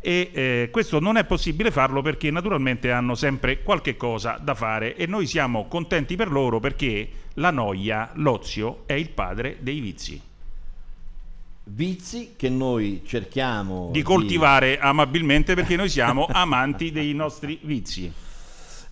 E 0.01 0.29
eh, 0.31 0.69
questo 0.71 1.01
non 1.01 1.17
è 1.17 1.25
possibile 1.25 1.71
farlo 1.71 2.01
perché 2.01 2.31
naturalmente 2.31 2.89
hanno 2.89 3.15
sempre 3.15 3.61
qualche 3.63 3.97
cosa 3.97 4.39
da 4.41 4.55
fare 4.55 4.95
e 4.95 5.05
noi 5.07 5.27
siamo 5.27 5.67
contenti 5.67 6.15
per 6.15 6.31
loro 6.31 6.61
perché 6.61 7.09
la 7.33 7.51
noia, 7.51 8.11
l'ozio, 8.15 8.83
è 8.85 8.93
il 8.93 9.09
padre 9.09 9.57
dei 9.59 9.81
vizi. 9.81 10.28
Vizi 11.71 12.33
che 12.35 12.49
noi 12.49 13.03
cerchiamo 13.05 13.89
di 13.91 14.01
coltivare 14.01 14.79
amabilmente 14.79 15.53
perché 15.53 15.75
noi 15.75 15.87
siamo 15.87 16.25
amanti 16.31 16.91
dei 16.91 17.13
nostri 17.13 17.59
vizi. 17.61 18.11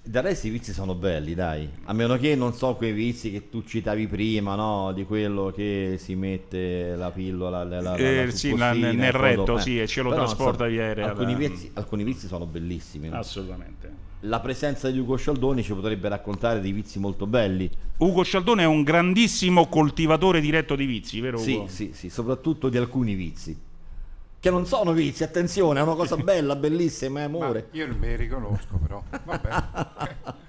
Del 0.04 0.22
resto 0.22 0.48
i 0.48 0.52
vizi 0.52 0.72
sono 0.74 0.94
belli, 0.94 1.34
dai. 1.34 1.68
A 1.86 1.94
meno 1.94 2.18
che 2.18 2.36
non 2.36 2.54
so 2.54 2.76
quei 2.76 2.92
vizi 2.94 3.32
che 3.32 3.50
tu 3.50 3.64
citavi 3.64 4.08
prima, 4.08 4.56
no? 4.56 4.94
Di 4.94 5.04
quello 5.06 5.52
che 5.54 5.96
si 6.00 6.16
mette 6.16 6.96
la 6.96 7.10
pillola 7.10 7.64
la, 7.64 7.82
la, 7.82 7.96
Eh, 7.96 8.26
la 8.28 8.32
sì, 8.32 8.56
la- 8.56 8.72
nel 8.74 9.12
retto, 9.12 9.44
dopo- 9.44 9.60
sì, 9.60 9.82
e 9.82 9.88
ce 9.88 10.02
lo 10.04 10.10
Però, 10.12 10.22
trasporta 10.24 10.68
insomma, 10.68 10.70
via 10.70 10.82
aereo, 10.84 11.06
Alcuni 11.08 11.32
da- 11.34 11.38
vizi, 11.40 11.72
alcuni 11.74 12.04
vizi 12.04 12.28
sono 12.28 12.46
bellissimi. 12.46 13.10
no? 13.10 13.16
La 14.22 14.40
presenza 14.40 14.90
di 14.90 14.98
Ugo 14.98 15.16
Scialdoni 15.16 15.62
ci 15.62 15.74
potrebbe 15.74 16.10
raccontare 16.10 16.60
dei 16.60 16.72
vizi 16.72 16.98
molto 16.98 17.28
belli. 17.28 17.70
Ugo 17.98 18.24
Scialdone 18.24 18.64
è 18.64 18.66
un 18.66 18.82
grandissimo 18.84 19.68
coltivatore 19.68 20.42
diretto 20.42 20.76
di 20.76 20.86
vizi, 20.86 21.20
vero 21.20 21.38
Sì, 21.38 21.54
Ugo? 21.54 21.68
sì, 21.68 21.92
sì, 21.94 22.10
soprattutto 22.10 22.70
di 22.70 22.78
alcuni 22.78 23.14
vizi. 23.14 23.56
Che 24.40 24.50
non 24.50 24.66
sono 24.66 24.92
vizi, 24.94 25.24
attenzione, 25.24 25.80
è 25.80 25.84
una 25.84 25.96
cosa 25.96 26.16
bella, 26.18 26.56
bellissima, 26.56 27.20
è 27.20 27.24
amore. 27.24 27.68
Io 27.72 27.88
non 27.88 27.98
me 27.98 28.08
li 28.10 28.16
riconosco 28.16 28.78
però. 28.78 29.04
Vabbè. 29.24 29.50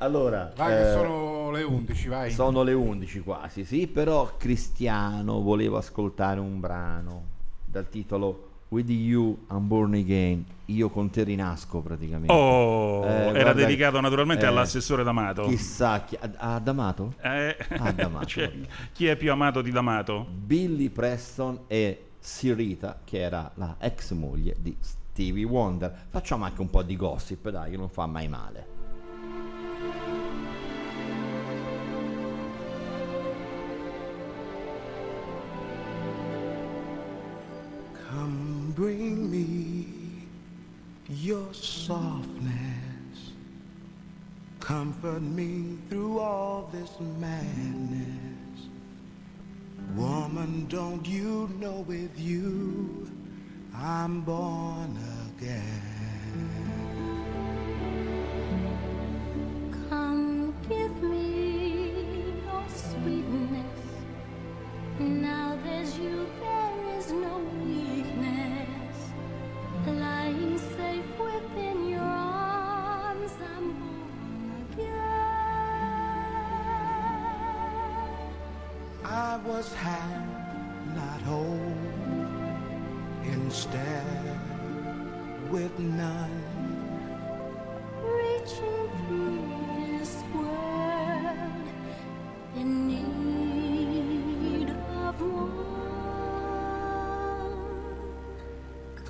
Allora, 0.00 0.52
Vai 0.54 0.68
che 0.68 0.90
eh, 0.90 0.92
sono 0.92 1.50
le 1.50 1.62
11, 1.64 2.08
vai. 2.08 2.30
Sono 2.30 2.62
le 2.62 2.72
11 2.72 3.20
quasi, 3.20 3.64
sì, 3.64 3.88
però 3.88 4.36
Cristiano 4.36 5.40
voleva 5.40 5.78
ascoltare 5.78 6.38
un 6.38 6.60
brano 6.60 7.24
dal 7.64 7.88
titolo 7.88 8.47
With 8.70 8.90
You 8.90 9.46
I'm 9.50 9.66
Born 9.66 9.94
Again, 9.94 10.44
io 10.66 10.90
con 10.90 11.08
te 11.08 11.22
rinasco 11.24 11.80
praticamente. 11.80 12.30
Oh, 12.32 13.02
Eh, 13.04 13.08
era 13.08 13.30
guarda- 13.32 13.52
dedicato 13.54 13.98
naturalmente 14.00 14.44
eh, 14.44 14.48
all'assessore 14.48 15.02
D'Amato. 15.04 15.44
Chissà, 15.46 16.04
chi, 16.04 16.16
a, 16.20 16.30
a 16.54 16.58
D'Amato? 16.58 17.14
Eh, 17.22 17.56
Ah, 17.78 17.92
D'Amato. 17.92 18.26
cioè, 18.28 18.52
chi 18.92 19.06
è 19.06 19.16
più 19.16 19.30
amato 19.32 19.62
di 19.62 19.70
D'Amato? 19.70 20.26
Billy 20.30 20.90
Preston 20.90 21.60
e 21.66 22.08
Sirita, 22.18 23.00
che 23.04 23.20
era 23.20 23.50
la 23.54 23.76
ex 23.78 24.12
moglie 24.12 24.54
di 24.58 24.76
Stevie 24.80 25.44
Wonder. 25.44 26.04
Facciamo 26.10 26.44
anche 26.44 26.60
un 26.60 26.68
po' 26.68 26.82
di 26.82 26.94
gossip, 26.96 27.48
dai, 27.48 27.70
che 27.70 27.76
non 27.78 27.88
fa 27.88 28.04
mai 28.06 28.28
male. 28.28 28.76
Come 38.10 38.47
bring 38.78 39.28
me 39.28 39.88
your 41.08 41.52
softness 41.52 43.32
comfort 44.60 45.20
me 45.20 45.76
through 45.88 46.20
all 46.20 46.70
this 46.72 46.92
madness. 47.18 48.68
Woman, 49.96 50.66
don't 50.68 51.04
you 51.08 51.50
know 51.58 51.84
with 51.88 52.16
you 52.20 53.10
I'm 53.74 54.20
born 54.20 54.96
again? 55.26 55.82
Come 59.90 60.54
give 60.68 61.02
me 61.02 62.12
your 62.46 62.64
sweetness. 62.68 63.66
Now 65.00 65.58
there's 65.64 65.98
you, 65.98 66.28
there 66.38 66.96
is 66.96 67.10
no 67.10 67.40
Reaching 88.02 88.88
through 89.06 89.38
this 89.98 90.22
world 90.34 91.66
in 92.56 92.86
need 92.88 93.17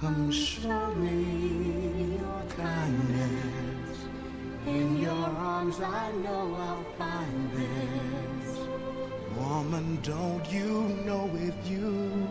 Come 0.01 0.31
show 0.31 0.95
me 0.95 2.19
your 2.21 2.43
kindness. 2.57 3.99
In 4.65 4.97
your 5.01 5.27
arms, 5.51 5.81
I 5.81 6.13
know 6.13 6.55
I'll 6.55 6.85
find 6.97 7.51
this. 7.51 8.59
Woman, 9.37 9.99
don't 10.03 10.49
you 10.53 10.87
know 11.05 11.27
with 11.27 11.69
you 11.69 12.29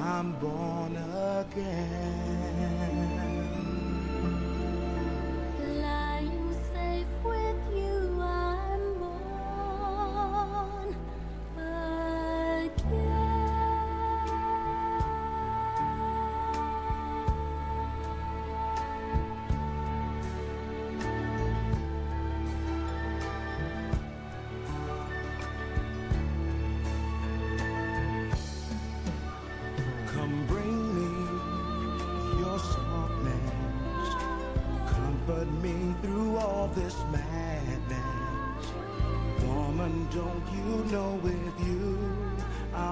I'm 0.00 0.32
born 0.38 0.94
again? 1.42 2.53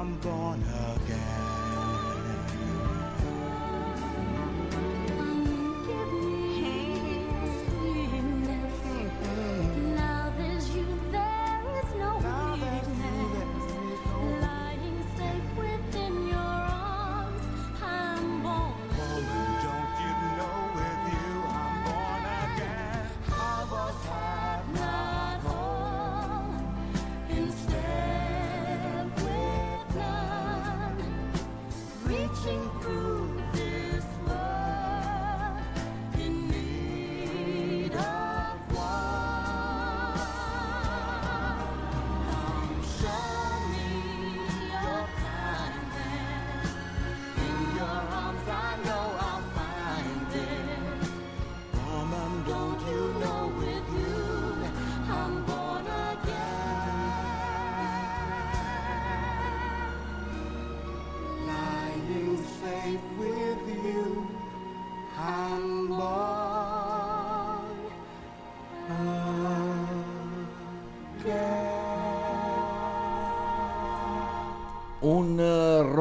I'm 0.02 0.16
born 0.16 0.64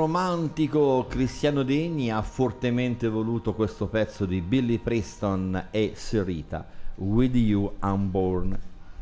romantico 0.02 1.06
Cristiano 1.08 1.62
Degni 1.62 2.10
ha 2.10 2.24
fortemente 2.24 3.08
voluto 3.08 3.54
questo 3.54 3.86
pezzo 3.86 4.26
di 4.26 4.42
Billy 4.42 4.80
Preston 4.80 5.68
e 5.70 5.92
Serita, 5.94 6.68
With 6.96 7.36
You 7.36 7.76
Unborn 7.84 8.58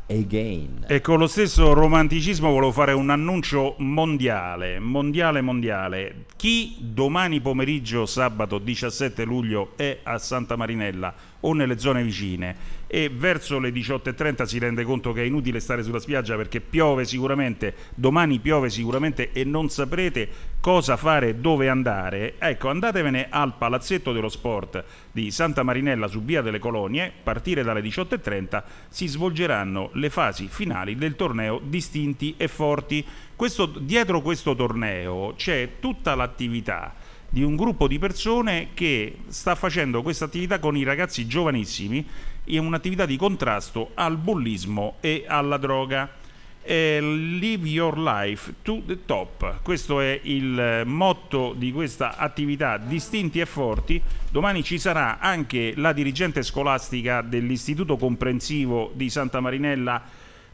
Again. 0.06 0.84
E 0.88 1.00
con 1.00 1.18
lo 1.18 1.26
stesso 1.26 1.72
romanticismo 1.72 2.50
volevo 2.50 2.70
fare 2.70 2.92
un 2.92 3.08
annuncio 3.08 3.76
mondiale, 3.78 4.78
mondiale, 4.78 5.40
mondiale. 5.40 6.26
Chi 6.36 6.76
domani 6.80 7.40
pomeriggio, 7.40 8.04
sabato 8.04 8.58
17 8.58 9.24
luglio, 9.24 9.72
è 9.76 10.00
a 10.02 10.18
Santa 10.18 10.56
Marinella 10.56 11.14
o 11.40 11.52
nelle 11.52 11.78
zone 11.78 12.02
vicine. 12.02 12.78
E 12.86 13.08
verso 13.08 13.60
le 13.60 13.70
18.30 13.70 14.42
si 14.42 14.58
rende 14.58 14.82
conto 14.82 15.12
che 15.12 15.22
è 15.22 15.24
inutile 15.24 15.60
stare 15.60 15.84
sulla 15.84 16.00
spiaggia 16.00 16.36
perché 16.36 16.60
piove 16.60 17.04
sicuramente, 17.04 17.74
domani 17.94 18.40
piove 18.40 18.68
sicuramente 18.68 19.30
e 19.32 19.44
non 19.44 19.68
saprete 19.68 20.28
cosa 20.60 20.96
fare, 20.96 21.40
dove 21.40 21.68
andare, 21.68 22.34
ecco 22.38 22.68
andatevene 22.68 23.28
al 23.30 23.54
Palazzetto 23.56 24.12
dello 24.12 24.28
Sport 24.28 24.84
di 25.12 25.30
Santa 25.30 25.62
Marinella 25.62 26.08
su 26.08 26.22
Via 26.22 26.42
delle 26.42 26.58
Colonie, 26.58 27.12
partire 27.22 27.62
dalle 27.62 27.80
18.30 27.80 28.62
si 28.88 29.06
svolgeranno 29.06 29.90
le 29.94 30.10
fasi 30.10 30.48
finali 30.48 30.96
del 30.96 31.14
torneo 31.14 31.60
Distinti 31.62 32.34
e 32.36 32.48
Forti. 32.48 33.04
Questo- 33.36 33.66
dietro 33.66 34.20
questo 34.20 34.54
torneo 34.56 35.34
c'è 35.36 35.76
tutta 35.78 36.14
l'attività 36.14 36.94
di 37.32 37.44
un 37.44 37.54
gruppo 37.54 37.86
di 37.86 37.98
persone 37.98 38.70
che 38.74 39.18
sta 39.28 39.54
facendo 39.54 40.02
questa 40.02 40.24
attività 40.24 40.58
con 40.58 40.76
i 40.76 40.82
ragazzi 40.82 41.28
giovanissimi 41.28 42.04
in 42.46 42.66
un'attività 42.66 43.06
di 43.06 43.16
contrasto 43.16 43.92
al 43.94 44.16
bullismo 44.16 44.96
e 45.00 45.24
alla 45.26 45.56
droga. 45.56 46.18
Eh, 46.62 47.00
live 47.00 47.66
your 47.66 47.98
life 47.98 48.54
to 48.62 48.82
the 48.84 49.06
top. 49.06 49.62
Questo 49.62 50.00
è 50.00 50.20
il 50.24 50.82
motto 50.84 51.54
di 51.56 51.72
questa 51.72 52.16
attività 52.16 52.76
distinti 52.76 53.40
e 53.40 53.46
forti. 53.46 54.00
Domani 54.30 54.62
ci 54.62 54.78
sarà 54.78 55.18
anche 55.20 55.72
la 55.76 55.92
dirigente 55.92 56.42
scolastica 56.42 57.22
dell'Istituto 57.22 57.96
Comprensivo 57.96 58.90
di 58.94 59.08
Santa 59.08 59.40
Marinella, 59.40 60.02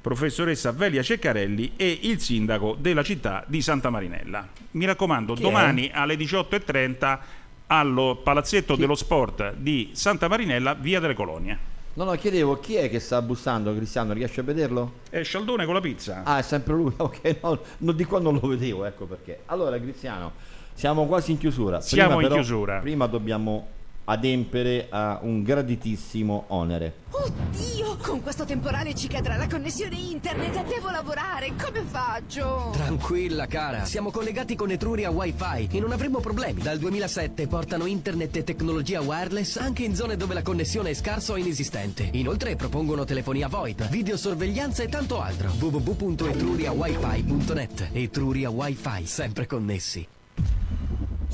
professoressa 0.07 0.71
Velia 0.71 1.03
Ceccarelli, 1.03 1.73
e 1.75 1.99
il 2.03 2.21
sindaco 2.21 2.77
della 2.79 3.03
città 3.03 3.43
di 3.49 3.61
Santa 3.61 3.91
Marinella. 3.91 4.47
Mi 4.73 4.85
raccomando, 4.85 5.35
Chi 5.35 5.41
è? 5.41 5.43
domani 5.43 5.91
alle 5.93 6.15
18.30 6.15 7.19
allo 7.67 8.21
Palazzetto 8.23 8.77
dello 8.77 8.95
Sport 8.95 9.55
di 9.57 9.91
Santa 9.95 10.29
Marinella, 10.29 10.75
via 10.75 11.01
delle 11.01 11.15
Colonie. 11.15 11.59
No, 11.95 12.05
no, 12.05 12.13
chiedevo 12.13 12.61
chi 12.61 12.77
è 12.77 12.89
che 12.89 13.01
sta 13.01 13.21
bussando, 13.21 13.75
Cristiano, 13.75 14.13
riesci 14.13 14.39
a 14.39 14.45
vederlo? 14.45 14.99
È 15.11 15.25
Scialdone 15.25 15.65
con 15.65 15.75
la 15.75 15.81
pizza. 15.81 16.23
Ah, 16.23 16.39
è 16.39 16.43
sempre 16.43 16.75
lui, 16.75 16.93
ok, 16.97 17.39
no, 17.43 17.59
no, 17.79 17.91
di 17.91 18.05
qua 18.05 18.21
non 18.21 18.39
lo 18.41 18.47
vedevo, 18.47 18.85
ecco 18.85 19.07
perché. 19.07 19.41
Allora, 19.47 19.77
Cristiano, 19.81 20.31
siamo 20.75 21.07
quasi 21.07 21.33
in 21.33 21.39
chiusura. 21.39 21.81
Siamo 21.81 22.21
in 22.21 22.29
però- 22.29 22.35
chiusura. 22.37 22.79
Prima 22.79 23.07
dobbiamo 23.07 23.67
adempere 24.07 24.87
a 24.91 25.21
un 25.23 25.43
graditissimo 25.43 26.45
onere. 26.49 27.05
Oddio, 27.11 27.97
con 27.99 28.21
questo 28.23 28.45
temporale 28.45 28.95
ci 28.95 29.09
cadrà 29.09 29.37
la 29.37 29.47
connessione 29.47 29.97
internet. 29.97 30.65
Devo 30.67 30.91
lavorare. 30.91 31.53
Come 31.63 31.83
faccio? 31.83 32.71
Tranquilla 32.73 33.47
cara, 33.47 33.85
siamo 33.85 34.11
collegati 34.11 34.57
con 34.57 34.71
Etruria 34.71 35.11
Wi-Fi 35.11 35.69
e 35.71 35.81
non 35.81 35.93
avremo 35.93 36.21
problemi. 36.21 36.63
Dal 36.63 36.79
2007 36.79 37.47
portano 37.47 37.87
internet 37.87 38.37
e 38.37 38.45
tecnologia 38.45 39.01
wireless 39.01 39.57
anche 39.57 39.85
in 39.85 39.95
zone 39.95 40.17
dove 40.17 40.35
la 40.35 40.43
connessione 40.43 40.91
è 40.91 40.95
scarsa 40.95 41.33
o 41.33 41.37
inesistente. 41.37 42.09
Inoltre 42.13 42.57
propongono 42.57 43.05
telefonia 43.05 43.49
VoIP, 43.49 43.89
videosorveglianza 43.89 44.83
e 44.83 44.89
tanto 44.89 45.21
altro. 45.21 45.51
www.etruriawifi.net 45.59 47.89
Etruria 47.93 48.51
Wi-Fi, 48.51 49.07
sempre 49.07 49.47
connessi. 49.47 50.07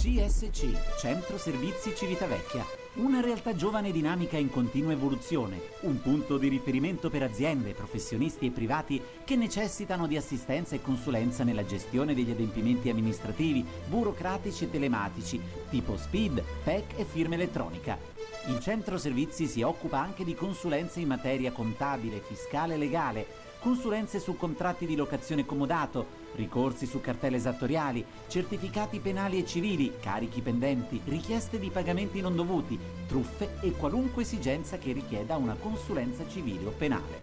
CSC, 0.02 0.98
Centro 0.98 1.38
Servizi 1.38 1.94
Civitavecchia. 1.94 2.66
Una 2.94 3.20
realtà 3.20 3.54
giovane 3.54 3.90
e 3.90 3.92
dinamica 3.92 4.36
in 4.36 4.50
continua 4.50 4.90
evoluzione, 4.90 5.60
un 5.82 6.00
punto 6.00 6.38
di 6.38 6.48
riferimento 6.48 7.08
per 7.08 7.22
aziende, 7.22 7.72
professionisti 7.72 8.46
e 8.46 8.50
privati 8.50 9.00
che 9.22 9.36
necessitano 9.36 10.08
di 10.08 10.16
assistenza 10.16 10.74
e 10.74 10.82
consulenza 10.82 11.44
nella 11.44 11.64
gestione 11.64 12.16
degli 12.16 12.32
adempimenti 12.32 12.90
amministrativi, 12.90 13.64
burocratici 13.86 14.64
e 14.64 14.70
telematici, 14.70 15.40
tipo 15.70 15.96
SPID, 15.96 16.42
PEC 16.64 16.98
e 16.98 17.04
firma 17.04 17.36
elettronica. 17.36 17.96
Il 18.48 18.58
centro 18.58 18.98
servizi 18.98 19.46
si 19.46 19.62
occupa 19.62 20.00
anche 20.00 20.24
di 20.24 20.34
consulenze 20.34 20.98
in 20.98 21.06
materia 21.06 21.52
contabile, 21.52 22.20
fiscale 22.26 22.74
e 22.74 22.78
legale, 22.78 23.26
consulenze 23.60 24.18
su 24.18 24.36
contratti 24.36 24.84
di 24.84 24.96
locazione 24.96 25.46
comodato, 25.46 26.21
ricorsi 26.34 26.86
su 26.86 27.00
cartelle 27.00 27.36
esattoriali, 27.36 28.04
certificati 28.28 29.00
penali 29.00 29.38
e 29.38 29.46
civili, 29.46 29.92
carichi 30.00 30.40
pendenti, 30.40 31.00
richieste 31.04 31.58
di 31.58 31.70
pagamenti 31.70 32.20
non 32.20 32.34
dovuti, 32.34 32.78
truffe 33.06 33.56
e 33.60 33.72
qualunque 33.72 34.22
esigenza 34.22 34.78
che 34.78 34.92
richieda 34.92 35.36
una 35.36 35.54
consulenza 35.54 36.26
civile 36.28 36.66
o 36.66 36.70
penale. 36.70 37.20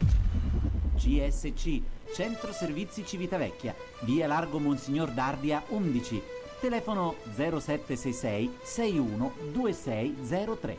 CSC, 0.98 1.82
Centro 2.14 2.52
Servizi 2.52 3.06
Civitavecchia, 3.06 3.74
via 4.02 4.28
Largo 4.28 4.60
Monsignor 4.60 5.12
Dardia 5.12 5.64
11, 5.70 6.22
telefono 6.60 7.16
0766 7.36 8.58
61 8.62 9.34
2603. 9.52 10.78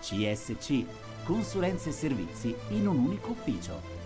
CSC, 0.00 0.84
consulenze 1.24 1.90
e 1.90 1.92
servizi 1.92 2.54
in 2.70 2.86
un 2.86 2.98
unico 2.98 3.30
ufficio. 3.30 3.97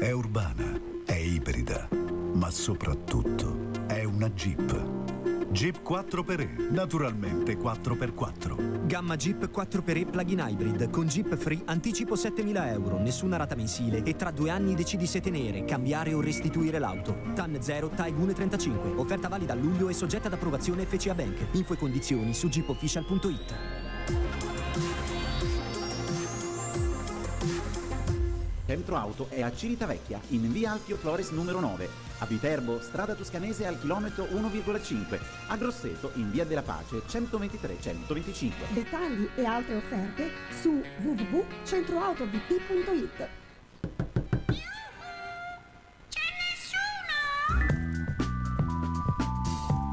È 0.00 0.10
urbana, 0.10 0.80
è 1.04 1.14
ibrida, 1.14 1.88
ma 2.34 2.50
soprattutto 2.50 3.70
è 3.86 4.02
una 4.04 4.28
Jeep. 4.30 5.50
Jeep 5.50 5.86
4xe, 5.86 6.72
naturalmente 6.72 7.56
4x4. 7.56 8.86
Gamma 8.86 9.16
Jeep 9.16 9.50
4xe 9.54 10.10
plug-in 10.10 10.44
hybrid 10.44 10.90
con 10.90 11.06
Jeep 11.06 11.36
Free 11.36 11.62
anticipo 11.66 12.16
7000 12.16 12.70
euro, 12.70 12.98
nessuna 12.98 13.36
rata 13.36 13.54
mensile 13.54 14.02
e 14.02 14.16
tra 14.16 14.30
due 14.30 14.50
anni 14.50 14.74
decidi 14.74 15.06
se 15.06 15.20
tenere, 15.20 15.64
cambiare 15.64 16.14
o 16.14 16.20
restituire 16.20 16.78
l'auto. 16.78 17.16
TAN 17.34 17.58
0 17.60 17.90
Taigune 17.90 18.32
35, 18.32 18.94
offerta 18.96 19.28
valida 19.28 19.52
a 19.52 19.56
luglio 19.56 19.88
e 19.88 19.92
soggetta 19.92 20.28
ad 20.28 20.32
approvazione 20.32 20.86
FCA 20.86 21.14
Bank. 21.14 21.48
Info 21.52 21.74
e 21.74 21.76
condizioni 21.76 22.34
su 22.34 22.48
jeepofficial.it. 22.48 24.51
Centro 28.72 28.96
Auto 28.96 29.26
è 29.28 29.42
a 29.42 29.54
Civitavecchia, 29.54 30.18
in 30.28 30.50
via 30.50 30.72
Alfio 30.72 30.96
Flores 30.96 31.28
numero 31.28 31.60
9, 31.60 31.86
a 32.20 32.24
Viterbo, 32.24 32.80
strada 32.80 33.12
toscanese 33.12 33.66
al 33.66 33.78
chilometro 33.78 34.24
1,5, 34.24 35.20
a 35.48 35.56
Grosseto, 35.58 36.12
in 36.14 36.30
via 36.30 36.46
della 36.46 36.62
Pace 36.62 37.02
123-125. 37.06 38.50
Dettagli 38.70 39.28
e 39.34 39.44
altre 39.44 39.76
offerte 39.76 40.30
su 40.58 40.82
www.centroautovt.it. 41.02 43.28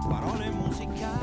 Parole 0.08 0.50
musicali. 0.52 1.18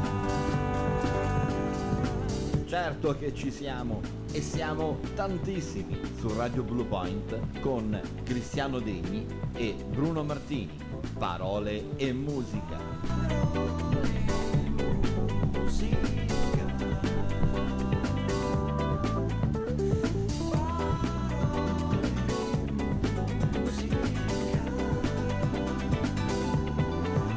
Certo 2.67 3.17
che 3.17 3.33
ci 3.33 3.51
siamo 3.51 4.26
e 4.37 4.43
siamo 4.43 4.99
tantissimi 5.15 5.99
su 6.19 6.29
Radio 6.37 6.63
Blue 6.63 6.85
Point 6.85 7.61
con 7.61 7.99
Cristiano 8.23 8.81
Degni 8.81 9.27
e 9.55 9.75
Bruno 9.89 10.25
Martini. 10.25 10.79
Parole 11.17 11.97
e 11.97 12.13
musica. 12.13 12.77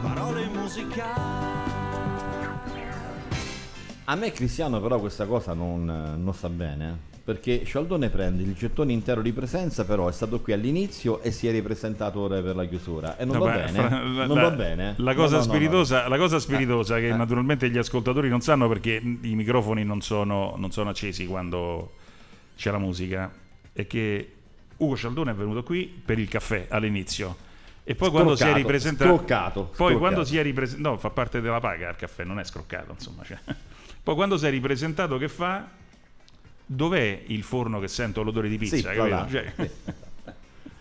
Parole 0.01 0.47
musicali. 0.49 1.58
A 4.09 4.15
me 4.15 4.31
Cristiano 4.31 4.81
però 4.81 4.99
questa 4.99 5.25
cosa 5.27 5.53
non, 5.53 5.85
non 5.85 6.33
sta 6.33 6.49
bene, 6.49 6.89
eh, 7.13 7.17
perché 7.23 7.63
Scialdone 7.63 8.09
prende 8.09 8.41
il 8.41 8.55
gettone 8.55 8.91
intero 8.91 9.21
di 9.21 9.31
presenza, 9.31 9.85
però 9.85 10.07
è 10.07 10.11
stato 10.11 10.39
qui 10.41 10.51
all'inizio 10.51 11.21
e 11.21 11.29
si 11.29 11.47
è 11.47 11.51
ripresentato 11.51 12.19
ora 12.21 12.41
per 12.41 12.55
la 12.55 12.65
chiusura. 12.65 13.17
E 13.17 13.25
non 13.25 13.37
No, 13.37 13.43
va 13.45 13.51
beh, 13.51 13.57
bene, 13.65 13.71
fra- 13.71 14.01
eh. 14.01 14.07
la- 14.09 14.25
non 14.25 14.35
la- 14.37 14.41
va 14.41 14.51
bene. 14.51 14.93
La 14.97 15.13
cosa, 15.13 15.37
no, 15.37 15.43
no, 15.43 15.49
spiritosa, 15.49 16.07
la 16.07 16.17
cosa 16.17 16.39
spiritosa 16.39 16.95
che 16.97 17.09
Eh, 17.09 17.15
naturalmente 17.15 17.69
gli 17.69 17.77
ascoltatori 17.77 18.29
non 18.29 18.41
sanno 18.41 18.67
perché 18.67 18.93
i 18.95 19.35
microfoni 19.35 19.83
non 19.83 20.01
sono, 20.01 20.55
non 20.57 20.71
sono 20.71 20.89
accesi 20.89 21.27
quando 21.27 21.91
c'è 22.57 22.71
la 22.71 22.79
musica 22.79 23.31
è 23.71 23.85
che 23.85 24.33
Ugo 24.77 24.97
Cialdone 24.97 25.29
è 25.29 25.35
venuto 25.35 25.61
qui 25.61 25.85
per 26.03 26.17
il 26.17 26.27
caffè 26.27 26.65
all'inizio 26.69 27.35
e 27.83 27.93
poi 27.93 28.09
quando 28.09 28.35
si 28.35 28.43
è 28.43 28.53
ripresentato 28.53 29.13
scroccato, 29.15 29.61
poi 29.65 29.71
scroccato. 29.75 29.97
quando 29.99 30.23
si 30.23 30.37
è 30.37 30.41
ripresentato 30.41 30.89
no 30.89 30.97
fa 30.97 31.11
parte 31.11 31.41
della 31.41 31.59
paga 31.59 31.89
il 31.89 31.95
caffè 31.95 32.23
non 32.23 32.39
è 32.39 32.43
scroccato 32.43 32.91
insomma 32.93 33.23
cioè. 33.23 33.37
Poi 34.09 34.15
quando 34.17 34.37
si 34.37 34.47
è 34.47 34.49
ripresentato 34.49 35.19
che 35.19 35.29
fa 35.29 35.67
dov'è 36.65 37.21
il 37.27 37.43
forno 37.43 37.79
che 37.79 37.87
sento 37.87 38.23
l'odore 38.23 38.49
di 38.49 38.57
pizza 38.57 38.75
Sì, 38.75 38.81
capito? 38.81 39.27
Cioè- 39.29 39.53
Sì. 39.55 39.69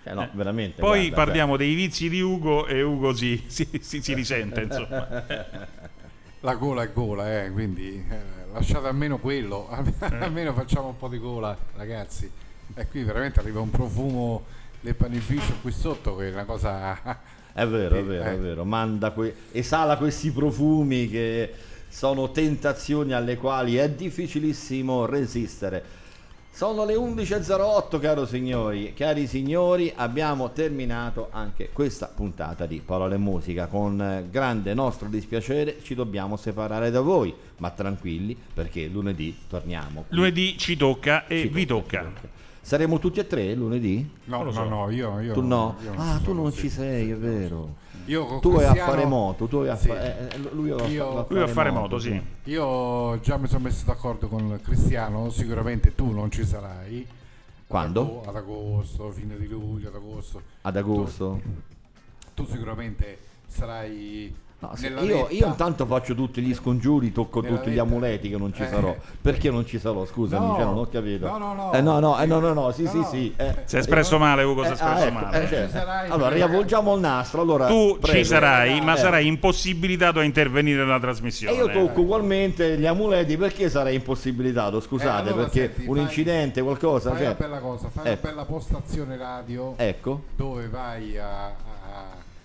Eh, 0.04 0.14
no, 0.14 0.30
veramente. 0.32 0.80
poi 0.80 1.08
guarda, 1.08 1.24
parliamo 1.26 1.58
dei 1.58 1.74
vizi 1.74 2.08
di 2.08 2.22
Ugo 2.22 2.66
e 2.66 2.80
Ugo 2.80 3.14
si, 3.14 3.44
si, 3.46 3.68
si- 3.82 4.00
si 4.00 4.14
risente 4.14 4.62
insomma 4.62 5.24
La 6.40 6.54
gola 6.54 6.84
è 6.84 6.92
gola, 6.92 7.42
eh, 7.44 7.50
quindi 7.50 8.02
eh, 8.08 8.16
lasciate 8.52 8.86
almeno 8.86 9.18
quello, 9.18 9.68
almeno 9.98 10.54
facciamo 10.54 10.88
un 10.88 10.96
po' 10.96 11.08
di 11.08 11.18
gola, 11.18 11.54
ragazzi. 11.76 12.30
E 12.74 12.86
qui 12.88 13.02
veramente 13.02 13.40
arriva 13.40 13.60
un 13.60 13.68
profumo 13.70 14.44
del 14.80 14.94
panificio 14.94 15.54
qui 15.60 15.72
sotto 15.72 16.16
che 16.16 16.28
è 16.30 16.32
una 16.32 16.44
cosa... 16.44 17.20
È 17.52 17.66
vero, 17.66 17.96
è 17.96 17.98
Eh, 17.98 18.02
vero, 18.04 18.24
eh. 18.24 18.32
è 18.32 18.38
vero. 18.38 18.64
Manda 18.64 19.10
que- 19.10 19.34
esala 19.52 19.96
questi 19.98 20.30
profumi 20.30 21.08
che 21.10 21.52
sono 21.88 22.30
tentazioni 22.30 23.12
alle 23.12 23.36
quali 23.36 23.76
è 23.76 23.90
difficilissimo 23.90 25.06
resistere. 25.06 26.06
Sono 26.50 26.84
le 26.84 26.94
11.08, 26.94 28.00
caro 28.00 28.26
signori. 28.26 28.92
Cari 28.92 29.28
signori, 29.28 29.92
abbiamo 29.94 30.50
terminato 30.50 31.28
anche 31.30 31.70
questa 31.72 32.10
puntata 32.12 32.66
di 32.66 32.82
Parole 32.84 33.14
e 33.14 33.18
Musica. 33.18 33.68
Con 33.68 34.26
grande 34.28 34.74
nostro 34.74 35.06
dispiacere 35.06 35.78
ci 35.82 35.94
dobbiamo 35.94 36.36
separare 36.36 36.90
da 36.90 37.00
voi, 37.00 37.32
ma 37.58 37.70
tranquilli 37.70 38.36
perché 38.52 38.88
lunedì 38.88 39.36
torniamo. 39.48 40.06
qui. 40.08 40.16
lunedì 40.16 40.58
ci 40.58 40.76
tocca 40.76 41.28
e 41.28 41.42
Ci 41.42 41.48
vi 41.48 41.64
tocca, 41.64 42.02
tocca 42.02 42.38
Saremo 42.68 42.98
tutti 42.98 43.18
e 43.18 43.26
tre 43.26 43.54
lunedì? 43.54 44.06
No, 44.24 44.42
lo 44.42 44.52
so. 44.52 44.64
no, 44.64 44.68
no, 44.68 44.90
io, 44.90 45.20
io 45.20 45.32
tu 45.32 45.40
no? 45.40 45.76
io 45.82 45.94
ah, 45.96 46.20
tu 46.22 46.34
non 46.34 46.52
sì, 46.52 46.58
ci 46.58 46.68
sei, 46.68 47.04
sì, 47.04 47.10
è 47.12 47.14
no, 47.14 47.18
vero. 47.18 47.74
Io 48.08 48.24
con 48.26 48.40
tu 48.40 48.50
vai 48.52 48.64
a 48.64 48.68
Cristiano- 48.70 48.90
fare 48.92 49.04
moto, 49.06 49.46
tu 49.46 49.58
vai 49.58 49.68
a 49.68 49.76
Sì. 49.76 49.88
fare... 49.88 50.30
eh, 50.32 50.38
lui 50.52 50.70
va 50.70 50.82
a 50.82 50.86
Io- 50.86 51.12
fa- 51.12 51.26
Lui 51.28 51.42
a 51.42 51.46
fare 51.46 51.70
moto, 51.70 51.98
sì. 51.98 52.20
Io 52.44 53.20
già 53.20 53.36
mi 53.36 53.46
sono 53.48 53.64
messo 53.64 53.84
d'accordo 53.84 54.28
con 54.28 54.58
Cristiano, 54.62 55.28
sicuramente 55.30 55.94
tu 55.94 56.10
non 56.10 56.30
ci 56.30 56.44
sarai. 56.44 57.06
Quando? 57.66 58.22
Ad 58.26 58.34
agosto, 58.34 59.10
fine 59.10 59.36
di 59.36 59.46
luglio, 59.46 59.88
ad 59.88 59.94
agosto. 59.94 60.40
Ad 60.62 60.76
agosto? 60.76 61.40
Tu, 62.34 62.44
tu 62.44 62.50
sicuramente 62.50 63.18
sarai 63.46 64.34
No, 64.60 64.72
io, 65.04 65.28
io 65.30 65.46
intanto 65.46 65.86
faccio 65.86 66.16
tutti 66.16 66.42
gli 66.42 66.52
scongiuri, 66.52 67.12
tocco 67.12 67.40
Nella 67.40 67.54
tutti 67.58 67.68
gli 67.68 67.74
vetta. 67.74 67.82
amuleti 67.84 68.28
che 68.28 68.36
non 68.36 68.52
ci 68.52 68.62
Eh. 68.62 68.66
sarò. 68.66 68.96
Perché 69.22 69.52
non 69.52 69.64
ci 69.64 69.78
sarò? 69.78 70.04
Scusami, 70.04 70.46
No. 70.46 70.54
cioè, 70.56 70.64
non 70.64 70.78
ho 70.78 70.88
capito. 70.88 71.28
No, 71.28 71.38
no, 71.38 71.54
no. 71.54 71.72
Eh, 71.72 71.80
no, 71.80 72.00
no, 72.00 72.18
eh, 72.20 72.26
no, 72.26 72.40
no, 72.40 72.52
no, 72.52 72.72
sì, 72.72 72.82
No, 72.82 72.90
sì, 72.90 73.04
sì. 73.08 73.32
eh. 73.36 73.54
Si 73.66 73.76
è 73.76 73.78
espresso 73.78 74.18
male, 74.18 74.42
Ugo, 74.42 74.64
si 74.64 74.70
è 74.70 74.72
espresso 74.72 74.92
ah, 74.94 75.06
ecco, 75.06 75.12
male. 75.20 75.42
eh, 75.44 75.48
cioè, 75.48 75.64
Ci 75.66 75.70
sarai, 75.70 76.10
allora, 76.10 76.34
riavvolgiamo 76.34 76.92
il 76.96 77.00
nastro. 77.00 77.40
Allora, 77.42 77.66
tu 77.68 77.98
prego. 78.00 78.18
ci 78.18 78.24
sarai 78.24 78.80
ma 78.80 78.94
Eh. 78.94 78.98
sarai 78.98 79.26
impossibilitato 79.28 80.18
a 80.18 80.24
intervenire 80.24 80.82
nella 80.82 80.98
trasmissione 80.98 81.54
E 81.54 81.56
io 81.56 81.70
tocco 81.70 82.00
ugualmente 82.00 82.76
gli 82.78 82.86
amuleti 82.86 83.36
perché 83.36 83.70
sarei 83.70 83.94
impossibilitato? 83.94 84.80
Scusate, 84.80 85.28
Eh, 85.28 85.32
allora, 85.32 85.42
perché 85.48 85.72
senti, 85.72 85.88
un 85.88 85.94
fai- 85.94 86.04
incidente, 86.04 86.62
qualcosa. 86.62 87.10
Fai 87.10 87.18
cioè- 87.18 87.26
una 87.28 87.36
bella 87.38 87.58
cosa, 87.60 87.88
fai 87.90 88.06
Ecco. 88.10 88.20
una 88.26 88.30
bella 88.34 88.44
postazione 88.44 89.16
radio 89.16 89.74
Ecco. 89.76 90.22
dove 90.34 90.66
vai 90.68 91.16
a, 91.16 91.54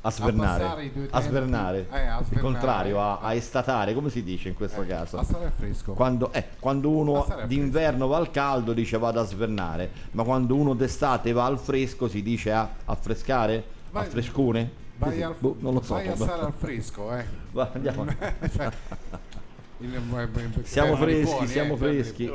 a- 0.05 0.07
A 0.07 0.11
svernare, 0.11 0.63
a 0.65 0.73
tempi. 0.75 1.09
svernare, 1.21 1.87
Eh, 1.91 1.97
a 2.07 2.19
il 2.19 2.25
svernare. 2.25 2.41
contrario, 2.41 3.01
a, 3.01 3.19
a 3.19 3.33
estatare, 3.33 3.93
come 3.93 4.09
si 4.09 4.21
dice 4.21 4.49
in 4.49 4.53
questo 4.55 4.81
Eh, 4.81 4.85
caso? 4.87 5.17
a 5.17 5.23
stare 5.23 5.51
fresco. 5.57 5.93
Quando, 5.93 6.31
eh, 6.33 6.45
quando 6.59 6.89
A 6.89 6.91
uno 6.91 7.25
d'inverno 7.47 8.07
va 8.07 8.17
al 8.17 8.29
caldo 8.29 8.73
dice 8.73 8.97
vado 8.97 9.19
a 9.21 9.23
svernare, 9.25 9.89
ma 10.11 10.23
quando 10.23 10.55
uno 10.55 10.73
d'estate 10.73 11.31
va 11.31 11.45
al 11.45 11.57
fresco 11.57 12.07
si 12.09 12.21
dice 12.21 12.51
a 12.51 12.69
affrescare? 12.85 13.55
A 13.55 13.61
Vai- 13.91 14.07
frescone? 14.09 14.71
Vai, 14.97 15.09
Così, 15.09 15.21
al, 15.23 15.35
boh, 15.39 15.55
non 15.59 15.73
lo 15.73 15.81
so. 15.81 15.93
vai 15.93 16.07
a 16.07 16.15
stare 16.15 16.41
al 16.45 16.53
fresco, 16.53 17.15
eh. 17.15 17.25
Va, 17.51 17.69
andiamo. 17.73 18.05
Siamo 20.63 20.95
freschi, 20.95 21.47
siamo 21.47 21.75
freschi. 21.75 22.31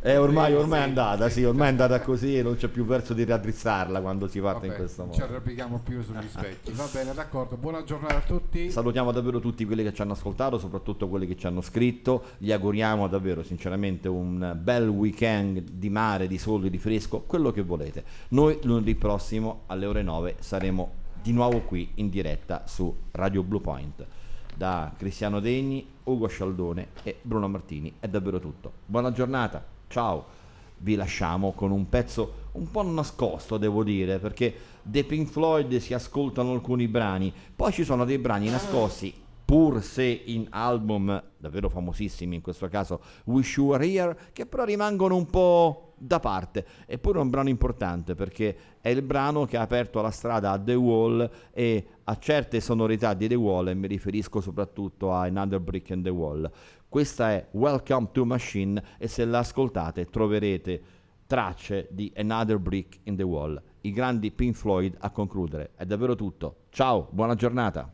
Eh, 0.00 0.16
ormai, 0.16 0.54
ormai 0.54 0.80
è 0.80 0.82
andata, 0.82 1.28
sì, 1.28 1.44
ormai 1.44 1.68
è 1.68 1.70
andata 1.70 2.00
così 2.00 2.36
e 2.36 2.42
non 2.42 2.56
c'è 2.56 2.68
più 2.68 2.84
verso 2.84 3.14
di 3.14 3.24
raddrizzarla 3.24 4.00
quando 4.00 4.26
si 4.26 4.40
parte 4.40 4.66
in 4.66 4.74
questo 4.74 5.04
modo. 5.04 5.14
ci 5.14 5.22
arrabbichiamo 5.22 5.80
più 5.84 6.02
sugli 6.02 6.28
specchi. 6.28 6.72
Va 6.72 6.88
bene, 6.92 7.14
d'accordo. 7.14 7.56
Buona 7.56 7.84
giornata 7.84 8.16
a 8.16 8.20
tutti. 8.20 8.70
Salutiamo 8.70 9.12
davvero 9.12 9.38
tutti 9.38 9.64
quelli 9.64 9.84
che 9.84 9.94
ci 9.94 10.02
hanno 10.02 10.12
ascoltato, 10.12 10.58
soprattutto 10.58 11.08
quelli 11.08 11.26
che 11.26 11.36
ci 11.36 11.46
hanno 11.46 11.60
scritto. 11.60 12.24
Gli 12.38 12.50
auguriamo 12.50 13.06
davvero, 13.06 13.42
sinceramente, 13.42 14.08
un 14.08 14.58
bel 14.60 14.88
weekend 14.88 15.60
di 15.70 15.88
mare, 15.88 16.26
di 16.26 16.38
sole, 16.38 16.68
di 16.68 16.78
fresco, 16.78 17.20
quello 17.20 17.52
che 17.52 17.62
volete. 17.62 18.04
Noi 18.30 18.58
lunedì 18.64 18.94
prossimo 18.96 19.62
alle 19.66 19.86
ore 19.86 20.02
9 20.02 20.36
saremo 20.40 21.02
di 21.22 21.32
nuovo 21.32 21.60
qui 21.60 21.92
in 21.94 22.10
diretta 22.10 22.64
su 22.66 22.94
Radio 23.12 23.42
Blue 23.42 23.60
Point. 23.60 24.06
Da 24.56 24.92
Cristiano 24.96 25.40
Degni, 25.40 25.84
Ugo 26.04 26.28
Scialdone 26.28 26.88
e 27.02 27.16
Bruno 27.22 27.48
Martini 27.48 27.92
è 27.98 28.06
davvero 28.06 28.38
tutto. 28.38 28.70
Buona 28.86 29.10
giornata, 29.10 29.64
ciao. 29.88 30.42
Vi 30.78 30.94
lasciamo 30.94 31.52
con 31.52 31.72
un 31.72 31.88
pezzo 31.88 32.50
un 32.52 32.70
po' 32.70 32.82
nascosto, 32.82 33.56
devo 33.56 33.82
dire, 33.82 34.18
perché 34.18 34.54
dei 34.82 35.02
Pink 35.02 35.28
Floyd 35.28 35.76
si 35.78 35.92
ascoltano 35.92 36.52
alcuni 36.52 36.86
brani, 36.86 37.32
poi 37.54 37.72
ci 37.72 37.82
sono 37.82 38.04
dei 38.04 38.18
brani 38.18 38.48
nascosti, 38.48 39.12
pur 39.44 39.82
se 39.82 40.04
in 40.04 40.46
album 40.50 41.20
davvero 41.36 41.68
famosissimi, 41.68 42.36
in 42.36 42.40
questo 42.40 42.68
caso 42.68 43.00
Wish 43.24 43.56
You 43.56 43.68
Were 43.68 43.86
Here, 43.86 44.18
che 44.32 44.46
però 44.46 44.62
rimangono 44.62 45.16
un 45.16 45.26
po' 45.26 45.93
da 46.04 46.20
parte. 46.20 46.66
Eppure 46.86 47.18
è 47.18 47.22
un 47.22 47.30
brano 47.30 47.48
importante 47.48 48.14
perché 48.14 48.56
è 48.80 48.88
il 48.88 49.02
brano 49.02 49.46
che 49.46 49.56
ha 49.56 49.62
aperto 49.62 50.00
la 50.00 50.10
strada 50.10 50.52
a 50.52 50.58
The 50.58 50.74
Wall 50.74 51.30
e 51.52 51.86
a 52.04 52.18
certe 52.18 52.60
sonorità 52.60 53.14
di 53.14 53.26
The 53.28 53.34
Wall 53.34 53.68
e 53.68 53.74
mi 53.74 53.86
riferisco 53.86 54.40
soprattutto 54.40 55.12
a 55.12 55.22
Another 55.22 55.60
Brick 55.60 55.90
in 55.90 56.02
the 56.02 56.10
Wall. 56.10 56.50
Questa 56.88 57.32
è 57.32 57.48
Welcome 57.52 58.10
to 58.12 58.24
Machine 58.24 58.82
e 58.98 59.08
se 59.08 59.24
la 59.24 59.38
ascoltate 59.38 60.06
troverete 60.06 60.82
tracce 61.26 61.88
di 61.90 62.12
Another 62.16 62.58
Brick 62.58 63.00
in 63.04 63.16
the 63.16 63.22
Wall. 63.22 63.60
I 63.80 63.90
grandi 63.90 64.30
Pink 64.30 64.54
Floyd 64.54 64.94
a 64.98 65.10
concludere. 65.10 65.72
È 65.74 65.84
davvero 65.84 66.14
tutto. 66.14 66.66
Ciao, 66.68 67.08
buona 67.10 67.34
giornata. 67.34 67.92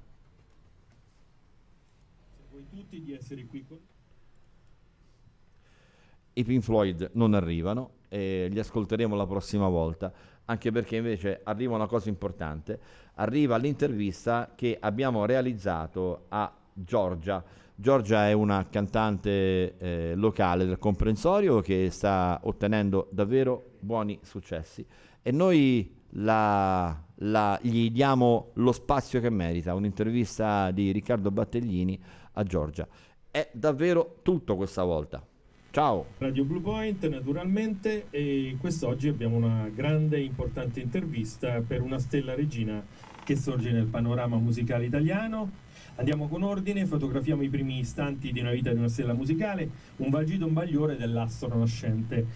voi 2.50 2.66
tutti 2.68 3.00
di 3.02 3.12
essere 3.12 3.46
qui 3.46 3.64
con 3.64 3.78
I 6.32 6.44
Pink 6.44 6.62
Floyd 6.62 7.10
non 7.14 7.34
arrivano 7.34 7.98
e 8.10 8.48
li 8.50 8.58
ascolteremo 8.58 9.14
la 9.14 9.26
prossima 9.26 9.68
volta, 9.68 10.12
anche 10.44 10.72
perché 10.72 10.96
invece 10.96 11.40
arriva 11.44 11.76
una 11.76 11.86
cosa 11.86 12.08
importante, 12.08 12.78
arriva 13.14 13.56
l'intervista 13.56 14.52
che 14.54 14.76
abbiamo 14.78 15.24
realizzato 15.24 16.24
a 16.28 16.52
Giorgia. 16.74 17.42
Giorgia 17.74 18.28
è 18.28 18.32
una 18.32 18.66
cantante 18.68 19.78
eh, 19.78 20.14
locale 20.14 20.66
del 20.66 20.78
comprensorio 20.78 21.60
che 21.60 21.88
sta 21.90 22.38
ottenendo 22.42 23.08
davvero 23.10 23.76
buoni 23.78 24.18
successi 24.22 24.84
e 25.22 25.30
noi 25.30 25.96
la- 26.14 27.02
la- 27.16 27.58
gli 27.62 27.90
diamo 27.90 28.50
lo 28.54 28.72
spazio 28.72 29.20
che 29.20 29.30
merita, 29.30 29.74
un'intervista 29.74 30.70
di 30.72 30.90
Riccardo 30.90 31.30
Battaglini 31.30 31.98
a 32.32 32.42
Giorgia. 32.42 32.86
È 33.30 33.48
davvero 33.52 34.16
tutto 34.22 34.56
questa 34.56 34.82
volta. 34.82 35.24
Ciao! 35.72 36.05
Radio 36.18 36.44
Blue 36.44 36.60
Point 36.60 37.06
naturalmente 37.09 38.06
e 38.10 38.56
quest'oggi 38.59 39.06
abbiamo 39.06 39.36
una 39.36 39.70
grande 39.72 40.16
e 40.16 40.22
importante 40.22 40.80
intervista 40.80 41.62
per 41.64 41.80
una 41.80 42.01
stella 42.01 42.34
regina 42.34 42.84
che 43.22 43.36
sorge 43.36 43.70
nel 43.70 43.86
panorama 43.86 44.36
musicale 44.36 44.86
italiano. 44.86 45.48
Andiamo 45.94 46.26
con 46.26 46.42
ordine, 46.42 46.86
fotografiamo 46.86 47.42
i 47.42 47.48
primi 47.48 47.78
istanti 47.78 48.32
di 48.32 48.40
una 48.40 48.51
vita 48.51 48.72
di 48.72 48.78
una 48.78 48.88
stella 48.88 49.12
musicale, 49.12 49.70
un 49.98 50.10
vagito 50.10 50.44
un 50.44 50.55
bagliore 50.55 50.97
dell'astro 50.97 51.56
nascente. 51.56 52.26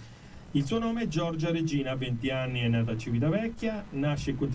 Il 0.53 0.65
suo 0.65 0.79
nome 0.79 1.03
è 1.03 1.09
Giorgia 1.09 1.51
Regina, 1.51 1.91
ha 1.91 1.97
20 1.97 2.31
anni, 2.31 2.61
è 2.61 2.69
nata 2.69 2.93
a 2.93 2.97
Civitavecchia, 2.97 3.87
nasce 3.91 4.31
e 4.31 4.37
continua 4.37 4.53